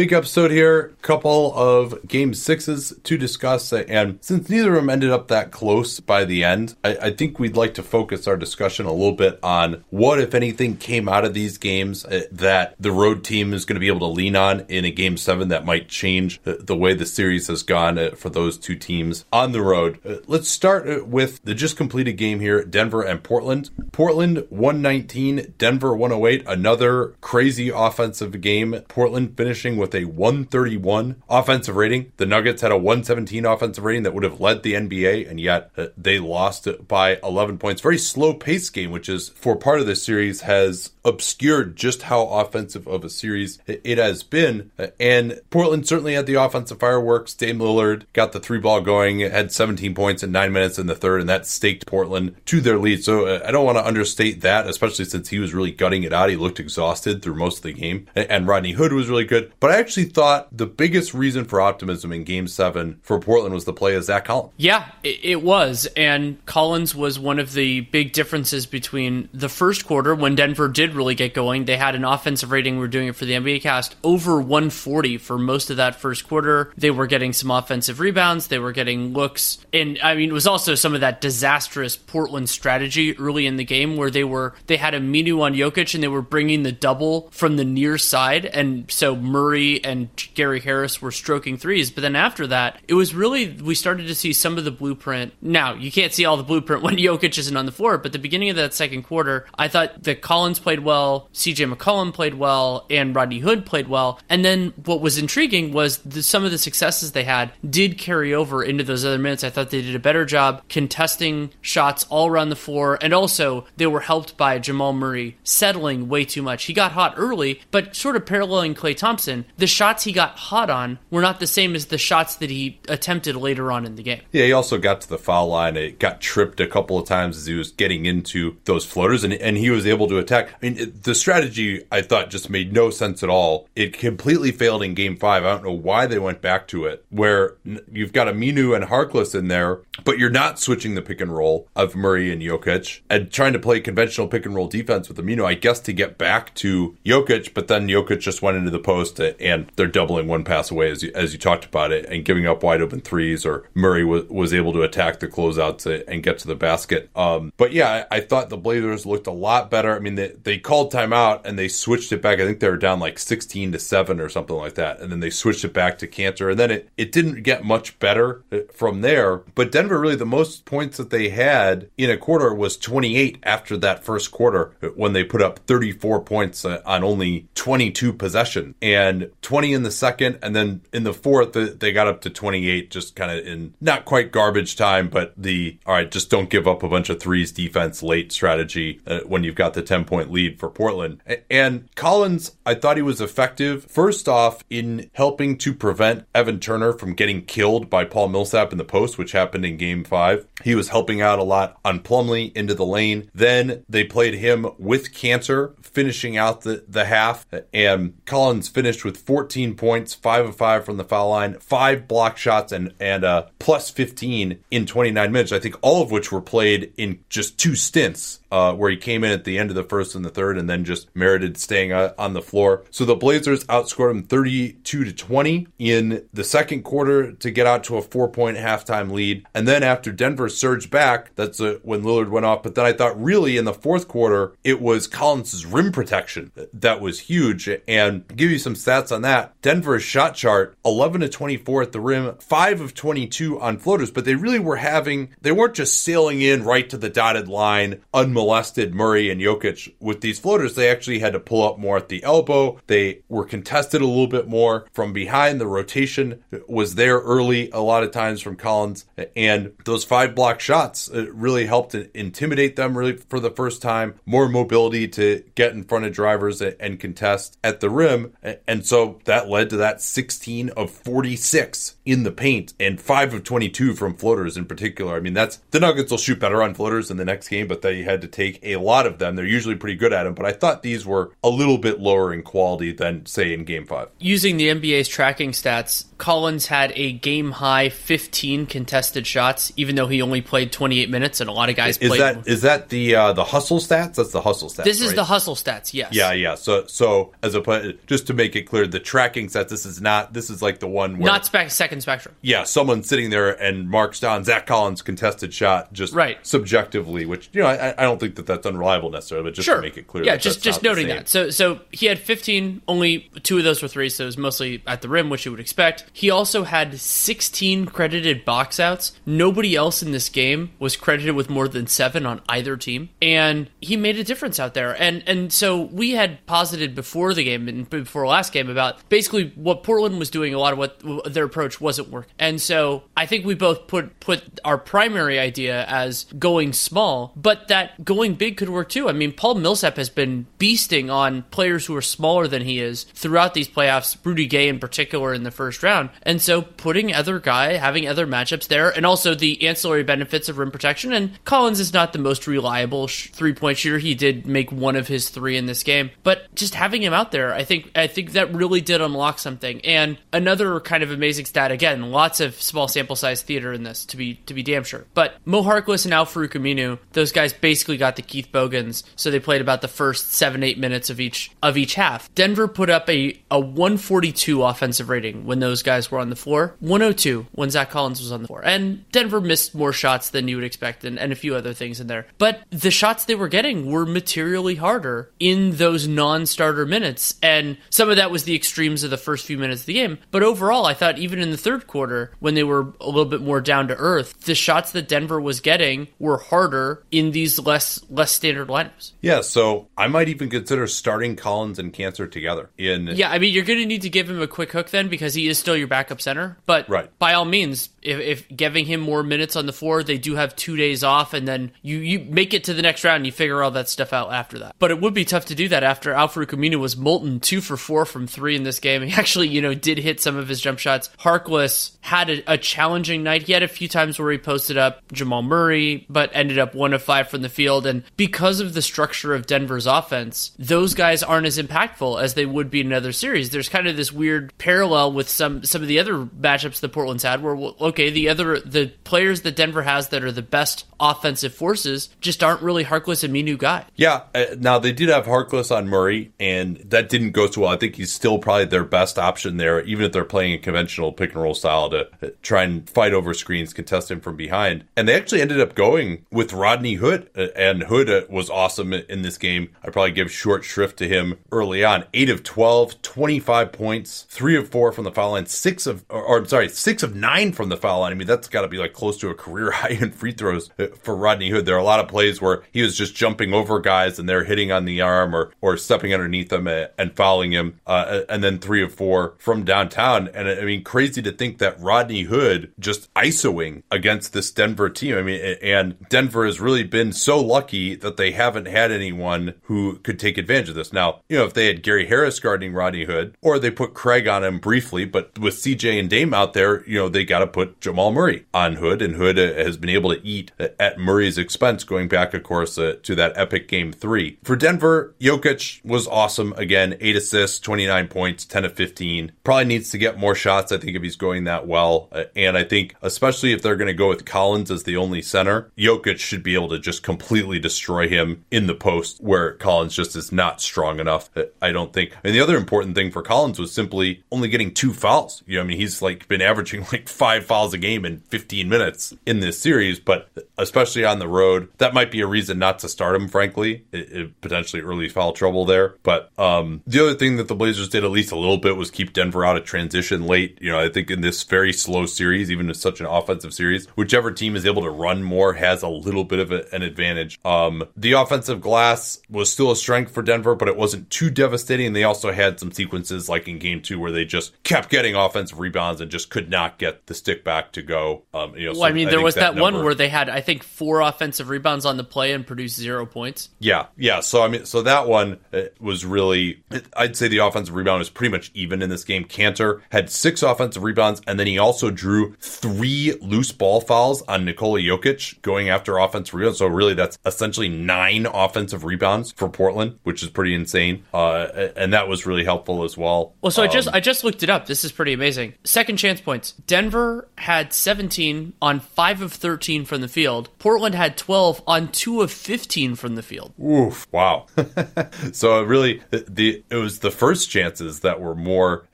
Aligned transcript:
Big 0.00 0.14
episode 0.14 0.50
here, 0.50 0.94
couple 1.02 1.52
of 1.54 2.08
game 2.08 2.32
sixes 2.32 2.94
to 3.04 3.18
discuss, 3.18 3.70
and 3.70 4.18
since 4.22 4.48
neither 4.48 4.70
of 4.70 4.76
them 4.76 4.88
ended 4.88 5.10
up 5.10 5.28
that 5.28 5.50
close 5.50 6.00
by 6.00 6.24
the 6.24 6.42
end, 6.42 6.74
I, 6.82 6.96
I, 6.96 7.10
think 7.10 7.38
we'd 7.38 7.54
like 7.54 7.74
to 7.74 7.82
focus 7.82 8.26
our 8.26 8.38
discussion 8.38 8.86
a 8.86 8.92
little 8.94 9.12
bit 9.12 9.38
on 9.42 9.84
what, 9.90 10.18
if 10.18 10.34
anything, 10.34 10.78
came 10.78 11.06
out 11.06 11.26
of 11.26 11.34
these 11.34 11.58
games 11.58 12.06
uh, 12.06 12.22
that 12.32 12.76
the 12.80 12.92
road 12.92 13.24
team 13.24 13.52
is 13.52 13.66
going 13.66 13.74
to 13.74 13.80
be 13.80 13.88
able 13.88 14.00
to 14.00 14.06
lean 14.06 14.36
on 14.36 14.60
in 14.68 14.86
a 14.86 14.90
game 14.90 15.18
seven 15.18 15.48
that 15.48 15.66
might 15.66 15.86
change 15.90 16.40
the, 16.44 16.54
the 16.54 16.76
way 16.76 16.94
the 16.94 17.04
series 17.04 17.48
has 17.48 17.62
gone 17.62 17.98
uh, 17.98 18.12
for 18.12 18.30
those 18.30 18.56
two 18.56 18.76
teams 18.76 19.26
on 19.30 19.52
the 19.52 19.60
road. 19.60 19.98
Uh, 20.02 20.16
let's 20.26 20.48
start 20.48 21.06
with 21.08 21.44
the 21.44 21.54
just 21.54 21.76
completed 21.76 22.14
game 22.14 22.40
here 22.40 22.64
Denver 22.64 23.02
and 23.02 23.22
Portland. 23.22 23.68
Portland 23.92 24.46
119, 24.48 25.56
Denver 25.58 25.94
108, 25.94 26.42
another 26.46 27.08
crazy 27.20 27.68
offensive 27.68 28.40
game. 28.40 28.80
Portland 28.88 29.36
finishing 29.36 29.76
with 29.76 29.89
a 29.94 30.04
131 30.04 31.22
offensive 31.28 31.76
rating. 31.76 32.12
The 32.16 32.26
Nuggets 32.26 32.62
had 32.62 32.72
a 32.72 32.76
117 32.76 33.44
offensive 33.44 33.84
rating 33.84 34.02
that 34.04 34.14
would 34.14 34.24
have 34.24 34.40
led 34.40 34.62
the 34.62 34.74
NBA, 34.74 35.28
and 35.28 35.40
yet 35.40 35.70
uh, 35.76 35.86
they 35.96 36.18
lost 36.18 36.68
by 36.88 37.18
11 37.22 37.58
points. 37.58 37.82
Very 37.82 37.98
slow 37.98 38.34
pace 38.34 38.70
game, 38.70 38.90
which 38.90 39.08
is 39.08 39.28
for 39.30 39.56
part 39.56 39.80
of 39.80 39.86
the 39.86 39.96
series 39.96 40.42
has 40.42 40.90
obscured 41.04 41.76
just 41.76 42.02
how 42.02 42.26
offensive 42.26 42.86
of 42.86 43.04
a 43.04 43.10
series 43.10 43.58
it 43.66 43.98
has 43.98 44.22
been. 44.22 44.70
And 44.98 45.40
Portland 45.50 45.86
certainly 45.86 46.14
had 46.14 46.26
the 46.26 46.34
offensive 46.34 46.78
fireworks. 46.78 47.34
Dame 47.34 47.58
Lillard 47.58 48.04
got 48.12 48.32
the 48.32 48.40
three 48.40 48.58
ball 48.58 48.80
going, 48.80 49.20
had 49.20 49.52
17 49.52 49.94
points 49.94 50.22
in 50.22 50.32
nine 50.32 50.52
minutes 50.52 50.78
in 50.78 50.86
the 50.86 50.94
third, 50.94 51.20
and 51.20 51.28
that 51.28 51.46
staked 51.46 51.86
Portland 51.86 52.36
to 52.46 52.60
their 52.60 52.78
lead. 52.78 53.04
So 53.04 53.26
uh, 53.26 53.42
I 53.46 53.50
don't 53.50 53.64
want 53.64 53.78
to 53.78 53.86
understate 53.86 54.42
that, 54.42 54.66
especially 54.66 55.04
since 55.04 55.28
he 55.28 55.38
was 55.38 55.54
really 55.54 55.72
gutting 55.72 56.02
it 56.02 56.12
out. 56.12 56.30
He 56.30 56.36
looked 56.36 56.60
exhausted 56.60 57.22
through 57.22 57.36
most 57.36 57.58
of 57.58 57.62
the 57.62 57.72
game, 57.72 58.06
and 58.14 58.46
Rodney 58.46 58.72
Hood 58.72 58.92
was 58.92 59.08
really 59.08 59.24
good. 59.24 59.52
But 59.60 59.70
I 59.70 59.78
actually 59.80 60.04
thought 60.04 60.48
the 60.56 60.66
biggest 60.66 61.14
reason 61.14 61.44
for 61.44 61.60
optimism 61.60 62.12
in 62.12 62.24
game 62.24 62.46
seven 62.46 63.00
for 63.02 63.18
Portland 63.18 63.54
was 63.54 63.64
the 63.64 63.72
play 63.72 63.94
of 63.94 64.04
Zach 64.04 64.26
Collins. 64.26 64.52
Yeah, 64.56 64.86
it 65.02 65.42
was. 65.42 65.88
And 65.96 66.44
Collins 66.46 66.94
was 66.94 67.18
one 67.18 67.38
of 67.38 67.52
the 67.52 67.80
big 67.80 68.12
differences 68.12 68.66
between 68.66 69.28
the 69.32 69.48
first 69.48 69.86
quarter 69.86 70.14
when 70.14 70.34
Denver 70.34 70.68
did 70.68 70.94
really 70.94 71.14
get 71.14 71.34
going. 71.34 71.64
They 71.64 71.76
had 71.76 71.94
an 71.94 72.04
offensive 72.04 72.50
rating, 72.50 72.78
we 72.78 72.84
are 72.84 72.88
doing 72.88 73.08
it 73.08 73.16
for 73.16 73.24
the 73.24 73.32
NBA 73.32 73.62
cast, 73.62 73.96
over 74.04 74.40
140 74.40 75.18
for 75.18 75.38
most 75.38 75.70
of 75.70 75.78
that 75.78 75.96
first 75.96 76.28
quarter. 76.28 76.72
They 76.76 76.90
were 76.90 77.06
getting 77.06 77.32
some 77.32 77.50
offensive 77.50 78.00
rebounds, 78.00 78.48
they 78.48 78.58
were 78.58 78.72
getting 78.72 79.12
looks. 79.12 79.58
And 79.72 79.98
I 80.02 80.14
mean, 80.14 80.30
it 80.30 80.34
was 80.34 80.46
also 80.46 80.74
some 80.74 80.94
of 80.94 81.00
that 81.00 81.20
disastrous 81.20 81.96
Portland 81.96 82.48
strategy 82.48 83.16
early 83.18 83.46
in 83.46 83.56
the 83.56 83.64
game 83.64 83.96
where 83.96 84.10
they 84.10 84.24
were, 84.24 84.54
they 84.66 84.76
had 84.76 84.94
Aminu 84.94 85.40
on 85.40 85.54
Jokic 85.54 85.94
and 85.94 86.02
they 86.02 86.08
were 86.08 86.22
bringing 86.22 86.62
the 86.62 86.72
double 86.72 87.28
from 87.30 87.56
the 87.56 87.64
near 87.64 87.98
side. 87.98 88.46
And 88.46 88.90
so 88.90 89.16
Murray 89.16 89.59
and 89.84 90.08
Gary 90.34 90.60
Harris 90.60 91.00
were 91.00 91.10
stroking 91.10 91.56
threes. 91.56 91.90
But 91.90 92.02
then 92.02 92.16
after 92.16 92.46
that, 92.48 92.80
it 92.88 92.94
was 92.94 93.14
really, 93.14 93.48
we 93.48 93.74
started 93.74 94.06
to 94.06 94.14
see 94.14 94.32
some 94.32 94.58
of 94.58 94.64
the 94.64 94.70
blueprint. 94.70 95.32
Now, 95.40 95.74
you 95.74 95.90
can't 95.92 96.12
see 96.12 96.24
all 96.24 96.36
the 96.36 96.42
blueprint 96.42 96.82
when 96.82 96.96
Jokic 96.96 97.38
isn't 97.38 97.56
on 97.56 97.66
the 97.66 97.72
floor, 97.72 97.98
but 97.98 98.12
the 98.12 98.18
beginning 98.18 98.50
of 98.50 98.56
that 98.56 98.74
second 98.74 99.02
quarter, 99.02 99.46
I 99.56 99.68
thought 99.68 100.02
that 100.04 100.22
Collins 100.22 100.58
played 100.58 100.80
well, 100.80 101.28
CJ 101.34 101.72
McCollum 101.72 102.12
played 102.12 102.34
well, 102.34 102.86
and 102.90 103.14
Rodney 103.14 103.38
Hood 103.38 103.66
played 103.66 103.88
well. 103.88 104.18
And 104.28 104.44
then 104.44 104.72
what 104.84 105.00
was 105.00 105.18
intriguing 105.18 105.72
was 105.72 105.98
the, 105.98 106.22
some 106.22 106.44
of 106.44 106.50
the 106.50 106.58
successes 106.58 107.12
they 107.12 107.24
had 107.24 107.52
did 107.68 107.98
carry 107.98 108.34
over 108.34 108.62
into 108.62 108.84
those 108.84 109.04
other 109.04 109.18
minutes. 109.18 109.44
I 109.44 109.50
thought 109.50 109.70
they 109.70 109.82
did 109.82 109.94
a 109.94 110.00
better 110.00 110.24
job 110.24 110.62
contesting 110.68 111.50
shots 111.60 112.04
all 112.08 112.28
around 112.28 112.50
the 112.50 112.56
floor, 112.56 112.98
and 113.00 113.12
also 113.12 113.66
they 113.76 113.86
were 113.86 114.00
helped 114.00 114.36
by 114.36 114.58
Jamal 114.58 114.92
Murray 114.92 115.36
settling 115.44 116.08
way 116.08 116.24
too 116.24 116.42
much. 116.42 116.64
He 116.64 116.72
got 116.72 116.92
hot 116.92 117.14
early, 117.16 117.60
but 117.70 117.94
sort 117.96 118.16
of 118.16 118.26
paralleling 118.26 118.74
Klay 118.74 118.96
Thompson, 118.96 119.44
the 119.56 119.66
shots 119.66 120.04
he 120.04 120.12
got 120.12 120.36
hot 120.36 120.70
on 120.70 120.98
were 121.10 121.20
not 121.20 121.40
the 121.40 121.46
same 121.46 121.74
as 121.74 121.86
the 121.86 121.98
shots 121.98 122.36
that 122.36 122.50
he 122.50 122.80
attempted 122.88 123.36
later 123.36 123.70
on 123.72 123.84
in 123.86 123.96
the 123.96 124.02
game. 124.02 124.20
Yeah, 124.32 124.44
he 124.46 124.52
also 124.52 124.78
got 124.78 125.00
to 125.02 125.08
the 125.08 125.18
foul 125.18 125.48
line. 125.48 125.76
It 125.76 125.98
got 125.98 126.20
tripped 126.20 126.60
a 126.60 126.66
couple 126.66 126.98
of 126.98 127.06
times 127.06 127.36
as 127.36 127.46
he 127.46 127.54
was 127.54 127.72
getting 127.72 128.06
into 128.06 128.56
those 128.64 128.84
floaters, 128.84 129.24
and, 129.24 129.32
and 129.32 129.56
he 129.56 129.70
was 129.70 129.86
able 129.86 130.08
to 130.08 130.18
attack. 130.18 130.50
I 130.50 130.56
mean, 130.62 130.78
it, 130.78 131.02
the 131.04 131.14
strategy 131.14 131.84
I 131.90 132.02
thought 132.02 132.30
just 132.30 132.50
made 132.50 132.72
no 132.72 132.90
sense 132.90 133.22
at 133.22 133.28
all. 133.28 133.68
It 133.76 133.92
completely 133.98 134.52
failed 134.52 134.82
in 134.82 134.94
game 134.94 135.16
five. 135.16 135.44
I 135.44 135.50
don't 135.52 135.64
know 135.64 135.72
why 135.72 136.06
they 136.06 136.18
went 136.18 136.40
back 136.40 136.68
to 136.68 136.84
it, 136.86 137.04
where 137.10 137.56
you've 137.90 138.12
got 138.12 138.26
Aminu 138.26 138.74
and 138.74 138.84
Harkless 138.84 139.34
in 139.34 139.48
there, 139.48 139.80
but 140.04 140.18
you're 140.18 140.30
not 140.30 140.58
switching 140.58 140.94
the 140.94 141.02
pick 141.02 141.20
and 141.20 141.34
roll 141.34 141.68
of 141.76 141.94
Murray 141.94 142.32
and 142.32 142.42
Jokic 142.42 143.00
and 143.10 143.30
trying 143.30 143.52
to 143.52 143.58
play 143.58 143.80
conventional 143.80 144.28
pick 144.28 144.46
and 144.46 144.54
roll 144.54 144.68
defense 144.68 145.08
with 145.08 145.18
Aminu, 145.18 145.44
I 145.44 145.54
guess 145.54 145.80
to 145.80 145.92
get 145.92 146.18
back 146.18 146.54
to 146.56 146.96
Jokic, 147.04 147.54
but 147.54 147.68
then 147.68 147.88
Jokic 147.88 148.20
just 148.20 148.42
went 148.42 148.56
into 148.56 148.70
the 148.70 148.78
post 148.78 149.20
and 149.20 149.40
they're 149.76 149.86
doubling 149.86 150.26
one 150.26 150.44
pass 150.44 150.70
away 150.70 150.90
as 150.90 151.02
you, 151.02 151.12
as 151.14 151.32
you 151.32 151.38
talked 151.38 151.64
about 151.64 151.92
it 151.92 152.06
and 152.06 152.24
giving 152.24 152.46
up 152.46 152.62
wide 152.62 152.80
open 152.80 153.00
threes 153.00 153.44
or 153.44 153.68
Murray 153.74 154.04
was, 154.04 154.24
was 154.24 154.54
able 154.54 154.72
to 154.72 154.82
attack 154.82 155.20
the 155.20 155.28
closeouts 155.28 156.04
and 156.06 156.22
get 156.22 156.38
to 156.38 156.48
the 156.48 156.54
basket. 156.54 157.10
Um, 157.14 157.52
but 157.56 157.72
yeah, 157.72 158.06
I, 158.10 158.16
I, 158.16 158.20
thought 158.20 158.48
the 158.48 158.56
Blazers 158.56 159.06
looked 159.06 159.26
a 159.26 159.32
lot 159.32 159.70
better. 159.70 159.94
I 159.94 159.98
mean, 159.98 160.14
they, 160.14 160.28
they 160.42 160.58
called 160.58 160.92
timeout 160.92 161.42
and 161.44 161.58
they 161.58 161.68
switched 161.68 162.12
it 162.12 162.22
back. 162.22 162.38
I 162.38 162.46
think 162.46 162.60
they 162.60 162.68
were 162.68 162.76
down 162.76 163.00
like 163.00 163.18
16 163.18 163.72
to 163.72 163.78
7 163.78 164.20
or 164.20 164.28
something 164.28 164.56
like 164.56 164.74
that. 164.74 165.00
And 165.00 165.10
then 165.10 165.20
they 165.20 165.30
switched 165.30 165.64
it 165.64 165.72
back 165.72 165.98
to 165.98 166.06
Kanter. 166.06 166.50
And 166.50 166.58
then 166.60 166.70
it, 166.70 166.88
it 166.96 167.12
didn't 167.12 167.42
get 167.42 167.64
much 167.64 167.98
better 167.98 168.42
uh, 168.52 168.58
from 168.72 169.00
there. 169.00 169.38
But 169.54 169.72
Denver 169.72 169.98
really, 169.98 170.16
the 170.16 170.26
most 170.26 170.64
points 170.64 170.96
that 170.98 171.10
they 171.10 171.30
had 171.30 171.88
in 171.96 172.10
a 172.10 172.16
quarter 172.16 172.54
was 172.54 172.76
28 172.76 173.38
after 173.42 173.76
that 173.78 174.04
first 174.04 174.30
quarter 174.30 174.72
when 174.94 175.12
they 175.12 175.24
put 175.24 175.42
up 175.42 175.60
34 175.60 176.22
points 176.22 176.64
uh, 176.64 176.80
on 176.84 177.02
only 177.02 177.48
22 177.54 178.12
possession 178.12 178.74
and 178.82 179.29
20 179.42 179.72
in 179.72 179.82
the 179.82 179.90
second. 179.90 180.38
And 180.42 180.54
then 180.54 180.82
in 180.92 181.04
the 181.04 181.12
fourth, 181.12 181.52
they 181.52 181.92
got 181.92 182.06
up 182.06 182.20
to 182.22 182.30
28, 182.30 182.90
just 182.90 183.16
kind 183.16 183.30
of 183.30 183.46
in 183.46 183.74
not 183.80 184.04
quite 184.04 184.32
garbage 184.32 184.76
time, 184.76 185.08
but 185.08 185.32
the, 185.36 185.78
all 185.86 185.94
right, 185.94 186.10
just 186.10 186.30
don't 186.30 186.50
give 186.50 186.66
up 186.66 186.82
a 186.82 186.88
bunch 186.88 187.10
of 187.10 187.20
threes 187.20 187.52
defense 187.52 188.02
late 188.02 188.32
strategy 188.32 189.00
uh, 189.06 189.20
when 189.20 189.44
you've 189.44 189.54
got 189.54 189.74
the 189.74 189.82
10 189.82 190.04
point 190.04 190.30
lead 190.30 190.58
for 190.58 190.68
Portland. 190.68 191.22
And 191.50 191.88
Collins, 191.94 192.56
I 192.64 192.74
thought 192.74 192.96
he 192.96 193.02
was 193.02 193.20
effective, 193.20 193.84
first 193.84 194.28
off, 194.28 194.64
in 194.70 195.10
helping 195.14 195.58
to 195.58 195.74
prevent 195.74 196.26
Evan 196.34 196.60
Turner 196.60 196.92
from 196.92 197.14
getting 197.14 197.44
killed 197.44 197.90
by 197.90 198.04
Paul 198.04 198.28
Millsap 198.28 198.72
in 198.72 198.78
the 198.78 198.84
post, 198.84 199.18
which 199.18 199.32
happened 199.32 199.64
in 199.64 199.76
game 199.76 200.04
five. 200.04 200.46
He 200.62 200.74
was 200.74 200.88
helping 200.88 201.20
out 201.20 201.38
a 201.38 201.44
lot 201.44 201.78
on 201.84 202.00
Plumlee 202.00 202.54
into 202.56 202.74
the 202.74 202.84
lane. 202.86 203.30
Then 203.34 203.84
they 203.88 204.04
played 204.04 204.34
him 204.34 204.66
with 204.78 205.12
Kanter, 205.12 205.74
finishing 205.84 206.36
out 206.36 206.62
the, 206.62 206.84
the 206.88 207.06
half. 207.06 207.46
And 207.72 208.14
Collins 208.26 208.68
finished 208.68 209.04
with 209.04 209.18
14 209.20 209.74
points, 209.74 210.14
5 210.14 210.46
of 210.46 210.56
5 210.56 210.84
from 210.84 210.96
the 210.96 211.04
foul 211.04 211.30
line, 211.30 211.54
5 211.58 212.08
block 212.08 212.36
shots, 212.36 212.72
and, 212.72 212.92
and 212.98 213.24
uh, 213.24 213.46
plus 213.58 213.90
15 213.90 214.58
in 214.70 214.86
29 214.86 215.32
minutes. 215.32 215.52
I 215.52 215.58
think 215.58 215.76
all 215.82 216.02
of 216.02 216.10
which 216.10 216.32
were 216.32 216.40
played 216.40 216.92
in 216.96 217.20
just 217.28 217.58
two 217.58 217.74
stints 217.74 218.40
uh, 218.50 218.74
where 218.74 218.90
he 218.90 218.96
came 218.96 219.24
in 219.24 219.30
at 219.30 219.44
the 219.44 219.58
end 219.58 219.70
of 219.70 219.76
the 219.76 219.84
first 219.84 220.14
and 220.14 220.24
the 220.24 220.30
third, 220.30 220.58
and 220.58 220.68
then 220.68 220.84
just 220.84 221.08
merited 221.14 221.56
staying 221.56 221.92
uh, 221.92 222.12
on 222.18 222.32
the 222.32 222.42
floor. 222.42 222.84
So 222.90 223.04
the 223.04 223.14
Blazers 223.14 223.64
outscored 223.64 224.10
him 224.10 224.24
32 224.24 225.04
to 225.04 225.12
20 225.12 225.68
in 225.78 226.26
the 226.32 226.44
second 226.44 226.82
quarter 226.82 227.32
to 227.32 227.50
get 227.50 227.66
out 227.66 227.84
to 227.84 227.96
a 227.96 228.02
four 228.02 228.28
point 228.28 228.56
halftime 228.56 229.12
lead. 229.12 229.46
And 229.54 229.68
then 229.68 229.82
after 229.82 230.12
Denver 230.12 230.48
surged 230.48 230.90
back, 230.90 231.34
that's 231.36 231.60
uh, 231.60 231.78
when 231.82 232.02
Lillard 232.02 232.30
went 232.30 232.46
off. 232.46 232.62
But 232.62 232.74
then 232.74 232.86
I 232.86 232.92
thought 232.92 233.20
really 233.22 233.56
in 233.56 233.64
the 233.64 233.74
fourth 233.74 234.08
quarter, 234.08 234.54
it 234.64 234.80
was 234.80 235.06
Collins's 235.06 235.66
rim 235.66 235.92
protection 235.92 236.50
that 236.72 237.00
was 237.00 237.20
huge. 237.20 237.68
And 237.86 238.26
give 238.36 238.50
you 238.50 238.58
some 238.58 238.74
stats 238.74 239.09
on 239.12 239.22
that. 239.22 239.60
Denver's 239.62 240.02
shot 240.02 240.34
chart 240.34 240.76
11 240.84 241.20
to 241.22 241.28
24 241.28 241.82
at 241.82 241.92
the 241.92 242.00
rim, 242.00 242.34
5 242.36 242.80
of 242.80 242.94
22 242.94 243.60
on 243.60 243.78
floaters, 243.78 244.10
but 244.10 244.24
they 244.24 244.34
really 244.34 244.58
were 244.58 244.76
having, 244.76 245.30
they 245.40 245.52
weren't 245.52 245.74
just 245.74 246.02
sailing 246.02 246.40
in 246.40 246.64
right 246.64 246.88
to 246.90 246.96
the 246.96 247.10
dotted 247.10 247.48
line, 247.48 248.02
unmolested 248.14 248.94
Murray 248.94 249.30
and 249.30 249.40
Jokic 249.40 249.92
with 250.00 250.20
these 250.20 250.38
floaters. 250.38 250.74
They 250.74 250.90
actually 250.90 251.18
had 251.18 251.32
to 251.32 251.40
pull 251.40 251.62
up 251.62 251.78
more 251.78 251.96
at 251.96 252.08
the 252.08 252.22
elbow. 252.24 252.80
They 252.86 253.22
were 253.28 253.44
contested 253.44 254.00
a 254.00 254.06
little 254.06 254.26
bit 254.26 254.48
more 254.48 254.86
from 254.92 255.12
behind. 255.12 255.60
The 255.60 255.66
rotation 255.66 256.42
was 256.68 256.94
there 256.94 257.18
early 257.18 257.70
a 257.70 257.80
lot 257.80 258.02
of 258.02 258.10
times 258.10 258.40
from 258.40 258.56
Collins, 258.56 259.04
and 259.36 259.72
those 259.84 260.04
five 260.04 260.34
block 260.34 260.60
shots 260.60 261.10
really 261.12 261.66
helped 261.66 261.94
intimidate 261.94 262.76
them 262.76 262.96
really 262.96 263.16
for 263.16 263.40
the 263.40 263.50
first 263.50 263.82
time. 263.82 264.14
More 264.26 264.48
mobility 264.48 265.08
to 265.08 265.44
get 265.54 265.72
in 265.72 265.84
front 265.84 266.04
of 266.04 266.12
drivers 266.12 266.62
and 266.62 266.98
contest 266.98 267.58
at 267.62 267.80
the 267.80 267.90
rim. 267.90 268.32
And 268.66 268.84
so 268.84 268.99
that 269.24 269.48
led 269.48 269.70
to 269.70 269.76
that 269.78 270.00
16 270.00 270.70
of 270.70 270.90
46 270.90 271.96
in 272.04 272.22
the 272.22 272.32
paint 272.32 272.72
and 272.80 273.00
5 273.00 273.34
of 273.34 273.44
22 273.44 273.94
from 273.94 274.14
floaters 274.14 274.56
in 274.56 274.64
particular. 274.64 275.16
I 275.16 275.20
mean, 275.20 275.34
that's 275.34 275.56
the 275.70 275.80
Nuggets 275.80 276.10
will 276.10 276.18
shoot 276.18 276.40
better 276.40 276.62
on 276.62 276.74
floaters 276.74 277.10
in 277.10 277.16
the 277.16 277.24
next 277.24 277.48
game, 277.48 277.68
but 277.68 277.82
they 277.82 278.02
had 278.02 278.20
to 278.22 278.28
take 278.28 278.58
a 278.62 278.76
lot 278.76 279.06
of 279.06 279.18
them. 279.18 279.36
They're 279.36 279.44
usually 279.44 279.76
pretty 279.76 279.96
good 279.96 280.12
at 280.12 280.24
them, 280.24 280.34
but 280.34 280.46
I 280.46 280.52
thought 280.52 280.82
these 280.82 281.06
were 281.06 281.32
a 281.42 281.48
little 281.48 281.78
bit 281.78 282.00
lower 282.00 282.32
in 282.32 282.42
quality 282.42 282.92
than, 282.92 283.26
say, 283.26 283.52
in 283.52 283.64
game 283.64 283.86
five. 283.86 284.08
Using 284.18 284.56
the 284.56 284.68
NBA's 284.68 285.08
tracking 285.08 285.52
stats, 285.52 286.04
Collins 286.18 286.66
had 286.66 286.92
a 286.96 287.12
game 287.12 287.50
high 287.50 287.88
15 287.88 288.66
contested 288.66 289.26
shots, 289.26 289.72
even 289.76 289.96
though 289.96 290.06
he 290.06 290.20
only 290.20 290.42
played 290.42 290.70
28 290.70 291.10
minutes, 291.10 291.40
and 291.40 291.48
a 291.48 291.52
lot 291.52 291.70
of 291.70 291.76
guys 291.76 291.98
played. 291.98 292.10
is 292.10 292.16
played. 292.16 292.36
That, 292.36 292.48
is 292.48 292.62
that 292.62 292.88
the 292.90 293.14
uh, 293.14 293.32
the 293.32 293.44
hustle 293.44 293.78
stats? 293.78 294.16
That's 294.16 294.30
the 294.30 294.42
hustle 294.42 294.68
stats. 294.68 294.84
This 294.84 295.00
is 295.00 295.08
right? 295.08 295.16
the 295.16 295.24
hustle 295.24 295.54
stats, 295.54 295.94
yes. 295.94 296.12
Yeah, 296.12 296.32
yeah. 296.32 296.54
So, 296.54 296.86
so 296.86 297.32
as 297.42 297.54
a 297.54 297.94
just 298.06 298.26
to 298.26 298.34
make 298.34 298.54
it 298.54 298.62
clear, 298.62 298.86
the 298.90 299.00
tracking 299.00 299.46
stats. 299.48 299.68
This 299.68 299.86
is 299.86 300.00
not. 300.00 300.32
This 300.32 300.50
is 300.50 300.62
like 300.62 300.80
the 300.80 300.88
one 300.88 301.18
where 301.18 301.30
not 301.30 301.46
spec- 301.46 301.70
second 301.70 302.00
spectrum. 302.00 302.34
Yeah, 302.42 302.64
someone 302.64 303.02
sitting 303.02 303.30
there 303.30 303.50
and 303.60 303.88
marks 303.88 304.20
down 304.20 304.44
Zach 304.44 304.66
Collins' 304.66 305.02
contested 305.02 305.52
shot 305.54 305.92
just 305.92 306.12
right. 306.12 306.38
subjectively, 306.46 307.26
which 307.26 307.50
you 307.52 307.62
know 307.62 307.68
I, 307.68 307.94
I 307.96 308.02
don't 308.02 308.18
think 308.18 308.36
that 308.36 308.46
that's 308.46 308.66
unreliable 308.66 309.10
necessarily, 309.10 309.50
but 309.50 309.54
just 309.54 309.66
sure. 309.66 309.76
to 309.76 309.82
make 309.82 309.96
it 309.96 310.06
clear. 310.06 310.24
Yeah, 310.24 310.36
just 310.36 310.62
just 310.62 310.82
noting 310.82 311.08
that. 311.08 311.28
So 311.28 311.50
so 311.50 311.80
he 311.90 312.06
had 312.06 312.18
15. 312.18 312.82
Only 312.88 313.30
two 313.42 313.58
of 313.58 313.64
those 313.64 313.82
were 313.82 313.88
threes, 313.88 314.14
so 314.14 314.24
it 314.24 314.26
was 314.26 314.38
mostly 314.38 314.82
at 314.86 315.02
the 315.02 315.08
rim, 315.08 315.30
which 315.30 315.44
you 315.44 315.50
would 315.50 315.60
expect. 315.60 316.04
He 316.12 316.30
also 316.30 316.64
had 316.64 316.98
16 316.98 317.86
credited 317.86 318.44
box 318.44 318.80
outs. 318.80 319.12
Nobody 319.26 319.76
else 319.76 320.02
in 320.02 320.12
this 320.12 320.28
game 320.28 320.72
was 320.78 320.96
credited 320.96 321.34
with 321.34 321.50
more 321.50 321.68
than 321.68 321.86
seven 321.86 322.26
on 322.26 322.40
either 322.48 322.76
team, 322.76 323.10
and 323.20 323.68
he 323.80 323.96
made 323.96 324.18
a 324.18 324.24
difference 324.24 324.58
out 324.58 324.74
there. 324.74 325.00
And 325.00 325.22
and 325.26 325.52
so 325.52 325.80
we 325.80 326.12
had 326.12 326.44
posited 326.46 326.94
before 326.94 327.34
the 327.34 327.44
game 327.44 327.68
and 327.68 327.88
before 327.88 328.26
last 328.26 328.52
game 328.52 328.68
about 328.68 328.79
basically 329.08 329.52
what 329.54 329.82
Portland 329.82 330.18
was 330.18 330.30
doing. 330.30 330.54
A 330.54 330.58
lot 330.58 330.72
of 330.72 330.78
what 330.78 331.32
their 331.32 331.44
approach 331.44 331.80
wasn't 331.80 332.10
working, 332.10 332.32
and 332.38 332.60
so 332.60 333.04
I 333.16 333.26
think 333.26 333.44
we 333.44 333.54
both 333.54 333.86
put 333.86 334.20
put 334.20 334.42
our 334.64 334.78
primary 334.78 335.38
idea 335.38 335.84
as 335.86 336.24
going 336.38 336.72
small, 336.72 337.32
but 337.36 337.68
that 337.68 338.04
going 338.04 338.34
big 338.34 338.56
could 338.56 338.68
work 338.68 338.88
too. 338.88 339.08
I 339.08 339.12
mean, 339.12 339.32
Paul 339.32 339.56
Millsap 339.56 339.96
has 339.96 340.10
been 340.10 340.46
beasting 340.58 341.12
on 341.12 341.42
players 341.50 341.86
who 341.86 341.96
are 341.96 342.02
smaller 342.02 342.46
than 342.46 342.62
he 342.62 342.80
is 342.80 343.04
throughout 343.04 343.54
these 343.54 343.68
playoffs. 343.68 344.16
Rudy 344.24 344.46
Gay 344.46 344.68
in 344.68 344.78
particular 344.78 345.34
in 345.34 345.42
the 345.42 345.50
first 345.50 345.82
round, 345.82 346.10
and 346.22 346.40
so 346.40 346.62
putting 346.62 347.12
other 347.14 347.38
guy, 347.38 347.74
having 347.74 348.06
other 348.06 348.26
matchups 348.26 348.68
there, 348.68 348.90
and 348.90 349.06
also 349.06 349.34
the 349.34 349.66
ancillary 349.66 350.02
benefits 350.02 350.48
of 350.48 350.58
rim 350.58 350.70
protection. 350.70 351.12
And 351.12 351.42
Collins 351.44 351.80
is 351.80 351.92
not 351.92 352.12
the 352.12 352.18
most 352.18 352.46
reliable 352.46 353.06
sh- 353.06 353.30
three 353.30 353.52
point 353.52 353.78
shooter. 353.78 353.98
He 353.98 354.14
did 354.14 354.46
make 354.46 354.72
one 354.72 354.96
of 354.96 355.08
his 355.08 355.28
three 355.28 355.56
in 355.56 355.66
this 355.66 355.82
game, 355.82 356.10
but 356.22 356.52
just 356.54 356.74
having 356.74 357.02
him 357.02 357.12
out 357.12 357.32
there, 357.32 357.52
I 357.52 357.64
think 357.64 357.90
I 357.94 358.06
think 358.06 358.32
that 358.32 358.54
really 358.54 358.69
did 358.78 359.00
unlock 359.00 359.38
something. 359.38 359.80
And 359.84 360.18
another 360.32 360.78
kind 360.80 361.02
of 361.02 361.10
amazing 361.10 361.46
stat 361.46 361.72
again, 361.72 362.10
lots 362.10 362.40
of 362.40 362.60
small 362.60 362.86
sample 362.86 363.16
size 363.16 363.42
theater 363.42 363.72
in 363.72 363.82
this 363.82 364.04
to 364.06 364.16
be 364.16 364.34
to 364.46 364.54
be 364.54 364.62
damn 364.62 364.84
sure. 364.84 365.06
But 365.14 365.34
Mo 365.44 365.62
Harkless 365.62 366.04
and 366.04 366.14
Al-Farouq 366.14 366.50
Aminu, 366.50 366.98
those 367.12 367.32
guys 367.32 367.52
basically 367.52 367.96
got 367.96 368.16
the 368.16 368.22
Keith 368.22 368.52
Bogans, 368.52 369.02
so 369.16 369.30
they 369.30 369.40
played 369.40 369.60
about 369.60 369.80
the 369.80 369.88
first 369.88 370.32
seven 370.32 370.62
eight 370.62 370.78
minutes 370.78 371.10
of 371.10 371.18
each 371.20 371.50
of 371.62 371.76
each 371.76 371.94
half. 371.94 372.32
Denver 372.34 372.68
put 372.68 372.90
up 372.90 373.08
a 373.08 373.40
a 373.50 373.58
142 373.58 374.62
offensive 374.62 375.08
rating 375.08 375.46
when 375.46 375.58
those 375.58 375.82
guys 375.82 376.10
were 376.10 376.18
on 376.18 376.30
the 376.30 376.36
floor. 376.36 376.76
102 376.80 377.46
when 377.52 377.70
Zach 377.70 377.90
Collins 377.90 378.20
was 378.20 378.32
on 378.32 378.42
the 378.42 378.48
floor. 378.48 378.62
And 378.64 379.08
Denver 379.10 379.40
missed 379.40 379.74
more 379.74 379.92
shots 379.92 380.30
than 380.30 380.48
you 380.48 380.56
would 380.56 380.64
expect 380.64 381.04
and, 381.04 381.18
and 381.18 381.32
a 381.32 381.36
few 381.36 381.54
other 381.54 381.72
things 381.72 382.00
in 382.00 382.06
there. 382.06 382.26
But 382.38 382.60
the 382.70 382.90
shots 382.90 383.24
they 383.24 383.34
were 383.34 383.48
getting 383.48 383.90
were 383.90 384.06
materially 384.06 384.76
harder 384.76 385.30
in 385.38 385.76
those 385.76 386.06
non 386.06 386.46
starter 386.46 386.86
minutes. 386.86 387.34
And 387.42 387.78
some 387.90 388.10
of 388.10 388.16
that 388.16 388.30
was 388.30 388.44
the 388.44 388.54
extremes 388.60 389.02
of 389.02 389.08
the 389.08 389.16
first 389.16 389.46
few 389.46 389.56
minutes 389.56 389.80
of 389.80 389.86
the 389.86 389.94
game. 389.94 390.18
But 390.30 390.42
overall, 390.42 390.84
I 390.84 390.92
thought 390.92 391.18
even 391.18 391.38
in 391.38 391.50
the 391.50 391.56
third 391.56 391.86
quarter, 391.86 392.32
when 392.40 392.54
they 392.54 392.62
were 392.62 392.92
a 393.00 393.06
little 393.06 393.24
bit 393.24 393.40
more 393.40 393.62
down 393.62 393.88
to 393.88 393.96
earth, 393.96 394.42
the 394.42 394.54
shots 394.54 394.92
that 394.92 395.08
Denver 395.08 395.40
was 395.40 395.60
getting 395.60 396.08
were 396.18 396.36
harder 396.36 397.02
in 397.10 397.30
these 397.30 397.58
less 397.58 398.04
less 398.10 398.32
standard 398.32 398.68
lineups. 398.68 399.12
Yeah, 399.22 399.40
so 399.40 399.88
I 399.96 400.08
might 400.08 400.28
even 400.28 400.50
consider 400.50 400.86
starting 400.86 401.36
Collins 401.36 401.78
and 401.78 401.92
Kanter 401.94 402.30
together. 402.30 402.68
In 402.76 403.06
yeah, 403.06 403.30
I 403.30 403.38
mean 403.38 403.54
you're 403.54 403.64
going 403.64 403.78
to 403.78 403.86
need 403.86 404.02
to 404.02 404.10
give 404.10 404.28
him 404.28 404.42
a 404.42 404.46
quick 404.46 404.72
hook 404.72 404.90
then 404.90 405.08
because 405.08 405.32
he 405.32 405.48
is 405.48 405.58
still 405.58 405.76
your 405.76 405.88
backup 405.88 406.20
center. 406.20 406.58
But 406.66 406.88
right. 406.88 407.10
by 407.18 407.32
all 407.32 407.46
means, 407.46 407.88
if, 408.02 408.20
if 408.20 408.56
giving 408.56 408.84
him 408.84 409.00
more 409.00 409.22
minutes 409.22 409.56
on 409.56 409.64
the 409.64 409.72
floor, 409.72 410.02
they 410.02 410.18
do 410.18 410.34
have 410.34 410.54
two 410.54 410.76
days 410.76 411.02
off, 411.02 411.32
and 411.32 411.48
then 411.48 411.72
you 411.80 411.98
you 411.98 412.18
make 412.18 412.52
it 412.52 412.64
to 412.64 412.74
the 412.74 412.82
next 412.82 413.04
round 413.04 413.16
and 413.16 413.26
you 413.26 413.32
figure 413.32 413.62
all 413.62 413.70
that 413.70 413.88
stuff 413.88 414.12
out 414.12 414.32
after 414.32 414.58
that. 414.58 414.76
But 414.78 414.90
it 414.90 415.00
would 415.00 415.14
be 415.14 415.24
tough 415.24 415.46
to 415.46 415.54
do 415.54 415.68
that 415.68 415.82
after 415.82 416.12
Al-Farouq 416.12 416.76
was 416.76 416.96
molten 416.96 417.40
two 417.40 417.60
for 417.60 417.76
four 417.76 418.04
from 418.04 418.26
three 418.26 418.39
in 418.48 418.62
this 418.62 418.78
game. 418.78 419.02
He 419.10 419.16
actually 419.16 419.48
you 419.48 419.60
know 419.60 419.74
did 419.74 419.98
hit 419.98 420.20
some 420.20 420.36
of 420.36 420.48
his 420.48 420.60
jump 420.60 420.78
shots. 420.78 421.10
Harkless 421.18 421.96
had 422.00 422.30
a, 422.30 422.52
a 422.52 422.58
challenging 422.58 423.22
night. 423.22 423.42
He 423.42 423.52
had 423.52 423.62
a 423.62 423.68
few 423.68 423.88
times 423.88 424.18
where 424.18 424.30
he 424.30 424.38
posted 424.38 424.78
up 424.78 425.02
Jamal 425.12 425.42
Murray, 425.42 426.06
but 426.08 426.30
ended 426.32 426.58
up 426.58 426.74
one 426.74 426.92
of 426.92 427.02
five 427.02 427.28
from 427.28 427.42
the 427.42 427.48
field. 427.48 427.86
And 427.86 428.04
because 428.16 428.60
of 428.60 428.74
the 428.74 428.82
structure 428.82 429.34
of 429.34 429.46
Denver's 429.46 429.86
offense, 429.86 430.52
those 430.58 430.94
guys 430.94 431.22
aren't 431.22 431.46
as 431.46 431.58
impactful 431.58 432.22
as 432.22 432.34
they 432.34 432.46
would 432.46 432.70
be 432.70 432.80
in 432.80 432.86
another 432.86 433.12
series. 433.12 433.50
There's 433.50 433.68
kind 433.68 433.86
of 433.86 433.96
this 433.96 434.12
weird 434.12 434.56
parallel 434.58 435.12
with 435.12 435.28
some 435.28 435.64
some 435.64 435.82
of 435.82 435.88
the 435.88 435.98
other 435.98 436.14
matchups 436.14 436.80
that 436.80 436.92
Portland's 436.92 437.22
had, 437.22 437.42
where 437.42 437.56
okay, 437.56 438.10
the 438.10 438.28
other 438.28 438.60
the 438.60 438.92
players 439.04 439.42
that 439.42 439.56
Denver 439.56 439.82
has 439.82 440.08
that 440.08 440.24
are 440.24 440.32
the 440.32 440.42
best 440.42 440.86
offensive 440.98 441.54
forces 441.54 442.10
just 442.20 442.42
aren't 442.42 442.62
really 442.62 442.84
Harkless 442.84 443.24
and 443.24 443.34
Aminu 443.34 443.58
guy. 443.58 443.86
Yeah, 443.96 444.22
uh, 444.34 444.44
now 444.58 444.78
they 444.78 444.92
did 444.92 445.08
have 445.08 445.26
Harkless 445.26 445.74
on 445.74 445.88
Murray, 445.88 446.32
and 446.38 446.76
that 446.78 447.08
didn't 447.08 447.32
go 447.32 447.50
so 447.50 447.62
well. 447.62 447.70
I 447.70 447.76
think 447.76 447.96
he's 447.96 448.12
still 448.12 448.29
probably 448.38 448.66
their 448.66 448.84
best 448.84 449.18
option 449.18 449.56
there, 449.56 449.80
even 449.82 450.04
if 450.04 450.12
they're 450.12 450.24
playing 450.24 450.54
a 450.54 450.58
conventional 450.58 451.12
pick 451.12 451.32
and 451.32 451.42
roll 451.42 451.54
style 451.54 451.90
to 451.90 452.08
uh, 452.22 452.30
try 452.42 452.62
and 452.62 452.88
fight 452.88 453.12
over 453.12 453.34
screens, 453.34 453.72
contest 453.72 454.10
him 454.10 454.20
from 454.20 454.36
behind. 454.36 454.84
And 454.96 455.08
they 455.08 455.14
actually 455.14 455.40
ended 455.40 455.60
up 455.60 455.74
going 455.74 456.24
with 456.30 456.52
Rodney 456.52 456.94
Hood, 456.94 457.30
uh, 457.36 457.48
and 457.56 457.84
Hood 457.84 458.28
was 458.30 458.50
awesome 458.50 458.92
in 458.92 459.22
this 459.22 459.38
game. 459.38 459.70
I 459.82 459.90
probably 459.90 460.12
give 460.12 460.30
short 460.30 460.64
shrift 460.64 460.98
to 460.98 461.08
him 461.08 461.38
early 461.52 461.84
on. 461.84 462.04
8 462.14 462.30
of 462.30 462.42
12, 462.42 463.02
25 463.02 463.72
points, 463.72 464.26
3 464.28 464.56
of 464.56 464.68
4 464.68 464.92
from 464.92 465.04
the 465.04 465.12
foul 465.12 465.32
line, 465.32 465.46
6 465.46 465.86
of, 465.86 466.04
or, 466.08 466.22
or 466.22 466.38
I'm 466.38 466.46
sorry, 466.46 466.68
6 466.68 467.02
of 467.02 467.14
9 467.14 467.52
from 467.52 467.68
the 467.68 467.76
foul 467.76 468.00
line. 468.00 468.12
I 468.12 468.14
mean, 468.14 468.26
that's 468.26 468.48
got 468.48 468.62
to 468.62 468.68
be 468.68 468.78
like 468.78 468.92
close 468.92 469.18
to 469.18 469.28
a 469.28 469.34
career 469.34 469.70
high 469.80 469.90
in 470.00 470.12
free 470.12 470.32
throws 470.32 470.70
for 471.02 471.16
Rodney 471.16 471.50
Hood. 471.50 471.66
There 471.66 471.74
are 471.74 471.78
a 471.78 471.84
lot 471.84 472.00
of 472.00 472.08
plays 472.08 472.40
where 472.40 472.62
he 472.72 472.82
was 472.82 472.96
just 472.96 473.14
jumping 473.14 473.52
over 473.52 473.80
guys 473.80 474.18
and 474.18 474.28
they're 474.28 474.44
hitting 474.44 474.72
on 474.72 474.84
the 474.84 475.00
arm 475.00 475.34
or, 475.34 475.52
or 475.60 475.76
stepping 475.76 476.12
underneath 476.12 476.48
them 476.48 476.66
and 476.66 477.16
fouling 477.16 477.52
him. 477.52 477.80
Uh, 477.86 478.19
and 478.28 478.42
then 478.42 478.58
3 478.58 478.82
of 478.82 478.94
4 478.94 479.34
from 479.38 479.64
downtown. 479.64 480.28
And 480.34 480.48
I 480.48 480.64
mean, 480.64 480.84
crazy 480.84 481.22
to 481.22 481.32
think 481.32 481.58
that 481.58 481.80
Rodney 481.80 482.22
Hood 482.22 482.72
just 482.78 483.12
ISOing 483.14 483.82
against 483.90 484.32
this 484.32 484.50
Denver 484.50 484.88
team. 484.88 485.16
I 485.16 485.22
mean, 485.22 485.40
and 485.62 485.96
Denver 486.08 486.44
has 486.44 486.60
really 486.60 486.84
been 486.84 487.12
so 487.12 487.40
lucky 487.40 487.94
that 487.96 488.16
they 488.16 488.32
haven't 488.32 488.66
had 488.66 488.90
anyone 488.90 489.54
who 489.62 489.98
could 489.98 490.18
take 490.18 490.38
advantage 490.38 490.70
of 490.70 490.74
this. 490.74 490.92
Now, 490.92 491.20
you 491.28 491.38
know, 491.38 491.44
if 491.44 491.54
they 491.54 491.66
had 491.66 491.82
Gary 491.82 492.06
Harris 492.06 492.40
guarding 492.40 492.72
Rodney 492.72 493.04
Hood 493.04 493.36
or 493.40 493.58
they 493.58 493.70
put 493.70 493.94
Craig 493.94 494.26
on 494.28 494.44
him 494.44 494.58
briefly, 494.58 495.04
but 495.04 495.38
with 495.38 495.54
CJ 495.54 495.98
and 495.98 496.10
Dame 496.10 496.34
out 496.34 496.52
there, 496.52 496.84
you 496.86 496.98
know, 496.98 497.08
they 497.08 497.24
got 497.24 497.40
to 497.40 497.46
put 497.46 497.80
Jamal 497.80 498.12
Murray 498.12 498.46
on 498.52 498.76
Hood, 498.76 499.02
and 499.02 499.14
Hood 499.14 499.38
uh, 499.38 499.54
has 499.54 499.76
been 499.76 499.90
able 499.90 500.14
to 500.14 500.26
eat 500.26 500.52
at 500.58 500.98
Murray's 500.98 501.38
expense, 501.38 501.84
going 501.84 502.08
back, 502.08 502.34
of 502.34 502.42
course, 502.42 502.78
uh, 502.78 502.96
to 503.02 503.14
that 503.14 503.36
epic 503.36 503.68
game 503.68 503.92
three. 503.92 504.38
For 504.42 504.56
Denver, 504.56 505.14
Jokic 505.20 505.84
was 505.84 506.06
awesome 506.06 506.52
again, 506.54 506.96
eight 507.00 507.16
assists, 507.16 507.58
29 507.60 508.08
points, 508.10 508.44
10 508.44 508.64
of 508.64 508.74
15. 508.74 509.32
Probably 509.44 509.64
needs 509.64 509.90
to 509.90 509.98
get 509.98 510.18
more 510.18 510.34
shots, 510.34 510.72
I 510.72 510.78
think, 510.78 510.96
if 510.96 511.02
he's 511.02 511.16
going 511.16 511.44
that 511.44 511.66
well. 511.66 512.08
Uh, 512.12 512.24
and 512.36 512.56
I 512.56 512.64
think, 512.64 512.94
especially 513.02 513.52
if 513.52 513.62
they're 513.62 513.76
going 513.76 513.88
to 513.88 513.94
go 513.94 514.08
with 514.08 514.24
Collins 514.24 514.70
as 514.70 514.82
the 514.82 514.96
only 514.96 515.22
center, 515.22 515.70
Jokic 515.78 516.18
should 516.18 516.42
be 516.42 516.54
able 516.54 516.68
to 516.70 516.78
just 516.78 517.02
completely 517.02 517.58
destroy 517.58 518.08
him 518.08 518.44
in 518.50 518.66
the 518.66 518.74
post 518.74 519.20
where 519.20 519.52
Collins 519.54 519.94
just 519.94 520.16
is 520.16 520.32
not 520.32 520.60
strong 520.60 521.00
enough. 521.00 521.30
I 521.62 521.72
don't 521.72 521.92
think. 521.92 522.16
And 522.24 522.34
the 522.34 522.40
other 522.40 522.56
important 522.56 522.94
thing 522.94 523.10
for 523.10 523.22
Collins 523.22 523.58
was 523.58 523.72
simply 523.72 524.22
only 524.30 524.48
getting 524.48 524.74
two 524.74 524.92
fouls. 524.92 525.42
You 525.46 525.56
know, 525.56 525.62
I 525.62 525.66
mean, 525.66 525.78
he's 525.78 526.02
like 526.02 526.28
been 526.28 526.42
averaging 526.42 526.86
like 526.92 527.08
five 527.08 527.44
fouls 527.44 527.74
a 527.74 527.78
game 527.78 528.04
in 528.04 528.20
15 528.28 528.68
minutes 528.68 529.14
in 529.26 529.40
this 529.40 529.58
series, 529.58 530.00
but 530.00 530.28
especially 530.58 531.04
on 531.04 531.18
the 531.18 531.28
road, 531.28 531.68
that 531.78 531.94
might 531.94 532.10
be 532.10 532.20
a 532.20 532.26
reason 532.26 532.58
not 532.58 532.78
to 532.80 532.88
start 532.88 533.16
him, 533.16 533.28
frankly. 533.28 533.84
It, 533.92 534.12
it 534.12 534.40
potentially 534.40 534.82
early 534.82 535.08
foul 535.08 535.32
trouble 535.32 535.64
there. 535.64 535.96
But 536.02 536.30
um, 536.38 536.82
the 536.86 537.00
other 537.00 537.14
thing 537.14 537.36
that 537.36 537.48
the 537.48 537.54
Blazers 537.54 537.88
did 537.88 537.99
a 538.04 538.10
at 538.10 538.14
least 538.14 538.32
a 538.32 538.36
little 538.36 538.58
bit 538.58 538.76
was 538.76 538.90
keep 538.90 539.12
Denver 539.12 539.44
out 539.44 539.56
of 539.56 539.64
transition 539.64 540.26
late. 540.26 540.58
You 540.60 540.72
know, 540.72 540.80
I 540.80 540.88
think 540.88 541.10
in 541.10 541.20
this 541.20 541.44
very 541.44 541.72
slow 541.72 542.06
series, 542.06 542.50
even 542.50 542.68
in 542.68 542.74
such 542.74 543.00
an 543.00 543.06
offensive 543.06 543.54
series, 543.54 543.86
whichever 543.96 544.32
team 544.32 544.56
is 544.56 544.66
able 544.66 544.82
to 544.82 544.90
run 544.90 545.22
more 545.22 545.54
has 545.54 545.82
a 545.82 545.88
little 545.88 546.24
bit 546.24 546.40
of 546.40 546.50
a, 546.50 546.66
an 546.74 546.82
advantage. 546.82 547.38
Um, 547.44 547.84
the 547.96 548.12
offensive 548.12 548.60
glass 548.60 549.20
was 549.30 549.50
still 549.52 549.70
a 549.70 549.76
strength 549.76 550.12
for 550.12 550.22
Denver, 550.22 550.54
but 550.54 550.68
it 550.68 550.76
wasn't 550.76 551.08
too 551.10 551.30
devastating. 551.30 551.92
They 551.92 552.04
also 552.04 552.32
had 552.32 552.58
some 552.58 552.72
sequences 552.72 553.28
like 553.28 553.46
in 553.46 553.58
game 553.58 553.80
two 553.80 554.00
where 554.00 554.10
they 554.10 554.24
just 554.24 554.60
kept 554.64 554.90
getting 554.90 555.14
offensive 555.14 555.60
rebounds 555.60 556.00
and 556.00 556.10
just 556.10 556.30
could 556.30 556.50
not 556.50 556.78
get 556.78 557.06
the 557.06 557.14
stick 557.14 557.44
back 557.44 557.72
to 557.72 557.82
go. 557.82 558.24
Um, 558.34 558.56
you 558.56 558.66
know, 558.66 558.72
well, 558.72 558.80
so 558.80 558.86
I 558.86 558.92
mean, 558.92 559.08
there 559.08 559.20
was 559.20 559.36
that, 559.36 559.54
that 559.54 559.60
one 559.60 559.84
where 559.84 559.94
they 559.94 560.08
had, 560.08 560.28
I 560.28 560.40
think, 560.40 560.64
four 560.64 561.00
offensive 561.00 561.48
rebounds 561.48 561.86
on 561.86 561.96
the 561.96 562.04
play 562.04 562.32
and 562.32 562.46
produced 562.46 562.76
zero 562.76 563.06
points. 563.06 563.50
Yeah, 563.60 563.86
yeah. 563.96 564.20
So 564.20 564.42
I 564.42 564.48
mean, 564.48 564.64
so 564.64 564.82
that 564.82 565.06
one 565.06 565.38
uh, 565.52 565.62
was 565.78 566.04
really, 566.04 566.62
I'd 566.96 567.16
say 567.16 567.28
the 567.28 567.38
offensive 567.38 567.74
rebound 567.74 567.89
was 567.98 568.10
pretty 568.10 568.30
much 568.30 568.50
even 568.54 568.82
in 568.82 568.90
this 568.90 569.04
game. 569.04 569.24
Kanter 569.24 569.80
had 569.90 570.10
six 570.10 570.42
offensive 570.42 570.82
rebounds, 570.82 571.20
and 571.26 571.38
then 571.38 571.46
he 571.46 571.58
also 571.58 571.90
drew 571.90 572.34
three 572.40 573.14
loose 573.20 573.52
ball 573.52 573.80
fouls 573.80 574.22
on 574.22 574.44
Nikola 574.44 574.80
Jokic 574.80 575.40
going 575.42 575.68
after 575.68 575.98
offensive 575.98 576.34
rebounds. 576.34 576.58
So 576.58 576.66
really, 576.66 576.94
that's 576.94 577.18
essentially 577.24 577.68
nine 577.68 578.26
offensive 578.26 578.84
rebounds 578.84 579.32
for 579.32 579.48
Portland, 579.48 579.98
which 580.02 580.22
is 580.22 580.28
pretty 580.28 580.54
insane. 580.54 581.04
Uh, 581.12 581.68
and 581.76 581.92
that 581.92 582.08
was 582.08 582.26
really 582.26 582.44
helpful 582.44 582.84
as 582.84 582.96
well. 582.96 583.34
Well, 583.40 583.50
so 583.50 583.62
um, 583.62 583.68
I 583.68 583.72
just 583.72 583.88
I 583.88 584.00
just 584.00 584.24
looked 584.24 584.42
it 584.42 584.50
up. 584.50 584.66
This 584.66 584.84
is 584.84 584.92
pretty 584.92 585.12
amazing. 585.12 585.54
Second 585.64 585.96
chance 585.96 586.20
points. 586.20 586.52
Denver 586.66 587.28
had 587.38 587.72
17 587.72 588.54
on 588.60 588.80
five 588.80 589.22
of 589.22 589.32
13 589.32 589.84
from 589.84 590.00
the 590.00 590.08
field. 590.08 590.48
Portland 590.58 590.94
had 590.94 591.16
12 591.16 591.62
on 591.66 591.88
two 591.88 592.22
of 592.22 592.30
15 592.30 592.94
from 592.94 593.14
the 593.14 593.22
field. 593.22 593.52
Oof! 593.62 594.06
Wow. 594.12 594.46
so 595.32 595.62
really, 595.62 596.02
the 596.10 596.62
it 596.70 596.76
was 596.76 597.00
the 597.00 597.10
first 597.10 597.50
chances 597.80 598.00
that 598.00 598.20
were 598.20 598.34
more 598.34 598.86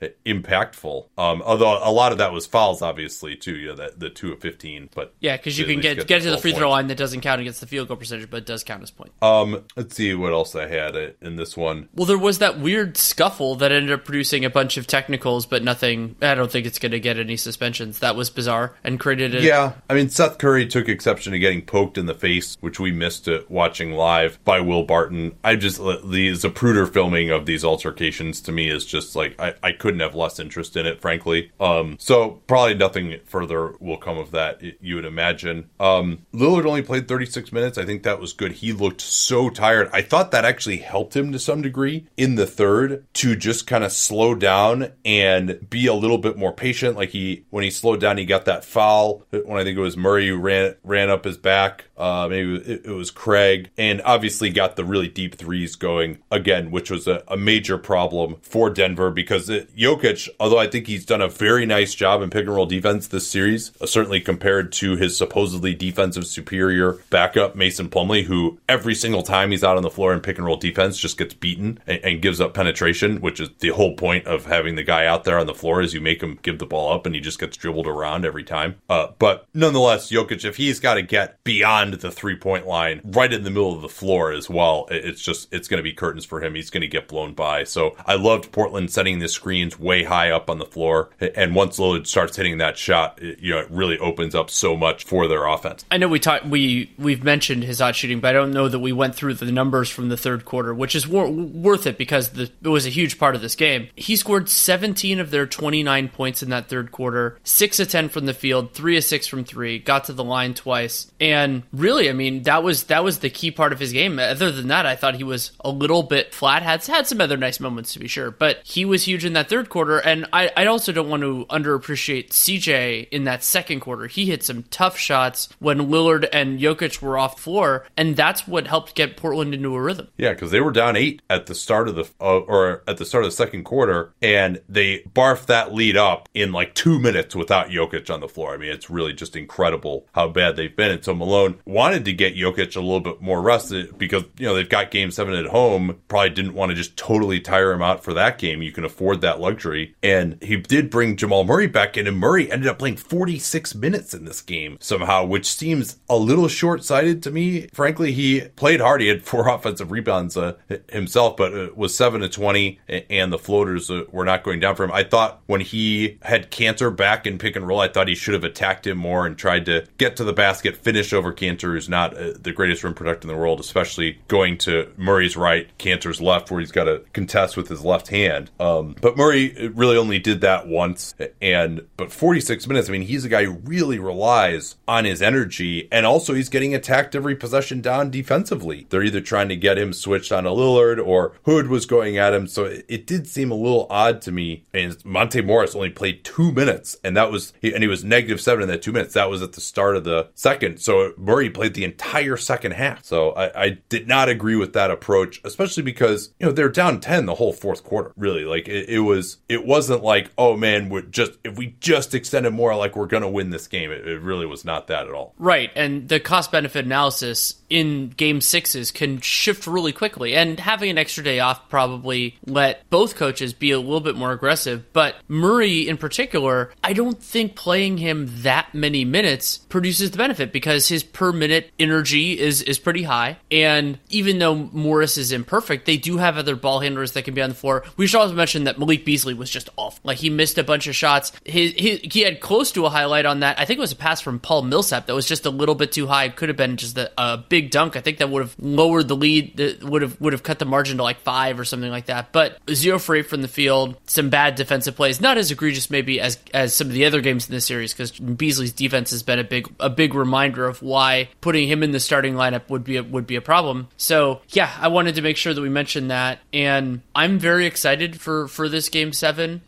impactful. 0.25 1.07
Um, 1.17 1.41
although 1.43 1.79
a 1.83 1.91
lot 1.91 2.11
of 2.11 2.17
that 2.19 2.31
was 2.31 2.45
fouls, 2.45 2.81
obviously, 2.81 3.35
too. 3.35 3.55
You 3.55 3.67
know, 3.69 3.75
that 3.75 3.99
the 3.99 4.09
two 4.09 4.31
of 4.31 4.39
15, 4.39 4.89
but 4.93 5.13
yeah, 5.19 5.37
because 5.37 5.57
you 5.57 5.65
can 5.65 5.79
get 5.79 5.97
get, 5.97 6.07
get 6.07 6.21
to 6.23 6.31
the 6.31 6.37
free 6.37 6.53
throw 6.53 6.69
line 6.69 6.87
that 6.87 6.97
doesn't 6.97 7.21
count 7.21 7.41
against 7.41 7.59
the 7.61 7.67
field 7.67 7.87
goal 7.87 7.97
percentage, 7.97 8.29
but 8.29 8.37
it 8.37 8.45
does 8.45 8.63
count 8.63 8.83
as 8.83 8.91
point. 8.91 9.11
Um, 9.21 9.63
let's 9.75 9.95
see 9.95 10.13
what 10.13 10.33
else 10.33 10.55
I 10.55 10.67
had 10.67 11.15
in 11.21 11.35
this 11.35 11.57
one. 11.57 11.89
Well, 11.93 12.05
there 12.05 12.17
was 12.17 12.39
that 12.39 12.59
weird 12.59 12.97
scuffle 12.97 13.55
that 13.55 13.71
ended 13.71 13.91
up 13.91 14.05
producing 14.05 14.45
a 14.45 14.49
bunch 14.49 14.77
of 14.77 14.87
technicals, 14.87 15.45
but 15.45 15.63
nothing. 15.63 16.15
I 16.21 16.35
don't 16.35 16.51
think 16.51 16.65
it's 16.65 16.79
going 16.79 16.91
to 16.91 16.99
get 16.99 17.17
any 17.17 17.37
suspensions. 17.37 17.99
That 17.99 18.15
was 18.15 18.29
bizarre 18.29 18.75
and 18.83 18.99
created. 18.99 19.35
A, 19.35 19.41
yeah, 19.41 19.73
I 19.89 19.93
mean 19.93 20.09
Seth 20.09 20.37
Curry 20.37 20.67
took 20.67 20.87
exception 20.87 21.33
to 21.33 21.39
getting 21.39 21.61
poked 21.61 21.97
in 21.97 22.05
the 22.05 22.13
face, 22.13 22.57
which 22.59 22.79
we 22.79 22.91
missed 22.91 23.27
it 23.27 23.49
watching 23.49 23.93
live 23.93 24.43
by 24.43 24.59
Will 24.59 24.83
Barton. 24.83 25.35
I 25.43 25.55
just 25.55 25.77
the 25.77 26.31
Zapruder 26.31 26.91
filming 26.91 27.29
of 27.31 27.45
these 27.45 27.63
altercations 27.63 28.41
to 28.41 28.51
me 28.51 28.69
is 28.77 28.85
just 28.85 29.15
like 29.15 29.39
I, 29.39 29.55
I 29.61 29.71
couldn't 29.73 29.99
have 29.99 30.15
less 30.15 30.39
interest 30.39 30.77
in 30.77 30.85
it, 30.85 31.01
frankly. 31.01 31.51
Um, 31.59 31.97
so 31.99 32.41
probably 32.47 32.75
nothing 32.75 33.19
further 33.25 33.73
will 33.79 33.97
come 33.97 34.17
of 34.17 34.31
that. 34.31 34.61
You 34.81 34.95
would 34.95 35.05
imagine. 35.05 35.69
Um, 35.79 36.25
Lillard 36.33 36.65
only 36.65 36.81
played 36.81 37.07
36 37.07 37.51
minutes. 37.51 37.77
I 37.77 37.85
think 37.85 38.03
that 38.03 38.19
was 38.19 38.33
good. 38.33 38.53
He 38.53 38.71
looked 38.71 39.01
so 39.01 39.49
tired. 39.49 39.89
I 39.91 40.01
thought 40.01 40.31
that 40.31 40.45
actually 40.45 40.77
helped 40.77 41.15
him 41.15 41.31
to 41.31 41.39
some 41.39 41.61
degree 41.61 42.07
in 42.15 42.35
the 42.35 42.47
third 42.47 43.05
to 43.15 43.35
just 43.35 43.67
kind 43.67 43.83
of 43.83 43.91
slow 43.91 44.35
down 44.35 44.93
and 45.03 45.67
be 45.69 45.87
a 45.87 45.93
little 45.93 46.17
bit 46.17 46.37
more 46.37 46.53
patient. 46.53 46.95
Like 46.95 47.09
he, 47.09 47.45
when 47.49 47.63
he 47.63 47.71
slowed 47.71 47.99
down, 47.99 48.17
he 48.17 48.25
got 48.25 48.45
that 48.45 48.63
foul 48.63 49.25
when 49.31 49.59
I 49.59 49.63
think 49.63 49.77
it 49.77 49.81
was 49.81 49.97
Murray 49.97 50.27
who 50.27 50.37
ran 50.37 50.75
ran 50.83 51.09
up 51.09 51.25
his 51.25 51.37
back. 51.37 51.85
Uh, 51.97 52.27
maybe 52.29 52.55
it, 52.57 52.87
was 52.87 53.11
Craig, 53.11 53.69
and 53.77 54.01
obviously 54.03 54.49
got 54.49 54.75
the 54.75 54.85
really 54.85 55.07
deep 55.07 55.35
threes 55.35 55.75
going 55.75 56.19
again, 56.31 56.71
which 56.71 56.91
was 56.91 57.07
a, 57.07 57.23
a 57.27 57.37
major 57.37 57.77
problem 57.77 58.37
for 58.41 58.69
Denver 58.69 59.09
because 59.11 59.49
it, 59.49 59.75
Jokic, 59.75 60.29
although 60.39 60.59
I 60.59 60.67
think 60.67 60.87
he's 60.87 61.05
done 61.05 61.21
a 61.21 61.27
very 61.27 61.65
nice 61.65 61.95
job 61.95 62.21
in 62.21 62.29
pick 62.29 62.45
and 62.45 62.55
roll 62.55 62.65
defense 62.65 63.07
this 63.07 63.27
series, 63.27 63.71
uh, 63.81 63.85
certainly 63.85 64.21
compared 64.21 64.71
to 64.73 64.95
his 64.95 65.17
supposedly 65.17 65.73
defensive 65.73 66.27
superior 66.27 66.97
backup 67.09 67.55
Mason 67.55 67.89
Plumlee, 67.89 68.23
who 68.23 68.59
every 68.69 68.95
single 68.95 69.23
time 69.23 69.51
he's 69.51 69.63
out 69.63 69.77
on 69.77 69.83
the 69.83 69.89
floor 69.89 70.13
in 70.13 70.19
pick 70.19 70.37
and 70.37 70.45
roll 70.45 70.57
defense 70.57 70.97
just 70.97 71.17
gets 71.17 71.33
beaten 71.33 71.79
and, 71.87 71.99
and 72.03 72.21
gives 72.21 72.39
up 72.39 72.53
penetration, 72.53 73.21
which 73.21 73.39
is 73.39 73.49
the 73.59 73.69
whole 73.69 73.95
point 73.95 74.27
of 74.27 74.45
having 74.45 74.75
the 74.75 74.83
guy 74.83 75.05
out 75.05 75.23
there 75.23 75.39
on 75.39 75.47
the 75.47 75.53
floor 75.53 75.81
is 75.81 75.93
you 75.93 76.01
make 76.01 76.21
him 76.21 76.39
give 76.41 76.59
the 76.59 76.65
ball 76.65 76.93
up 76.93 77.05
and 77.05 77.15
he 77.15 77.21
just 77.21 77.39
gets 77.39 77.57
dribbled 77.57 77.87
around 77.87 78.25
every 78.25 78.43
time. 78.43 78.75
Uh, 78.89 79.07
but 79.19 79.47
nonetheless, 79.53 80.11
Jokic, 80.11 80.45
if 80.45 80.57
he's 80.57 80.79
got 80.79 80.95
to 80.95 81.01
get 81.01 81.43
beyond 81.43 81.86
the 81.95 82.11
three 82.11 82.35
point 82.35 82.67
line, 82.67 83.01
right 83.05 83.31
in 83.31 83.43
the 83.43 83.49
middle 83.49 83.73
of 83.73 83.81
the 83.81 83.89
floor 83.89 84.31
as 84.31 84.49
well, 84.49 84.87
it's 84.91 85.21
just 85.21 85.47
it's 85.53 85.67
going 85.67 85.77
to 85.77 85.83
be 85.83 85.93
curtains 85.93 86.25
for 86.25 86.43
him. 86.43 86.55
He's 86.55 86.69
going 86.69 86.81
to 86.81 86.87
get 86.87 87.07
blown 87.07 87.33
by. 87.33 87.63
So 87.63 87.95
I 88.05 88.15
loved 88.15 88.51
Portland 88.51 88.91
setting 88.91 89.19
the 89.19 89.29
screens 89.29 89.79
way 89.79 90.03
high 90.03 90.31
up 90.31 90.49
on 90.49 90.59
the 90.59 90.65
floor, 90.65 91.09
and 91.19 91.55
once 91.55 91.79
Lillard 91.79 92.07
starts 92.07 92.35
hitting 92.35 92.57
that 92.57 92.77
shot, 92.77 93.21
it, 93.21 93.39
you 93.39 93.53
know 93.53 93.59
it 93.59 93.71
really 93.71 93.97
opens 93.99 94.35
up 94.35 94.49
so 94.49 94.75
much 94.75 95.03
for 95.03 95.27
their 95.27 95.45
offense. 95.45 95.85
I 95.91 95.97
know 95.97 96.07
we 96.07 96.19
talked 96.19 96.45
we 96.45 96.91
we've 96.97 97.23
mentioned 97.23 97.63
his 97.63 97.79
hot 97.79 97.95
shooting, 97.95 98.19
but 98.19 98.29
I 98.29 98.33
don't 98.33 98.51
know 98.51 98.67
that 98.67 98.79
we 98.79 98.91
went 98.91 99.15
through 99.15 99.35
the 99.35 99.51
numbers 99.51 99.89
from 99.89 100.09
the 100.09 100.17
third 100.17 100.45
quarter, 100.45 100.73
which 100.73 100.95
is 100.95 101.07
wor- 101.07 101.29
worth 101.29 101.87
it 101.87 101.97
because 101.97 102.29
the, 102.29 102.51
it 102.63 102.67
was 102.67 102.85
a 102.85 102.89
huge 102.89 103.17
part 103.17 103.35
of 103.35 103.41
this 103.41 103.55
game. 103.55 103.89
He 103.95 104.15
scored 104.15 104.49
17 104.49 105.19
of 105.19 105.31
their 105.31 105.45
29 105.45 106.09
points 106.09 106.43
in 106.43 106.49
that 106.49 106.67
third 106.67 106.91
quarter, 106.91 107.37
six 107.43 107.79
of 107.79 107.89
10 107.89 108.09
from 108.09 108.25
the 108.25 108.33
field, 108.33 108.73
three 108.73 108.97
of 108.97 109.03
six 109.03 109.27
from 109.27 109.43
three, 109.43 109.79
got 109.79 110.05
to 110.05 110.13
the 110.13 110.23
line 110.23 110.53
twice, 110.53 111.11
and 111.19 111.63
really, 111.77 112.09
I 112.09 112.13
mean, 112.13 112.43
that 112.43 112.63
was 112.63 112.85
that 112.85 113.03
was 113.03 113.19
the 113.19 113.29
key 113.29 113.51
part 113.51 113.73
of 113.73 113.79
his 113.79 113.93
game. 113.93 114.19
Other 114.19 114.51
than 114.51 114.67
that, 114.67 114.85
I 114.85 114.95
thought 114.95 115.15
he 115.15 115.23
was 115.23 115.51
a 115.63 115.69
little 115.69 116.03
bit 116.03 116.33
flat. 116.33 116.63
Had 116.63 116.83
had 116.85 117.07
some 117.07 117.21
other 117.21 117.37
nice 117.37 117.59
moments 117.59 117.93
to 117.93 117.99
be 117.99 118.07
sure, 118.07 118.31
but 118.31 118.59
he 118.63 118.85
was 118.85 119.05
huge 119.05 119.25
in 119.25 119.33
that 119.33 119.49
third 119.49 119.69
quarter. 119.69 119.99
And 119.99 120.25
I, 120.33 120.51
I 120.55 120.65
also 120.65 120.91
don't 120.91 121.09
want 121.09 121.23
to 121.23 121.45
underappreciate 121.49 122.29
CJ 122.29 123.09
in 123.09 123.25
that 123.25 123.43
second 123.43 123.79
quarter. 123.81 124.07
He 124.07 124.25
hit 124.25 124.43
some 124.43 124.63
tough 124.63 124.97
shots 124.97 125.49
when 125.59 125.89
Lillard 125.89 126.27
and 126.33 126.59
Jokic 126.59 127.01
were 127.01 127.17
off 127.17 127.39
floor, 127.39 127.85
and 127.95 128.15
that's 128.15 128.47
what 128.47 128.67
helped 128.67 128.95
get 128.95 129.17
Portland 129.17 129.53
into 129.53 129.75
a 129.75 129.81
rhythm. 129.81 130.07
Yeah, 130.17 130.33
because 130.33 130.51
they 130.51 130.61
were 130.61 130.71
down 130.71 130.95
eight 130.95 131.21
at 131.29 131.45
the 131.45 131.55
start 131.55 131.87
of 131.87 131.95
the 131.95 132.05
uh, 132.19 132.39
or 132.39 132.83
at 132.87 132.97
the 132.97 133.05
start 133.05 133.23
of 133.23 133.31
the 133.31 133.35
second 133.35 133.63
quarter, 133.63 134.13
and 134.21 134.61
they 134.67 134.99
barfed 135.13 135.47
that 135.47 135.73
lead 135.73 135.97
up 135.97 136.29
in 136.33 136.51
like 136.51 136.73
two 136.73 136.99
minutes 136.99 137.35
without 137.35 137.69
Jokic 137.69 138.13
on 138.13 138.19
the 138.19 138.27
floor. 138.27 138.53
I 138.53 138.57
mean, 138.57 138.71
it's 138.71 138.89
really 138.89 139.13
just 139.13 139.35
incredible 139.35 140.05
how 140.13 140.27
bad 140.27 140.55
they've 140.55 140.75
been. 140.75 140.91
And 140.91 141.03
so 141.03 141.13
Malone 141.13 141.59
wanted 141.67 142.05
to 142.05 142.13
get 142.13 142.35
Jokic 142.35 142.75
a 142.75 142.79
little 142.79 142.99
bit 142.99 143.21
more 143.21 143.41
rested 143.41 143.97
because 143.97 144.23
you 144.37 144.45
know 144.45 144.55
they've 144.55 144.69
got 144.69 144.91
Game 144.91 145.11
Seven 145.11 145.33
at 145.33 145.47
home. 145.47 145.99
Probably 146.07 146.29
didn't 146.29 146.53
want 146.53 146.69
to 146.69 146.75
just 146.75 146.97
totally 146.97 147.39
tire 147.39 147.71
him 147.71 147.81
out 147.81 148.03
for 148.03 148.13
that 148.13 148.37
game. 148.37 148.61
You 148.61 148.71
can 148.71 148.85
afford 148.85 149.21
that 149.21 149.39
luxury, 149.39 149.95
and 150.01 150.41
he 150.41 150.55
did 150.57 150.89
bring 150.89 151.17
Jamal 151.17 151.43
Murray 151.43 151.67
back 151.67 151.97
in, 151.97 152.07
and 152.07 152.17
Murray 152.17 152.51
ended 152.51 152.67
up 152.67 152.79
playing 152.79 152.97
46 152.97 153.75
minutes 153.75 154.13
in 154.13 154.25
this 154.25 154.41
game 154.41 154.77
somehow, 154.79 155.25
which 155.25 155.45
seems 155.51 155.97
a 156.09 156.17
little 156.17 156.47
short 156.47 156.83
sighted 156.83 157.21
to 157.23 157.31
me. 157.31 157.67
Frankly, 157.73 158.11
he 158.11 158.41
played 158.55 158.79
hard. 158.79 159.01
He 159.01 159.07
had 159.07 159.23
four 159.23 159.47
offensive 159.53 159.91
rebounds 159.91 160.37
uh, 160.37 160.53
himself, 160.89 161.37
but 161.37 161.53
it 161.53 161.77
was 161.77 161.95
seven 161.95 162.21
to 162.21 162.29
20, 162.29 162.79
and 163.09 163.31
the 163.31 163.37
floaters 163.37 163.91
uh, 163.91 164.03
were 164.11 164.25
not 164.25 164.43
going 164.43 164.59
down 164.59 164.75
for 164.75 164.83
him. 164.83 164.91
I 164.91 165.03
thought 165.03 165.41
when 165.47 165.61
he 165.61 166.17
had 166.21 166.51
Kanter 166.51 166.95
back 166.95 167.27
in 167.27 167.37
pick 167.37 167.55
and 167.55 167.67
roll, 167.67 167.79
I 167.79 167.87
thought 167.87 168.07
he 168.07 168.15
should 168.15 168.33
have 168.33 168.43
attacked 168.43 168.87
him 168.87 168.97
more 168.97 169.25
and 169.25 169.37
tried 169.37 169.65
to 169.65 169.85
get 169.97 170.15
to 170.17 170.23
the 170.23 170.33
basket, 170.33 170.77
finish 170.77 171.13
over 171.13 171.33
Kanter, 171.57 171.73
who's 171.73 171.89
not 171.89 172.15
uh, 172.15 172.33
the 172.39 172.51
greatest 172.51 172.83
rim 172.83 172.93
protector 172.93 173.27
in 173.27 173.33
the 173.33 173.39
world, 173.39 173.59
especially 173.59 174.19
going 174.27 174.57
to 174.59 174.91
Murray's 174.97 175.37
right, 175.37 175.69
Kanter's 175.77 176.21
left, 176.21 176.51
where 176.51 176.59
he's 176.59 176.71
got 176.71 176.85
to 176.85 177.03
contest 177.13 177.57
with 177.57 177.67
his 177.67 177.83
left 177.83 178.09
hand. 178.09 178.51
Um, 178.59 178.95
but 179.01 179.17
Murray 179.17 179.69
really 179.73 179.97
only 179.97 180.19
did 180.19 180.41
that 180.41 180.67
once, 180.67 181.15
and 181.41 181.87
but 181.97 182.11
46 182.11 182.67
minutes. 182.67 182.89
I 182.89 182.91
mean, 182.91 183.01
he's 183.03 183.25
a 183.25 183.29
guy 183.29 183.45
who 183.45 183.53
really 183.53 183.99
relies 183.99 184.75
on 184.87 185.05
his 185.05 185.21
energy, 185.21 185.87
and 185.91 186.05
also 186.05 186.33
he's 186.33 186.49
getting 186.49 186.73
attacked 186.73 187.15
every 187.15 187.35
possession 187.35 187.81
down 187.81 188.09
defensively. 188.09 188.87
They're 188.89 189.03
either 189.03 189.21
trying 189.21 189.49
to 189.49 189.55
get 189.55 189.77
him 189.77 189.93
switched 189.93 190.31
on 190.31 190.45
a 190.45 190.51
Lillard 190.51 191.03
or 191.03 191.33
Hood 191.45 191.67
was 191.67 191.85
going 191.85 192.17
at 192.17 192.33
him, 192.33 192.47
so 192.47 192.65
it, 192.65 192.85
it 192.87 193.07
did 193.07 193.27
seem 193.27 193.51
a 193.51 193.55
little 193.55 193.87
odd 193.89 194.21
to 194.23 194.31
me. 194.31 194.65
And 194.73 195.03
Monte 195.05 195.41
Morris 195.41 195.75
only 195.75 195.89
played 195.89 196.23
two 196.23 196.51
minutes, 196.51 196.97
and 197.03 197.15
that 197.17 197.31
was 197.31 197.53
and 197.63 197.83
he 197.83 197.87
was 197.87 198.03
negative 198.03 198.41
seven 198.41 198.63
in 198.63 198.69
that 198.69 198.81
two 198.81 198.91
minutes. 198.91 199.13
That 199.13 199.29
was 199.29 199.41
at 199.41 199.53
the 199.53 199.61
start 199.61 199.95
of 199.95 200.03
the 200.03 200.29
second. 200.35 200.79
So 200.79 201.13
Murray 201.17 201.46
played 201.49 201.73
the 201.73 201.83
entire 201.83 202.37
second 202.37 202.71
half. 202.73 203.03
So 203.03 203.31
I, 203.31 203.65
I 203.65 203.69
did 203.89 204.07
not 204.07 204.29
agree 204.29 204.55
with 204.55 204.73
that 204.73 204.91
approach, 204.91 205.41
especially 205.43 205.83
because 205.83 206.33
you 206.39 206.45
know 206.45 206.51
they're 206.51 206.69
down 206.69 206.99
ten 206.99 207.25
the 207.25 207.35
whole 207.35 207.53
fourth 207.53 207.83
quarter. 207.83 208.11
Really, 208.15 208.45
like 208.45 208.67
it, 208.67 208.89
it 208.89 208.99
was. 208.99 209.37
It 209.49 209.65
wasn't 209.65 210.03
like 210.03 210.31
oh 210.37 210.57
man, 210.57 210.89
we're 210.89 211.01
just 211.01 211.33
if 211.43 211.57
we 211.57 211.75
just 211.79 212.13
extended 212.13 212.51
more, 212.51 212.75
like 212.75 212.95
we're 212.95 213.07
gonna 213.07 213.29
win 213.29 213.49
this 213.49 213.67
game. 213.67 213.91
It, 213.91 214.07
it 214.07 214.21
really 214.21 214.45
was 214.45 214.65
not 214.65 214.87
that 214.87 215.07
at 215.07 215.13
all. 215.13 215.33
Right, 215.37 215.71
and 215.75 216.07
the 216.07 216.19
cost 216.19 216.51
benefit 216.51 216.85
analysis 216.85 217.55
in 217.69 218.09
game 218.09 218.41
sixes 218.41 218.91
can 218.91 219.19
shift 219.19 219.67
really 219.67 219.91
quickly. 219.91 220.35
And 220.35 220.59
having 220.59 220.89
an 220.89 220.97
extra 220.97 221.23
day 221.23 221.39
off 221.39 221.69
probably 221.69 222.37
let 222.45 222.89
both 222.89 223.15
coaches 223.15 223.53
be 223.53 223.71
a 223.71 223.79
little 223.79 223.99
bit 223.99 224.15
more 224.15 224.31
aggressive. 224.31 224.91
But 224.93 225.15
Murray 225.27 225.87
in 225.87 225.97
particular, 225.97 226.71
I 226.83 226.93
don't 226.93 227.21
think 227.21 227.55
playing 227.55 227.97
him 227.97 228.27
that 228.43 228.73
many 228.73 229.05
minutes 229.05 229.57
produces 229.57 230.11
the 230.11 230.17
benefit 230.17 230.51
because 230.51 230.87
his 230.87 231.03
per 231.03 231.31
minute 231.37 231.71
energy 231.79 232.39
is 232.39 232.61
is 232.61 232.79
pretty 232.79 233.03
high. 233.03 233.37
And 233.51 233.99
even 234.09 234.39
though 234.39 234.55
Morris 234.55 235.17
is 235.17 235.31
imperfect, 235.31 235.85
they 235.85 235.97
do 235.97 236.17
have 236.17 236.37
other 236.37 236.55
ball 236.55 236.79
handlers 236.79 237.13
that 237.13 237.23
can 237.23 237.33
be 237.33 237.41
on 237.41 237.49
the 237.49 237.55
floor. 237.55 237.83
We 237.95 238.07
should 238.07 238.19
also 238.19 238.33
mention 238.33 238.65
that 238.65 238.79
Malik 238.79 239.05
Beasley 239.05 239.33
was 239.33 239.49
just 239.49 239.69
off. 239.77 239.99
Like 240.03 240.17
he 240.17 240.29
missed 240.29 240.57
a 240.57 240.63
bunch 240.63 240.87
of 240.87 240.95
shots. 240.95 241.31
He, 241.45 241.69
he, 241.71 241.97
he 241.97 242.21
had 242.21 242.39
close 242.39 242.71
to 242.73 242.85
a 242.85 242.89
highlight 242.89 243.25
on 243.25 243.41
that. 243.41 243.59
I 243.59 243.65
think 243.65 243.77
it 243.77 243.81
was 243.81 243.91
a 243.91 243.97
pass 243.97 244.21
from 244.21 244.39
Paul 244.39 244.63
Millsap 244.63 245.07
that 245.07 245.15
was 245.15 245.27
just 245.27 245.45
a 245.45 245.49
little 245.49 245.75
bit 245.75 245.91
too 245.91 246.07
high. 246.07 246.25
It 246.25 246.35
could 246.35 246.49
have 246.49 246.57
been 246.57 246.77
just 246.77 246.97
a, 246.97 247.11
a 247.17 247.37
big 247.37 247.71
dunk. 247.71 247.95
I 247.95 248.01
think 248.01 248.17
that 248.19 248.29
would 248.29 248.41
have 248.41 248.55
lowered 248.59 249.07
the 249.07 249.15
lead. 249.15 249.57
That 249.57 249.83
would 249.83 250.01
have 250.01 250.19
would 250.19 250.33
have 250.33 250.43
cut 250.43 250.59
the 250.59 250.65
margin 250.65 250.97
to 250.97 251.03
like 251.03 251.19
five 251.19 251.59
or 251.59 251.65
something 251.65 251.91
like 251.91 252.07
that. 252.07 252.31
But 252.31 252.57
zero 252.73 252.99
for 252.99 253.15
eight 253.15 253.27
from 253.27 253.41
the 253.41 253.47
field. 253.47 253.97
Some 254.05 254.29
bad 254.29 254.55
defensive 254.55 254.95
plays. 254.95 255.21
Not 255.21 255.37
as 255.37 255.51
egregious 255.51 255.89
maybe 255.89 256.19
as 256.19 256.37
as 256.53 256.73
some 256.73 256.87
of 256.87 256.93
the 256.93 257.05
other 257.05 257.21
games 257.21 257.47
in 257.47 257.53
this 257.53 257.65
series 257.65 257.93
because 257.93 258.11
Beasley's 258.11 258.73
defense 258.73 259.11
has 259.11 259.23
been 259.23 259.39
a 259.39 259.43
big 259.43 259.67
a 259.79 259.89
big 259.89 260.13
reminder 260.13 260.65
of 260.65 260.81
why 260.81 261.16
putting 261.41 261.67
him 261.67 261.83
in 261.83 261.91
the 261.91 261.99
starting 261.99 262.35
lineup 262.35 262.69
would 262.69 262.83
be 262.83 262.97
a, 262.97 263.03
would 263.03 263.27
be 263.27 263.35
a 263.35 263.41
problem. 263.41 263.87
So 263.97 264.41
yeah, 264.49 264.71
I 264.79 264.87
wanted 264.87 265.15
to 265.15 265.21
make 265.21 265.37
sure 265.37 265.53
that 265.53 265.61
we 265.61 265.69
mentioned 265.69 266.11
that, 266.11 266.39
and 266.53 267.01
I'm 267.15 267.39
very 267.39 267.65
excited 267.65 268.19
for 268.19 268.47
for 268.47 268.69
this 268.69 268.89
game 268.89 269.13
seven. 269.13 269.61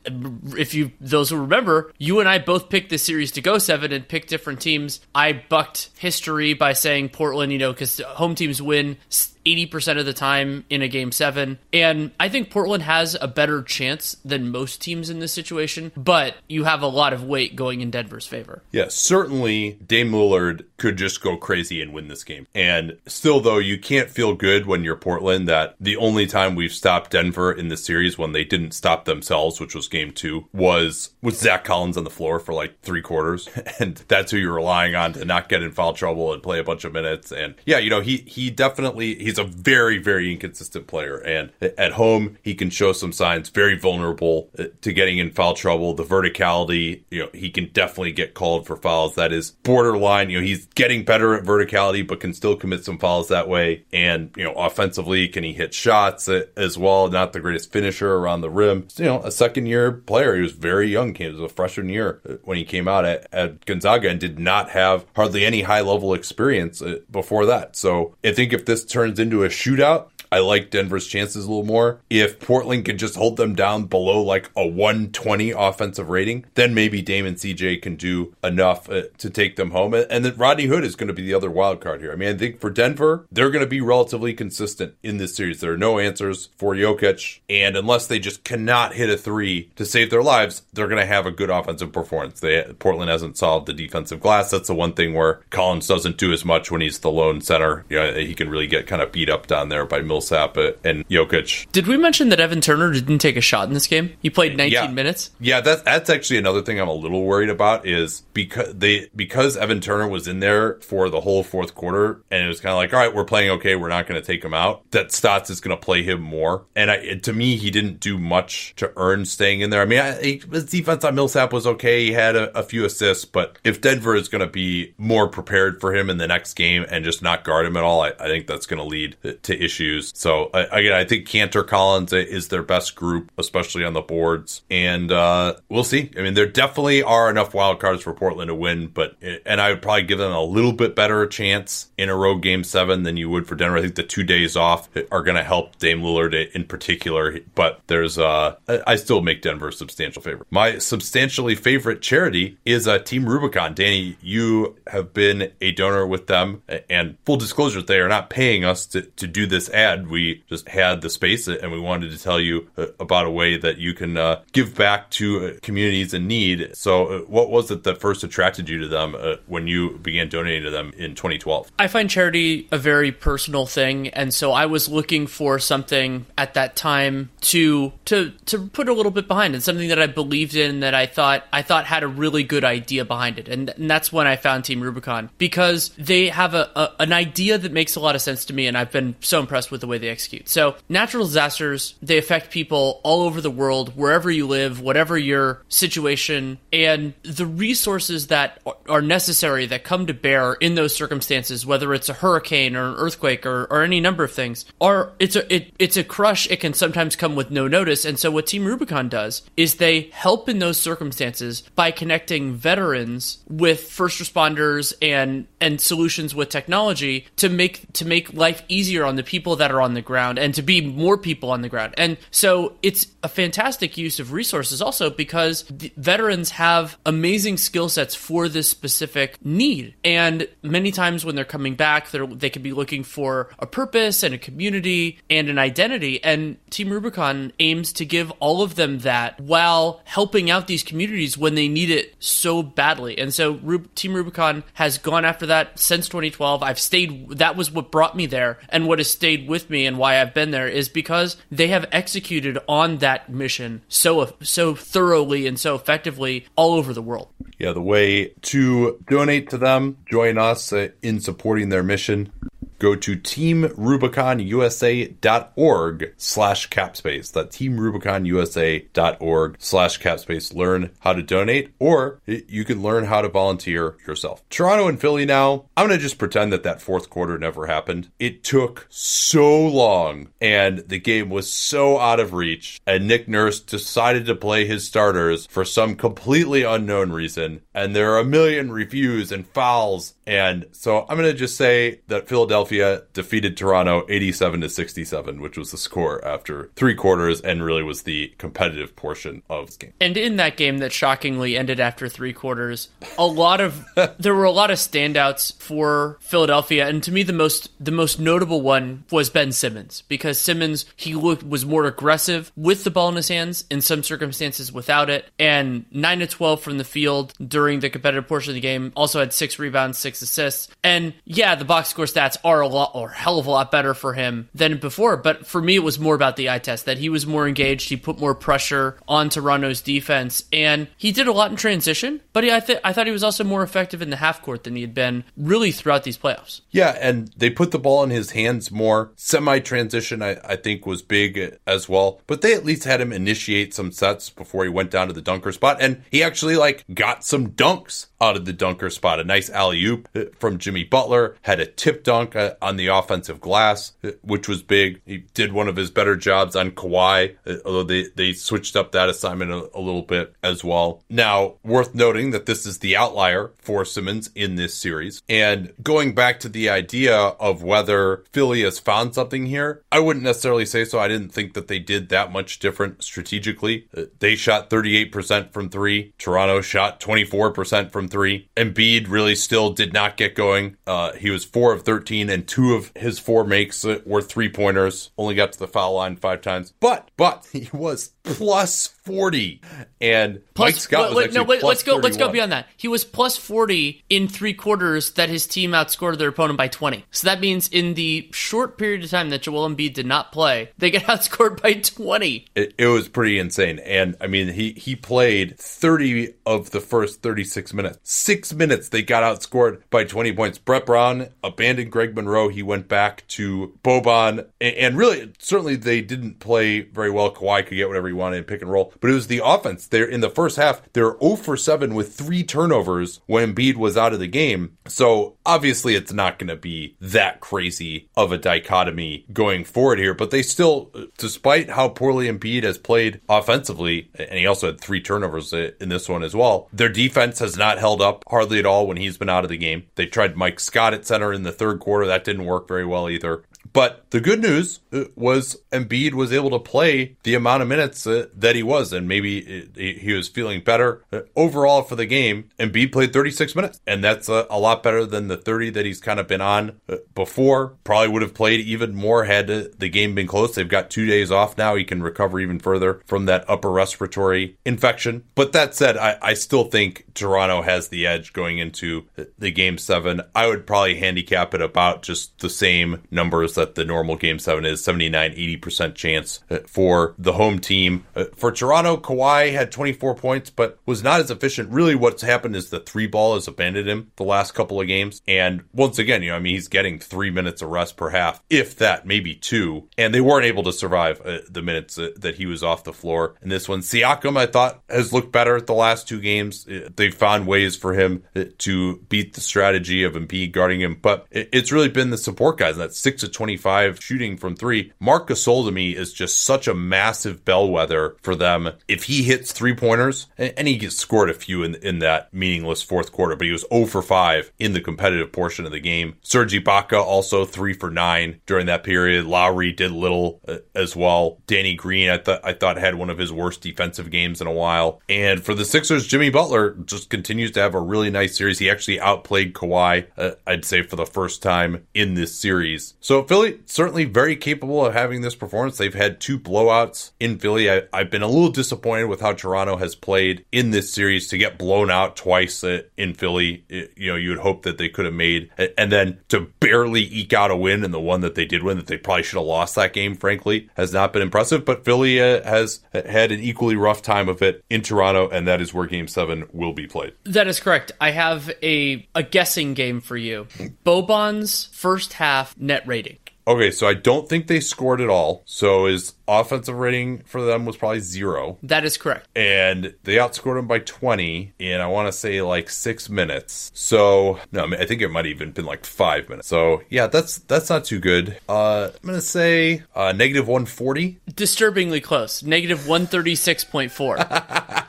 If 0.58 0.74
you 0.74 0.91
those 1.00 1.29
who 1.29 1.38
remember, 1.38 1.91
you 1.98 2.20
and 2.20 2.29
I 2.29 2.39
both 2.39 2.70
picked 2.70 2.89
this 2.89 3.03
series 3.03 3.32
to 3.34 3.41
go 3.41 3.58
seven 3.58 3.91
and 3.91 4.08
picked 4.08 4.29
different 4.29 4.62
teams. 4.62 5.01
I 5.13 5.34
bucked 5.34 5.89
history 5.98 6.53
by 6.53 6.74
saying 6.74 7.10
Portland, 7.10 7.51
you 7.51 7.60
know, 7.60 7.72
because 7.72 8.00
home 8.00 8.36
teams 8.36 8.62
win 8.62 8.98
80% 9.46 10.00
of 10.00 10.05
the 10.05 10.13
time 10.13 10.65
in 10.69 10.81
a 10.81 10.88
game 10.88 11.12
seven. 11.12 11.60
And 11.74 12.12
I 12.19 12.29
think 12.29 12.50
Portland 12.50 12.84
has 12.84 13.17
a 13.19 13.27
better 13.27 13.62
chance 13.62 14.17
than 14.25 14.50
most 14.50 14.81
teams 14.81 15.10
in 15.10 15.19
this 15.19 15.34
situation, 15.34 15.91
but 15.96 16.36
you 16.48 16.63
have 16.65 16.81
a 16.81 16.88
lot 16.88 17.13
of 17.13 17.24
weight 17.24 17.55
going 17.55 17.81
in 17.81 17.91
Denver's 17.91 18.27
favor. 18.27 18.63
Yeah, 18.72 18.88
certainly 18.89 19.74
Dame 19.86 20.12
Lillard 20.12 20.65
could 20.77 20.98
just 20.98 21.22
go 21.22 21.38
crazy 21.38 21.81
and 21.81 21.93
win 21.93 22.08
this 22.08 22.24
game. 22.24 22.48
And 22.55 22.98
still, 23.05 23.39
though, 23.39 23.58
you 23.58 23.77
can't 23.77 24.10
feel 24.10 24.34
good 24.36 24.65
when 24.65 24.84
you're 24.84 24.96
Portland 24.96 25.48
that 25.48 25.75
the 25.79 25.98
only 25.98 26.25
time 26.25 26.55
we've 26.55 26.72
stopped 26.72 27.12
Denver 27.12 27.51
in 27.51 27.67
the 27.67 27.77
series 27.77 28.17
when 28.17 28.31
they 28.31 28.43
didn't 28.43 28.72
stop 28.72 29.05
themselves, 29.05 29.60
which 29.60 29.75
was 29.75 29.88
game 29.88 30.12
two, 30.12 30.48
was 30.53 31.12
with 31.22 31.38
Zach 31.38 31.63
Collins 31.63 31.98
on 31.98 32.03
the 32.03 32.10
floor 32.10 32.39
for 32.39 32.53
like 32.53 32.79
three 32.81 33.01
quarters. 33.01 33.48
And 33.79 33.96
that's 34.08 34.31
who 34.31 34.38
you're 34.38 34.55
relying 34.55 34.96
on 34.96 35.13
to 35.13 35.24
not 35.24 35.48
get 35.48 35.62
in 35.62 35.72
foul 35.72 35.93
trouble 35.93 36.34
and 36.34 36.43
play 36.43 36.60
a 36.60 36.63
bunch 36.63 36.84
of 36.84 36.91
minutes. 36.91 37.31
And 37.31 37.55
yeah, 37.65 37.77
you 37.77 37.89
know, 37.89 38.01
he, 38.01 38.17
he 38.17 38.50
definitely, 38.50 39.15
he's 39.29 39.38
a 39.38 39.43
very, 39.43 40.00
very 40.00 40.31
inconsistent 40.31 40.88
player. 40.88 41.17
And 41.17 41.51
at 41.62 41.93
home, 41.93 42.38
he 42.41 42.55
can 42.55 42.69
show 42.69 42.93
some 42.93 43.12
signs, 43.12 43.50
very 43.50 43.77
vulnerable 43.77 44.50
uh, 44.57 44.65
to 44.81 44.91
getting 44.91 45.19
in 45.19 45.31
foul 45.31 45.53
trouble. 45.53 45.93
The 45.93 46.03
verticality, 46.03 47.03
you 47.12 47.19
know, 47.19 47.29
he 47.33 47.51
can 47.51 47.69
definitely 47.71 48.12
get 48.12 48.33
called 48.33 48.65
for 48.65 48.75
fouls. 48.75 49.15
That 49.15 49.31
is 49.31 49.51
borderline. 49.51 50.31
You 50.31 50.39
know, 50.39 50.45
he's 50.45 50.65
getting 50.67 51.05
better 51.05 51.36
at 51.36 51.43
verticality, 51.43 52.05
but 52.07 52.19
can 52.19 52.33
still 52.33 52.55
commit 52.55 52.83
some 52.83 52.98
fouls 52.98 53.27
that 53.27 53.48
way. 53.48 53.86
And, 53.93 54.31
you 54.36 54.43
know, 54.43 54.53
offensively, 54.53 55.27
can 55.27 55.43
he 55.43 55.53
hit 55.53 55.74
shots 55.74 56.27
uh, 56.27 56.45
as 56.57 56.77
well? 56.77 57.07
Not 57.09 57.33
the 57.33 57.39
greatest 57.39 57.71
finisher 57.71 58.15
around 58.15 58.41
the 58.41 58.50
rim. 58.50 58.88
You 58.95 59.05
know, 59.05 59.21
a 59.21 59.31
second 59.31 59.67
year 59.67 59.91
player. 59.91 60.36
He 60.36 60.41
was 60.41 60.53
very 60.53 60.89
young. 60.89 61.13
He 61.13 61.27
was 61.27 61.39
a 61.39 61.50
freshman 61.50 61.89
year 61.89 62.19
uh, 62.27 62.33
when 62.43 62.57
he 62.57 62.65
came 62.65 62.88
out 62.88 63.05
at, 63.05 63.27
at 63.31 63.65
Gonzaga 63.65 64.09
and 64.09 64.19
did 64.19 64.39
not 64.39 64.71
have 64.71 65.05
hardly 65.15 65.45
any 65.45 65.62
high 65.62 65.81
level 65.81 66.15
experience 66.15 66.81
before 67.12 67.45
that. 67.45 67.75
So 67.75 68.15
I 68.24 68.31
think 68.31 68.53
if 68.53 68.65
this 68.65 68.86
turns 68.86 69.19
into 69.20 69.44
a 69.44 69.50
shootout, 69.50 70.08
I 70.31 70.39
like 70.39 70.69
Denver's 70.69 71.07
chances 71.07 71.45
a 71.45 71.48
little 71.48 71.65
more. 71.65 72.01
If 72.09 72.39
Portland 72.39 72.86
can 72.86 72.98
just 72.98 73.15
hold 73.15 73.38
them 73.38 73.55
down 73.55 73.86
below 73.86 74.21
like 74.21 74.50
a 74.55 74.65
120 74.65 75.51
offensive 75.51 76.09
rating, 76.09 76.45
then 76.55 76.74
maybe 76.74 77.01
Dame 77.01 77.25
and 77.25 77.38
CJ 77.38 77.81
can 77.81 77.95
do 77.95 78.36
enough 78.43 78.89
uh, 78.89 79.03
to 79.17 79.29
take 79.29 79.55
them 79.55 79.71
home. 79.71 79.93
And 79.93 80.24
then 80.24 80.38
Rodney 80.38 80.65
Hood 80.65 80.83
is 80.83 80.95
going 80.95 81.07
to 81.07 81.13
be 81.13 81.24
the 81.24 81.33
other 81.33 81.50
wild 81.50 81.81
card 81.81 82.01
here. 82.01 82.12
I 82.12 82.15
mean, 82.15 82.29
I 82.36 82.38
think 82.38 82.59
for 82.59 82.69
Denver, 82.69 83.25
they're 83.31 83.50
going 83.50 83.63
to 83.63 83.69
be 83.69 83.81
relatively 83.81 84.33
consistent 84.33 84.95
in 85.01 85.17
this 85.17 85.36
series. 85.36 85.59
There 85.59 85.74
are 85.74 85.77
no 85.77 86.00
answers 86.00 86.50
for 86.57 86.75
Jokic. 86.75 87.39
And 87.50 87.75
unless 87.75 88.07
they 88.07 88.19
just 88.19 88.43
cannot 88.43 88.93
hit 88.93 89.09
a 89.09 89.17
three 89.17 89.69
to 89.75 89.86
save 89.86 90.09
their 90.09 90.24
lives, 90.24 90.63
they're 90.74 90.88
going 90.88 91.01
to 91.01 91.05
have 91.05 91.25
a 91.25 91.31
good 91.31 91.50
offensive 91.50 91.91
performance. 91.91 92.39
They, 92.39 92.63
Portland 92.77 93.09
hasn't 93.09 93.38
solved 93.38 93.65
the 93.65 93.74
defensive 93.74 94.19
glass. 94.19 94.51
That's 94.51 94.68
the 94.68 94.75
one 94.75 94.94
thing 94.94 95.13
where 95.13 95.42
Collins 95.50 95.87
doesn't 95.87 96.18
do 96.18 96.31
as 96.31 96.46
much 96.46 96.70
when 96.70 96.81
he's 96.81 97.00
the 97.00 97.11
lone 97.11 97.42
center. 97.42 97.85
You 97.89 97.98
know, 97.98 98.13
he 98.13 98.35
can 98.35 98.50
really 98.50 98.68
get 98.68 98.87
kind 98.87 99.01
of 99.01 99.11
beat 99.11 99.29
up 99.29 99.48
down 99.48 99.70
there 99.70 99.85
by 99.85 100.01
Mills 100.01 100.19
Millsap 100.20 100.58
and 100.84 101.08
Jokic. 101.08 101.72
Did 101.72 101.88
we 101.88 101.96
mention 101.96 102.29
that 102.29 102.42
Evan 102.42 102.60
Turner 102.60 102.92
didn't 102.92 103.20
take 103.20 103.38
a 103.38 103.42
shot 103.42 103.70
in 103.70 103.74
this 103.74 103.88
game? 103.88 104.14
He 104.22 104.29
played 104.29 104.58
19 104.58 104.74
yeah. 104.74 104.88
minutes. 104.88 105.32
Yeah, 105.40 105.62
that's 105.62 105.82
that's 105.84 106.10
actually 106.10 106.40
another 106.40 106.62
thing 106.62 106.79
I'm 106.79 106.90
a 106.90 106.94
little 106.94 107.24
worried 107.24 107.50
about 107.50 107.88
is 107.88 108.24
because 108.34 108.74
they 108.75 109.10
because 109.16 109.55
Evan 109.55 109.79
Turner 109.79 110.10
was 110.10 110.27
in 110.27 110.42
there 110.42 110.75
for 110.82 111.10
the 111.10 111.22
whole 111.22 111.44
fourth 111.44 111.74
quarter 111.74 112.22
and 112.29 112.44
it 112.44 112.48
was 112.48 112.60
kind 112.60 112.72
of 112.72 112.77
like, 112.77 112.94
all 112.94 113.00
right, 113.00 113.16
we're 113.16 113.24
playing 113.24 113.51
okay, 113.51 113.75
we're 113.75 113.88
not 113.88 114.08
going 114.08 114.20
to 114.20 114.25
take 114.25 114.44
him 114.44 114.53
out. 114.53 114.90
That 114.92 115.12
Stotts 115.12 115.50
is 115.50 115.62
going 115.62 115.75
to 115.75 115.82
play 115.82 116.03
him 116.03 116.22
more, 116.22 116.66
and 116.75 116.92
I, 116.92 117.16
to 117.16 117.32
me, 117.34 117.55
he 117.55 117.72
didn't 117.72 118.01
do 118.01 118.18
much 118.18 118.74
to 118.77 118.92
earn 118.98 119.25
staying 119.25 119.62
in 119.62 119.70
there. 119.70 119.82
I 119.82 119.86
mean, 119.86 120.00
I, 120.00 120.40
his 120.51 120.66
defense 120.66 121.05
on 121.05 121.16
Millsap 121.16 121.53
was 121.53 121.66
okay. 121.66 122.05
He 122.05 122.12
had 122.12 122.36
a, 122.36 122.58
a 122.58 122.64
few 122.64 122.84
assists, 122.84 123.24
but 123.24 123.58
if 123.64 123.79
Denver 123.79 124.16
is 124.16 124.27
going 124.27 124.46
to 124.46 124.51
be 124.51 124.94
more 124.98 125.29
prepared 125.29 125.79
for 125.79 125.96
him 125.96 126.10
in 126.10 126.18
the 126.18 126.27
next 126.27 126.55
game 126.55 126.86
and 126.90 127.05
just 127.05 127.22
not 127.22 127.44
guard 127.44 127.66
him 127.66 127.77
at 127.77 127.84
all, 127.84 128.01
I, 128.01 128.10
I 128.20 128.27
think 128.27 128.48
that's 128.48 128.66
going 128.66 128.82
to 128.82 128.88
lead 128.88 129.16
to 129.44 129.64
issues 129.64 130.08
so 130.15 130.50
again, 130.53 130.93
I 130.93 131.05
think 131.05 131.27
Kanter 131.27 131.65
Collins 131.65 132.13
is 132.13 132.48
their 132.48 132.63
best 132.63 132.95
group, 132.95 133.31
especially 133.37 133.83
on 133.83 133.93
the 133.93 134.01
boards, 134.01 134.61
and 134.69 135.11
uh, 135.11 135.55
we'll 135.69 135.83
see. 135.83 136.11
I 136.17 136.22
mean, 136.22 136.33
there 136.33 136.48
definitely 136.48 137.03
are 137.03 137.29
enough 137.29 137.53
wild 137.53 137.79
cards 137.79 138.03
for 138.03 138.13
Portland 138.13 138.50
to 138.50 138.55
win, 138.55 138.87
but 138.87 139.15
and 139.45 139.59
I 139.59 139.69
would 139.72 139.81
probably 139.81 140.03
give 140.03 140.17
them 140.17 140.31
a 140.31 140.41
little 140.41 140.74
bit 140.74 140.95
better 140.95 141.25
chance 141.27 141.91
in 141.98 142.09
a 142.09 142.15
road 142.15 142.41
game 142.41 142.63
seven 142.63 143.03
than 143.03 143.17
you 143.17 143.29
would 143.29 143.48
for 143.48 143.55
Denver. 143.55 143.77
I 143.77 143.81
think 143.81 143.95
the 143.95 144.03
two 144.03 144.24
days 144.24 144.55
off 144.55 144.89
are 145.11 145.24
going 145.24 145.37
to 145.37 145.43
help 145.43 145.77
Dame 145.77 146.01
Lillard 146.01 146.51
in 146.53 146.65
particular, 146.65 147.39
but 147.55 147.81
there's 147.87 148.17
uh, 148.17 148.55
I 148.67 148.95
still 148.95 149.22
make 149.22 149.41
Denver 149.41 149.69
a 149.69 149.74
substantial 149.74 150.22
favorite. 150.22 150.48
My 150.51 150.77
substantially 150.77 151.55
favorite 151.55 152.01
charity 152.01 152.57
is 152.65 152.87
uh, 152.87 153.00
Team 153.00 153.27
Rubicon. 153.27 153.74
Danny, 153.74 154.17
you 154.22 154.77
have 154.87 155.13
been 155.13 155.51
a 155.61 155.72
donor 155.72 156.05
with 156.05 156.27
them, 156.27 156.61
and 156.89 157.17
full 157.25 157.37
disclosure, 157.37 157.81
they 157.81 158.00
are 158.00 158.07
not 158.07 158.29
paying 158.29 158.63
us 158.63 158.85
to, 158.87 159.01
to 159.01 159.27
do 159.27 159.45
this 159.45 159.69
ad 159.69 159.99
we 160.07 160.44
just 160.48 160.68
had 160.68 161.01
the 161.01 161.09
space 161.09 161.48
and 161.48 161.72
we 161.72 161.79
wanted 161.79 162.12
to 162.12 162.18
tell 162.18 162.40
you 162.40 162.68
uh, 162.77 162.88
about 163.00 163.25
a 163.25 163.31
way 163.31 163.57
that 163.57 163.77
you 163.77 163.94
can 163.94 164.18
uh, 164.18 164.42
give 164.51 164.75
back 164.75 165.09
to 165.12 165.46
uh, 165.46 165.53
communities 165.62 166.14
in 166.14 166.27
need. 166.27 166.75
So, 166.75 167.07
uh, 167.07 167.20
what 167.22 167.50
was 167.50 167.72
it 167.72 167.83
that 167.83 168.00
first 168.00 168.24
attracted 168.24 168.70
you 168.70 168.79
to 168.79 168.88
them 168.88 169.16
uh, 169.18 169.35
when 169.48 169.68
you 169.68 169.98
began 169.98 170.29
donating 170.29 170.64
to 170.64 170.70
them 170.70 170.94
in 170.98 171.16
2012? 171.16 171.72
I 171.79 171.88
find 171.88 172.09
charity 172.09 172.68
a 172.72 172.77
very 172.77 173.12
personal 173.12 173.66
thing, 173.66 174.09
and 174.09 174.33
so 174.33 174.51
I 174.51 174.66
was 174.66 174.90
looking 174.90 175.27
for 175.27 175.59
something 175.59 176.25
at 176.38 176.53
that 176.53 176.75
time 176.75 177.29
to 177.42 177.92
to 178.05 178.31
to 178.46 178.68
put 178.68 178.90
a 178.90 178.94
little 178.94 179.12
bit 179.12 179.27
behind 179.27 179.53
and 179.53 179.64
something 179.64 179.90
that 179.90 180.00
I 180.00 180.07
believed 180.07 180.55
in 180.55 180.81
that 180.81 180.94
I 180.94 181.05
thought 181.05 181.46
I 181.51 181.62
thought 181.62 181.85
had 181.85 182.03
a 182.03 182.07
really 182.07 182.44
good 182.44 182.64
idea 182.64 183.05
behind 183.05 183.40
it, 183.40 183.48
and, 183.48 183.70
and 183.70 183.90
that's 183.90 184.12
when 184.12 184.27
I 184.27 184.35
found 184.35 184.66
Team 184.66 184.81
Rubicon 184.81 185.29
because 185.38 185.90
they 185.98 186.29
have 186.29 186.53
a, 186.53 186.70
a 186.75 186.92
an 187.00 187.14
idea 187.14 187.57
that 187.57 187.72
makes 187.72 187.96
a 187.96 188.00
lot 188.00 188.16
of 188.16 188.22
sense 188.22 188.46
to 188.46 188.53
me, 188.53 188.68
and 188.68 188.77
I've 188.77 188.92
been 188.92 189.16
so 189.22 189.40
impressed 189.40 189.72
with 189.72 189.81
the 189.81 189.88
way 189.90 189.98
they 189.98 190.10
execute. 190.10 190.48
So, 190.48 190.75
natural 190.88 191.25
disasters, 191.25 191.96
they 192.02 192.18
affect 192.18 192.52
people 192.52 193.02
all 193.04 193.24
over 193.24 193.42
the 193.42 193.52
world, 193.52 193.96
wherever 193.96 194.32
you 194.32 194.48
live, 194.48 194.82
whatever 194.82 195.18
your 195.18 195.64
situation, 195.68 196.60
and 196.72 197.14
the 197.24 197.46
resources 197.46 198.28
that 198.28 198.62
are 198.88 199.02
necessary 199.02 199.66
that 199.68 199.84
come 199.84 200.08
to 200.08 200.14
bear 200.14 200.54
in 200.54 200.75
those 200.75 200.96
circumstances, 200.96 201.66
whether 201.66 201.94
it's 201.94 202.10
a 202.10 202.14
hurricane 202.14 202.75
or 202.75 202.90
an 202.90 202.96
earthquake 202.96 203.46
or, 203.46 203.66
or 203.66 203.84
any 203.84 204.00
number 204.00 204.24
of 204.24 204.32
things, 204.32 204.66
are 204.80 205.12
it's 205.20 205.36
a 205.36 205.54
it, 205.54 205.74
it's 205.80 205.98
a 205.98 206.04
crush. 206.04 206.50
It 206.50 206.60
can 206.60 206.74
sometimes 206.74 207.16
come 207.16 207.36
with 207.36 207.52
no 207.52 207.68
notice. 207.68 208.06
And 208.06 208.18
so, 208.20 208.32
what 208.32 208.48
Team 208.48 208.66
Rubicon 208.66 209.10
does 209.10 209.42
is 209.58 209.75
they 209.75 210.10
help 210.14 210.48
in 210.50 210.60
those 210.60 210.78
circumstances 210.78 211.64
by 211.75 211.92
connecting 211.92 212.54
veterans 212.54 213.40
with 213.48 213.82
first 213.82 214.22
responders 214.22 214.94
and 215.02 215.48
and 215.62 215.82
solutions 215.82 216.36
with 216.36 216.50
technology 216.50 217.28
to 217.38 217.50
make 217.50 217.92
to 217.94 218.06
make 218.06 218.34
life 218.34 218.64
easier 218.68 219.06
on 219.06 219.16
the 219.16 219.24
people 219.24 219.58
that 219.58 219.72
are 219.72 219.78
on 219.81 219.94
the 219.94 220.01
ground 220.01 220.39
and 220.39 220.53
to 220.55 220.61
be 220.61 220.81
more 220.81 221.18
people 221.18 221.51
on 221.51 221.61
the 221.61 221.70
ground. 221.70 221.94
And 221.98 222.18
so 222.31 222.77
it's 222.81 223.07
a 223.24 223.29
fantastic 223.29 223.98
use 223.98 224.20
of 224.20 224.31
resources 224.31 224.81
also 224.81 225.09
because 225.09 225.63
veterans 225.63 226.51
have 226.51 226.98
amazing 227.05 227.57
skill 227.57 227.89
sets 227.89 228.15
for 228.15 228.48
this 228.48 228.70
specific 228.70 229.44
need. 229.44 229.96
And 230.03 230.48
many 230.61 230.92
times 230.92 231.25
when 231.25 231.35
they're 231.35 231.46
coming 231.46 231.75
back, 231.75 232.11
they're, 232.11 232.27
they 232.27 232.50
could 232.50 232.63
be 232.63 232.74
looking 232.74 233.03
for 233.03 233.50
a 233.59 233.65
purpose 233.65 234.24
and 234.24 234.33
a 234.33 234.37
community 234.37 235.20
and 235.29 235.50
an 235.50 235.57
identity. 235.57 236.24
And 236.24 236.57
Team 236.70 236.89
Rubicon 236.89 237.51
aims 237.59 237.94
to 237.94 238.05
give 238.05 238.31
all 238.39 238.61
of 238.61 238.75
them 238.75 239.00
that 239.00 239.39
while 239.39 240.01
helping 240.05 240.50
out 240.50 240.68
these 240.68 240.83
communities 240.83 241.37
when 241.37 241.55
they 241.55 241.68
need 241.68 241.89
it 241.89 242.15
so 242.20 242.63
badly. 242.63 243.18
And 243.18 243.33
so 243.33 243.59
Team 243.96 244.13
Rubicon 244.13 244.63
has 244.74 244.98
gone 244.98 245.25
after 245.25 245.48
that 245.48 245.79
since 245.79 246.07
2012. 246.07 246.63
I've 246.63 246.79
stayed, 246.79 247.37
that 247.37 247.55
was 247.55 247.72
what 247.72 247.92
brought 247.92 248.15
me 248.15 248.25
there 248.25 248.59
and 248.70 248.87
what 248.87 249.00
has 249.00 249.09
stayed 249.09 249.48
with 249.48 249.69
me 249.70 249.86
and 249.86 249.98
why 249.98 250.20
I've 250.20 250.34
been 250.34 250.51
there 250.51 250.68
is 250.68 250.90
because 250.90 251.38
they 251.51 251.68
have 251.68 251.86
executed 251.92 252.58
on 252.68 252.98
that 252.98 253.29
mission 253.29 253.82
so 253.88 254.36
so 254.42 254.75
thoroughly 254.75 255.48
and 255.48 255.60
so 255.60 255.75
effectively 255.75 256.46
all 256.55 256.74
over 256.74 256.94
the 256.94 257.01
world. 257.01 257.29
Yeah, 257.58 257.74
the 257.74 257.82
way 257.82 258.29
to 258.44 259.03
donate 259.08 259.50
to 259.50 259.58
them, 259.58 259.98
join 260.10 260.38
us 260.38 260.72
uh, 260.72 260.90
in 261.01 261.20
supporting 261.20 261.70
their 261.70 261.84
mission 261.84 262.32
go 262.79 262.96
to 262.96 263.15
teamrubiconusa.org 263.15 266.13
slash 266.18 266.70
capspace. 266.70 267.31
That's 267.31 267.57
teamrubiconusa.org 267.57 269.55
slash 269.59 270.00
capspace. 270.00 270.55
Learn 270.55 270.89
how 271.00 271.13
to 271.13 271.22
donate, 271.22 271.74
or 271.77 272.22
you 272.25 272.65
can 272.65 272.81
learn 272.81 273.05
how 273.05 273.22
to 273.22 273.29
volunteer 273.29 273.98
yourself. 274.07 274.42
Toronto 274.50 274.87
and 274.87 275.00
Philly 275.00 275.25
now, 275.25 275.65
I'm 275.75 275.87
going 275.87 276.00
to 276.00 276.03
just 276.03 276.18
pretend 276.18 276.51
that 276.53 276.63
that 276.63 276.81
fourth 276.81 277.09
quarter 277.09 277.37
never 277.37 277.68
happened. 277.68 278.09
It 278.18 278.44
took 278.44 278.87
so 278.89 279.68
long, 279.68 280.29
and 280.42 280.79
the 280.79 281.00
game 281.00 281.29
was 281.29 281.51
so 281.51 282.00
out 282.00 282.20
of 282.20 282.33
reach, 282.33 282.81
and 282.87 283.07
Nick 283.07 283.27
Nurse 283.27 283.59
decided 283.59 284.25
to 284.25 284.35
play 284.35 284.65
his 284.65 284.85
starters 284.85 285.46
for 285.48 285.65
some 285.65 285.96
completely 285.96 286.63
unknown 286.63 287.11
reason, 287.11 287.61
and 287.74 287.96
there 287.96 288.13
are 288.13 288.20
a 288.20 288.25
million 288.25 288.72
reviews 288.72 289.31
and 289.31 289.48
fouls, 289.48 290.13
and 290.25 290.65
so 290.72 291.01
I'm 291.01 291.18
going 291.18 291.31
to 291.31 291.33
just 291.33 291.57
say 291.57 292.01
that 292.07 292.29
Philadelphia 292.29 292.69
Philadelphia 292.70 293.08
defeated 293.14 293.58
Toronto 293.58 294.05
87 294.10 294.62
to 294.62 294.70
67, 294.70 295.42
which 295.42 295.58
was 295.58 295.72
the 295.72 295.77
score 295.77 296.24
after 296.24 296.70
three 296.75 296.94
quarters 296.94 297.42
and 297.42 297.64
really 297.64 297.82
was 297.82 298.03
the 298.03 298.34
competitive 298.38 298.96
portion 298.96 299.42
of 299.50 299.66
this 299.66 299.77
game. 299.77 299.94
And 300.00 300.16
in 300.16 300.36
that 300.36 300.55
game 300.55 300.77
that 300.79 300.92
shockingly 300.92 301.58
ended 301.58 301.79
after 301.79 302.08
three 302.08 302.32
quarters, 302.32 302.90
a 303.18 303.25
lot 303.25 303.60
of 303.60 303.84
there 304.20 304.36
were 304.36 304.44
a 304.44 304.51
lot 304.51 304.70
of 304.70 304.77
standouts 304.77 305.60
for 305.60 306.18
Philadelphia, 306.22 306.88
and 306.88 307.01
to 307.03 307.12
me 307.12 307.24
the 307.24 307.34
most 307.34 307.72
the 307.84 307.92
most 307.92 308.20
notable 308.20 308.62
one 308.62 309.03
was 309.10 309.29
Ben 309.32 309.51
Simmons 309.51 310.03
because 310.08 310.40
Simmons 310.40 310.86
he 310.96 311.16
looked 311.16 311.44
was 311.44 311.66
more 311.66 311.86
aggressive 311.86 312.51
with 312.55 312.84
the 312.84 312.92
ball 312.92 313.10
in 313.10 313.16
his 313.16 313.29
hands 313.29 313.66
in 313.72 313.82
some 313.82 314.03
circumstances 314.03 314.72
without 314.72 315.10
it, 315.10 315.25
and 315.40 315.86
nine 315.92 316.20
to 316.20 316.27
twelve 316.27 316.62
from 316.62 316.77
the 316.77 316.84
field 316.84 317.34
during 317.46 317.79
the 317.79 317.90
competitive 317.90 318.27
portion 318.27 318.51
of 318.51 318.55
the 318.55 318.62
game. 318.62 318.94
Also 318.96 319.20
had 319.20 319.34
six 319.34 319.58
rebounds, 319.58 319.98
six 319.98 320.22
assists, 320.22 320.68
and 320.84 321.14
yeah, 321.25 321.55
the 321.55 321.66
box 321.66 321.90
score 321.90 322.05
stats 322.05 322.38
are 322.44 322.58
are 322.59 322.63
a 322.63 322.67
lot 322.67 322.91
or 322.93 323.09
hell 323.09 323.39
of 323.39 323.48
a 323.48 323.50
lot 323.50 323.72
better 323.72 323.93
for 323.93 324.13
him 324.13 324.50
than 324.53 324.77
before. 324.77 325.17
But 325.17 325.48
for 325.48 325.61
me, 325.61 325.75
it 325.75 325.83
was 325.83 326.00
more 326.00 326.15
about 326.15 326.35
the 326.35 326.50
eye 326.50 326.59
test 326.59 326.85
that 326.85 326.98
he 326.98 327.09
was 327.09 327.25
more 327.25 327.48
engaged. 327.48 327.89
He 327.89 327.98
put 327.98 328.19
more 328.19 328.35
pressure 328.35 328.98
on 329.07 329.29
Toronto's 329.29 329.81
defense, 329.81 330.43
and 330.51 330.87
he 330.98 331.11
did 331.11 331.27
a 331.27 331.31
lot 331.31 331.51
in 331.51 331.57
transition. 331.57 332.22
But 332.33 332.43
he, 332.43 332.51
I, 332.51 332.59
th- 332.59 332.81
I 332.83 332.93
thought 332.93 333.07
he 333.07 333.11
was 333.13 333.24
also 333.24 333.43
more 333.43 333.63
effective 333.63 334.01
in 334.01 334.09
the 334.09 334.17
half 334.17 334.41
court 334.41 334.63
than 334.63 334.75
he 334.75 334.81
had 334.81 334.93
been 334.93 335.24
really 335.37 335.72
throughout 335.72 336.03
these 336.03 336.17
playoffs. 336.17 336.61
Yeah, 336.72 336.98
and 337.00 337.31
they 337.37 337.50
put 337.50 337.72
the 337.72 337.79
ball 337.79 338.03
in 338.03 338.09
his 338.09 338.31
hands 338.31 338.72
more. 338.72 339.11
Semi 339.15 339.59
transition, 339.59 340.22
I, 340.22 340.37
I 340.43 340.55
think, 340.55 340.85
was 340.85 341.01
big 341.01 341.57
as 341.65 341.87
well. 341.87 342.22
But 342.27 342.41
they 342.41 342.53
at 342.53 342.65
least 342.65 342.83
had 342.83 343.01
him 343.01 343.13
initiate 343.13 343.74
some 343.74 343.91
sets 343.91 344.29
before 344.29 344.63
he 344.63 344.69
went 344.69 344.91
down 344.91 345.07
to 345.07 345.13
the 345.13 345.22
dunker 345.22 345.51
spot, 345.51 345.77
and 345.79 346.03
he 346.11 346.22
actually 346.22 346.55
like 346.55 346.83
got 346.93 347.24
some 347.24 347.51
dunks 347.51 348.07
out 348.22 348.35
of 348.35 348.45
the 348.45 348.53
dunker 348.53 348.89
spot. 348.89 349.19
A 349.19 349.24
nice 349.24 349.50
alley 349.50 349.83
oop 349.85 350.09
from 350.37 350.57
Jimmy 350.57 350.83
Butler, 350.83 351.35
had 351.43 351.59
a 351.59 351.65
tip 351.65 352.03
dunk 352.03 352.35
uh, 352.35 352.49
uh, 352.50 352.66
on 352.66 352.75
the 352.75 352.88
offensive 352.88 353.40
glass, 353.42 353.94
uh, 354.03 354.12
which 354.22 354.48
was 354.48 354.62
big. 354.62 355.01
He 355.05 355.20
did 355.33 355.53
one 355.53 355.68
of 355.68 355.75
his 355.75 355.92
better 355.92 356.16
jobs 356.16 356.55
on 356.55 356.72
Kawhi, 356.72 357.35
uh, 357.46 357.55
although 357.66 357.83
they, 357.83 358.05
they 358.16 358.33
switched 358.33 358.75
up 358.75 358.92
that 358.92 359.09
assignment 359.09 359.51
a, 359.51 359.70
a 359.77 359.81
little 359.81 360.01
bit 360.01 360.35
as 360.44 360.64
well. 360.64 361.03
Now, 361.09 361.55
worth 361.64 361.96
noting 361.96 362.31
that 362.31 362.46
this 362.46 362.66
is 362.66 362.79
the 362.79 362.96
outlier 362.96 363.51
for 363.57 363.85
Simmons 363.85 364.29
in 364.35 364.55
this 364.55 364.74
series. 364.74 365.22
And 365.27 365.74
going 365.81 366.14
back 366.14 366.40
to 366.42 366.50
the 366.50 366.70
idea 366.70 367.16
of 367.18 367.64
whether 367.64 368.24
Philly 368.31 368.62
has 368.64 368.79
found 368.79 369.14
something 369.14 369.46
here, 369.46 369.83
I 369.92 370.00
wouldn't 370.00 370.25
necessarily 370.25 370.66
say 370.66 370.85
so. 370.85 371.00
I 371.00 371.07
didn't 371.07 371.29
think 371.29 371.53
that 371.53 371.68
they 371.68 371.79
did 371.79 372.09
that 372.09 372.31
much 372.31 372.59
different 372.59 373.03
strategically. 373.03 373.88
They 374.20 374.35
shot 374.35 374.70
38% 374.70 375.51
from 375.51 375.70
three. 375.70 376.14
Toronto 376.18 376.62
shot 376.62 377.00
24% 377.00 377.92
from 377.92 378.07
three. 378.07 378.50
Embiid 378.55 379.09
really 379.09 379.35
still 379.35 379.72
did 379.72 379.94
not 379.94 380.18
get 380.18 380.35
going. 380.35 380.77
Uh, 380.85 381.14
he 381.14 381.29
was 381.29 381.46
four 381.46 381.74
of 381.74 381.83
13, 381.83 382.29
and 382.29 382.39
two 382.48 382.74
of 382.74 382.92
his 382.96 383.20
four 383.20 383.44
makes 383.44 383.86
were 384.06 384.22
three 384.22 384.50
pointers. 384.50 385.12
Only 385.18 385.36
got 385.36 385.54
to 385.54 385.60
the 385.60 385.68
foul 385.68 385.96
line 385.96 386.16
five 386.16 386.42
times, 386.42 386.74
but 386.80 387.10
but 387.18 387.48
he 387.54 387.70
was 387.74 388.12
plus 388.35 388.87
40 388.87 389.61
and 390.01 390.42
plus, 390.53 390.74
Mike 390.74 390.75
Scott 390.75 391.15
wait, 391.15 391.33
no 391.33 391.44
wait, 391.44 391.63
let's 391.63 391.83
go 391.83 391.94
31. 391.94 392.03
let's 392.03 392.18
go 392.18 392.29
beyond 392.29 392.51
that. 392.51 392.68
He 392.77 392.87
was 392.87 393.03
plus 393.03 393.37
40 393.37 394.03
in 394.09 394.27
three 394.27 394.53
quarters 394.53 395.11
that 395.11 395.29
his 395.29 395.48
team 395.48 395.72
outscored 395.72 396.18
their 396.18 396.29
opponent 396.29 396.57
by 396.57 396.68
20 396.68 397.05
so 397.11 397.27
that 397.27 397.39
means 397.39 397.68
in 397.70 397.96
the 397.96 398.29
short 398.31 398.77
period 398.77 399.03
of 399.03 399.09
time 399.09 399.29
that 399.31 399.42
Joel 399.42 399.68
Embiid 399.68 399.94
did 399.94 400.05
not 400.05 400.31
play 400.31 400.70
they 400.77 400.92
get 400.92 401.03
outscored 401.07 401.61
by 401.61 401.74
20 401.74 402.46
it, 402.55 402.74
it 402.77 402.87
was 402.87 403.07
pretty 403.07 403.39
insane. 403.39 403.79
And 403.79 404.15
I 404.22 404.27
mean 404.27 404.50
he 404.50 404.74
he 404.74 404.96
played 404.96 405.57
30 405.57 406.35
of 406.46 406.72
the 406.72 406.81
first 406.81 407.22
36 407.22 407.74
minutes. 407.74 408.00
Six 408.03 408.53
minutes 408.53 408.89
they 408.89 409.01
got 409.01 409.24
outscored 409.24 409.81
by 409.89 410.03
20 410.03 410.33
points. 410.33 410.57
Brett 410.57 410.85
Brown 410.85 411.29
abandoned 411.44 411.92
Greg 411.92 412.15
Monroe. 412.15 412.50
He 412.50 412.63
went 412.63 412.87
back 412.87 413.25
to 413.29 413.77
Boban. 413.83 414.46
And, 414.61 414.75
and 414.75 414.98
really 414.98 415.31
certainly 415.39 415.75
they 415.75 416.01
didn't 416.01 416.39
play 416.39 416.81
very 416.81 417.09
well. 417.09 417.33
Kawhi 417.33 417.65
could 417.65 417.75
get 417.75 417.87
whatever 417.87 418.07
he 418.07 418.13
wanted 418.20 418.38
in 418.38 418.44
pick 418.44 418.62
and 418.62 418.72
roll 418.72 418.94
but 419.00 419.10
it 419.10 419.14
was 419.14 419.27
the 419.27 419.42
offense. 419.44 419.88
They're 419.88 420.05
in 420.05 420.22
the 420.22 420.29
first 420.29 420.58
half, 420.58 420.82
they're 420.94 421.18
0 421.20 421.36
for 421.38 421.58
7 421.58 421.94
with 421.94 422.14
three 422.14 422.44
turnovers 422.44 423.22
when 423.25 423.53
Embiid 423.53 423.75
was 423.75 423.98
out 423.98 424.14
of 424.14 424.20
the 424.20 424.27
game. 424.27 424.77
So 424.88 425.38
obviously 425.46 425.96
it's 425.96 426.14
not 426.14 426.40
going 426.40 426.50
to 426.50 426.55
be 426.55 426.96
that 427.00 427.40
crazy 427.40 428.10
of 428.16 428.32
a 428.32 428.38
dichotomy 428.38 429.25
going 429.32 429.64
forward 429.64 430.00
here, 430.00 430.14
but 430.14 430.32
they 430.32 430.42
still, 430.42 430.92
despite 431.18 431.70
how 431.70 431.90
poorly 431.90 432.27
Embiid 432.27 432.64
has 432.64 432.77
played 432.77 433.22
offensively, 433.29 434.10
and 434.16 434.40
he 434.40 434.46
also 434.46 434.68
had 434.68 434.82
three 434.82 435.01
turnovers 435.01 435.53
in 435.53 435.90
this 435.90 436.10
one 436.10 436.24
as 436.24 436.36
well, 436.36 436.68
their 436.74 436.90
defense 436.90 437.40
has 437.40 437.58
not 437.58 437.79
held 437.79 438.01
up 438.01 438.24
hardly 438.27 438.60
at 438.60 438.66
all 438.66 438.88
when 438.88 438.98
he's 438.98 439.18
been 439.18 439.29
out 439.29 439.44
of 439.44 439.50
the 439.50 439.58
game. 439.58 439.86
They 439.96 440.05
tried 440.05 440.36
Mike 440.36 440.60
Scott 440.60 440.94
at 440.94 441.05
center 441.05 441.32
in 441.34 441.44
the 441.44 441.51
third 441.51 441.79
quarter. 441.79 442.05
That 442.05 442.24
didn't 442.24 442.46
work 442.46 442.68
very 442.68 442.86
well 442.86 443.10
either. 443.10 443.44
But 443.74 444.10
the 444.12 444.20
good 444.20 444.42
news 444.42 444.79
uh, 444.92 445.05
was 445.16 445.58
Embiid 445.72 446.14
was 446.14 446.34
able 446.34 446.50
to 446.51 446.60
play 446.60 447.18
the 447.24 447.36
amount 447.36 447.62
of 447.62 447.68
minutes 447.68 448.08
uh, 448.08 448.27
that 448.36 448.55
he 448.55 448.64
was, 448.64 448.94
and 448.94 449.08
maybe 449.08 449.70
he 449.75 450.14
was 450.14 450.27
feeling 450.27 450.62
better 450.62 451.03
uh, 451.12 451.22
overall 451.36 451.84
for 451.84 451.96
the 451.96 452.05
game. 452.05 452.50
Embiid 452.60 452.92
played 452.92 453.14
36 453.14 453.55
minutes, 453.55 453.79
and 453.86 454.03
that's 454.03 454.27
a, 454.27 454.46
lot 454.60 454.84
better 454.84 455.05
than 455.05 455.29
the 455.29 455.38
30 455.38 455.70
that 455.70 455.86
he's 455.86 456.01
kind 456.01 456.20
of 456.20 456.27
been 456.27 456.42
on 456.42 456.82
before. 457.16 457.77
Probably 457.86 458.10
would 458.10 458.22
have 458.22 458.34
played 458.34 458.60
even 458.60 458.94
more 458.94 459.24
had 459.24 459.48
the 459.48 459.90
game 459.90 460.16
been 460.16 460.27
close. 460.27 460.55
They've 460.55 460.68
got 460.68 460.90
two 460.90 461.05
days 461.05 461.32
off 461.32 461.58
now. 461.58 461.75
He 461.75 461.86
can 461.86 462.03
recover 462.03 462.42
even 462.42 462.60
further 462.60 463.01
from 463.05 463.25
that 463.25 463.50
upper 463.50 463.72
respiratory 463.72 464.58
infection. 464.66 465.24
But 465.34 465.53
that 465.53 465.75
said, 465.75 465.96
I, 465.96 466.18
I 466.22 466.34
still 466.34 466.66
think 466.66 467.05
Toronto 467.14 467.62
has 467.62 467.88
the 467.88 468.05
edge 468.05 468.34
going 468.34 468.58
into 468.58 469.05
the 469.38 469.51
game 469.51 469.77
seven. 469.77 470.22
I 470.36 470.48
would 470.48 470.68
probably 470.68 470.96
handicap 470.96 471.53
it 471.53 471.62
about 471.62 472.01
just 472.01 472.38
the 472.40 472.50
same 472.50 473.03
numbers 473.10 473.55
that 473.59 473.75
the 473.75 473.85
normal 473.85 474.15
game 474.15 474.39
seven 474.39 474.65
is 474.65 474.83
79 474.83 475.33
80% 475.33 475.95
chance 475.95 476.39
uh, 476.50 476.59
for 476.65 477.13
the 477.17 477.33
home 477.33 477.59
team. 477.59 478.05
Uh, 478.15 478.25
for 478.35 478.51
Toronto, 478.51 478.98
Kawhi 478.98 479.51
had 479.51 479.72
24 479.72 480.15
points, 480.15 480.50
but 480.50 480.79
was 480.85 481.03
not 481.03 481.19
as 481.19 481.29
efficient. 481.29 481.72
Really, 481.72 481.95
what's 481.95 482.22
happened 482.22 482.55
is 482.55 482.69
the 482.69 482.79
three 482.79 483.07
ball 483.07 483.35
has 483.35 483.48
abandoned 483.48 483.87
him 483.87 484.11
the 484.15 484.24
last 484.24 484.53
couple 484.53 484.79
of 484.79 484.87
games. 484.87 485.22
And 485.27 485.63
once 485.74 486.00
again, 486.00 486.24
you 486.24 486.29
know, 486.29 486.37
I 486.37 486.39
mean, 486.39 486.55
he's 486.55 486.67
getting 486.67 487.00
three 487.00 487.31
minutes 487.31 487.61
of 487.61 487.69
rest 487.69 487.98
per 487.98 488.09
half, 488.09 488.41
if 488.50 488.77
that, 488.77 489.05
maybe 489.05 489.35
two. 489.35 489.87
And 489.98 490.13
they 490.13 490.22
weren't 490.22 490.45
able 490.45 490.63
to 490.63 490.74
survive 490.74 491.22
uh, 491.25 491.39
the 491.50 491.61
minutes 491.61 491.98
uh, 491.98 492.09
that 492.17 492.35
he 492.35 492.45
was 492.45 492.63
off 492.63 492.83
the 492.83 492.93
floor. 492.93 493.35
in 493.41 493.50
this 493.50 493.67
one, 493.67 493.81
Siakam, 493.81 494.37
I 494.37 494.45
thought, 494.45 494.81
has 494.89 495.11
looked 495.11 495.31
better 495.31 495.55
at 495.57 495.67
the 495.67 495.74
last 495.74 496.07
two 496.07 496.22
games. 496.22 496.67
Uh, 496.67 496.89
they 496.95 497.11
found 497.11 497.48
ways 497.48 497.75
for 497.75 497.93
him 497.93 498.24
to 498.59 498.98
beat 499.09 499.33
the 499.33 499.41
strategy 499.41 500.03
of 500.03 500.13
Embiid 500.13 500.53
guarding 500.53 500.79
him, 500.79 500.98
but 501.01 501.27
it's 501.31 501.72
really 501.72 501.89
been 501.89 502.09
the 502.09 502.17
support 502.17 502.57
guys. 502.57 502.77
That's 502.77 502.98
six 502.98 503.22
to 503.22 503.27
25 503.40 504.04
shooting 504.04 504.36
from 504.36 504.54
three. 504.54 504.92
Marc 505.00 505.30
Gasol 505.30 505.66
to 505.66 505.72
me 505.72 505.96
is 505.96 506.12
just 506.12 506.44
such 506.44 506.68
a 506.68 506.74
massive 506.74 507.46
bellwether 507.46 508.18
for 508.22 508.36
them. 508.36 508.72
If 508.90 509.04
he 509.06 509.24
hits 509.24 509.54
three 509.54 509.74
pointers, 509.74 510.28
and 510.38 510.68
he 510.68 510.75
gets 510.75 510.98
scored 510.98 511.30
a 511.30 511.34
few 511.34 511.64
in, 511.64 511.75
in 511.75 512.00
that 512.00 512.34
meaningless 512.34 512.84
fourth 512.84 513.14
quarter, 513.14 513.38
but 513.38 513.46
he 513.46 513.54
was 513.54 513.66
0 513.72 513.86
for 513.86 514.02
5 514.02 514.52
in 514.60 514.74
the 514.74 514.82
competitive 514.82 515.32
portion 515.32 515.66
of 515.66 515.72
the 515.72 515.80
game. 515.80 516.18
Serge 516.22 516.52
Ibaka 516.52 517.02
also 517.02 517.46
3 517.46 517.72
for 517.72 517.90
9 517.90 518.42
during 518.46 518.66
that 518.66 518.84
period. 518.84 519.25
Lowry 519.25 519.72
did 519.72 519.92
little 519.92 520.42
uh, 520.46 520.58
as 520.75 520.94
well. 520.94 521.38
Danny 521.48 521.75
Green, 521.75 522.10
I, 522.10 522.18
th- 522.18 522.42
I 522.44 522.52
thought, 522.52 522.75
had 522.75 522.96
one 522.96 523.10
of 523.10 523.18
his 523.18 523.32
worst 523.32 523.62
defensive 523.62 524.12
games 524.12 524.42
in 524.42 524.48
a 524.48 524.52
while. 524.52 525.02
And 525.08 525.42
for 525.42 525.54
the 525.54 525.64
Sixers, 525.64 526.08
Jimmy 526.08 526.30
Butler 526.30 526.72
just 526.84 527.10
continues 527.10 527.52
to 527.52 527.62
have 527.62 527.74
a 527.74 527.80
really 527.80 528.10
nice 528.10 528.36
series. 528.36 528.60
He 528.60 528.70
actually 528.70 529.00
outplayed 529.00 529.54
Kawhi, 529.54 530.08
uh, 530.18 530.32
I'd 530.46 530.66
say, 530.66 530.82
for 530.82 530.98
the 530.98 531.06
first 531.06 531.42
time 531.42 531.88
in 531.94 532.16
this 532.16 532.38
series. 532.38 532.96
So 533.00 533.28
Philly 533.29 533.59
certainly 533.68 534.05
very 534.05 534.35
capable 534.35 534.83
of 534.83 534.94
having 534.94 535.22
this 535.22 535.35
performance. 535.35 535.77
They've 535.77 535.94
had 535.94 536.20
two 536.20 536.39
blowouts 536.39 537.11
in 537.20 537.37
Philly. 537.37 537.70
I, 537.70 537.83
have 537.94 538.09
been 538.09 538.24
a 538.24 538.27
little 538.27 538.50
disappointed 538.50 539.05
with 539.05 539.22
how 539.22 539.33
Toronto 539.33 539.77
has 539.77 539.94
played 539.94 540.46
in 540.51 540.72
this 540.72 540.92
series 540.92 541.27
to 541.27 541.37
get 541.37 541.59
blown 541.59 541.92
out 541.92 542.15
twice 542.15 542.63
in 542.63 543.13
Philly. 543.13 543.65
It, 543.70 543.94
you 543.96 544.09
know, 544.11 544.15
you 544.15 544.29
would 544.29 544.39
hope 544.39 544.63
that 544.63 544.79
they 544.79 544.89
could 544.89 545.05
have 545.05 545.13
made, 545.13 545.51
and 545.77 545.92
then 545.92 546.18
to 546.29 546.48
barely 546.59 547.03
eke 547.03 547.31
out 547.33 547.51
a 547.51 547.55
win 547.55 547.83
in 547.83 547.92
the 547.92 548.00
one 548.00 548.22
that 548.22 548.33
they 548.33 548.46
did 548.46 548.63
win 548.63 548.77
that 548.77 548.87
they 548.87 548.98
probably 548.98 549.22
should 549.22 549.37
have 549.37 549.46
lost 549.46 549.75
that 549.75 549.94
game. 549.94 550.15
Frankly, 550.15 550.68
has 550.75 550.92
not 550.92 551.13
been 551.13 551.22
impressive. 551.22 551.65
But 551.65 551.85
Philly 551.85 552.20
uh, 552.20 552.44
has 552.44 552.79
had 552.94 553.31
an 553.31 553.42
equally 553.42 553.75
rough 553.75 554.01
time 554.01 554.27
of 554.27 554.42
it 554.42 554.65
in 554.72 554.81
Toronto, 554.81 555.29
and 555.29 555.48
that 555.48 555.61
is 555.61 555.72
where 555.72 555.85
Game 555.85 556.07
Seven 556.07 556.48
will 556.51 556.74
be 556.74 556.87
played. 556.87 557.13
That 557.25 557.48
is 557.48 557.59
correct. 557.59 557.92
I 558.01 558.09
have 558.09 558.50
a 558.63 559.07
a 559.13 559.22
guessing 559.22 559.75
game 559.75 560.01
for 560.01 560.18
you. 560.18 560.48
Boban's 560.83 561.65
first 561.74 562.13
half 562.13 562.57
net 562.57 562.87
rating. 562.87 563.19
Okay, 563.50 563.72
so 563.72 563.88
I 563.88 563.96
don't 563.96 564.29
think 564.29 564.46
they 564.46 564.59
scored 564.59 565.01
at 565.01 565.09
all. 565.09 565.42
So 565.46 565.85
his 565.85 566.14
offensive 566.27 566.75
rating 566.75 567.24
for 567.24 567.42
them 567.42 567.66
was 567.66 567.75
probably 567.75 568.00
zero. 568.00 568.59
That 568.62 568.85
is 568.85 568.96
correct. 568.96 569.27
And 569.35 569.96
they 570.03 570.18
outscored 570.18 570.57
them 570.57 570.68
by 570.68 570.79
20 570.79 571.53
in, 571.57 571.81
I 571.81 571.88
want 571.88 572.07
to 572.07 572.12
say, 572.12 572.44
like 572.44 572.70
six 572.70 573.09
minutes. 573.09 573.72
So, 573.74 574.40
no, 574.51 574.64
I, 574.64 574.68
mean, 574.68 574.79
I 574.79 574.85
think 574.85 575.01
it 575.01 575.09
might 575.09 575.25
have 575.25 575.33
even 575.33 575.51
been 575.51 575.66
like 575.66 575.83
five 575.83 576.29
minutes. 576.29 576.48
So, 576.48 576.83
yeah, 576.90 577.07
that's 577.07 577.40
that's 577.40 577.72
not 577.72 577.85
too 577.85 578.00
good. 578.00 578.38
Uh, 578.48 578.90
I'm 578.94 579.07
going 579.07 579.16
to 579.16 579.22
say 579.22 579.81
uh, 579.96 580.12
negative 580.12 580.48
140. 580.48 581.18
Disturbingly 581.33 582.01
close. 582.01 582.44
Negative 582.44 582.79
136.4. 582.81 584.89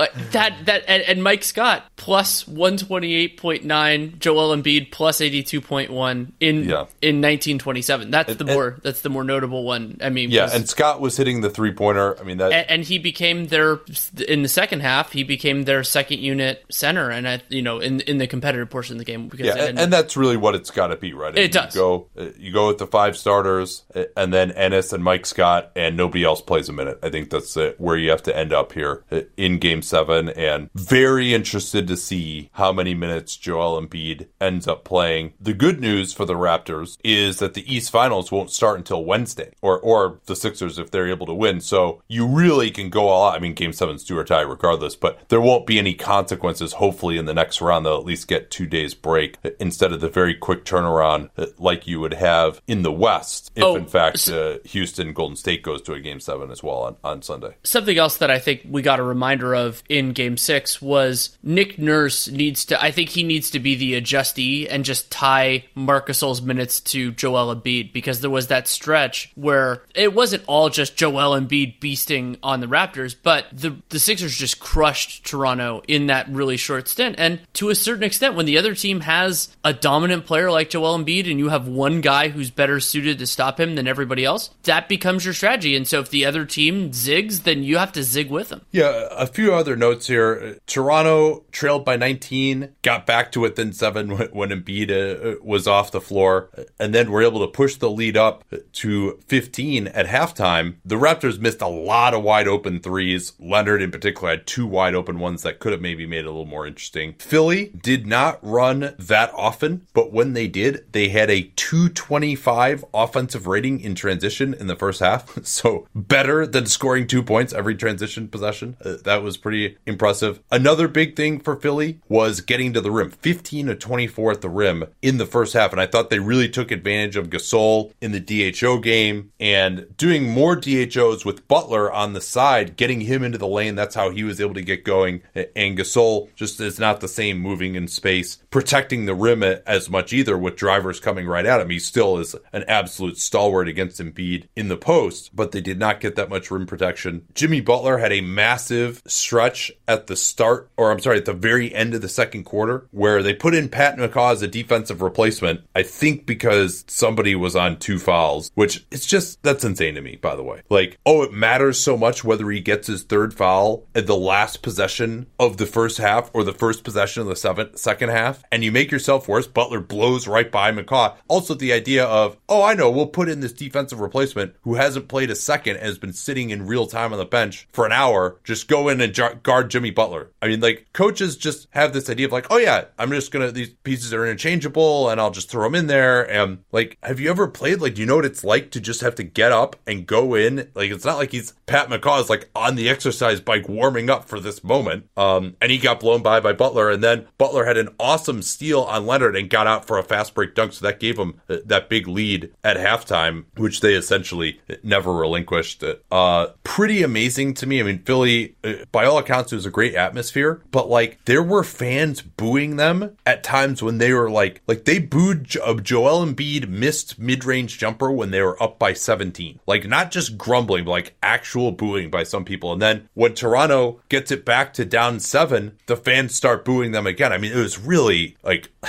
Like 0.00 0.30
that 0.30 0.64
that 0.64 0.84
and, 0.88 1.02
and, 1.02 1.22
Mike 1.22 1.44
Scott 1.44 1.84
plus 1.96 2.44
128.9, 2.44 4.18
Joel 4.18 4.56
Embiid 4.56 4.90
plus 4.90 5.20
82.1 5.20 6.32
in 6.40 6.64
yeah. 6.64 6.86
in 7.02 7.20
1927. 7.20 8.10
That's 8.10 8.30
and, 8.30 8.38
the 8.38 8.46
more 8.46 8.68
and, 8.68 8.82
that's 8.82 9.02
the 9.02 9.10
more 9.10 9.24
notable 9.24 9.62
one. 9.62 9.98
I 10.00 10.08
mean, 10.08 10.30
yeah, 10.30 10.44
was, 10.44 10.54
and 10.54 10.66
Scott 10.66 11.02
was 11.02 11.18
hitting 11.18 11.42
the 11.42 11.50
three 11.50 11.72
pointer. 11.72 12.18
I 12.18 12.22
mean 12.22 12.38
that, 12.38 12.70
and, 12.70 12.82
he 12.82 12.98
became 12.98 13.48
their 13.48 13.80
in 14.26 14.40
the 14.40 14.48
second 14.48 14.80
half. 14.80 15.12
He 15.12 15.22
became 15.22 15.64
their 15.64 15.84
second 15.84 16.20
unit 16.20 16.64
center, 16.70 17.10
and 17.10 17.28
I, 17.28 17.42
you 17.50 17.60
know, 17.60 17.78
in 17.78 18.00
in 18.00 18.16
the 18.16 18.26
competitive 18.26 18.70
portion 18.70 18.94
of 18.94 19.00
the 19.00 19.04
game. 19.04 19.28
Because 19.28 19.48
yeah, 19.48 19.64
and, 19.64 19.92
that's 19.92 20.16
really 20.16 20.38
what 20.38 20.54
it's 20.54 20.70
got 20.70 20.86
to 20.86 20.96
be, 20.96 21.12
right? 21.12 21.36
It 21.36 21.52
does. 21.52 21.74
You 21.74 21.80
go 21.82 22.08
uh, 22.16 22.28
you 22.38 22.54
go 22.54 22.68
with 22.68 22.78
the 22.78 22.86
five 22.86 23.18
starters, 23.18 23.82
uh, 23.94 24.04
and 24.16 24.32
then 24.32 24.50
Ennis 24.52 24.94
and 24.94 25.04
Mike 25.04 25.26
Scott, 25.26 25.72
and 25.76 25.94
nobody 25.94 26.24
else 26.24 26.40
plays 26.40 26.70
a 26.70 26.72
minute. 26.72 26.98
I 27.02 27.10
think 27.10 27.28
that's 27.28 27.58
where 27.76 27.98
you 27.98 28.08
have 28.08 28.22
to 28.22 28.34
end 28.34 28.54
up 28.54 28.72
here 28.72 29.04
uh, 29.12 29.20
in 29.36 29.58
Game 29.58 29.82
seven, 29.90 30.28
and 30.30 30.70
very 30.74 31.34
interested 31.34 31.86
to 31.88 31.96
see 31.96 32.48
how 32.52 32.72
many 32.72 32.94
minutes 32.94 33.36
Joel 33.36 33.80
Embiid 33.80 34.28
ends 34.40 34.66
up 34.66 34.84
playing. 34.84 35.34
The 35.40 35.54
good 35.54 35.80
news 35.80 36.12
for 36.12 36.24
the 36.24 36.34
Raptors 36.34 36.96
is 37.04 37.38
that 37.40 37.54
the 37.54 37.72
East 37.72 37.90
Finals 37.90 38.32
won't 38.32 38.50
start 38.50 38.78
until 38.78 39.04
Wednesday, 39.04 39.52
or 39.60 39.78
or 39.78 40.20
the 40.26 40.36
Sixers 40.36 40.78
if 40.78 40.90
they're 40.90 41.08
able 41.08 41.26
to 41.26 41.34
win. 41.34 41.60
So 41.60 42.02
you 42.08 42.26
really 42.26 42.70
can 42.70 42.88
go 42.88 43.08
all 43.08 43.28
out. 43.28 43.36
I 43.36 43.40
mean, 43.40 43.54
Game 43.54 43.72
Seven's 43.72 44.04
do 44.04 44.16
or 44.16 44.24
tie 44.24 44.40
regardless, 44.40 44.96
but 44.96 45.28
there 45.28 45.40
won't 45.40 45.66
be 45.66 45.78
any 45.78 45.94
consequences. 45.94 46.74
Hopefully, 46.74 47.18
in 47.18 47.26
the 47.26 47.34
next 47.34 47.60
round, 47.60 47.84
they'll 47.84 47.98
at 47.98 48.04
least 48.04 48.28
get 48.28 48.50
two 48.50 48.66
days 48.66 48.94
break 48.94 49.36
instead 49.58 49.92
of 49.92 50.00
the 50.00 50.08
very 50.08 50.34
quick 50.34 50.64
turnaround 50.64 51.30
like 51.58 51.86
you 51.86 52.00
would 52.00 52.14
have 52.14 52.60
in 52.66 52.82
the 52.82 52.92
West 52.92 53.50
if, 53.56 53.64
oh, 53.64 53.76
in 53.76 53.86
fact, 53.86 54.28
uh, 54.28 54.58
Houston 54.64 55.12
Golden 55.12 55.36
State 55.36 55.62
goes 55.62 55.82
to 55.82 55.92
a 55.92 56.00
Game 56.00 56.20
Seven 56.20 56.50
as 56.50 56.62
well 56.62 56.82
on, 56.82 56.96
on 57.02 57.22
Sunday. 57.22 57.56
Something 57.62 57.98
else 57.98 58.18
that 58.18 58.30
I 58.30 58.38
think 58.38 58.62
we 58.68 58.82
got 58.82 59.00
a 59.00 59.02
reminder 59.02 59.54
of 59.54 59.79
in 59.88 60.12
game 60.12 60.36
six 60.36 60.80
was 60.80 61.36
Nick 61.42 61.78
Nurse 61.78 62.28
needs 62.28 62.64
to, 62.66 62.82
I 62.82 62.90
think 62.90 63.10
he 63.10 63.22
needs 63.22 63.50
to 63.50 63.60
be 63.60 63.74
the 63.74 63.94
adjustee 63.94 64.68
and 64.68 64.84
just 64.84 65.10
tie 65.10 65.64
Marc 65.74 66.08
Gasol's 66.08 66.42
minutes 66.42 66.80
to 66.80 67.12
Joel 67.12 67.54
Embiid 67.54 67.92
because 67.92 68.20
there 68.20 68.30
was 68.30 68.48
that 68.48 68.68
stretch 68.68 69.32
where 69.34 69.82
it 69.94 70.14
wasn't 70.14 70.44
all 70.46 70.68
just 70.68 70.96
Joel 70.96 71.38
Embiid 71.38 71.78
beasting 71.80 72.38
on 72.42 72.60
the 72.60 72.66
Raptors, 72.66 73.14
but 73.20 73.46
the, 73.52 73.76
the 73.88 73.98
Sixers 73.98 74.36
just 74.36 74.60
crushed 74.60 75.24
Toronto 75.24 75.82
in 75.88 76.06
that 76.06 76.28
really 76.28 76.56
short 76.56 76.88
stint. 76.88 77.16
And 77.18 77.40
to 77.54 77.70
a 77.70 77.74
certain 77.74 78.04
extent, 78.04 78.34
when 78.34 78.46
the 78.46 78.58
other 78.58 78.74
team 78.74 79.00
has 79.00 79.56
a 79.64 79.72
dominant 79.72 80.26
player 80.26 80.50
like 80.50 80.70
Joel 80.70 80.98
Embiid 80.98 81.30
and 81.30 81.38
you 81.38 81.48
have 81.48 81.66
one 81.66 82.00
guy 82.00 82.28
who's 82.28 82.50
better 82.50 82.80
suited 82.80 83.18
to 83.18 83.26
stop 83.26 83.58
him 83.58 83.74
than 83.74 83.88
everybody 83.88 84.24
else, 84.24 84.50
that 84.64 84.88
becomes 84.88 85.24
your 85.24 85.34
strategy. 85.34 85.76
And 85.76 85.86
so 85.86 86.00
if 86.00 86.10
the 86.10 86.24
other 86.24 86.44
team 86.44 86.90
zigs, 86.90 87.42
then 87.42 87.62
you 87.62 87.78
have 87.78 87.92
to 87.92 88.02
zig 88.02 88.30
with 88.30 88.48
them. 88.48 88.62
Yeah, 88.70 89.08
a 89.10 89.26
few 89.26 89.54
other 89.54 89.69
notes 89.76 90.06
here. 90.06 90.58
Toronto 90.66 91.44
trailed 91.52 91.84
by 91.84 91.96
19, 91.96 92.74
got 92.82 93.06
back 93.06 93.32
to 93.32 93.40
within 93.40 93.72
seven 93.72 94.10
when 94.32 94.50
Embiid 94.50 94.90
uh, 94.90 95.38
was 95.42 95.66
off 95.66 95.90
the 95.90 96.00
floor, 96.00 96.50
and 96.78 96.94
then 96.94 97.10
were 97.10 97.22
able 97.22 97.40
to 97.40 97.52
push 97.52 97.76
the 97.76 97.90
lead 97.90 98.16
up 98.16 98.44
to 98.72 99.18
15 99.26 99.88
at 99.88 100.06
halftime. 100.06 100.76
The 100.84 100.96
Raptors 100.96 101.40
missed 101.40 101.60
a 101.60 101.68
lot 101.68 102.14
of 102.14 102.22
wide 102.22 102.48
open 102.48 102.80
threes. 102.80 103.32
Leonard, 103.38 103.82
in 103.82 103.90
particular, 103.90 104.30
had 104.30 104.46
two 104.46 104.66
wide 104.66 104.94
open 104.94 105.18
ones 105.18 105.42
that 105.42 105.58
could 105.58 105.72
have 105.72 105.80
maybe 105.80 106.06
made 106.06 106.20
it 106.20 106.26
a 106.26 106.30
little 106.30 106.46
more 106.46 106.66
interesting. 106.66 107.14
Philly 107.14 107.72
did 107.80 108.06
not 108.06 108.38
run 108.42 108.94
that 108.98 109.32
often, 109.34 109.86
but 109.92 110.12
when 110.12 110.32
they 110.32 110.48
did, 110.48 110.84
they 110.92 111.08
had 111.08 111.30
a 111.30 111.50
225 111.56 112.84
offensive 112.92 113.46
rating 113.46 113.80
in 113.80 113.94
transition 113.94 114.54
in 114.54 114.66
the 114.66 114.76
first 114.76 115.00
half. 115.00 115.38
So 115.50 115.88
better 115.94 116.46
than 116.46 116.66
scoring 116.66 117.06
two 117.06 117.22
points 117.22 117.52
every 117.52 117.74
transition 117.74 118.28
possession. 118.28 118.76
Uh, 118.84 118.96
that 119.04 119.22
was 119.22 119.36
pretty 119.36 119.59
impressive. 119.86 120.40
Another 120.50 120.88
big 120.88 121.16
thing 121.16 121.40
for 121.40 121.56
Philly 121.56 122.00
was 122.08 122.40
getting 122.40 122.72
to 122.72 122.80
the 122.80 122.90
rim 122.90 123.10
15 123.10 123.66
to 123.66 123.74
24 123.74 124.32
at 124.32 124.40
the 124.40 124.48
rim 124.48 124.84
in 125.02 125.18
the 125.18 125.26
first 125.26 125.52
half. 125.52 125.72
And 125.72 125.80
I 125.80 125.86
thought 125.86 126.10
they 126.10 126.18
really 126.18 126.48
took 126.48 126.70
advantage 126.70 127.16
of 127.16 127.30
Gasol 127.30 127.92
in 128.00 128.12
the 128.12 128.20
DHO 128.20 128.78
game 128.78 129.32
and 129.38 129.86
doing 129.96 130.28
more 130.28 130.56
DHOs 130.56 131.24
with 131.24 131.46
Butler 131.48 131.92
on 131.92 132.12
the 132.12 132.20
side, 132.20 132.76
getting 132.76 133.02
him 133.02 133.22
into 133.22 133.38
the 133.38 133.46
lane. 133.46 133.74
That's 133.74 133.94
how 133.94 134.10
he 134.10 134.24
was 134.24 134.40
able 134.40 134.54
to 134.54 134.62
get 134.62 134.84
going. 134.84 135.22
And 135.34 135.78
Gasol 135.78 136.28
just 136.34 136.60
is 136.60 136.78
not 136.78 137.00
the 137.00 137.08
same 137.08 137.38
moving 137.38 137.74
in 137.74 137.88
space, 137.88 138.38
protecting 138.50 139.06
the 139.06 139.14
rim 139.14 139.42
as 139.42 139.88
much 139.90 140.12
either 140.12 140.36
with 140.36 140.56
drivers 140.56 141.00
coming 141.00 141.26
right 141.26 141.46
at 141.46 141.60
him. 141.60 141.70
He 141.70 141.78
still 141.78 142.18
is 142.18 142.36
an 142.52 142.64
absolute 142.68 143.18
stalwart 143.18 143.68
against 143.68 144.00
Embiid 144.00 144.46
in 144.56 144.68
the 144.68 144.76
post, 144.76 145.34
but 145.34 145.52
they 145.52 145.60
did 145.60 145.78
not 145.78 146.00
get 146.00 146.16
that 146.16 146.28
much 146.28 146.50
rim 146.50 146.66
protection. 146.66 147.26
Jimmy 147.34 147.60
Butler 147.60 147.98
had 147.98 148.12
a 148.12 148.20
massive 148.20 149.02
stretch 149.40 149.72
at 149.88 150.06
the 150.06 150.16
start, 150.16 150.70
or 150.76 150.90
I'm 150.90 151.00
sorry, 151.00 151.16
at 151.16 151.24
the 151.24 151.32
very 151.32 151.74
end 151.74 151.94
of 151.94 152.02
the 152.02 152.10
second 152.10 152.44
quarter, 152.44 152.86
where 152.90 153.22
they 153.22 153.32
put 153.32 153.54
in 153.54 153.70
Pat 153.70 153.96
McCaw 153.96 154.32
as 154.32 154.42
a 154.42 154.48
defensive 154.48 155.00
replacement. 155.00 155.62
I 155.74 155.82
think 155.82 156.26
because 156.26 156.84
somebody 156.88 157.34
was 157.34 157.56
on 157.56 157.78
two 157.78 157.98
fouls, 157.98 158.50
which 158.54 158.84
it's 158.90 159.06
just 159.06 159.42
that's 159.42 159.64
insane 159.64 159.94
to 159.94 160.02
me, 160.02 160.16
by 160.16 160.36
the 160.36 160.42
way. 160.42 160.60
Like, 160.68 160.98
oh, 161.06 161.22
it 161.22 161.32
matters 161.32 161.80
so 161.80 161.96
much 161.96 162.22
whether 162.22 162.50
he 162.50 162.60
gets 162.60 162.86
his 162.86 163.02
third 163.02 163.32
foul 163.32 163.86
at 163.94 164.06
the 164.06 164.16
last 164.16 164.60
possession 164.60 165.26
of 165.38 165.56
the 165.56 165.66
first 165.66 165.96
half 165.96 166.30
or 166.34 166.44
the 166.44 166.52
first 166.52 166.84
possession 166.84 167.22
of 167.22 167.28
the 167.28 167.36
seventh, 167.36 167.78
second 167.78 168.10
half, 168.10 168.44
and 168.52 168.62
you 168.62 168.70
make 168.70 168.90
yourself 168.90 169.26
worse. 169.26 169.46
Butler 169.46 169.80
blows 169.80 170.28
right 170.28 170.52
by 170.52 170.70
McCaw. 170.70 171.14
Also, 171.28 171.54
the 171.54 171.72
idea 171.72 172.04
of, 172.04 172.36
oh, 172.46 172.62
I 172.62 172.74
know, 172.74 172.90
we'll 172.90 173.06
put 173.06 173.30
in 173.30 173.40
this 173.40 173.54
defensive 173.54 174.00
replacement 174.00 174.54
who 174.62 174.74
hasn't 174.74 175.08
played 175.08 175.30
a 175.30 175.34
second 175.34 175.76
and 175.76 175.86
has 175.86 175.98
been 175.98 176.12
sitting 176.12 176.50
in 176.50 176.66
real 176.66 176.86
time 176.86 177.14
on 177.14 177.18
the 177.18 177.24
bench 177.24 177.66
for 177.72 177.86
an 177.86 177.92
hour. 177.92 178.36
Just 178.44 178.68
go 178.68 178.90
in 178.90 179.00
and 179.00 179.14
guard 179.34 179.70
Jimmy 179.70 179.90
Butler. 179.90 180.30
I 180.42 180.48
mean, 180.48 180.60
like, 180.60 180.86
coaches 180.92 181.36
just 181.36 181.68
have 181.70 181.92
this 181.92 182.10
idea 182.10 182.26
of 182.26 182.32
like, 182.32 182.46
oh 182.50 182.58
yeah, 182.58 182.84
I'm 182.98 183.10
just 183.10 183.30
gonna 183.32 183.50
these 183.50 183.70
pieces 183.70 184.12
are 184.12 184.24
interchangeable 184.26 185.08
and 185.08 185.20
I'll 185.20 185.30
just 185.30 185.50
throw 185.50 185.64
them 185.64 185.74
in 185.74 185.86
there. 185.86 186.28
And 186.30 186.58
like, 186.72 186.98
have 187.02 187.20
you 187.20 187.30
ever 187.30 187.48
played? 187.48 187.80
Like, 187.80 187.94
do 187.94 188.00
you 188.00 188.06
know 188.06 188.16
what 188.16 188.24
it's 188.24 188.44
like 188.44 188.70
to 188.72 188.80
just 188.80 189.00
have 189.00 189.14
to 189.16 189.22
get 189.22 189.52
up 189.52 189.76
and 189.86 190.06
go 190.06 190.34
in? 190.34 190.70
Like, 190.74 190.90
it's 190.90 191.04
not 191.04 191.18
like 191.18 191.32
he's 191.32 191.52
Pat 191.66 191.88
McCaw 191.88 192.20
is 192.20 192.30
like 192.30 192.50
on 192.54 192.74
the 192.74 192.88
exercise 192.88 193.40
bike 193.40 193.68
warming 193.68 194.10
up 194.10 194.24
for 194.24 194.40
this 194.40 194.64
moment. 194.64 195.08
Um, 195.16 195.56
and 195.60 195.70
he 195.70 195.78
got 195.78 196.00
blown 196.00 196.22
by 196.22 196.40
by 196.40 196.52
Butler, 196.52 196.90
and 196.90 197.02
then 197.02 197.26
Butler 197.38 197.64
had 197.64 197.76
an 197.76 197.88
awesome 197.98 198.42
steal 198.42 198.82
on 198.82 199.06
Leonard 199.06 199.36
and 199.36 199.48
got 199.48 199.66
out 199.66 199.86
for 199.86 199.98
a 199.98 200.02
fast 200.02 200.34
break 200.34 200.54
dunk, 200.54 200.72
so 200.72 200.86
that 200.86 201.00
gave 201.00 201.18
him 201.18 201.40
uh, 201.48 201.58
that 201.64 201.88
big 201.88 202.08
lead 202.08 202.52
at 202.64 202.76
halftime, 202.76 203.44
which 203.56 203.80
they 203.80 203.94
essentially 203.94 204.60
never 204.82 205.12
relinquished. 205.12 205.84
Uh, 206.10 206.46
pretty 206.64 207.02
amazing 207.02 207.54
to 207.54 207.66
me. 207.66 207.80
I 207.80 207.82
mean, 207.84 208.00
Philly, 208.00 208.56
uh, 208.64 208.74
by 208.90 209.04
all 209.04 209.18
accounts, 209.20 209.52
it 209.52 209.56
was 209.56 209.66
a 209.66 209.70
great 209.70 209.94
atmosphere, 209.94 210.62
but 210.70 210.88
like 210.88 211.24
there 211.24 211.42
were 211.42 211.64
fans 211.64 212.20
booing 212.22 212.76
them 212.76 213.16
at 213.24 213.44
times 213.44 213.82
when 213.82 213.98
they 213.98 214.12
were 214.12 214.30
like, 214.30 214.62
like 214.66 214.84
they 214.84 214.98
booed 214.98 215.44
jo- 215.44 215.62
uh, 215.62 215.74
Joel 215.74 216.26
Embiid 216.26 216.68
missed 216.68 217.18
mid 217.18 217.44
range 217.44 217.78
jumper 217.78 218.10
when 218.10 218.30
they 218.30 218.42
were 218.42 218.60
up 218.62 218.78
by 218.78 218.92
17. 218.92 219.60
Like 219.66 219.86
not 219.86 220.10
just 220.10 220.36
grumbling, 220.36 220.84
but 220.84 220.90
like 220.90 221.16
actual 221.22 221.72
booing 221.72 222.10
by 222.10 222.22
some 222.24 222.44
people. 222.44 222.72
And 222.72 222.82
then 222.82 223.08
when 223.14 223.34
Toronto 223.34 224.00
gets 224.08 224.30
it 224.30 224.44
back 224.44 224.72
to 224.74 224.84
down 224.84 225.20
seven, 225.20 225.78
the 225.86 225.96
fans 225.96 226.34
start 226.34 226.64
booing 226.64 226.92
them 226.92 227.06
again. 227.06 227.32
I 227.32 227.38
mean, 227.38 227.52
it 227.52 227.56
was 227.56 227.78
really 227.78 228.36
like 228.42 228.70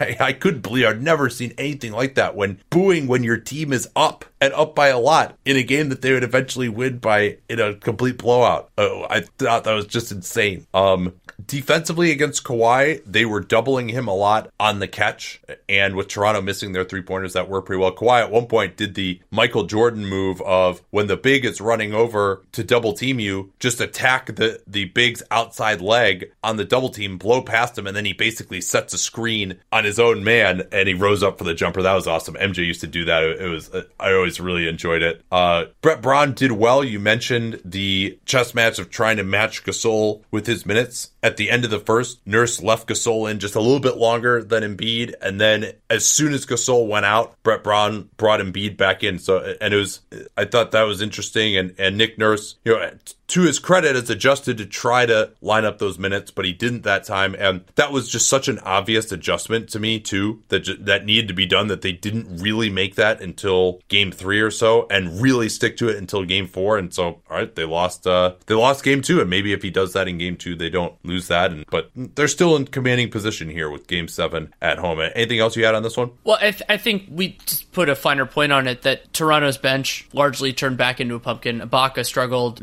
I, 0.00 0.16
I 0.20 0.32
couldn't 0.32 0.62
believe 0.62 0.86
I'd 0.86 1.02
never 1.02 1.28
seen 1.28 1.54
anything 1.58 1.92
like 1.92 2.14
that 2.14 2.34
when 2.36 2.60
booing 2.70 3.06
when 3.06 3.24
your 3.24 3.38
team 3.38 3.72
is 3.72 3.88
up 3.94 4.24
and 4.42 4.52
up 4.54 4.74
by 4.74 4.88
a 4.88 4.98
lot 4.98 5.38
in 5.44 5.56
a 5.56 5.62
game 5.62 5.88
that 5.88 6.02
they 6.02 6.12
would 6.12 6.24
eventually 6.24 6.68
win 6.68 6.98
by 6.98 7.38
in 7.48 7.60
a 7.60 7.76
complete 7.76 8.18
blowout. 8.18 8.70
Oh, 8.76 9.06
I 9.08 9.20
thought 9.20 9.62
that 9.62 9.72
was 9.72 9.86
just 9.86 10.10
insane. 10.10 10.66
Um, 10.74 11.14
defensively 11.46 12.10
against 12.10 12.44
Kawhi, 12.44 13.02
they 13.06 13.24
were 13.24 13.40
doubling 13.40 13.88
him 13.88 14.08
a 14.08 14.14
lot 14.14 14.50
on 14.58 14.78
the 14.78 14.88
catch, 14.88 15.40
and 15.68 15.96
with 15.96 16.08
Toronto 16.08 16.40
missing 16.40 16.72
their 16.72 16.84
three 16.84 17.02
pointers, 17.02 17.32
that 17.34 17.48
worked 17.48 17.66
pretty 17.66 17.80
well. 17.80 17.94
Kawhi 17.94 18.20
at 18.20 18.30
one 18.30 18.46
point 18.46 18.76
did 18.76 18.94
the 18.94 19.20
Michael 19.30 19.64
Jordan 19.64 20.06
move 20.06 20.40
of 20.42 20.82
when 20.90 21.06
the 21.06 21.16
big 21.16 21.44
is 21.44 21.60
running 21.60 21.94
over 21.94 22.42
to 22.52 22.64
double 22.64 22.92
team 22.92 23.18
you, 23.18 23.52
just 23.58 23.80
attack 23.80 24.34
the 24.36 24.60
the 24.66 24.86
big's 24.86 25.22
outside 25.30 25.80
leg 25.80 26.32
on 26.42 26.56
the 26.56 26.64
double 26.64 26.88
team, 26.88 27.18
blow 27.18 27.42
past 27.42 27.76
him, 27.76 27.86
and 27.86 27.96
then 27.96 28.04
he 28.04 28.12
basically 28.12 28.60
sets 28.60 28.94
a 28.94 28.98
screen 28.98 29.58
on 29.70 29.84
his 29.84 29.98
own 29.98 30.24
man, 30.24 30.62
and 30.72 30.88
he 30.88 30.94
rose 30.94 31.22
up 31.22 31.38
for 31.38 31.44
the 31.44 31.54
jumper. 31.54 31.82
That 31.82 31.94
was 31.94 32.06
awesome. 32.06 32.34
MJ 32.34 32.58
used 32.58 32.80
to 32.82 32.86
do 32.86 33.04
that. 33.06 33.22
It 33.24 33.48
was 33.48 33.70
I 33.98 34.12
always 34.12 34.40
really 34.40 34.68
enjoyed 34.68 35.02
it. 35.02 35.22
Uh, 35.30 35.66
Brett 35.80 36.02
Brown 36.02 36.32
did 36.34 36.52
well. 36.52 36.84
You 36.84 37.00
mentioned 37.00 37.60
the 37.64 38.18
chess 38.24 38.54
match 38.54 38.78
of 38.78 38.90
trying 38.90 39.16
to 39.16 39.24
match 39.24 39.64
Gasol 39.64 40.22
with 40.30 40.46
his 40.46 40.66
minutes 40.66 41.10
at 41.22 41.31
the 41.36 41.50
end 41.50 41.64
of 41.64 41.70
the 41.70 41.80
first, 41.80 42.20
Nurse 42.26 42.62
left 42.62 42.88
Gasol 42.88 43.30
in 43.30 43.38
just 43.38 43.54
a 43.54 43.60
little 43.60 43.80
bit 43.80 43.96
longer 43.96 44.42
than 44.42 44.62
Embiid, 44.62 45.14
and 45.20 45.40
then 45.40 45.72
as 45.90 46.04
soon 46.04 46.32
as 46.32 46.46
Gasol 46.46 46.88
went 46.88 47.06
out, 47.06 47.40
Brett 47.42 47.62
Brown 47.62 48.08
brought 48.16 48.40
Embiid 48.40 48.76
back 48.76 49.02
in. 49.02 49.18
So, 49.18 49.54
and 49.60 49.74
it 49.74 49.76
was, 49.76 50.00
I 50.36 50.44
thought 50.44 50.72
that 50.72 50.82
was 50.82 51.02
interesting. 51.02 51.56
And 51.56 51.74
and 51.78 51.96
Nick 51.96 52.18
Nurse, 52.18 52.56
you 52.64 52.72
know, 52.72 52.90
to 53.32 53.42
his 53.42 53.58
credit, 53.58 53.96
has 53.96 54.10
adjusted 54.10 54.58
to 54.58 54.66
try 54.66 55.06
to 55.06 55.30
line 55.40 55.64
up 55.64 55.78
those 55.78 55.98
minutes, 55.98 56.30
but 56.30 56.44
he 56.44 56.52
didn't 56.52 56.82
that 56.82 57.02
time, 57.04 57.34
and 57.38 57.64
that 57.76 57.90
was 57.90 58.10
just 58.10 58.28
such 58.28 58.46
an 58.46 58.58
obvious 58.58 59.10
adjustment 59.10 59.70
to 59.70 59.78
me 59.78 59.98
too 59.98 60.42
that 60.48 60.66
that 60.84 61.06
needed 61.06 61.28
to 61.28 61.34
be 61.34 61.46
done. 61.46 61.68
That 61.68 61.80
they 61.80 61.92
didn't 61.92 62.42
really 62.42 62.68
make 62.68 62.96
that 62.96 63.22
until 63.22 63.80
game 63.88 64.12
three 64.12 64.40
or 64.40 64.50
so, 64.50 64.86
and 64.90 65.22
really 65.22 65.48
stick 65.48 65.78
to 65.78 65.88
it 65.88 65.96
until 65.96 66.24
game 66.24 66.46
four. 66.46 66.76
And 66.76 66.92
so, 66.92 67.04
all 67.04 67.22
right, 67.30 67.54
they 67.54 67.64
lost, 67.64 68.06
uh, 68.06 68.34
they 68.46 68.54
lost 68.54 68.84
game 68.84 69.00
two, 69.00 69.20
and 69.22 69.30
maybe 69.30 69.54
if 69.54 69.62
he 69.62 69.70
does 69.70 69.94
that 69.94 70.08
in 70.08 70.18
game 70.18 70.36
two, 70.36 70.54
they 70.54 70.68
don't 70.68 70.94
lose 71.02 71.28
that. 71.28 71.52
And 71.52 71.64
but 71.70 71.90
they're 71.96 72.28
still 72.28 72.54
in 72.56 72.66
commanding 72.66 73.10
position 73.10 73.48
here 73.48 73.70
with 73.70 73.86
Game 73.86 74.08
Seven 74.08 74.52
at 74.60 74.78
home. 74.78 75.00
Anything 75.00 75.38
else 75.38 75.56
you 75.56 75.64
had 75.64 75.74
on 75.74 75.82
this 75.82 75.96
one? 75.96 76.10
Well, 76.24 76.36
I, 76.38 76.50
th- 76.50 76.62
I 76.68 76.76
think 76.76 77.04
we 77.10 77.38
just 77.46 77.72
put 77.72 77.88
a 77.88 77.94
finer 77.94 78.26
point 78.26 78.52
on 78.52 78.68
it 78.68 78.82
that 78.82 79.10
Toronto's 79.14 79.56
bench 79.56 80.06
largely 80.12 80.52
turned 80.52 80.76
back 80.76 81.00
into 81.00 81.14
a 81.14 81.20
pumpkin. 81.20 81.60
Ibaka 81.60 82.04
struggled. 82.04 82.58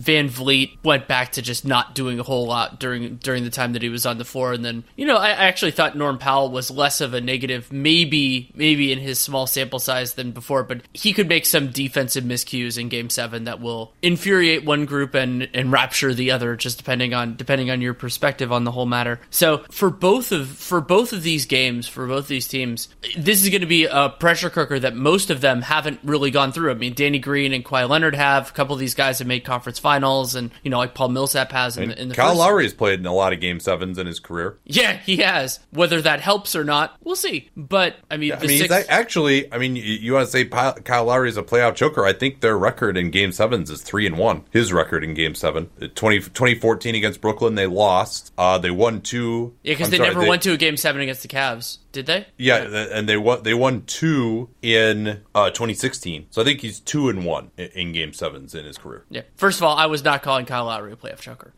Went 0.83 1.07
back 1.07 1.33
to 1.33 1.41
just 1.41 1.65
not 1.65 1.95
doing 1.95 2.19
a 2.19 2.23
whole 2.23 2.45
lot 2.45 2.79
during 2.79 3.17
during 3.17 3.43
the 3.43 3.49
time 3.49 3.73
that 3.73 3.81
he 3.81 3.89
was 3.89 4.05
on 4.05 4.17
the 4.17 4.25
floor. 4.25 4.53
And 4.53 4.63
then 4.63 4.83
you 4.95 5.05
know 5.05 5.17
I, 5.17 5.29
I 5.29 5.47
actually 5.47 5.71
thought 5.71 5.97
Norm 5.97 6.17
Powell 6.17 6.51
was 6.51 6.71
less 6.71 7.01
of 7.01 7.13
a 7.13 7.21
negative, 7.21 7.71
maybe 7.71 8.51
maybe 8.53 8.91
in 8.91 8.99
his 8.99 9.19
small 9.19 9.47
sample 9.47 9.79
size 9.79 10.13
than 10.13 10.31
before, 10.31 10.63
but 10.63 10.81
he 10.93 11.13
could 11.13 11.27
make 11.27 11.45
some 11.45 11.69
defensive 11.69 12.23
miscues 12.23 12.77
in 12.77 12.89
Game 12.89 13.09
Seven 13.09 13.45
that 13.45 13.61
will 13.61 13.93
infuriate 14.01 14.65
one 14.65 14.85
group 14.85 15.15
and 15.15 15.49
and 15.53 15.71
rapture 15.71 16.13
the 16.13 16.31
other, 16.31 16.55
just 16.55 16.77
depending 16.77 17.13
on 17.13 17.35
depending 17.35 17.69
on 17.71 17.81
your 17.81 17.93
perspective 17.93 18.51
on 18.51 18.63
the 18.63 18.71
whole 18.71 18.85
matter. 18.85 19.19
So 19.29 19.63
for 19.71 19.89
both 19.89 20.31
of 20.31 20.47
for 20.47 20.81
both 20.81 21.13
of 21.13 21.23
these 21.23 21.45
games, 21.45 21.87
for 21.87 22.07
both 22.07 22.27
these 22.27 22.47
teams, 22.47 22.89
this 23.17 23.41
is 23.41 23.49
going 23.49 23.61
to 23.61 23.67
be 23.67 23.85
a 23.85 24.09
pressure 24.09 24.49
cooker 24.49 24.79
that 24.79 24.95
most 24.95 25.29
of 25.29 25.41
them 25.41 25.61
haven't 25.61 25.99
really 26.03 26.31
gone 26.31 26.51
through. 26.51 26.71
I 26.71 26.75
mean, 26.75 26.93
Danny 26.93 27.19
Green 27.19 27.53
and 27.53 27.63
Kawhi 27.63 27.87
Leonard 27.87 28.15
have. 28.15 28.49
A 28.49 28.53
couple 28.53 28.73
of 28.73 28.79
these 28.79 28.95
guys 28.95 29.19
have 29.19 29.27
made 29.27 29.43
conference 29.43 29.79
finals, 29.79 30.35
and 30.35 30.48
you 30.63 30.71
know, 30.71 30.77
like 30.77 30.93
Paul 30.93 31.09
Millsap 31.09 31.51
has 31.51 31.77
in, 31.77 31.89
the, 31.89 32.01
in 32.01 32.09
the 32.09 32.15
Kyle 32.15 32.29
first. 32.29 32.39
Lowry 32.39 32.63
has 32.63 32.73
played 32.73 32.99
in 32.99 33.05
a 33.05 33.13
lot 33.13 33.33
of 33.33 33.39
game 33.39 33.59
sevens 33.59 33.97
in 33.97 34.07
his 34.07 34.19
career. 34.19 34.57
Yeah, 34.65 34.97
he 34.97 35.17
has. 35.17 35.59
Whether 35.71 36.01
that 36.01 36.21
helps 36.21 36.55
or 36.55 36.63
not, 36.63 36.95
we'll 37.03 37.15
see. 37.15 37.49
But 37.55 37.95
I 38.09 38.17
mean, 38.17 38.33
I 38.33 38.39
mean, 38.39 38.67
six... 38.67 38.85
actually, 38.89 39.51
I 39.53 39.57
mean, 39.57 39.75
you, 39.75 39.83
you, 39.83 40.13
want 40.13 40.25
to 40.25 40.31
say 40.31 40.45
Kyle 40.45 41.05
Lowry 41.05 41.29
is 41.29 41.37
a 41.37 41.43
playoff 41.43 41.75
choker? 41.75 42.05
I 42.05 42.13
think 42.13 42.41
their 42.41 42.57
record 42.57 42.97
in 42.97 43.11
game 43.11 43.31
sevens 43.31 43.69
is 43.69 43.81
three 43.81 44.05
and 44.05 44.17
one. 44.17 44.43
His 44.51 44.73
record 44.73 45.03
in 45.03 45.13
game 45.13 45.35
seven, 45.35 45.67
20, 45.95 46.19
2014 46.19 46.95
against 46.95 47.21
Brooklyn, 47.21 47.55
they 47.55 47.67
lost. 47.67 48.33
Uh, 48.37 48.57
they 48.57 48.71
won 48.71 49.01
two. 49.01 49.55
Yeah, 49.63 49.73
because 49.73 49.89
they 49.89 49.97
sorry, 49.97 50.09
never 50.09 50.21
they, 50.21 50.29
went 50.29 50.43
to 50.43 50.53
a 50.53 50.57
game 50.57 50.77
seven 50.77 51.01
against 51.01 51.21
the 51.21 51.27
Cavs. 51.27 51.79
Did 51.91 52.05
they? 52.05 52.27
Yeah, 52.37 52.87
and 52.91 53.09
they 53.09 53.17
won. 53.17 53.43
They 53.43 53.53
won 53.53 53.83
two 53.83 54.49
in 54.61 55.21
uh, 55.33 55.49
2016. 55.49 56.27
So 56.29 56.41
I 56.41 56.45
think 56.45 56.61
he's 56.61 56.79
two 56.79 57.09
and 57.09 57.25
one 57.25 57.49
in, 57.57 57.89
Game 57.93 58.13
Sevens 58.13 58.53
in 58.53 58.65
his 58.65 58.77
career. 58.77 59.05
Yeah. 59.09 59.23
First 59.35 59.59
of 59.59 59.63
all, 59.63 59.75
I 59.75 59.87
was 59.87 60.03
not 60.03 60.21
calling 60.21 60.45
Kyle 60.45 60.65
Lowry 60.65 60.93
a 60.93 60.95
playoff 60.95 61.19
choker. 61.19 61.51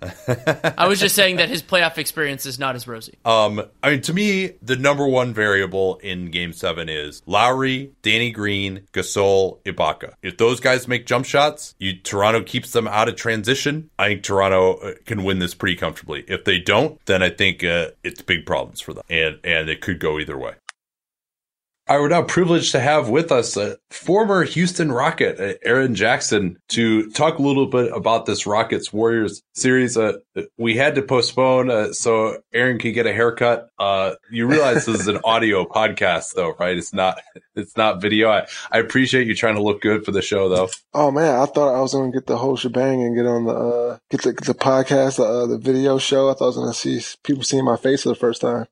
I 0.78 0.88
was 0.88 1.00
just 1.02 1.16
saying 1.16 1.38
that 1.38 1.50
his 1.50 1.62
playoff 1.62 1.98
experience 1.98 2.46
is 2.46 2.58
not 2.58 2.76
as 2.76 2.88
rosy. 2.88 3.16
Um, 3.26 3.62
I 3.84 3.92
mean, 3.92 4.02
to 4.04 4.14
me, 4.14 4.54
the 4.62 4.78
number 4.78 5.06
one 5.06 5.34
variable 5.34 5.98
in 5.98 6.32
Game 6.32 6.54
Seven 6.54 6.88
is 6.88 7.22
Lowry, 7.26 7.92
Danny 8.02 8.32
Green, 8.32 8.88
Gasol, 8.94 9.62
Ibaka. 9.64 10.14
If 10.22 10.38
those 10.38 10.62
guys 10.62 10.88
make 10.88 11.06
jump 11.06 11.26
shots, 11.26 11.76
you 11.78 11.98
Toronto 11.98 12.42
keeps 12.44 12.72
them 12.72 12.88
out 12.88 13.10
of 13.10 13.18
transition. 13.18 13.90
I 14.00 14.08
think 14.08 14.24
Toronto 14.24 14.76
uh, 14.76 14.94
can 15.06 15.26
win 15.26 15.40
this 15.40 15.54
pretty 15.54 15.76
comfortably. 15.76 16.24
If 16.28 16.46
they 16.46 16.60
don't, 16.60 17.04
then 17.06 17.22
I 17.22 17.30
think 17.30 17.64
uh, 17.64 17.90
it's 18.04 18.22
big 18.22 18.46
problems 18.46 18.80
for 18.80 18.94
them, 18.94 19.04
and 19.10 19.38
and 19.44 19.70
it 19.70 19.82
could 19.82 20.00
go 20.00 20.21
either 20.22 20.38
way. 20.38 20.54
We're 22.00 22.08
now 22.08 22.22
privileged 22.22 22.72
to 22.72 22.80
have 22.80 23.10
with 23.10 23.34
us 23.34 23.58
a 23.58 23.78
former 23.90 24.44
Houston 24.44 24.92
Rocket, 24.94 25.40
uh, 25.40 25.58
Aaron 25.66 25.94
Jackson, 25.94 26.58
to 26.70 27.10
talk 27.12 27.38
a 27.38 27.42
little 27.42 27.66
bit 27.66 27.92
about 27.94 28.26
this 28.26 28.48
Rockets 28.48 28.94
Warriors 28.94 29.42
series. 29.54 29.98
Uh, 29.98 30.14
we 30.58 30.78
had 30.78 30.96
to 30.96 31.02
postpone 31.02 31.70
uh, 31.70 31.92
so 31.92 32.38
Aaron 32.54 32.80
could 32.80 32.94
get 32.94 33.08
a 33.08 33.14
haircut. 33.14 33.70
Uh, 33.78 34.14
you 34.30 34.48
realize 34.48 34.86
this 34.86 35.02
is 35.02 35.08
an 35.10 35.20
audio 35.26 35.66
podcast, 35.66 36.34
though, 36.34 36.54
right? 36.60 36.78
It's 36.78 36.94
not. 36.94 37.20
It's 37.56 37.76
not 37.76 38.02
video. 38.02 38.30
I, 38.30 38.48
I 38.72 38.80
appreciate 38.80 39.28
you 39.28 39.36
trying 39.36 39.56
to 39.56 39.62
look 39.62 39.82
good 39.82 40.06
for 40.06 40.12
the 40.12 40.22
show, 40.22 40.48
though. 40.48 40.70
Oh 40.94 41.12
man, 41.12 41.42
I 41.42 41.46
thought 41.46 41.76
I 41.76 41.82
was 41.82 41.94
going 41.94 42.10
to 42.10 42.18
get 42.18 42.26
the 42.26 42.38
whole 42.38 42.56
shebang 42.56 43.04
and 43.04 43.16
get 43.16 43.26
on 43.26 43.44
the 43.44 43.54
uh, 43.54 43.98
get 44.10 44.22
the, 44.22 44.32
the 44.32 44.56
podcast, 44.56 45.20
uh, 45.20 45.46
the 45.46 45.58
video 45.58 45.98
show. 45.98 46.30
I 46.30 46.34
thought 46.34 46.46
I 46.46 46.48
was 46.48 46.56
going 46.56 46.72
to 46.72 47.02
see 47.02 47.18
people 47.24 47.44
seeing 47.44 47.66
my 47.66 47.76
face 47.76 48.04
for 48.04 48.10
the 48.10 48.16
first 48.16 48.40
time. 48.40 48.68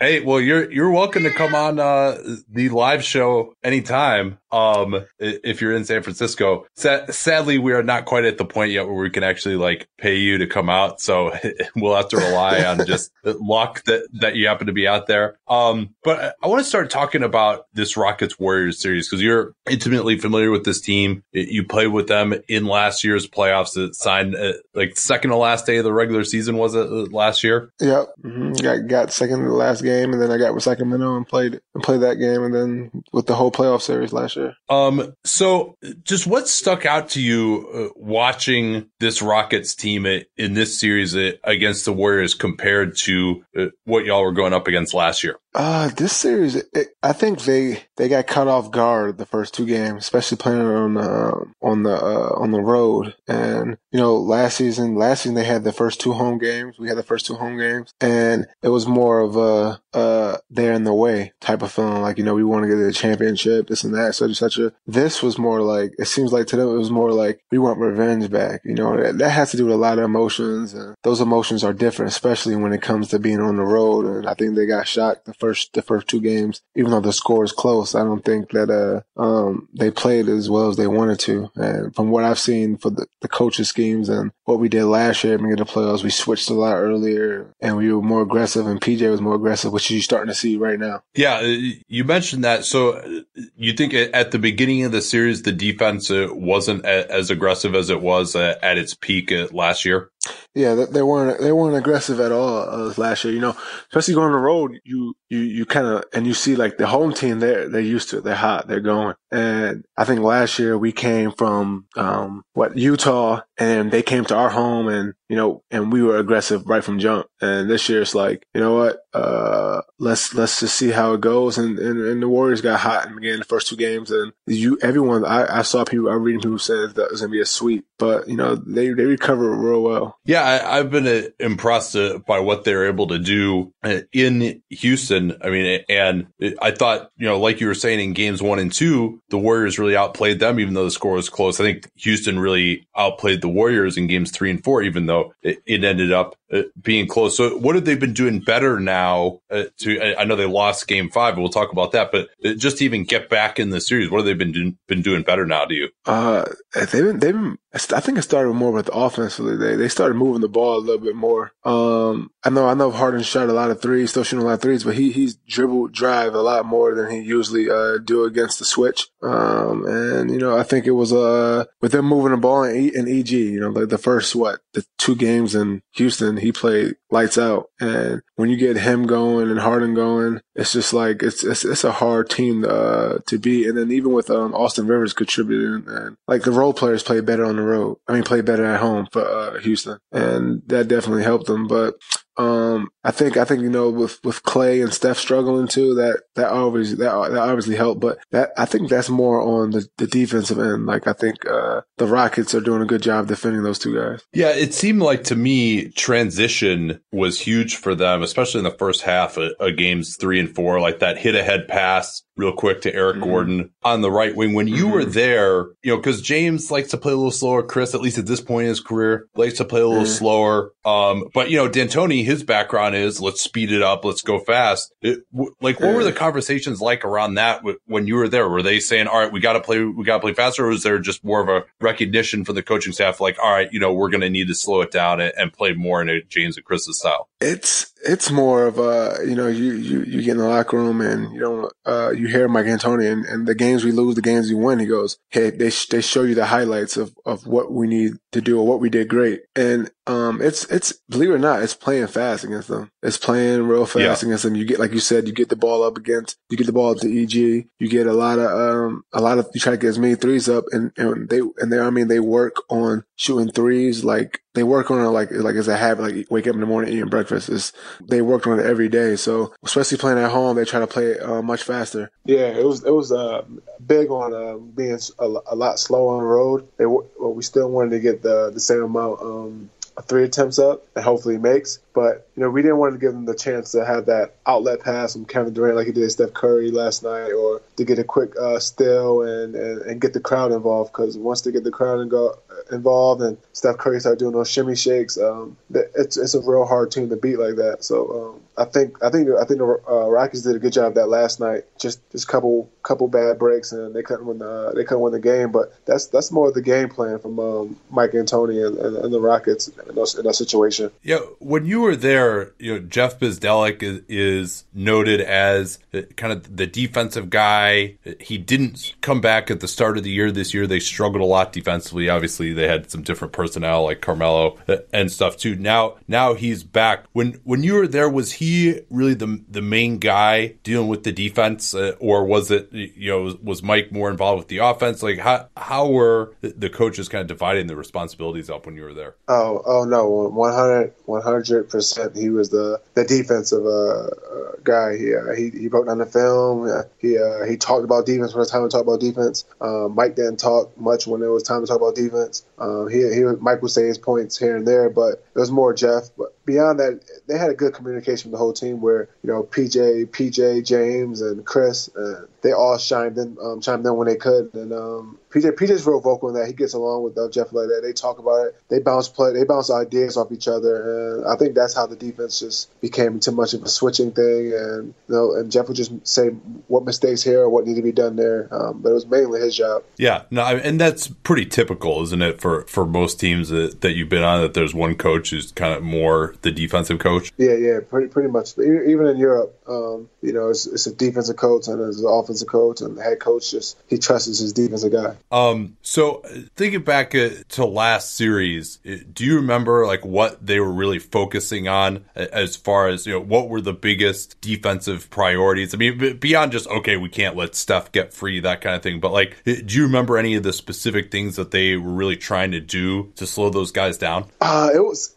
Hey, 0.00 0.18
well, 0.20 0.40
you're 0.40 0.72
you're 0.72 0.90
welcome 0.90 1.22
to 1.22 1.30
come 1.30 1.54
on 1.54 1.78
uh, 1.78 2.18
the 2.50 2.68
live 2.68 3.04
show 3.04 3.54
anytime 3.62 4.38
um, 4.54 5.04
if 5.18 5.60
you're 5.60 5.74
in 5.74 5.84
San 5.84 6.02
Francisco. 6.02 6.66
Sa- 6.76 7.06
sadly, 7.06 7.58
we 7.58 7.72
are 7.72 7.82
not 7.82 8.04
quite 8.04 8.24
at 8.24 8.38
the 8.38 8.44
point 8.44 8.70
yet 8.70 8.86
where 8.86 8.94
we 8.94 9.10
can 9.10 9.24
actually 9.24 9.56
like 9.56 9.88
pay 9.98 10.16
you 10.16 10.38
to 10.38 10.46
come 10.46 10.70
out. 10.70 11.00
So 11.00 11.32
we'll 11.76 11.96
have 11.96 12.08
to 12.10 12.16
rely 12.18 12.62
on 12.62 12.86
just 12.86 13.10
luck 13.24 13.82
that, 13.84 14.06
that 14.20 14.36
you 14.36 14.46
happen 14.46 14.68
to 14.68 14.72
be 14.72 14.86
out 14.86 15.08
there. 15.08 15.38
Um, 15.48 15.94
but 16.04 16.36
I 16.40 16.46
want 16.46 16.60
to 16.60 16.68
start 16.68 16.90
talking 16.90 17.24
about 17.24 17.66
this 17.74 17.96
Rockets 17.96 18.38
Warriors 18.38 18.80
series 18.80 19.08
because 19.08 19.22
you're 19.22 19.54
intimately 19.68 20.18
familiar 20.18 20.52
with 20.52 20.64
this 20.64 20.80
team. 20.80 21.24
You 21.32 21.64
played 21.64 21.88
with 21.88 22.06
them 22.06 22.34
in 22.46 22.66
last 22.66 23.02
year's 23.02 23.26
playoffs. 23.26 23.76
It 23.76 23.96
signed 23.96 24.36
uh, 24.36 24.52
like 24.72 24.96
second 24.96 25.30
to 25.30 25.36
last 25.36 25.66
day 25.66 25.78
of 25.78 25.84
the 25.84 25.92
regular 25.92 26.22
season. 26.22 26.56
Was 26.58 26.76
it 26.76 26.86
uh, 26.86 27.06
last 27.10 27.42
year? 27.42 27.72
Yep. 27.80 28.06
Mm-hmm. 28.22 28.52
Got, 28.52 28.86
got 28.86 29.12
second 29.12 29.40
to 29.40 29.46
the 29.46 29.52
last 29.52 29.82
game. 29.82 30.12
And 30.12 30.22
then 30.22 30.30
I 30.30 30.38
got 30.38 30.54
with 30.54 30.62
Sacramento 30.62 31.16
and 31.16 31.26
played 31.26 31.60
and 31.74 31.82
played 31.82 32.02
that 32.02 32.20
game. 32.20 32.44
And 32.44 32.54
then 32.54 33.02
with 33.12 33.26
the 33.26 33.34
whole 33.34 33.50
playoff 33.50 33.82
series 33.82 34.12
last 34.12 34.36
year. 34.36 34.43
Um, 34.68 35.14
so 35.24 35.76
just 36.02 36.26
what 36.26 36.48
stuck 36.48 36.86
out 36.86 37.10
to 37.10 37.22
you 37.22 37.68
uh, 37.74 37.92
watching 37.96 38.90
this 39.00 39.22
Rockets 39.22 39.74
team 39.74 40.06
in 40.06 40.54
this 40.54 40.78
series 40.78 41.16
uh, 41.16 41.32
against 41.44 41.84
the 41.84 41.92
Warriors 41.92 42.34
compared 42.34 42.96
to 42.98 43.44
uh, 43.58 43.66
what 43.84 44.04
y'all 44.04 44.22
were 44.22 44.32
going 44.32 44.52
up 44.52 44.68
against 44.68 44.94
last 44.94 45.24
year? 45.24 45.38
Uh, 45.54 45.88
this 45.90 46.12
series, 46.12 46.56
it, 46.56 46.88
I 47.00 47.12
think 47.12 47.42
they, 47.42 47.84
they 47.96 48.08
got 48.08 48.26
cut 48.26 48.48
off 48.48 48.72
guard 48.72 49.18
the 49.18 49.26
first 49.26 49.54
two 49.54 49.66
games, 49.66 50.02
especially 50.02 50.36
playing 50.36 50.60
on 50.60 50.94
the, 50.94 51.46
on 51.62 51.84
the, 51.84 51.94
uh, 51.94 52.34
on 52.36 52.50
the 52.50 52.60
road. 52.60 53.14
And, 53.28 53.78
you 53.92 54.00
know, 54.00 54.16
last 54.16 54.56
season, 54.56 54.96
last 54.96 55.22
season 55.22 55.36
they 55.36 55.44
had 55.44 55.62
the 55.62 55.72
first 55.72 56.00
two 56.00 56.12
home 56.12 56.38
games. 56.38 56.76
We 56.76 56.88
had 56.88 56.98
the 56.98 57.04
first 57.04 57.26
two 57.26 57.34
home 57.34 57.56
games 57.56 57.94
and 58.00 58.46
it 58.62 58.70
was 58.70 58.88
more 58.88 59.20
of 59.20 59.36
a, 59.36 59.80
uh, 59.96 60.38
they're 60.50 60.72
in 60.72 60.82
the 60.82 60.92
way 60.92 61.32
type 61.40 61.62
of 61.62 61.70
feeling. 61.70 62.02
Like, 62.02 62.18
you 62.18 62.24
know, 62.24 62.34
we 62.34 62.42
want 62.42 62.64
to 62.64 62.68
get 62.68 62.78
a 62.78 62.92
championship, 62.92 63.68
this 63.68 63.84
and 63.84 63.94
that, 63.94 64.16
such 64.16 64.26
and 64.26 64.36
such 64.36 64.58
this 64.86 65.22
was 65.22 65.38
more 65.38 65.60
like, 65.60 65.92
it 65.98 66.06
seems 66.06 66.32
like 66.32 66.48
to 66.48 66.56
them, 66.56 66.68
it 66.68 66.78
was 66.78 66.90
more 66.90 67.12
like 67.12 67.40
we 67.52 67.58
want 67.58 67.78
revenge 67.78 68.28
back. 68.28 68.62
You 68.64 68.74
know, 68.74 69.00
that, 69.00 69.18
that 69.18 69.30
has 69.30 69.52
to 69.52 69.56
do 69.56 69.66
with 69.66 69.74
a 69.74 69.78
lot 69.78 69.98
of 69.98 70.04
emotions 70.04 70.74
and 70.74 70.96
those 71.04 71.20
emotions 71.20 71.62
are 71.62 71.72
different, 71.72 72.10
especially 72.10 72.56
when 72.56 72.72
it 72.72 72.82
comes 72.82 73.08
to 73.08 73.20
being 73.20 73.40
on 73.40 73.54
the 73.54 73.62
road. 73.62 74.04
And 74.06 74.26
I 74.26 74.34
think 74.34 74.56
they 74.56 74.66
got 74.66 74.88
shocked 74.88 75.26
the 75.26 75.34
first 75.44 75.74
the 75.74 75.82
first 75.82 76.08
two 76.08 76.20
games, 76.20 76.62
even 76.74 76.90
though 76.90 77.00
the 77.00 77.12
score 77.12 77.44
is 77.44 77.52
close. 77.52 77.94
I 77.94 78.02
don't 78.04 78.24
think 78.24 78.50
that 78.50 78.70
uh 78.70 79.20
um 79.20 79.68
they 79.74 79.90
played 79.90 80.28
as 80.28 80.48
well 80.48 80.68
as 80.70 80.76
they 80.76 80.86
wanted 80.86 81.18
to. 81.20 81.50
And 81.54 81.94
from 81.94 82.10
what 82.10 82.24
I've 82.24 82.38
seen 82.38 82.78
for 82.78 82.90
the, 82.90 83.06
the 83.20 83.28
coaches 83.28 83.68
schemes 83.68 84.08
and 84.08 84.32
what 84.44 84.58
we 84.58 84.68
did 84.68 84.84
last 84.84 85.22
year 85.24 85.34
in 85.34 85.42
the 85.42 85.64
playoffs, 85.64 86.02
we 86.02 86.10
switched 86.10 86.48
a 86.50 86.54
lot 86.54 86.76
earlier 86.76 87.46
and 87.60 87.76
we 87.76 87.92
were 87.92 88.02
more 88.02 88.22
aggressive 88.22 88.66
and 88.66 88.80
PJ 88.80 89.10
was 89.10 89.20
more 89.20 89.34
aggressive, 89.34 89.72
which 89.72 89.90
you're 89.90 90.00
starting 90.00 90.28
to 90.28 90.34
see 90.34 90.56
right 90.56 90.78
now. 90.78 91.02
Yeah, 91.14 91.36
uh, 91.36 91.56
you 91.88 92.04
mentioned 92.04 92.44
that. 92.44 92.64
So 92.64 92.94
uh, 92.94 93.20
you 93.56 93.74
think 93.74 93.94
at 93.94 94.30
the 94.30 94.38
beginning 94.38 94.84
of 94.84 94.92
the 94.92 95.02
series 95.02 95.42
the 95.42 95.52
defense 95.52 96.10
uh, 96.10 96.28
wasn't 96.30 96.84
as 96.86 97.30
aggressive 97.30 97.74
as 97.74 97.90
it 97.90 98.00
was 98.00 98.34
at 98.34 98.78
its 98.78 98.94
peak 98.94 99.32
last 99.52 99.84
year? 99.84 100.10
Yeah, 100.54 100.74
they 100.74 101.02
weren't 101.02 101.40
they 101.40 101.52
weren't 101.52 101.76
aggressive 101.76 102.20
at 102.20 102.32
all 102.32 102.58
uh, 102.58 102.94
last 102.96 103.24
year. 103.24 103.34
You 103.34 103.40
know, 103.40 103.56
especially 103.88 104.14
going 104.14 104.26
on 104.26 104.32
the 104.32 104.38
road, 104.38 104.80
you 104.84 105.16
you 105.28 105.38
you 105.40 105.66
kind 105.66 105.86
of 105.86 106.04
and 106.12 106.26
you 106.26 106.34
see 106.34 106.54
like 106.56 106.78
the 106.78 106.86
home 106.86 107.12
team 107.12 107.40
they're 107.40 107.68
they're 107.68 107.80
used 107.80 108.10
to 108.10 108.18
it. 108.18 108.24
They're 108.24 108.34
hot. 108.34 108.68
They're 108.68 108.80
going 108.80 109.14
And 109.34 109.84
I 109.96 110.04
think 110.04 110.20
last 110.20 110.60
year 110.60 110.78
we 110.78 110.92
came 110.92 111.32
from, 111.32 111.86
um, 111.96 112.44
what, 112.52 112.78
Utah 112.78 113.40
and 113.58 113.90
they 113.90 114.02
came 114.02 114.24
to 114.26 114.36
our 114.36 114.48
home 114.48 114.86
and, 114.86 115.14
you 115.28 115.34
know, 115.34 115.64
and 115.72 115.92
we 115.92 116.04
were 116.04 116.18
aggressive 116.18 116.66
right 116.66 116.84
from 116.84 117.00
jump. 117.00 117.26
And 117.40 117.68
this 117.68 117.88
year 117.88 118.02
it's 118.02 118.14
like, 118.14 118.46
you 118.54 118.60
know 118.60 118.76
what, 118.76 118.98
uh, 119.12 119.82
let's, 119.98 120.34
let's 120.34 120.60
just 120.60 120.76
see 120.76 120.90
how 120.90 121.14
it 121.14 121.20
goes. 121.20 121.58
And, 121.58 121.80
and, 121.80 122.00
and 122.00 122.22
the 122.22 122.28
Warriors 122.28 122.60
got 122.60 122.78
hot 122.78 123.06
and 123.06 123.16
began 123.16 123.40
the 123.40 123.44
first 123.44 123.66
two 123.66 123.74
games 123.76 124.12
and 124.12 124.32
you, 124.46 124.78
everyone, 124.80 125.24
I, 125.24 125.58
I 125.58 125.62
saw 125.62 125.84
people, 125.84 126.08
I 126.08 126.14
reading 126.14 126.40
people 126.40 126.60
saying 126.60 126.92
that 126.94 127.10
was 127.10 127.20
going 127.20 127.30
to 127.30 127.36
be 127.36 127.40
a 127.40 127.46
sweep, 127.46 127.86
but 127.98 128.28
you 128.28 128.36
know, 128.36 128.54
they, 128.54 128.90
they 128.90 129.04
recovered 129.04 129.56
real 129.56 129.82
well. 129.82 130.16
Yeah. 130.24 130.44
I, 130.44 130.76
have 130.76 130.92
been 130.92 131.08
uh, 131.08 131.28
impressed 131.40 131.96
uh, 131.96 132.18
by 132.18 132.38
what 132.38 132.62
they're 132.62 132.86
able 132.86 133.08
to 133.08 133.18
do 133.18 133.72
uh, 133.82 134.02
in 134.12 134.62
Houston. 134.70 135.36
I 135.42 135.50
mean, 135.50 135.80
and 135.88 136.28
I 136.62 136.70
thought, 136.70 137.10
you 137.16 137.26
know, 137.26 137.40
like 137.40 137.60
you 137.60 137.66
were 137.66 137.74
saying 137.74 137.98
in 137.98 138.12
games 138.12 138.40
one 138.40 138.60
and 138.60 138.72
two, 138.72 139.22
the 139.34 139.38
Warriors 139.38 139.80
really 139.80 139.96
outplayed 139.96 140.38
them, 140.38 140.60
even 140.60 140.74
though 140.74 140.84
the 140.84 140.92
score 140.92 141.14
was 141.14 141.28
close. 141.28 141.58
I 141.58 141.64
think 141.64 141.90
Houston 141.96 142.38
really 142.38 142.86
outplayed 142.96 143.40
the 143.40 143.48
Warriors 143.48 143.96
in 143.96 144.06
games 144.06 144.30
three 144.30 144.48
and 144.48 144.62
four, 144.62 144.80
even 144.80 145.06
though 145.06 145.34
it, 145.42 145.60
it 145.66 145.82
ended 145.82 146.12
up 146.12 146.36
being 146.80 147.06
close. 147.06 147.36
So, 147.36 147.56
what 147.56 147.74
have 147.74 147.84
they 147.84 147.96
been 147.96 148.12
doing 148.12 148.40
better 148.40 148.80
now? 148.80 149.40
Uh, 149.50 149.64
to 149.78 150.18
I 150.18 150.24
know 150.24 150.36
they 150.36 150.46
lost 150.46 150.86
Game 150.86 151.10
Five, 151.10 151.36
we'll 151.36 151.48
talk 151.48 151.72
about 151.72 151.92
that. 151.92 152.12
But 152.12 152.28
uh, 152.44 152.54
just 152.54 152.78
to 152.78 152.84
even 152.84 153.04
get 153.04 153.28
back 153.28 153.58
in 153.58 153.70
the 153.70 153.80
series, 153.80 154.10
what 154.10 154.18
have 154.18 154.26
they 154.26 154.34
been 154.34 154.78
been 154.86 155.02
doing 155.02 155.22
better 155.22 155.46
now? 155.46 155.64
Do 155.64 155.74
you? 155.74 155.88
Uh, 156.06 156.44
they've 156.74 156.90
been 156.90 157.18
they've 157.18 157.34
been. 157.34 157.58
I 157.72 157.98
think 157.98 158.18
it 158.18 158.22
started 158.22 158.52
more 158.52 158.70
with 158.70 158.88
offensively. 158.92 159.56
They 159.56 159.74
they 159.74 159.88
started 159.88 160.14
moving 160.14 160.42
the 160.42 160.48
ball 160.48 160.78
a 160.78 160.78
little 160.78 161.04
bit 161.04 161.16
more. 161.16 161.52
Um, 161.64 162.30
I 162.44 162.50
know 162.50 162.68
I 162.68 162.74
know 162.74 162.90
Harden 162.90 163.22
shot 163.22 163.48
a 163.48 163.52
lot 163.52 163.70
of 163.70 163.82
threes, 163.82 164.10
still 164.10 164.22
shooting 164.22 164.44
a 164.44 164.46
lot 164.46 164.54
of 164.54 164.62
threes, 164.62 164.84
but 164.84 164.94
he 164.94 165.10
he's 165.10 165.34
dribbled 165.34 165.92
drive 165.92 166.34
a 166.34 166.42
lot 166.42 166.66
more 166.66 166.94
than 166.94 167.10
he 167.10 167.18
usually 167.20 167.68
uh, 167.68 167.98
do 167.98 168.24
against 168.24 168.58
the 168.58 168.64
switch. 168.64 169.08
Um, 169.22 169.84
and 169.86 170.30
you 170.30 170.38
know 170.38 170.56
I 170.56 170.62
think 170.62 170.86
it 170.86 170.92
was 170.92 171.12
uh 171.12 171.64
with 171.80 171.92
them 171.92 172.06
moving 172.06 172.30
the 172.30 172.36
ball 172.36 172.62
and, 172.62 172.90
in 172.92 173.08
EG, 173.08 173.30
you 173.30 173.60
know 173.60 173.72
the, 173.72 173.86
the 173.86 173.98
first 173.98 174.36
what 174.36 174.60
the 174.72 174.84
two 174.98 175.16
games 175.16 175.54
in 175.54 175.82
Houston 175.94 176.36
he 176.44 176.52
played 176.52 176.96
lights 177.10 177.38
out. 177.38 177.70
And 177.80 178.22
when 178.36 178.50
you 178.50 178.56
get 178.56 178.76
him 178.76 179.06
going 179.06 179.50
and 179.50 179.58
Harden 179.58 179.94
going, 179.94 180.40
it's 180.54 180.72
just 180.72 180.92
like 180.92 181.22
it's 181.22 181.42
it's, 181.42 181.64
it's 181.64 181.84
a 181.84 181.92
hard 181.92 182.28
team 182.30 182.64
uh, 182.68 183.18
to 183.26 183.38
beat. 183.38 183.66
And 183.66 183.78
then 183.78 183.90
even 183.90 184.12
with 184.12 184.30
um, 184.30 184.54
Austin 184.54 184.86
Rivers 184.86 185.12
contributing, 185.12 185.84
and 185.88 186.16
like 186.28 186.42
the 186.42 186.52
role 186.52 186.74
players 186.74 187.02
play 187.02 187.20
better 187.20 187.44
on 187.44 187.56
the 187.56 187.62
road. 187.62 187.98
I 188.08 188.12
mean, 188.12 188.24
play 188.24 188.40
better 188.40 188.64
at 188.64 188.80
home 188.80 189.08
for 189.10 189.24
uh, 189.24 189.58
Houston, 189.60 189.98
and 190.12 190.62
that 190.66 190.88
definitely 190.88 191.24
helped 191.24 191.46
them. 191.46 191.66
But 191.66 191.94
um, 192.36 192.88
I 193.04 193.10
think 193.10 193.36
I 193.36 193.44
think 193.44 193.62
you 193.62 193.70
know 193.70 193.90
with 193.90 194.18
with 194.24 194.42
Klay 194.42 194.82
and 194.82 194.92
Steph 194.92 195.18
struggling 195.18 195.68
too, 195.68 195.94
that 195.94 196.22
that 196.34 196.50
obviously 196.50 196.96
that, 196.96 197.30
that 197.30 197.38
obviously 197.38 197.76
helped. 197.76 198.00
But 198.00 198.18
that 198.32 198.50
I 198.56 198.64
think 198.64 198.88
that's 198.88 199.08
more 199.08 199.40
on 199.40 199.70
the, 199.70 199.86
the 199.98 200.06
defensive 200.06 200.58
end. 200.58 200.86
Like 200.86 201.06
I 201.06 201.12
think 201.12 201.46
uh, 201.48 201.82
the 201.98 202.06
Rockets 202.06 202.54
are 202.54 202.60
doing 202.60 202.82
a 202.82 202.86
good 202.86 203.02
job 203.02 203.28
defending 203.28 203.62
those 203.62 203.78
two 203.78 203.94
guys. 203.94 204.22
Yeah, 204.32 204.50
it 204.50 204.74
seemed 204.74 205.00
like 205.00 205.24
to 205.24 205.36
me 205.36 205.90
transition 205.90 207.00
was 207.12 207.38
huge 207.38 207.76
for 207.76 207.94
them, 207.94 208.22
especially 208.22 208.58
in 208.58 208.64
the 208.64 208.70
first 208.78 209.02
half 209.02 209.36
of, 209.36 209.52
of 209.60 209.76
games 209.76 210.16
three 210.16 210.40
and 210.40 210.52
four. 210.52 210.80
Like 210.80 210.98
that 210.98 211.18
hit 211.18 211.36
ahead 211.36 211.68
pass 211.68 212.23
real 212.36 212.52
quick 212.52 212.82
to 212.82 212.94
Eric 212.94 213.16
mm-hmm. 213.16 213.24
Gordon 213.24 213.70
on 213.82 214.00
the 214.00 214.10
right 214.10 214.34
wing. 214.34 214.54
When 214.54 214.66
you 214.66 214.84
mm-hmm. 214.84 214.92
were 214.92 215.04
there, 215.04 215.66
you 215.82 215.92
know, 215.92 215.96
because 215.96 216.20
James 216.20 216.70
likes 216.70 216.90
to 216.90 216.96
play 216.96 217.12
a 217.12 217.16
little 217.16 217.30
slower. 217.30 217.62
Chris, 217.62 217.94
at 217.94 218.00
least 218.00 218.18
at 218.18 218.26
this 218.26 218.40
point 218.40 218.64
in 218.64 218.68
his 218.70 218.80
career, 218.80 219.28
likes 219.36 219.58
to 219.58 219.64
play 219.64 219.80
a 219.80 219.86
little 219.86 220.04
mm-hmm. 220.04 220.12
slower. 220.12 220.72
Um, 220.84 221.28
but 221.32 221.50
you 221.50 221.56
know, 221.56 221.68
D'Antoni, 221.68 222.24
his 222.24 222.42
background 222.42 222.94
is 222.94 223.20
let's 223.20 223.40
speed 223.40 223.72
it 223.72 223.82
up, 223.82 224.04
let's 224.04 224.22
go 224.22 224.38
fast. 224.38 224.92
It, 225.00 225.20
w- 225.32 225.54
like, 225.60 225.80
what 225.80 225.94
were 225.94 226.04
the 226.04 226.12
conversations 226.12 226.80
like 226.80 227.04
around 227.04 227.34
that 227.34 227.58
w- 227.58 227.78
when 227.86 228.06
you 228.06 228.16
were 228.16 228.28
there? 228.28 228.48
Were 228.48 228.62
they 228.62 228.80
saying, 228.80 229.06
"All 229.06 229.18
right, 229.18 229.32
we 229.32 229.40
got 229.40 229.54
to 229.54 229.60
play, 229.60 229.82
we 229.84 230.04
got 230.04 230.16
to 230.16 230.20
play 230.20 230.34
faster," 230.34 230.64
or 230.64 230.68
was 230.68 230.82
there 230.82 230.98
just 230.98 231.24
more 231.24 231.40
of 231.40 231.48
a 231.48 231.64
recognition 231.80 232.44
from 232.44 232.54
the 232.54 232.62
coaching 232.62 232.92
staff, 232.92 233.20
like, 233.20 233.38
"All 233.42 233.50
right, 233.50 233.72
you 233.72 233.80
know, 233.80 233.92
we're 233.92 234.10
going 234.10 234.20
to 234.20 234.30
need 234.30 234.48
to 234.48 234.54
slow 234.54 234.80
it 234.82 234.90
down 234.90 235.20
and, 235.20 235.32
and 235.36 235.52
play 235.52 235.72
more 235.72 236.02
in 236.02 236.08
a 236.08 236.22
James 236.22 236.56
and 236.56 236.66
Chris's 236.66 236.98
style"? 236.98 237.28
It's 237.40 237.93
it's 238.06 238.30
more 238.30 238.66
of 238.66 238.78
a 238.78 239.18
you 239.26 239.34
know 239.34 239.46
you 239.48 239.72
you 239.72 240.02
you 240.04 240.22
get 240.22 240.32
in 240.32 240.38
the 240.38 240.48
locker 240.48 240.76
room 240.76 241.00
and 241.00 241.32
you 241.32 241.40
don't 241.40 241.72
uh, 241.86 242.10
you 242.10 242.28
hear 242.28 242.48
Mike 242.48 242.66
D'Antoni 242.66 243.10
and, 243.10 243.24
and 243.24 243.46
the 243.46 243.54
games 243.54 243.84
we 243.84 243.92
lose, 243.92 244.14
the 244.14 244.22
games 244.22 244.48
we 244.48 244.54
win. 244.54 244.78
He 244.78 244.86
goes, 244.86 245.18
hey, 245.30 245.50
they 245.50 245.70
they 245.90 246.00
show 246.00 246.22
you 246.22 246.34
the 246.34 246.46
highlights 246.46 246.96
of 246.96 247.14
of 247.24 247.46
what 247.46 247.72
we 247.72 247.86
need 247.86 248.12
to 248.32 248.40
do 248.40 248.58
or 248.58 248.66
what 248.66 248.80
we 248.80 248.90
did 248.90 249.08
great, 249.08 249.42
and 249.56 249.90
um, 250.06 250.42
it's 250.42 250.64
it's 250.66 250.92
believe 251.08 251.30
it 251.30 251.34
or 251.34 251.38
not, 251.38 251.62
it's 251.62 251.74
playing 251.74 252.06
fast 252.08 252.44
against 252.44 252.68
them. 252.68 252.90
It's 253.02 253.16
playing 253.16 253.62
real 253.62 253.86
fast 253.86 254.22
yeah. 254.22 254.28
against 254.28 254.44
them. 254.44 254.54
You 254.54 254.64
get 254.64 254.78
like 254.78 254.92
you 254.92 255.00
said, 255.00 255.26
you 255.26 255.32
get 255.32 255.48
the 255.48 255.56
ball 255.56 255.82
up 255.82 255.96
against, 255.96 256.36
you 256.50 256.58
get 256.58 256.66
the 256.66 256.72
ball 256.72 256.90
up 256.90 256.98
to 256.98 257.22
EG. 257.22 257.34
You 257.34 257.88
get 257.88 258.06
a 258.06 258.12
lot 258.12 258.38
of 258.38 258.50
um 258.50 259.04
a 259.12 259.20
lot 259.20 259.38
of 259.38 259.48
you 259.54 259.60
try 259.60 259.72
to 259.72 259.78
get 259.78 259.88
as 259.88 259.98
many 259.98 260.14
threes 260.14 260.48
up, 260.48 260.64
and 260.72 260.92
and 260.96 261.28
they 261.30 261.40
and 261.58 261.72
they 261.72 261.78
I 261.78 261.90
mean 261.90 262.08
they 262.08 262.20
work 262.20 262.56
on 262.68 263.04
shooting 263.16 263.50
threes 263.50 264.04
like 264.04 264.40
they 264.54 264.62
work 264.62 264.90
on 264.90 265.04
it 265.04 265.08
like 265.08 265.30
like 265.32 265.56
as 265.56 265.68
a 265.68 265.76
habit, 265.76 266.02
like 266.02 266.30
wake 266.30 266.46
up 266.46 266.54
in 266.54 266.60
the 266.60 266.66
morning 266.66 266.92
eating 266.92 267.08
breakfast. 267.08 267.48
It's, 267.48 267.72
they 268.02 268.22
worked 268.22 268.46
on 268.46 268.60
it 268.60 268.66
every 268.66 268.88
day. 268.88 269.16
So 269.16 269.52
especially 269.64 269.98
playing 269.98 270.18
at 270.18 270.30
home, 270.30 270.56
they 270.56 270.64
try 270.64 270.80
to 270.80 270.86
play 270.86 271.12
it 271.12 271.22
uh, 271.22 271.42
much 271.42 271.64
faster. 271.64 272.10
Yeah, 272.24 272.46
it 272.46 272.64
was 272.64 272.84
it 272.84 272.92
was 272.92 273.10
uh, 273.10 273.42
big 273.84 274.10
on 274.10 274.32
uh, 274.32 274.58
being 274.58 274.98
a, 275.18 275.24
a, 275.24 275.56
lot 275.56 275.78
slow 275.78 276.08
on 276.08 276.20
the 276.20 276.24
road. 276.24 276.68
They, 276.78 276.86
well, 276.86 277.34
we 277.34 277.42
still 277.42 277.70
wanted 277.70 277.90
to 277.90 278.00
get 278.00 278.22
the 278.22 278.50
the 278.50 278.60
same 278.60 278.82
amount 278.82 279.20
um, 279.20 279.70
three 280.02 280.24
attempts 280.24 280.58
up 280.58 280.84
and 280.96 281.04
hopefully 281.04 281.34
he 281.34 281.40
makes. 281.40 281.78
But 281.94 282.26
you 282.36 282.42
know, 282.42 282.50
we 282.50 282.62
didn't 282.62 282.78
want 282.78 282.94
to 282.94 282.98
give 282.98 283.12
them 283.12 283.24
the 283.24 283.34
chance 283.34 283.72
to 283.72 283.84
have 283.84 284.06
that 284.06 284.34
outlet 284.46 284.80
pass 284.80 285.12
from 285.12 285.24
Kevin 285.24 285.52
Durant 285.52 285.76
like 285.76 285.86
he 285.86 285.92
did 285.92 286.10
Steph 286.10 286.34
Curry 286.34 286.70
last 286.70 287.02
night, 287.02 287.30
or 287.30 287.62
to 287.76 287.84
get 287.84 287.98
a 287.98 288.04
quick 288.04 288.34
uh, 288.36 288.58
steal 288.58 289.22
and, 289.22 289.54
and, 289.54 289.82
and 289.82 290.00
get 290.00 290.12
the 290.12 290.20
crowd 290.20 290.52
involved. 290.52 290.92
Because 290.92 291.16
once 291.16 291.42
they 291.42 291.52
get 291.52 291.64
the 291.64 291.70
crowd 291.70 292.00
and 292.00 292.10
go, 292.10 292.36
involved 292.72 293.22
and 293.22 293.36
Steph 293.52 293.78
Curry 293.78 294.00
started 294.00 294.18
doing 294.18 294.32
those 294.32 294.50
shimmy 294.50 294.74
shakes, 294.76 295.16
um, 295.18 295.56
it's 295.72 296.16
it's 296.16 296.34
a 296.34 296.40
real 296.40 296.66
hard 296.66 296.90
team 296.90 297.08
to 297.10 297.16
beat 297.16 297.38
like 297.38 297.56
that. 297.56 297.84
So 297.84 298.34
um, 298.34 298.40
I 298.56 298.64
think 298.64 299.02
I 299.02 299.10
think 299.10 299.28
I 299.30 299.44
think 299.44 299.58
the 299.58 299.80
uh, 299.88 300.08
Rockets 300.08 300.42
did 300.42 300.54
a 300.54 300.58
good 300.58 300.72
job 300.72 300.94
that 300.94 301.08
last 301.08 301.40
night. 301.40 301.64
Just 301.78 302.08
just 302.12 302.28
couple 302.28 302.70
couple 302.82 303.08
bad 303.08 303.38
breaks 303.38 303.72
and 303.72 303.94
they 303.94 304.02
couldn't 304.02 304.26
win 304.26 304.38
the 304.38 304.72
they 304.76 304.84
couldn't 304.84 305.02
win 305.02 305.12
the 305.12 305.20
game. 305.20 305.50
But 305.50 305.74
that's 305.86 306.06
that's 306.06 306.30
more 306.30 306.48
of 306.48 306.54
the 306.54 306.62
game 306.62 306.88
plan 306.88 307.18
from 307.18 307.38
um, 307.40 307.76
Mike 307.90 308.12
D'Antoni 308.12 308.64
and, 308.64 308.78
and, 308.78 308.96
and, 308.96 309.12
the 309.12 309.20
Rockets 309.20 309.68
in, 309.68 309.94
those, 309.94 310.14
in 310.16 310.24
that 310.24 310.34
situation. 310.34 310.90
Yeah, 311.02 311.18
when 311.40 311.66
you 311.66 311.80
were 311.80 311.96
there, 311.96 312.52
you 312.58 312.74
know 312.74 312.78
Jeff 312.80 313.18
Bzdelik 313.18 313.82
is, 313.82 314.02
is 314.08 314.64
noted 314.72 315.20
as 315.20 315.78
kind 316.16 316.32
of 316.32 316.56
the 316.56 316.66
defensive 316.66 317.30
guy. 317.30 317.96
He 318.20 318.38
didn't 318.38 318.94
come 319.00 319.20
back 319.20 319.50
at 319.50 319.60
the 319.60 319.68
start 319.68 319.98
of 319.98 320.04
the 320.04 320.10
year 320.10 320.30
this 320.30 320.54
year. 320.54 320.66
They 320.66 320.80
struggled 320.80 321.22
a 321.22 321.26
lot 321.26 321.52
defensively. 321.52 322.08
Obviously, 322.08 322.52
they 322.52 322.68
had 322.68 322.90
some 322.90 323.02
different 323.02 323.32
personnel 323.32 323.84
like 323.84 324.00
Carmelo 324.00 324.58
and 324.92 325.10
stuff 325.10 325.36
too. 325.36 325.56
Now 325.56 325.96
now 326.06 326.34
he's 326.34 326.62
back. 326.62 327.06
When 327.12 327.40
when 327.42 327.64
you 327.64 327.74
were 327.74 327.88
there, 327.88 328.08
was 328.08 328.32
he 328.32 328.43
he 328.44 328.80
really 328.90 329.14
the 329.14 329.42
the 329.48 329.62
main 329.62 329.98
guy 329.98 330.54
dealing 330.62 330.88
with 330.88 331.04
the 331.04 331.12
defense, 331.12 331.74
uh, 331.74 331.94
or 331.98 332.24
was 332.24 332.50
it 332.50 332.70
you 332.72 333.10
know 333.10 333.36
was 333.42 333.62
Mike 333.62 333.90
more 333.90 334.10
involved 334.10 334.40
with 334.40 334.48
the 334.48 334.58
offense? 334.58 335.02
Like 335.02 335.18
how 335.18 335.48
how 335.56 335.88
were 335.88 336.34
the 336.40 336.68
coaches 336.68 337.08
kind 337.08 337.22
of 337.22 337.28
dividing 337.28 337.66
the 337.66 337.76
responsibilities 337.76 338.50
up 338.50 338.66
when 338.66 338.76
you 338.76 338.82
were 338.82 338.94
there? 338.94 339.14
Oh 339.28 339.62
oh 339.64 339.84
no, 339.84 340.28
100 340.28 341.70
percent. 341.70 342.16
He 342.16 342.28
was 342.28 342.50
the 342.50 342.80
the 342.94 343.04
defensive 343.04 343.64
uh, 343.64 344.06
uh, 344.06 344.52
guy. 344.62 344.96
He, 344.96 345.14
uh, 345.14 345.34
he 345.34 345.50
he 345.50 345.68
broke 345.68 345.86
down 345.86 345.98
the 345.98 346.06
film. 346.06 346.68
he 346.98 347.18
uh, 347.18 347.46
he 347.46 347.56
talked 347.56 347.84
about 347.84 348.06
defense 348.06 348.32
when 348.32 348.38
it 348.38 348.44
was 348.44 348.50
time 348.50 348.62
to 348.62 348.68
talk 348.68 348.82
about 348.82 349.00
defense. 349.00 349.44
Um, 349.60 349.94
Mike 349.94 350.16
didn't 350.16 350.38
talk 350.38 350.78
much 350.78 351.06
when 351.06 351.22
it 351.22 351.28
was 351.28 351.42
time 351.42 351.62
to 351.62 351.66
talk 351.66 351.78
about 351.78 351.94
defense. 351.94 352.44
Um, 352.58 352.88
he 352.88 352.98
he 353.14 353.24
Mike 353.40 353.62
would 353.62 353.70
say 353.70 353.86
his 353.86 353.98
points 353.98 354.38
here 354.38 354.56
and 354.56 354.66
there, 354.66 354.90
but 354.90 355.24
it 355.34 355.38
was 355.38 355.50
more 355.50 355.72
Jeff. 355.72 356.10
But 356.16 356.33
beyond 356.44 356.80
that, 356.80 357.00
they 357.26 357.38
had 357.38 357.50
a 357.50 357.54
good 357.54 357.74
communication 357.74 358.30
with 358.30 358.38
the 358.38 358.42
whole 358.42 358.52
team 358.52 358.80
where, 358.80 359.08
you 359.22 359.30
know, 359.30 359.42
PJ, 359.42 360.08
PJ, 360.08 360.64
James, 360.64 361.20
and 361.20 361.44
Chris, 361.44 361.94
uh, 361.96 362.26
they 362.42 362.52
all 362.52 362.78
chimed 362.78 363.18
in, 363.18 363.36
um, 363.42 363.60
chimed 363.60 363.86
in 363.86 363.96
when 363.96 364.08
they 364.08 364.16
could. 364.16 364.52
And 364.54 364.72
um, 364.72 365.18
PJ, 365.34 365.50
PJ's 365.52 365.84
real 365.84 366.00
vocal 366.00 366.28
in 366.28 366.36
that. 366.36 366.46
He 366.46 366.52
gets 366.52 366.74
along 366.74 367.02
with 367.02 367.18
uh, 367.18 367.28
Jeff 367.28 367.52
like 367.52 367.66
that. 367.66 367.80
They 367.82 367.92
talk 367.92 368.18
about 368.18 368.46
it. 368.46 368.56
They 368.68 368.78
bounce 368.78 369.08
play. 369.08 369.32
They 369.32 369.42
bounce 369.44 369.68
ideas 369.68 370.16
off 370.16 370.30
each 370.30 370.46
other. 370.46 371.16
And 371.16 371.26
I 371.26 371.34
think 371.34 371.56
that's 371.56 371.74
how 371.74 371.86
the 371.86 371.96
defense 371.96 372.38
just 372.38 372.80
became 372.80 373.18
too 373.18 373.32
much 373.32 373.52
of 373.52 373.62
a 373.64 373.68
switching 373.68 374.12
thing. 374.12 374.52
And, 374.52 374.94
you 375.08 375.14
know, 375.14 375.34
and 375.34 375.50
Jeff 375.50 375.66
would 375.66 375.76
just 375.76 376.06
say 376.06 376.28
what 376.68 376.84
mistakes 376.84 377.22
here 377.22 377.40
or 377.40 377.48
what 377.48 377.66
need 377.66 377.74
to 377.74 377.82
be 377.82 377.90
done 377.90 378.14
there. 378.14 378.48
Um, 378.52 378.80
but 378.80 378.90
it 378.90 378.94
was 378.94 379.06
mainly 379.06 379.40
his 379.40 379.56
job. 379.56 379.82
Yeah. 379.96 380.22
No, 380.30 380.44
and 380.44 380.80
that's 380.80 381.08
pretty 381.08 381.46
typical, 381.46 382.02
isn't 382.04 382.22
it, 382.22 382.40
for, 382.40 382.62
for 382.62 382.86
most 382.86 383.18
teams 383.18 383.48
that, 383.48 383.80
that 383.80 383.94
you've 383.94 384.08
been 384.08 384.22
on, 384.22 384.40
that 384.40 384.54
there's 384.54 384.72
one 384.72 384.94
coach 384.94 385.30
who's 385.30 385.50
kind 385.50 385.74
of 385.74 385.82
more 385.82 386.36
the 386.42 386.52
defensive 386.52 387.00
coach? 387.00 387.32
Yeah, 387.36 387.54
yeah, 387.54 387.80
pretty 387.80 388.08
pretty 388.08 388.28
much. 388.28 388.56
Even 388.58 389.06
in 389.06 389.16
Europe, 389.16 389.58
Um, 389.66 390.10
you 390.20 390.32
know, 390.32 390.50
it's, 390.50 390.66
it's 390.66 390.86
a 390.86 390.94
defensive 390.94 391.36
coach 391.36 391.68
and 391.68 391.80
it's 391.80 391.98
an 391.98 392.06
offensive 392.06 392.48
coach, 392.48 392.80
and 392.80 392.96
the 392.96 393.02
head 393.02 393.20
coach 393.20 393.50
just 393.50 393.78
he 393.88 393.98
trusts 393.98 394.38
his 394.38 394.52
defensive 394.52 394.92
guy. 394.92 395.16
Um, 395.30 395.76
so 395.82 396.22
thinking 396.56 396.82
back 396.82 397.14
uh, 397.14 397.30
to 397.50 397.64
last 397.64 398.14
series, 398.14 398.78
uh, 398.86 398.96
do 399.12 399.24
you 399.24 399.36
remember 399.36 399.86
like 399.86 400.04
what 400.04 400.44
they 400.44 400.60
were 400.60 400.72
really 400.72 400.98
focusing 400.98 401.68
on 401.68 402.04
as 402.14 402.56
far 402.56 402.88
as 402.88 403.06
you 403.06 403.14
know 403.14 403.20
what 403.20 403.48
were 403.48 403.60
the 403.60 403.72
biggest 403.72 404.40
defensive 404.40 405.08
priorities? 405.10 405.74
I 405.74 405.78
mean, 405.78 406.18
beyond 406.18 406.52
just 406.52 406.66
okay, 406.68 406.96
we 406.96 407.08
can't 407.08 407.36
let 407.36 407.54
Steph 407.54 407.92
get 407.92 408.12
free, 408.12 408.40
that 408.40 408.60
kind 408.60 408.76
of 408.76 408.82
thing. 408.82 409.00
But 409.00 409.12
like, 409.12 409.36
uh, 409.46 409.54
do 409.64 409.76
you 409.76 409.84
remember 409.84 410.18
any 410.18 410.34
of 410.34 410.42
the 410.42 410.52
specific 410.52 411.10
things 411.10 411.36
that 411.36 411.50
they 411.50 411.76
were 411.76 411.92
really 411.92 412.16
trying 412.16 412.50
to 412.52 412.60
do 412.60 413.12
to 413.16 413.26
slow 413.26 413.50
those 413.50 413.70
guys 413.70 413.96
down? 413.96 414.26
Uh, 414.40 414.70
it 414.74 414.80
was 414.80 415.14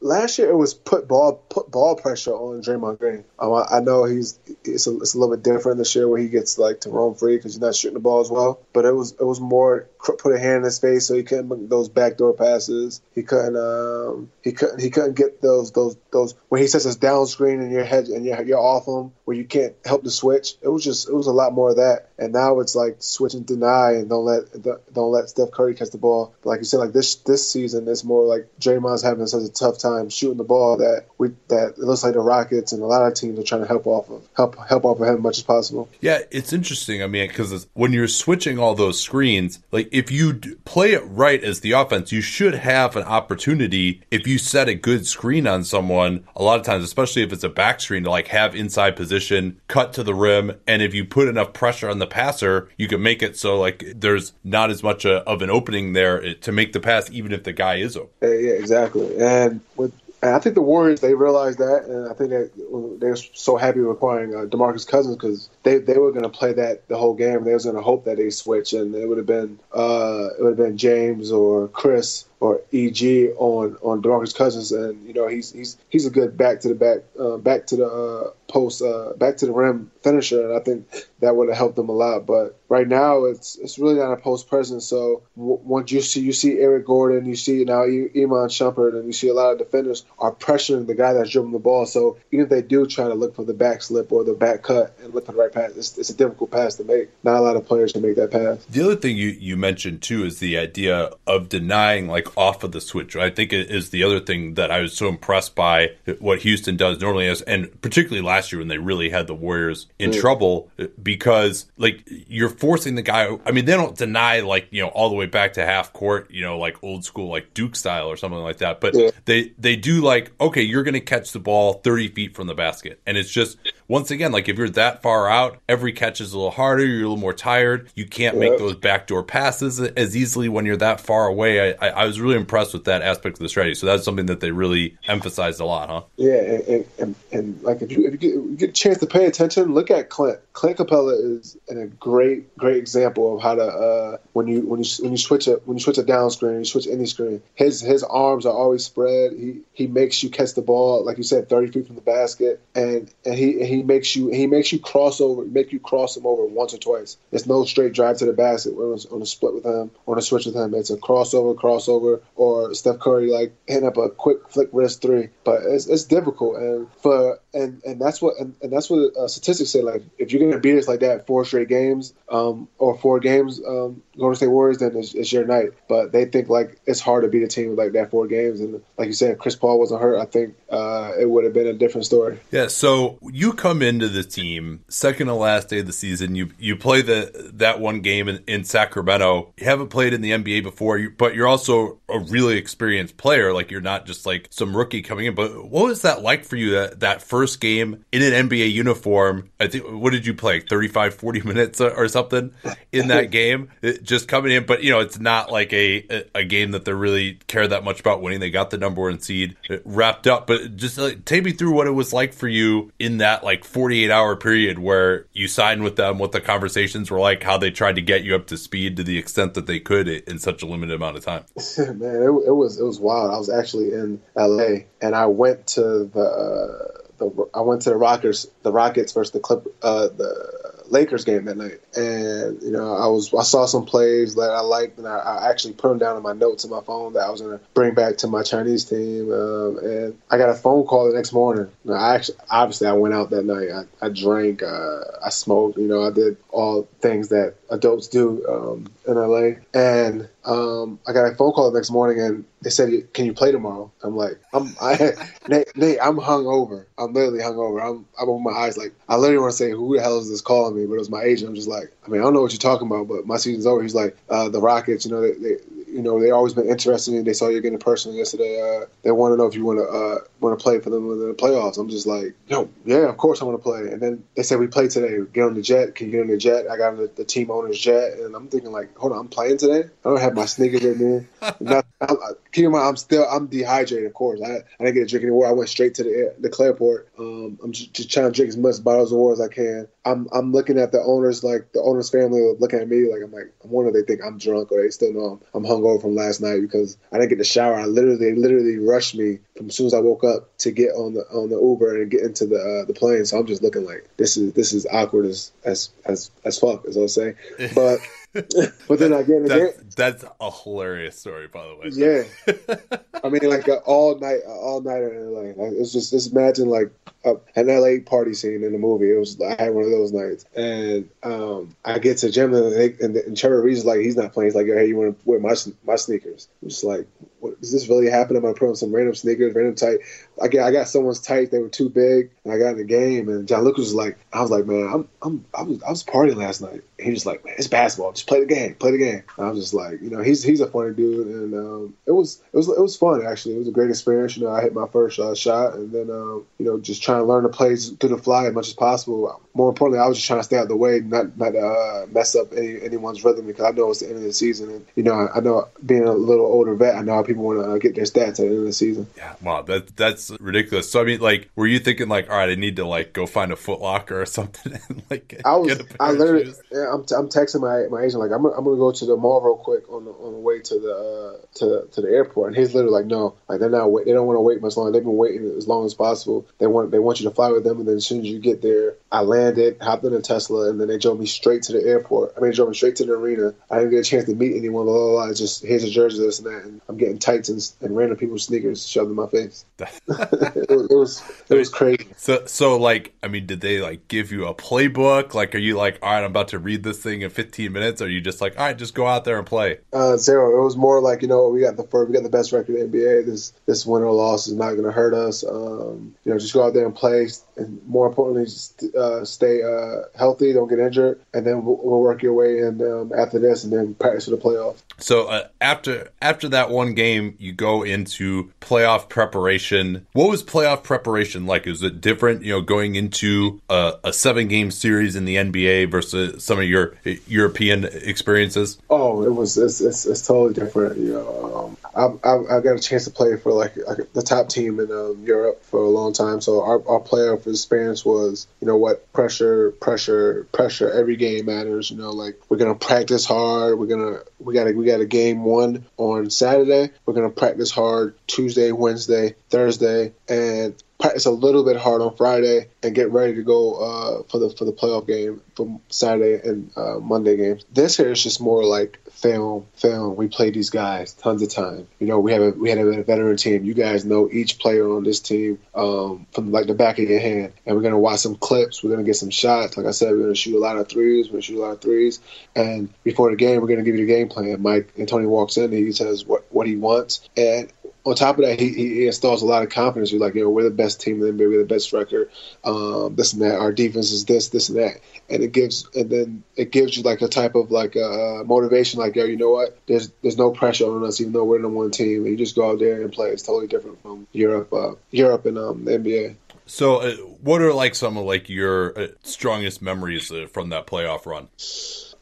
last 0.00 0.38
year 0.38 0.50
it 0.50 0.56
was 0.56 0.74
put 0.74 1.08
ball 1.08 1.34
put 1.48 1.70
ball 1.70 1.96
pressure 1.96 2.32
on 2.32 2.62
Draymond 2.62 2.98
Green. 2.98 3.24
Um, 3.38 3.52
I, 3.52 3.64
I, 3.76 3.80
know 3.80 4.04
he's 4.04 4.38
it's 4.64 4.86
a, 4.86 4.96
it's 4.96 5.14
a 5.14 5.18
little 5.18 5.34
bit 5.34 5.42
different 5.42 5.78
this 5.78 5.94
year 5.94 6.08
where 6.08 6.20
he 6.20 6.28
gets 6.28 6.58
like 6.58 6.80
to 6.80 6.90
roam 6.90 7.14
free 7.14 7.36
because 7.36 7.54
he's 7.54 7.60
not 7.60 7.74
shooting 7.74 7.94
the 7.94 8.00
ball 8.00 8.20
as 8.20 8.30
well. 8.30 8.60
But 8.72 8.84
it 8.84 8.94
was 8.94 9.12
it 9.12 9.24
was 9.24 9.40
more 9.40 9.88
put 10.02 10.34
a 10.34 10.38
hand 10.38 10.58
in 10.58 10.62
his 10.64 10.78
face 10.78 11.06
so 11.06 11.14
he 11.14 11.22
couldn't 11.22 11.48
make 11.48 11.68
those 11.68 11.88
backdoor 11.88 12.34
passes. 12.34 13.00
He 13.14 13.22
couldn't 13.22 13.56
um, 13.56 14.30
he 14.42 14.52
couldn't 14.52 14.80
he 14.80 14.90
couldn't 14.90 15.14
get 15.14 15.40
those 15.40 15.70
those 15.72 15.96
those 16.12 16.34
when 16.48 16.60
he 16.60 16.66
sets 16.66 16.84
his 16.84 16.96
down 16.96 17.26
screen 17.26 17.60
and 17.60 17.72
your 17.72 17.84
head 17.84 18.08
and 18.08 18.24
you're, 18.24 18.42
you're 18.42 18.58
off 18.58 18.86
him 18.86 19.12
where 19.24 19.36
you 19.36 19.44
can't 19.44 19.74
help 19.84 20.02
the 20.02 20.10
switch. 20.10 20.54
It 20.62 20.68
was 20.68 20.84
just 20.84 21.08
it 21.08 21.14
was 21.14 21.26
a 21.26 21.32
lot 21.32 21.52
more 21.52 21.70
of 21.70 21.76
that. 21.76 22.08
And 22.18 22.32
now 22.32 22.60
it's 22.60 22.74
like 22.74 22.96
switch 22.98 23.34
and 23.34 23.46
deny 23.46 23.92
and 23.92 24.08
don't 24.08 24.24
let 24.24 24.44
don't 24.92 25.12
let 25.12 25.28
Steph 25.28 25.52
Curry 25.52 25.74
catch 25.74 25.90
the 25.90 25.98
ball. 25.98 26.34
But 26.42 26.50
like 26.50 26.60
you 26.60 26.64
said, 26.64 26.78
like 26.78 26.92
this 26.92 27.16
this 27.16 27.48
season 27.48 27.86
it's 27.88 28.04
more 28.04 28.24
like 28.24 28.48
Draymond's 28.60 29.02
having 29.02 29.26
such 29.26 29.44
a 29.44 29.52
tough 29.52 29.78
time 29.78 30.08
shooting 30.08 30.38
the 30.38 30.44
ball 30.44 30.78
that 30.78 31.06
we 31.18 31.28
that 31.48 31.74
it 31.76 31.78
looks 31.78 32.02
like 32.02 32.14
the 32.14 32.20
Rockets 32.20 32.72
and 32.72 32.82
a 32.82 32.86
lot 32.86 33.06
of 33.06 33.14
teams 33.14 33.38
are 33.38 33.44
trying 33.44 33.62
to 33.62 33.68
help 33.68 33.86
off 33.86 34.10
of 34.10 34.26
help 34.36 34.56
help 34.68 34.84
off 34.84 35.00
of 35.00 35.06
him 35.06 35.14
as 35.14 35.20
much 35.20 35.38
as 35.38 35.44
possible. 35.44 35.88
Yeah, 36.00 36.18
it's 36.30 36.52
interesting. 36.52 37.02
I 37.02 37.06
mean, 37.06 37.28
because 37.28 37.66
when 37.74 37.92
you're 37.92 38.08
switching 38.08 38.58
all 38.58 38.74
those 38.74 39.00
screens, 39.00 39.60
like 39.70 39.91
if 39.92 40.10
you 40.10 40.34
play 40.64 40.92
it 40.92 41.02
right 41.06 41.42
as 41.44 41.60
the 41.60 41.72
offense, 41.72 42.10
you 42.12 42.22
should 42.22 42.54
have 42.54 42.96
an 42.96 43.04
opportunity 43.04 44.02
if 44.10 44.26
you 44.26 44.38
set 44.38 44.68
a 44.68 44.74
good 44.74 45.06
screen 45.06 45.46
on 45.46 45.64
someone. 45.64 46.24
A 46.34 46.42
lot 46.42 46.58
of 46.58 46.64
times, 46.64 46.82
especially 46.82 47.22
if 47.22 47.32
it's 47.32 47.44
a 47.44 47.48
back 47.48 47.80
screen, 47.80 48.04
to 48.04 48.10
like 48.10 48.28
have 48.28 48.56
inside 48.56 48.96
position, 48.96 49.60
cut 49.68 49.92
to 49.92 50.02
the 50.02 50.14
rim, 50.14 50.58
and 50.66 50.82
if 50.82 50.94
you 50.94 51.04
put 51.04 51.28
enough 51.28 51.52
pressure 51.52 51.90
on 51.90 51.98
the 51.98 52.06
passer, 52.06 52.68
you 52.76 52.88
can 52.88 53.02
make 53.02 53.22
it 53.22 53.36
so 53.36 53.58
like 53.58 53.84
there's 53.94 54.32
not 54.42 54.70
as 54.70 54.82
much 54.82 55.04
a, 55.04 55.18
of 55.28 55.42
an 55.42 55.50
opening 55.50 55.92
there 55.92 56.22
eh, 56.24 56.34
to 56.40 56.52
make 56.52 56.72
the 56.72 56.80
pass, 56.80 57.10
even 57.10 57.32
if 57.32 57.44
the 57.44 57.52
guy 57.52 57.76
is 57.76 57.96
open. 57.96 58.10
Eh, 58.22 58.38
yeah, 58.38 58.52
exactly. 58.52 59.16
And 59.18 59.60
with 59.76 59.92
and 60.22 60.34
I 60.34 60.38
think 60.38 60.54
the 60.54 60.62
Warriors 60.62 61.00
they 61.00 61.14
realized 61.14 61.58
that, 61.58 61.84
and 61.84 62.08
I 62.08 62.14
think 62.14 62.30
that 62.30 62.52
they 63.00 63.08
were 63.08 63.16
so 63.16 63.56
happy 63.56 63.80
with 63.80 63.96
acquiring 63.96 64.34
uh, 64.34 64.46
Demarcus 64.46 64.86
Cousins 64.86 65.16
because 65.16 65.50
they, 65.64 65.78
they 65.78 65.98
were 65.98 66.12
going 66.12 66.22
to 66.22 66.28
play 66.28 66.52
that 66.52 66.86
the 66.86 66.96
whole 66.96 67.14
game. 67.14 67.42
They 67.42 67.54
was 67.54 67.64
going 67.64 67.76
to 67.76 67.82
hope 67.82 68.04
that 68.04 68.18
they 68.18 68.30
switch, 68.30 68.72
and 68.72 68.94
it 68.94 69.08
would 69.08 69.18
have 69.18 69.26
been 69.26 69.58
uh, 69.74 70.28
it 70.38 70.42
would 70.42 70.50
have 70.50 70.66
been 70.66 70.78
James 70.78 71.32
or 71.32 71.66
Chris 71.68 72.24
or 72.42 72.60
EG 72.72 73.36
on 73.36 73.76
on 73.82 74.02
Demarcus 74.02 74.34
Cousins, 74.36 74.72
and 74.72 75.06
you 75.06 75.14
know 75.14 75.28
he's 75.28 75.52
he's 75.52 75.78
he's 75.88 76.06
a 76.06 76.10
good 76.10 76.36
back 76.36 76.58
to 76.60 76.68
the 76.68 76.74
back 76.74 76.98
uh, 77.18 77.36
back 77.36 77.68
to 77.68 77.76
the 77.76 77.86
uh, 77.86 78.30
post, 78.48 78.82
uh, 78.82 79.12
back 79.16 79.36
to 79.36 79.46
the 79.46 79.52
rim 79.52 79.92
finisher, 80.02 80.44
and 80.44 80.52
I 80.52 80.58
think 80.58 81.06
that 81.20 81.36
would 81.36 81.48
have 81.48 81.56
helped 81.56 81.76
them 81.76 81.88
a 81.88 81.92
lot. 81.92 82.26
But 82.26 82.58
right 82.68 82.86
now, 82.86 83.26
it's 83.26 83.56
it's 83.56 83.78
really 83.78 83.94
not 83.94 84.12
a 84.12 84.16
post 84.16 84.48
presence. 84.48 84.86
So 84.86 85.22
w- 85.36 85.60
once 85.62 85.92
you 85.92 86.00
see 86.00 86.20
you 86.20 86.32
see 86.32 86.58
Eric 86.58 86.84
Gordon, 86.84 87.26
you 87.26 87.36
see 87.36 87.64
now 87.64 87.84
Iman 87.84 88.48
Shumpert, 88.48 88.96
and 88.96 89.06
you 89.06 89.12
see 89.12 89.28
a 89.28 89.34
lot 89.34 89.52
of 89.52 89.58
defenders 89.58 90.04
are 90.18 90.34
pressuring 90.34 90.88
the 90.88 90.96
guy 90.96 91.12
that's 91.12 91.30
dribbling 91.30 91.52
the 91.52 91.60
ball. 91.60 91.86
So 91.86 92.18
even 92.32 92.46
if 92.46 92.50
they 92.50 92.62
do 92.62 92.86
try 92.86 93.06
to 93.06 93.14
look 93.14 93.36
for 93.36 93.44
the 93.44 93.54
back 93.54 93.82
slip 93.82 94.10
or 94.10 94.24
the 94.24 94.34
back 94.34 94.62
cut 94.62 94.98
and 95.00 95.14
look 95.14 95.26
for 95.26 95.32
the 95.32 95.38
right 95.38 95.52
pass, 95.52 95.76
it's, 95.76 95.96
it's 95.96 96.10
a 96.10 96.16
difficult 96.16 96.50
pass 96.50 96.74
to 96.74 96.84
make. 96.84 97.08
Not 97.22 97.36
a 97.36 97.40
lot 97.40 97.54
of 97.54 97.66
players 97.66 97.92
can 97.92 98.02
make 98.02 98.16
that 98.16 98.32
pass. 98.32 98.64
The 98.64 98.82
other 98.82 98.96
thing 98.96 99.16
you 99.16 99.28
you 99.28 99.56
mentioned 99.56 100.02
too 100.02 100.24
is 100.24 100.40
the 100.40 100.58
idea 100.58 101.12
of 101.28 101.48
denying 101.48 102.08
like 102.08 102.31
off 102.36 102.64
of 102.64 102.72
the 102.72 102.80
switch. 102.80 103.16
I 103.16 103.30
think 103.30 103.52
it 103.52 103.70
is 103.70 103.90
the 103.90 104.04
other 104.04 104.20
thing 104.20 104.54
that 104.54 104.70
I 104.70 104.80
was 104.80 104.96
so 104.96 105.08
impressed 105.08 105.54
by 105.54 105.92
what 106.18 106.40
Houston 106.40 106.76
does 106.76 107.00
normally, 107.00 107.28
as 107.28 107.42
and 107.42 107.80
particularly 107.80 108.20
last 108.20 108.42
last 108.42 108.50
year 108.50 108.58
when 108.58 108.68
they 108.68 108.78
really 108.78 109.08
had 109.08 109.26
the 109.26 109.34
Warriors 109.34 109.86
in 109.98 110.10
mm. 110.10 110.20
trouble 110.20 110.70
because 111.00 111.66
like 111.76 112.02
you're 112.06 112.48
forcing 112.48 112.96
the 112.96 113.02
guy. 113.02 113.38
I 113.46 113.52
mean, 113.52 113.66
they 113.66 113.74
don't 113.74 113.96
deny 113.96 114.40
like 114.40 114.68
you 114.70 114.82
know 114.82 114.88
all 114.88 115.10
the 115.10 115.14
way 115.14 115.26
back 115.26 115.52
to 115.54 115.64
half 115.64 115.92
court, 115.92 116.30
you 116.30 116.42
know, 116.42 116.58
like 116.58 116.82
old 116.82 117.04
school 117.04 117.28
like 117.28 117.54
Duke 117.54 117.76
style 117.76 118.08
or 118.08 118.16
something 118.16 118.40
like 118.40 118.58
that. 118.58 118.80
But 118.80 118.94
yeah. 118.94 119.10
they 119.26 119.52
they 119.58 119.76
do 119.76 120.00
like 120.00 120.32
okay, 120.40 120.62
you're 120.62 120.82
going 120.82 120.94
to 120.94 121.00
catch 121.00 121.32
the 121.32 121.38
ball 121.38 121.74
30 121.74 122.08
feet 122.08 122.34
from 122.34 122.48
the 122.48 122.54
basket, 122.54 123.00
and 123.06 123.16
it's 123.16 123.30
just 123.30 123.58
once 123.92 124.10
again, 124.10 124.32
like 124.32 124.48
if 124.48 124.56
you're 124.56 124.70
that 124.70 125.02
far 125.02 125.28
out, 125.28 125.58
every 125.68 125.92
catch 125.92 126.22
is 126.22 126.32
a 126.32 126.36
little 126.38 126.50
harder. 126.50 126.82
You're 126.82 127.00
a 127.00 127.00
little 127.00 127.18
more 127.18 127.34
tired. 127.34 127.90
You 127.94 128.06
can't 128.06 128.38
make 128.38 128.56
those 128.56 128.74
backdoor 128.74 129.22
passes 129.22 129.78
as 129.80 130.16
easily 130.16 130.48
when 130.48 130.64
you're 130.64 130.78
that 130.78 130.98
far 130.98 131.26
away. 131.26 131.74
I, 131.74 131.88
I, 131.88 132.06
was 132.06 132.18
really 132.18 132.36
impressed 132.36 132.72
with 132.72 132.84
that 132.84 133.02
aspect 133.02 133.36
of 133.36 133.42
the 133.42 133.50
strategy. 133.50 133.74
So 133.74 133.84
that's 133.84 134.02
something 134.02 134.24
that 134.26 134.40
they 134.40 134.50
really 134.50 134.96
emphasized 135.08 135.60
a 135.60 135.66
lot, 135.66 135.90
huh? 135.90 136.02
Yeah, 136.16 136.40
and, 136.40 136.86
and, 136.98 137.14
and 137.32 137.62
like 137.62 137.82
if 137.82 137.92
you, 137.92 138.06
if 138.06 138.12
you, 138.12 138.18
get, 138.18 138.30
you 138.30 138.56
get 138.56 138.70
a 138.70 138.72
chance 138.72 138.96
to 139.00 139.06
pay 139.06 139.26
attention, 139.26 139.74
look 139.74 139.90
at 139.90 140.08
Clint. 140.08 140.38
Clint 140.54 140.78
Capela 140.78 141.38
is 141.38 141.56
a 141.68 141.86
great 141.86 142.56
great 142.56 142.76
example 142.76 143.36
of 143.36 143.42
how 143.42 143.54
to 143.54 143.64
uh, 143.64 144.16
when 144.32 144.46
you 144.46 144.60
when 144.62 144.82
you 144.82 144.88
when 145.00 145.12
you 145.12 145.18
switch 145.18 145.48
a 145.48 145.54
when 145.64 145.78
you 145.78 145.82
switch 145.82 145.98
a 145.98 146.02
down 146.02 146.30
screen, 146.30 146.58
you 146.58 146.64
switch 146.64 146.86
any 146.86 147.06
screen. 147.06 147.42
His 147.54 147.80
his 147.80 148.02
arms 148.02 148.46
are 148.46 148.52
always 148.52 148.84
spread. 148.84 149.32
He 149.32 149.60
he 149.72 149.86
makes 149.86 150.22
you 150.22 150.30
catch 150.30 150.54
the 150.54 150.62
ball 150.62 151.04
like 151.04 151.16
you 151.16 151.24
said, 151.24 151.48
thirty 151.48 151.70
feet 151.70 151.86
from 151.86 151.96
the 151.96 152.02
basket, 152.02 152.60
and 152.74 153.10
and 153.24 153.34
he 153.34 153.64
he 153.64 153.81
makes 153.82 154.14
you 154.16 154.28
he 154.28 154.46
makes 154.46 154.72
you 154.72 154.78
cross 154.78 155.20
over, 155.20 155.44
make 155.44 155.72
you 155.72 155.80
cross 155.80 156.16
him 156.16 156.26
over 156.26 156.44
once 156.44 156.74
or 156.74 156.78
twice. 156.78 157.16
It's 157.30 157.46
no 157.46 157.64
straight 157.64 157.92
drive 157.92 158.18
to 158.18 158.26
the 158.26 158.32
basket 158.32 158.74
was 158.74 159.06
on 159.06 159.22
a 159.22 159.26
split 159.26 159.54
with 159.54 159.64
him, 159.64 159.90
on 160.06 160.18
a 160.18 160.22
switch 160.22 160.46
with 160.46 160.56
him. 160.56 160.74
It's 160.74 160.90
a 160.90 160.96
crossover, 160.96 161.54
crossover, 161.54 162.20
or 162.36 162.74
Steph 162.74 162.98
Curry 162.98 163.30
like 163.30 163.54
hitting 163.66 163.86
up 163.86 163.96
a 163.96 164.08
quick 164.08 164.48
flick 164.48 164.68
wrist 164.72 165.02
three. 165.02 165.28
But 165.44 165.62
it's, 165.64 165.86
it's 165.86 166.04
difficult, 166.04 166.56
and 166.56 166.88
for 167.02 167.40
and 167.54 167.82
and 167.84 168.00
that's 168.00 168.22
what 168.22 168.38
and, 168.38 168.54
and 168.62 168.72
that's 168.72 168.88
what 168.88 169.16
uh, 169.16 169.28
statistics 169.28 169.70
say. 169.70 169.82
Like 169.82 170.02
if 170.18 170.32
you're 170.32 170.48
gonna 170.48 170.60
beat 170.60 170.78
us 170.78 170.88
like 170.88 171.00
that 171.00 171.26
four 171.26 171.44
straight 171.44 171.68
games, 171.68 172.14
um, 172.28 172.68
or 172.78 172.96
four 172.96 173.20
games, 173.20 173.60
um, 173.66 174.02
Golden 174.16 174.36
State 174.36 174.48
Warriors, 174.48 174.78
then 174.78 174.96
it's, 174.96 175.14
it's, 175.14 175.32
your 175.32 175.44
night. 175.44 175.70
But 175.88 176.12
they 176.12 176.24
think 176.24 176.48
like 176.48 176.80
it's 176.86 177.00
hard 177.00 177.24
to 177.24 177.28
beat 177.28 177.42
a 177.42 177.48
team 177.48 177.76
like 177.76 177.92
that 177.92 178.10
four 178.10 178.26
games, 178.26 178.60
and 178.60 178.82
like 178.96 179.06
you 179.06 179.12
said, 179.12 179.38
Chris 179.38 179.56
Paul 179.56 179.78
wasn't 179.78 180.00
hurt. 180.00 180.18
I 180.18 180.24
think 180.24 180.54
uh, 180.70 181.12
it 181.18 181.28
would 181.28 181.44
have 181.44 181.52
been 181.52 181.66
a 181.66 181.74
different 181.74 182.06
story. 182.06 182.40
Yeah. 182.50 182.68
So 182.68 183.18
you 183.22 183.52
come 183.72 183.80
into 183.80 184.06
the 184.06 184.22
team 184.22 184.84
second 184.88 185.28
to 185.28 185.34
last 185.34 185.68
day 185.68 185.78
of 185.78 185.86
the 185.86 185.92
season. 185.92 186.34
You 186.34 186.50
you 186.58 186.76
play 186.76 187.00
the 187.00 187.52
that 187.54 187.80
one 187.80 188.00
game 188.00 188.28
in, 188.28 188.44
in 188.46 188.64
Sacramento. 188.64 189.54
You 189.56 189.64
haven't 189.64 189.88
played 189.88 190.12
in 190.12 190.20
the 190.20 190.32
NBA 190.32 190.62
before, 190.62 191.00
but 191.16 191.34
you're 191.34 191.46
also 191.46 191.98
a 192.08 192.18
really 192.18 192.58
experienced 192.58 193.16
player. 193.16 193.54
Like 193.54 193.70
you're 193.70 193.80
not 193.80 194.04
just 194.04 194.26
like 194.26 194.48
some 194.50 194.76
rookie 194.76 195.00
coming 195.00 195.24
in. 195.24 195.34
But 195.34 195.70
what 195.70 195.84
was 195.84 196.02
that 196.02 196.20
like 196.22 196.44
for 196.44 196.56
you? 196.56 196.72
That 196.72 197.00
that 197.00 197.22
first 197.22 197.60
game 197.60 198.04
in 198.12 198.22
an 198.22 198.48
NBA 198.48 198.70
uniform. 198.72 199.50
I 199.58 199.68
think 199.68 199.84
what 199.88 200.10
did 200.10 200.26
you 200.26 200.34
play? 200.34 200.60
35, 200.60 201.14
40 201.14 201.42
minutes 201.42 201.80
or 201.80 202.08
something 202.08 202.52
in 202.92 203.08
that 203.08 203.30
game. 203.30 203.70
It, 203.80 204.02
just 204.02 204.28
coming 204.28 204.52
in, 204.52 204.66
but 204.66 204.82
you 204.82 204.90
know 204.90 205.00
it's 205.00 205.18
not 205.18 205.50
like 205.50 205.72
a 205.72 206.26
a 206.34 206.44
game 206.44 206.72
that 206.72 206.84
they 206.84 206.92
really 206.92 207.38
care 207.46 207.66
that 207.66 207.84
much 207.84 208.00
about 208.00 208.20
winning. 208.20 208.40
They 208.40 208.50
got 208.50 208.68
the 208.68 208.78
number 208.78 209.00
one 209.00 209.20
seed 209.20 209.56
uh, 209.70 209.76
wrapped 209.86 210.26
up, 210.26 210.46
but 210.46 210.76
just 210.76 210.98
like, 210.98 211.24
take 211.24 211.44
me 211.44 211.52
through 211.52 211.72
what 211.72 211.86
it 211.86 211.92
was 211.92 212.12
like 212.12 212.34
for 212.34 212.48
you 212.48 212.92
in 212.98 213.18
that 213.18 213.44
like 213.44 213.51
48 213.56 214.10
hour 214.10 214.36
period 214.36 214.78
where 214.78 215.26
you 215.32 215.48
signed 215.48 215.82
with 215.82 215.96
them, 215.96 216.18
what 216.18 216.32
the 216.32 216.40
conversations 216.40 217.10
were 217.10 217.20
like, 217.20 217.42
how 217.42 217.58
they 217.58 217.70
tried 217.70 217.96
to 217.96 218.02
get 218.02 218.24
you 218.24 218.34
up 218.34 218.46
to 218.48 218.56
speed 218.56 218.96
to 218.96 219.04
the 219.04 219.18
extent 219.18 219.54
that 219.54 219.66
they 219.66 219.80
could 219.80 220.08
in 220.08 220.38
such 220.38 220.62
a 220.62 220.66
limited 220.66 220.94
amount 220.94 221.16
of 221.16 221.24
time. 221.24 221.44
Man, 221.78 222.22
it, 222.22 222.48
it 222.48 222.54
was 222.54 222.78
it 222.78 222.84
was 222.84 222.98
wild. 222.98 223.32
I 223.32 223.38
was 223.38 223.50
actually 223.50 223.92
in 223.92 224.20
LA 224.36 224.84
and 225.00 225.14
I 225.14 225.26
went 225.26 225.66
to 225.68 226.04
the. 226.04 226.20
Uh, 226.20 226.98
the 227.18 227.48
I 227.54 227.60
went 227.60 227.82
to 227.82 227.90
the 227.90 227.96
Rockets, 227.96 228.46
the 228.62 228.72
Rockets 228.72 229.12
versus 229.12 229.32
the 229.32 229.38
Clip, 229.38 229.66
uh, 229.82 230.08
the 230.08 230.71
Lakers 230.92 231.24
game 231.24 231.46
that 231.46 231.56
night, 231.56 231.80
and 231.96 232.62
you 232.62 232.70
know 232.70 232.94
I 232.94 233.06
was 233.06 233.32
I 233.32 233.42
saw 233.42 233.64
some 233.66 233.86
plays 233.86 234.34
that 234.34 234.50
I 234.50 234.60
liked, 234.60 234.98
and 234.98 235.08
I, 235.08 235.18
I 235.18 235.50
actually 235.50 235.72
put 235.72 235.88
them 235.88 235.98
down 235.98 236.18
in 236.18 236.22
my 236.22 236.34
notes 236.34 236.64
in 236.64 236.70
my 236.70 236.82
phone 236.82 237.14
that 237.14 237.26
I 237.26 237.30
was 237.30 237.40
gonna 237.40 237.60
bring 237.72 237.94
back 237.94 238.18
to 238.18 238.26
my 238.26 238.42
Chinese 238.42 238.84
team. 238.84 239.32
Um, 239.32 239.78
and 239.78 240.18
I 240.30 240.36
got 240.36 240.50
a 240.50 240.54
phone 240.54 240.86
call 240.86 241.08
the 241.08 241.16
next 241.16 241.32
morning. 241.32 241.68
Now, 241.84 241.94
I 241.94 242.14
actually 242.16 242.36
obviously 242.50 242.86
I 242.86 242.92
went 242.92 243.14
out 243.14 243.30
that 243.30 243.44
night. 243.44 243.70
I, 243.70 244.06
I 244.06 244.08
drank, 244.10 244.62
uh, 244.62 245.00
I 245.24 245.30
smoked, 245.30 245.78
you 245.78 245.88
know, 245.88 246.06
I 246.06 246.10
did 246.10 246.36
all 246.50 246.88
things 247.00 247.30
that 247.30 247.54
adults 247.72 248.06
do 248.06 248.46
um, 248.46 248.86
in 249.08 249.14
LA, 249.14 249.60
and 249.74 250.28
um, 250.44 251.00
I 251.08 251.12
got 251.12 251.32
a 251.32 251.34
phone 251.34 251.52
call 251.52 251.70
the 251.70 251.78
next 251.78 251.90
morning 251.90 252.20
and 252.20 252.44
they 252.60 252.70
said, 252.70 253.12
"Can 253.14 253.24
you 253.24 253.32
play 253.32 253.50
tomorrow?" 253.50 253.90
I'm 254.02 254.16
like, 254.16 254.38
"I'm 254.52 254.76
I, 254.80 255.12
Nate, 255.48 255.76
Nate, 255.76 255.98
I'm 256.00 256.18
hungover. 256.18 256.84
I'm 256.98 257.12
literally 257.12 257.40
hungover. 257.40 257.82
I'm 257.82 258.06
I'm 258.20 258.28
over 258.28 258.40
my 258.40 258.52
eyes. 258.52 258.76
Like 258.76 258.94
I 259.08 259.16
literally 259.16 259.40
want 259.40 259.52
to 259.52 259.56
say, 259.56 259.70
who 259.70 259.96
the 259.96 260.02
hell 260.02 260.18
is 260.18 260.28
this 260.28 260.40
calling 260.42 260.76
me? 260.76 260.86
But 260.86 260.94
it 260.94 260.98
was 260.98 261.10
my 261.10 261.22
agent. 261.22 261.48
I'm 261.48 261.56
just 261.56 261.68
like, 261.68 261.92
I 262.06 262.08
mean, 262.08 262.20
I 262.20 262.24
don't 262.24 262.34
know 262.34 262.42
what 262.42 262.52
you're 262.52 262.58
talking 262.58 262.86
about, 262.86 263.08
but 263.08 263.26
my 263.26 263.38
season's 263.38 263.66
over. 263.66 263.82
He's 263.82 263.94
like, 263.94 264.16
uh, 264.28 264.48
the 264.48 264.60
Rockets. 264.60 265.04
You 265.04 265.12
know, 265.12 265.22
they, 265.22 265.32
they 265.32 265.56
you 265.88 266.02
know, 266.02 266.20
they 266.20 266.30
always 266.30 266.54
been 266.54 266.68
interested 266.68 267.14
in. 267.14 267.24
They 267.24 267.34
saw 267.34 267.48
you 267.48 267.60
getting 267.60 267.78
personal 267.78 268.16
yesterday. 268.16 268.60
Uh, 268.60 268.86
they 269.02 269.10
want 269.10 269.32
to 269.32 269.36
know 269.36 269.46
if 269.46 269.54
you 269.54 269.64
want 269.64 269.78
to 269.78 269.84
uh, 269.84 270.18
want 270.42 270.58
to 270.58 270.62
play 270.62 270.80
for 270.80 270.90
them 270.90 271.10
in 271.10 271.20
the 271.20 271.34
playoffs. 271.34 271.78
I'm 271.78 271.88
just 271.88 272.06
like, 272.06 272.34
yo, 272.48 272.68
yeah, 272.84 273.08
of 273.08 273.16
course 273.16 273.40
I 273.40 273.44
want 273.44 273.58
to 273.58 273.62
play. 273.62 273.92
And 273.92 274.00
then 274.00 274.24
they 274.36 274.42
said 274.42 274.58
we 274.58 274.66
play 274.66 274.88
today. 274.88 275.18
Get 275.32 275.44
on 275.44 275.54
the 275.54 275.62
jet. 275.62 275.94
Can 275.94 276.06
you 276.06 276.12
get 276.12 276.20
on 276.22 276.28
the 276.28 276.36
jet? 276.36 276.66
I 276.70 276.76
got 276.76 276.92
on 276.92 276.96
the, 276.98 277.10
the 277.14 277.24
team 277.24 277.50
owner's 277.50 277.78
jet, 277.78 278.18
and 278.18 278.34
I'm 278.34 278.48
thinking 278.48 278.72
like, 278.72 278.96
hold 278.96 279.12
on, 279.12 279.20
I'm 279.20 279.28
playing 279.28 279.58
today. 279.58 279.88
I 280.04 280.08
don't 280.08 280.20
have 280.20 280.34
my 280.34 280.46
sneakers. 280.46 280.82
Not, 281.60 281.86
I'm, 282.00 282.16
keep 282.52 282.64
in 282.64 282.72
mind, 282.72 282.86
I'm 282.86 282.96
still 282.96 283.24
I'm 283.24 283.46
dehydrated. 283.46 284.06
Of 284.06 284.14
course, 284.14 284.40
I, 284.42 284.56
I 284.56 284.84
didn't 284.84 284.94
get 284.94 285.02
a 285.04 285.06
drink 285.06 285.22
anymore. 285.24 285.46
I 285.46 285.52
went 285.52 285.68
straight 285.68 285.94
to 285.94 286.04
the 286.04 286.34
the 286.38 286.50
Clearport. 286.50 287.06
Um, 287.18 287.58
I'm 287.62 287.72
just, 287.72 287.92
just, 287.94 288.10
trying 288.10 288.26
to 288.26 288.32
drink 288.32 288.48
as 288.48 288.56
much 288.56 288.82
bottles 288.82 289.12
of 289.12 289.18
water 289.18 289.34
as 289.34 289.40
I 289.40 289.52
can. 289.52 289.88
I'm 290.04 290.28
I'm 290.32 290.52
looking 290.52 290.78
at 290.78 290.92
the 290.92 291.00
owners 291.00 291.44
like 291.44 291.72
the 291.72 291.80
owners 291.80 292.10
family 292.10 292.40
looking 292.58 292.80
at 292.80 292.88
me 292.88 293.10
like 293.10 293.22
I'm 293.22 293.32
like 293.32 293.52
I'm 293.62 293.70
wondering 293.70 293.94
if 293.96 294.06
they 294.06 294.14
think 294.14 294.26
I'm 294.26 294.38
drunk 294.38 294.72
or 294.72 294.82
they 294.82 294.90
still 294.90 295.12
know 295.12 295.40
I'm, 295.54 295.64
I'm 295.64 295.70
hungover 295.70 296.00
from 296.00 296.14
last 296.14 296.40
night 296.40 296.60
because 296.60 296.96
I 297.12 297.18
didn't 297.18 297.30
get 297.30 297.38
the 297.38 297.44
shower. 297.44 297.74
I 297.74 297.86
literally 297.86 298.34
literally 298.34 298.78
rushed 298.78 299.14
me 299.14 299.38
from 299.56 299.68
as 299.68 299.76
soon 299.76 299.86
as 299.86 299.94
I 299.94 300.00
woke 300.00 300.24
up 300.24 300.31
to 300.58 300.70
get 300.70 300.90
on 300.90 301.14
the 301.14 301.22
on 301.30 301.48
the 301.48 301.60
Uber 301.60 302.02
and 302.02 302.10
get 302.10 302.22
into 302.22 302.46
the 302.46 302.56
uh, 302.56 302.84
the 302.86 302.94
plane. 302.94 303.24
So 303.24 303.38
I'm 303.38 303.46
just 303.46 303.62
looking 303.62 303.84
like 303.84 304.08
this 304.16 304.36
is 304.36 304.52
this 304.52 304.72
is 304.72 304.86
awkward 304.90 305.26
as 305.26 305.52
as 305.64 305.90
as 306.04 306.30
as 306.44 306.58
fuck 306.58 306.86
as 306.86 306.96
I 306.96 307.00
was 307.00 307.14
saying, 307.14 307.36
but. 307.74 308.00
but 308.88 308.98
then 308.98 309.12
again, 309.12 309.44
that's, 309.44 309.94
that's, 309.94 310.24
a 310.40 310.50
hilarious 310.50 311.18
story, 311.18 311.48
by 311.48 311.66
the 311.66 311.76
way. 311.76 311.90
Yeah, 311.92 312.86
I 313.22 313.28
mean, 313.28 313.42
like 313.42 313.68
all 313.84 314.18
night, 314.18 314.40
all 314.48 314.80
nighter 314.80 315.12
in 315.12 315.34
LA. 315.34 315.40
Like, 315.62 315.74
it's 315.74 315.92
just, 315.92 316.12
just 316.12 316.32
imagine 316.32 316.70
like 316.70 316.90
a, 317.24 317.34
an 317.56 317.68
LA 317.68 318.02
party 318.04 318.34
scene 318.34 318.64
in 318.64 318.72
the 318.72 318.78
movie. 318.78 319.10
It 319.10 319.18
was 319.18 319.40
I 319.40 319.62
had 319.62 319.74
one 319.74 319.84
of 319.84 319.90
those 319.90 320.12
nights, 320.12 320.44
and 320.54 321.08
um, 321.22 321.74
I 321.84 321.98
get 321.98 322.18
to 322.18 322.30
gym 322.30 322.54
and, 322.54 322.72
they, 322.72 322.94
and, 323.00 323.16
and 323.16 323.36
Trevor 323.36 323.62
Reed's 323.62 323.84
like 323.84 324.00
he's 324.00 324.16
not 324.16 324.32
playing. 324.32 324.48
He's 324.48 324.54
like, 324.54 324.66
hey, 324.66 324.86
you 324.86 324.96
want 324.96 325.18
to 325.18 325.28
wear 325.28 325.38
my 325.38 325.54
my 325.84 325.96
sneakers? 325.96 326.48
I'm 326.62 326.68
just 326.68 326.84
like, 326.84 327.06
what, 327.40 327.60
does 327.60 327.72
this 327.72 327.88
really 327.88 328.08
happen? 328.08 328.36
I'm 328.36 328.42
gonna 328.42 328.54
put 328.54 328.68
on 328.68 328.76
some 328.76 328.94
random 328.94 329.14
sneakers, 329.14 329.54
random 329.54 329.74
tight. 329.74 329.98
I 330.40 330.48
got 330.48 330.66
I 330.66 330.72
got 330.72 330.88
someone's 330.88 331.20
tight. 331.20 331.50
They 331.50 331.58
were 331.58 331.68
too 331.68 331.88
big, 331.88 332.30
and 332.44 332.52
I 332.52 332.58
got 332.58 332.70
in 332.70 332.78
the 332.78 332.84
game. 332.84 333.28
And 333.28 333.46
John 333.46 333.64
Lucas 333.64 333.84
was 333.84 333.94
like, 333.94 334.18
I 334.32 334.40
was 334.40 334.50
like, 334.50 334.66
man, 334.66 334.88
I'm 334.92 335.08
I'm 335.20 335.44
I 335.54 335.62
was 335.62 335.82
I 335.82 335.90
was 335.90 336.04
partying 336.04 336.36
last 336.36 336.60
night. 336.60 336.82
He 336.98 337.10
was 337.10 337.26
like, 337.26 337.44
man, 337.44 337.54
it's 337.58 337.68
basketball. 337.68 338.12
Just 338.12 338.28
play 338.28 338.40
the 338.40 338.46
game. 338.46 338.74
Play 338.76 338.92
the 338.92 338.98
game. 338.98 339.22
And 339.36 339.46
I 339.46 339.50
was 339.50 339.58
just 339.58 339.74
like, 339.74 340.00
you 340.00 340.10
know, 340.10 340.22
he's 340.22 340.42
he's 340.42 340.60
a 340.60 340.66
funny 340.66 340.94
dude, 340.94 341.26
and 341.26 341.54
um, 341.54 341.94
it 342.06 342.12
was 342.12 342.40
it 342.52 342.56
was 342.56 342.68
it 342.68 342.80
was 342.80 342.96
fun 342.96 343.26
actually. 343.26 343.56
It 343.56 343.58
was 343.58 343.68
a 343.68 343.72
great 343.72 343.90
experience. 343.90 344.36
You 344.36 344.44
know, 344.44 344.50
I 344.50 344.62
hit 344.62 344.74
my 344.74 344.86
first 344.88 345.18
uh, 345.18 345.34
shot, 345.34 345.74
and 345.74 345.92
then 345.92 346.10
um, 346.10 346.46
you 346.58 346.66
know, 346.66 346.78
just 346.78 347.02
trying 347.02 347.11
to 347.18 347.24
learn 347.24 347.42
the 347.42 347.48
plays 347.48 347.90
through 347.90 348.10
the 348.10 348.18
fly 348.18 348.46
as 348.46 348.54
much 348.54 348.68
as 348.68 348.74
possible. 348.74 349.40
More 349.54 349.68
importantly, 349.68 350.02
I 350.02 350.08
was 350.08 350.16
just 350.16 350.26
trying 350.26 350.40
to 350.40 350.44
stay 350.44 350.56
out 350.56 350.62
of 350.62 350.68
the 350.68 350.76
way, 350.76 351.00
not 351.00 351.36
not 351.36 351.54
uh, 351.54 352.06
mess 352.10 352.34
up 352.34 352.52
any, 352.52 352.80
anyone's 352.80 353.22
rhythm 353.24 353.46
because 353.46 353.64
I 353.64 353.70
know 353.70 353.90
it's 353.90 354.00
the 354.00 354.08
end 354.08 354.16
of 354.16 354.22
the 354.22 354.32
season, 354.32 354.70
and 354.70 354.86
you 354.96 355.02
know, 355.02 355.12
I, 355.12 355.38
I 355.38 355.40
know 355.40 355.68
being 355.84 356.04
a 356.04 356.12
little 356.12 356.46
older 356.46 356.74
vet, 356.74 356.96
I 356.96 357.02
know 357.02 357.14
how 357.14 357.22
people 357.22 357.44
want 357.44 357.60
to 357.60 357.72
uh, 357.72 357.78
get 357.78 357.94
their 357.94 358.04
stats 358.04 358.28
at 358.28 358.36
the 358.36 358.46
end 358.46 358.58
of 358.58 358.64
the 358.64 358.72
season. 358.72 359.06
Yeah, 359.16 359.34
wow, 359.42 359.62
that 359.62 359.96
that's 359.96 360.30
ridiculous. 360.40 360.90
So 360.90 361.00
I 361.00 361.04
mean, 361.04 361.20
like, 361.20 361.50
were 361.56 361.66
you 361.66 361.78
thinking 361.78 362.08
like, 362.08 362.30
all 362.30 362.36
right, 362.36 362.48
I 362.48 362.54
need 362.54 362.76
to 362.76 362.86
like 362.86 363.12
go 363.12 363.26
find 363.26 363.52
a 363.52 363.56
Footlocker 363.56 364.12
or 364.12 364.26
something 364.32 364.72
and 364.88 365.02
like 365.10 365.40
I 365.44 365.56
was, 365.56 365.80
I 366.00 366.12
literally, 366.12 366.52
yeah, 366.70 366.92
I'm, 366.92 367.04
t- 367.04 367.14
I'm 367.14 367.28
texting 367.28 367.60
my 367.60 367.88
my 367.88 368.04
agent 368.04 368.20
like, 368.20 368.30
I'm 368.30 368.42
gonna, 368.42 368.54
I'm 368.54 368.64
gonna 368.64 368.76
go 368.76 368.92
to 368.92 369.04
the 369.04 369.16
mall 369.16 369.40
real 369.42 369.56
quick 369.56 369.88
on 369.90 370.04
the 370.04 370.12
on 370.12 370.32
the 370.32 370.38
way 370.38 370.60
to 370.60 370.78
the 370.78 370.92
uh, 370.94 371.46
to 371.56 371.88
to 371.92 372.00
the 372.00 372.08
airport, 372.08 372.48
and 372.48 372.56
he's 372.56 372.74
literally 372.74 372.94
like, 372.94 373.06
no, 373.06 373.34
like 373.48 373.60
they're 373.60 373.70
not 373.70 373.90
wait, 373.90 374.06
they 374.06 374.12
don't 374.12 374.26
want 374.26 374.36
to 374.36 374.40
wait 374.40 374.60
much 374.60 374.76
longer. 374.76 374.92
They've 374.92 375.02
been 375.02 375.16
waiting 375.16 375.54
as 375.56 375.68
long 375.68 375.84
as 375.84 375.94
possible. 375.94 376.46
They 376.58 376.66
want 376.66 376.90
they 376.90 376.98
want 377.02 377.20
you 377.20 377.28
to 377.28 377.34
fly 377.34 377.50
with 377.50 377.64
them, 377.64 377.80
and 377.80 377.88
then 377.88 377.96
as 377.96 378.06
soon 378.06 378.20
as 378.20 378.26
you 378.26 378.38
get 378.40 378.62
there, 378.62 378.96
I 379.12 379.20
landed, 379.20 379.76
hopped 379.82 380.04
in 380.04 380.14
a 380.14 380.22
Tesla, 380.22 380.70
and 380.70 380.80
then 380.80 380.88
they 380.88 380.96
drove 380.96 381.20
me 381.20 381.26
straight 381.26 381.62
to 381.64 381.72
the 381.72 381.84
airport. 381.84 382.32
I 382.34 382.40
mean, 382.40 382.50
they 382.50 382.56
drove 382.56 382.70
me 382.70 382.74
straight 382.74 382.96
to 382.96 383.04
the 383.04 383.12
arena. 383.12 383.52
I 383.70 383.78
didn't 383.78 383.90
get 383.90 384.00
a 384.00 384.04
chance 384.04 384.24
to 384.24 384.34
meet 384.34 384.56
anyone. 384.56 384.86
Blah 384.86 384.94
blah 384.94 385.26
blah. 385.26 385.34
Just 385.34 385.62
here's 385.62 385.84
a 385.84 385.90
jersey, 385.90 386.18
this 386.18 386.38
and 386.38 386.48
that, 386.48 386.64
and 386.64 386.80
I'm 386.88 386.96
getting 386.96 387.18
tights 387.18 387.50
and, 387.50 387.60
and 387.82 387.94
random 387.94 388.16
people's 388.16 388.44
sneakers 388.44 388.86
shoved 388.86 389.10
in 389.10 389.16
my 389.16 389.26
face. 389.26 389.66
it, 389.78 390.70
was, 390.70 390.90
it 390.90 390.94
was 390.94 391.22
it 391.50 391.54
was 391.54 391.68
crazy. 391.68 392.08
So 392.16 392.46
so 392.46 392.78
like 392.78 393.12
I 393.22 393.28
mean, 393.28 393.46
did 393.46 393.60
they 393.60 393.80
like 393.80 394.08
give 394.08 394.32
you 394.32 394.46
a 394.46 394.54
playbook? 394.54 395.34
Like, 395.34 395.54
are 395.54 395.58
you 395.58 395.76
like, 395.76 395.98
all 396.02 396.10
right, 396.10 396.24
I'm 396.24 396.30
about 396.30 396.48
to 396.48 396.58
read 396.58 396.82
this 396.82 397.02
thing 397.02 397.20
in 397.20 397.30
15 397.30 397.70
minutes? 397.70 398.00
Or 398.00 398.06
are 398.06 398.08
you 398.08 398.20
just 398.20 398.40
like, 398.40 398.58
all 398.58 398.64
right, 398.64 398.76
just 398.76 398.94
go 398.94 399.06
out 399.06 399.24
there 399.24 399.38
and 399.38 399.46
play? 399.46 399.78
Uh, 399.92 400.16
zero. 400.16 400.58
It 400.58 400.64
was 400.64 400.76
more 400.76 401.00
like 401.00 401.22
you 401.22 401.28
know 401.28 401.48
we 401.48 401.60
got 401.60 401.76
the 401.76 401.84
first, 401.84 402.08
we 402.08 402.14
got 402.14 402.22
the 402.22 402.30
best 402.30 402.52
record 402.52 402.76
in 402.76 402.90
the 402.90 402.98
NBA. 402.98 403.26
This 403.26 403.52
this 403.66 403.84
win 403.84 404.02
or 404.02 404.12
loss 404.12 404.46
is 404.46 404.54
not 404.54 404.72
going 404.72 404.84
to 404.84 404.92
hurt 404.92 405.14
us. 405.14 405.44
Um, 405.44 406.14
you 406.24 406.32
know, 406.32 406.38
just 406.38 406.54
go 406.54 406.64
out 406.64 406.72
there 406.72 406.86
and 406.86 406.94
play, 406.94 407.28
and 407.56 407.86
more 407.86 408.06
importantly, 408.06 408.44
just, 408.44 408.82
uh, 408.94 409.24
stay 409.24 409.62
uh, 409.62 410.02
healthy, 410.16 410.52
don't 410.52 410.68
get 410.68 410.78
injured, 410.78 411.20
and 411.34 411.46
then 411.46 411.64
we'll, 411.64 411.78
we'll 411.82 412.00
work 412.00 412.22
your 412.22 412.32
way 412.32 412.58
in 412.58 412.80
um, 412.82 413.12
after 413.16 413.38
this, 413.38 413.64
and 413.64 413.72
then 413.72 413.94
practice 413.94 414.24
for 414.24 414.32
the 414.32 414.36
playoffs. 414.38 414.82
So 415.02 415.26
uh, 415.26 415.48
after 415.60 416.10
after 416.20 416.48
that 416.50 416.70
one 416.70 416.94
game, 416.94 417.34
you 417.38 417.52
go 417.52 417.82
into 417.82 418.52
playoff 418.60 419.08
preparation. 419.08 420.06
What 420.12 420.30
was 420.30 420.42
playoff 420.42 420.82
preparation 420.82 421.46
like? 421.46 421.66
Is 421.66 421.82
it 421.82 422.00
different? 422.00 422.44
You 422.44 422.52
know, 422.52 422.60
going 422.60 422.94
into 422.94 423.60
a, 423.68 423.94
a 424.04 424.12
seven 424.12 424.48
game 424.48 424.70
series 424.70 425.16
in 425.16 425.24
the 425.24 425.36
NBA 425.36 425.90
versus 425.90 426.44
some 426.44 426.58
of 426.58 426.64
your 426.64 426.94
European 427.26 427.84
experiences. 427.84 428.78
Oh, 428.88 429.22
it 429.24 429.34
was 429.34 429.58
it's, 429.58 429.80
it's, 429.80 430.06
it's 430.06 430.26
totally 430.26 430.54
different. 430.54 430.98
You 430.98 431.14
know, 431.14 431.52
um, 431.54 431.76
I, 431.94 432.28
I, 432.28 432.56
I, 432.56 432.60
got 432.60 432.76
a 432.76 432.80
chance 432.80 433.04
to 433.04 433.10
play 433.10 433.36
for 433.36 433.52
like, 433.52 433.76
like 433.76 434.12
the 434.12 434.22
top 434.22 434.48
team 434.48 434.80
in 434.80 434.90
um, 434.90 435.22
Europe 435.24 435.62
for 435.64 435.82
a 435.82 435.88
long 435.88 436.12
time. 436.12 436.40
So 436.40 436.62
our, 436.62 436.76
our 436.88 437.00
playoff 437.00 437.46
experience 437.46 438.04
was, 438.04 438.46
you 438.60 438.66
know, 438.66 438.76
what 438.76 439.12
pressure, 439.12 439.72
pressure, 439.72 440.46
pressure. 440.52 440.90
Every 440.90 441.16
game 441.16 441.46
matters. 441.46 441.90
You 441.90 441.98
know, 441.98 442.10
like 442.10 442.40
we're 442.48 442.56
gonna 442.56 442.74
practice 442.74 443.26
hard. 443.26 443.78
We're 443.78 443.86
gonna 443.86 444.20
we 444.38 444.54
gotta 444.54 444.72
we 444.72 444.86
got 444.92 445.00
a 445.00 445.06
game 445.06 445.44
one 445.44 445.84
on 445.96 446.30
Saturday. 446.30 446.90
We're 447.06 447.14
gonna 447.14 447.30
practice 447.30 447.70
hard 447.70 448.14
Tuesday, 448.26 448.72
Wednesday, 448.72 449.34
Thursday, 449.50 450.12
and 450.28 450.74
practice 451.00 451.26
a 451.26 451.30
little 451.30 451.64
bit 451.64 451.76
hard 451.76 452.00
on 452.00 452.16
Friday 452.16 452.68
and 452.82 452.94
get 452.94 453.10
ready 453.10 453.34
to 453.34 453.42
go 453.42 453.74
uh, 453.74 454.22
for 454.28 454.38
the 454.38 454.50
for 454.50 454.64
the 454.64 454.72
playoff 454.72 455.06
game 455.06 455.42
for 455.56 455.80
Saturday 455.88 456.48
and 456.48 456.70
uh, 456.76 456.98
Monday 456.98 457.36
games. 457.36 457.64
This 457.72 457.96
here 457.96 458.12
is 458.12 458.22
just 458.22 458.40
more 458.40 458.64
like 458.64 459.01
film, 459.22 459.66
film. 459.74 460.16
We 460.16 460.28
played 460.28 460.54
these 460.54 460.70
guys 460.70 461.14
tons 461.14 461.40
of 461.42 461.48
time. 461.48 461.86
You 462.00 462.08
know, 462.08 462.18
we 462.18 462.32
have 462.32 462.42
a 462.42 462.50
we 462.50 462.68
had 462.68 462.78
a 462.78 463.02
veteran 463.04 463.36
team. 463.36 463.64
You 463.64 463.72
guys 463.72 464.04
know 464.04 464.28
each 464.30 464.58
player 464.58 464.90
on 464.90 465.04
this 465.04 465.20
team 465.20 465.60
um, 465.74 466.26
from 466.32 466.50
like 466.50 466.66
the 466.66 466.74
back 466.74 466.98
of 466.98 467.08
your 467.08 467.20
hand, 467.20 467.52
and 467.64 467.76
we're 467.76 467.82
gonna 467.82 467.98
watch 467.98 468.20
some 468.20 468.34
clips. 468.34 468.82
We're 468.82 468.90
gonna 468.90 469.04
get 469.04 469.16
some 469.16 469.30
shots. 469.30 469.76
Like 469.76 469.86
I 469.86 469.92
said, 469.92 470.10
we're 470.10 470.22
gonna 470.22 470.34
shoot 470.34 470.56
a 470.56 470.58
lot 470.58 470.76
of 470.76 470.88
threes. 470.88 471.28
We're 471.28 471.34
gonna 471.34 471.42
shoot 471.42 471.58
a 471.58 471.62
lot 471.62 471.72
of 471.72 471.80
threes, 471.80 472.20
and 472.54 472.92
before 473.04 473.30
the 473.30 473.36
game, 473.36 473.60
we're 473.60 473.68
gonna 473.68 473.84
give 473.84 473.94
you 473.94 474.06
the 474.06 474.12
game 474.12 474.28
plan. 474.28 474.60
Mike 474.60 474.94
D'Antoni 474.96 475.28
walks 475.28 475.56
in, 475.56 475.64
and 475.64 475.74
he 475.74 475.92
says 475.92 476.26
what 476.26 476.44
what 476.50 476.66
he 476.66 476.76
wants, 476.76 477.28
and 477.36 477.72
on 478.04 478.16
top 478.16 478.38
of 478.38 478.44
that, 478.44 478.58
he, 478.58 478.72
he 478.72 479.06
installs 479.06 479.42
a 479.42 479.46
lot 479.46 479.62
of 479.62 479.68
confidence. 479.68 480.10
He's 480.10 480.20
like, 480.20 480.34
you 480.34 480.42
know, 480.42 480.50
we're 480.50 480.64
the 480.64 480.70
best 480.70 481.00
team 481.00 481.22
in 481.22 481.36
the 481.36 481.44
NBA, 481.44 481.48
we're 481.48 481.58
the 481.58 481.74
best 481.74 481.92
record, 481.92 482.30
um, 482.64 483.14
this 483.14 483.32
and 483.32 483.42
that. 483.42 483.58
Our 483.58 483.72
defense 483.72 484.10
is 484.10 484.24
this, 484.24 484.48
this 484.48 484.68
and 484.68 484.78
that, 484.78 485.00
and 485.30 485.42
it 485.42 485.52
gives, 485.52 485.88
and 485.94 486.10
then 486.10 486.42
it 486.56 486.72
gives 486.72 486.96
you 486.96 487.04
like 487.04 487.22
a 487.22 487.28
type 487.28 487.54
of 487.54 487.70
like 487.70 487.96
uh, 487.96 488.42
motivation, 488.44 488.98
like, 488.98 489.14
yo, 489.14 489.24
you 489.24 489.36
know 489.36 489.50
what? 489.50 489.78
There's 489.86 490.10
there's 490.22 490.38
no 490.38 490.50
pressure 490.50 490.86
on 490.86 491.04
us, 491.04 491.20
even 491.20 491.32
though 491.32 491.44
we're 491.44 491.62
the 491.62 491.68
one 491.68 491.90
team. 491.90 492.26
You 492.26 492.36
just 492.36 492.56
go 492.56 492.72
out 492.72 492.80
there 492.80 493.02
and 493.02 493.12
play. 493.12 493.28
It's 493.28 493.42
totally 493.42 493.68
different 493.68 494.02
from 494.02 494.26
Europe, 494.32 494.72
uh, 494.72 494.94
Europe 495.10 495.46
and 495.46 495.58
um, 495.58 495.84
the 495.84 495.92
NBA. 495.92 496.36
So, 496.66 497.02
uh, 497.02 497.14
what 497.42 497.60
are 497.60 497.72
like 497.72 497.94
some 497.94 498.16
of 498.16 498.24
like 498.24 498.48
your 498.48 498.98
uh, 498.98 499.08
strongest 499.22 499.82
memories 499.82 500.30
uh, 500.30 500.46
from 500.50 500.70
that 500.70 500.86
playoff 500.86 501.26
run? 501.26 501.48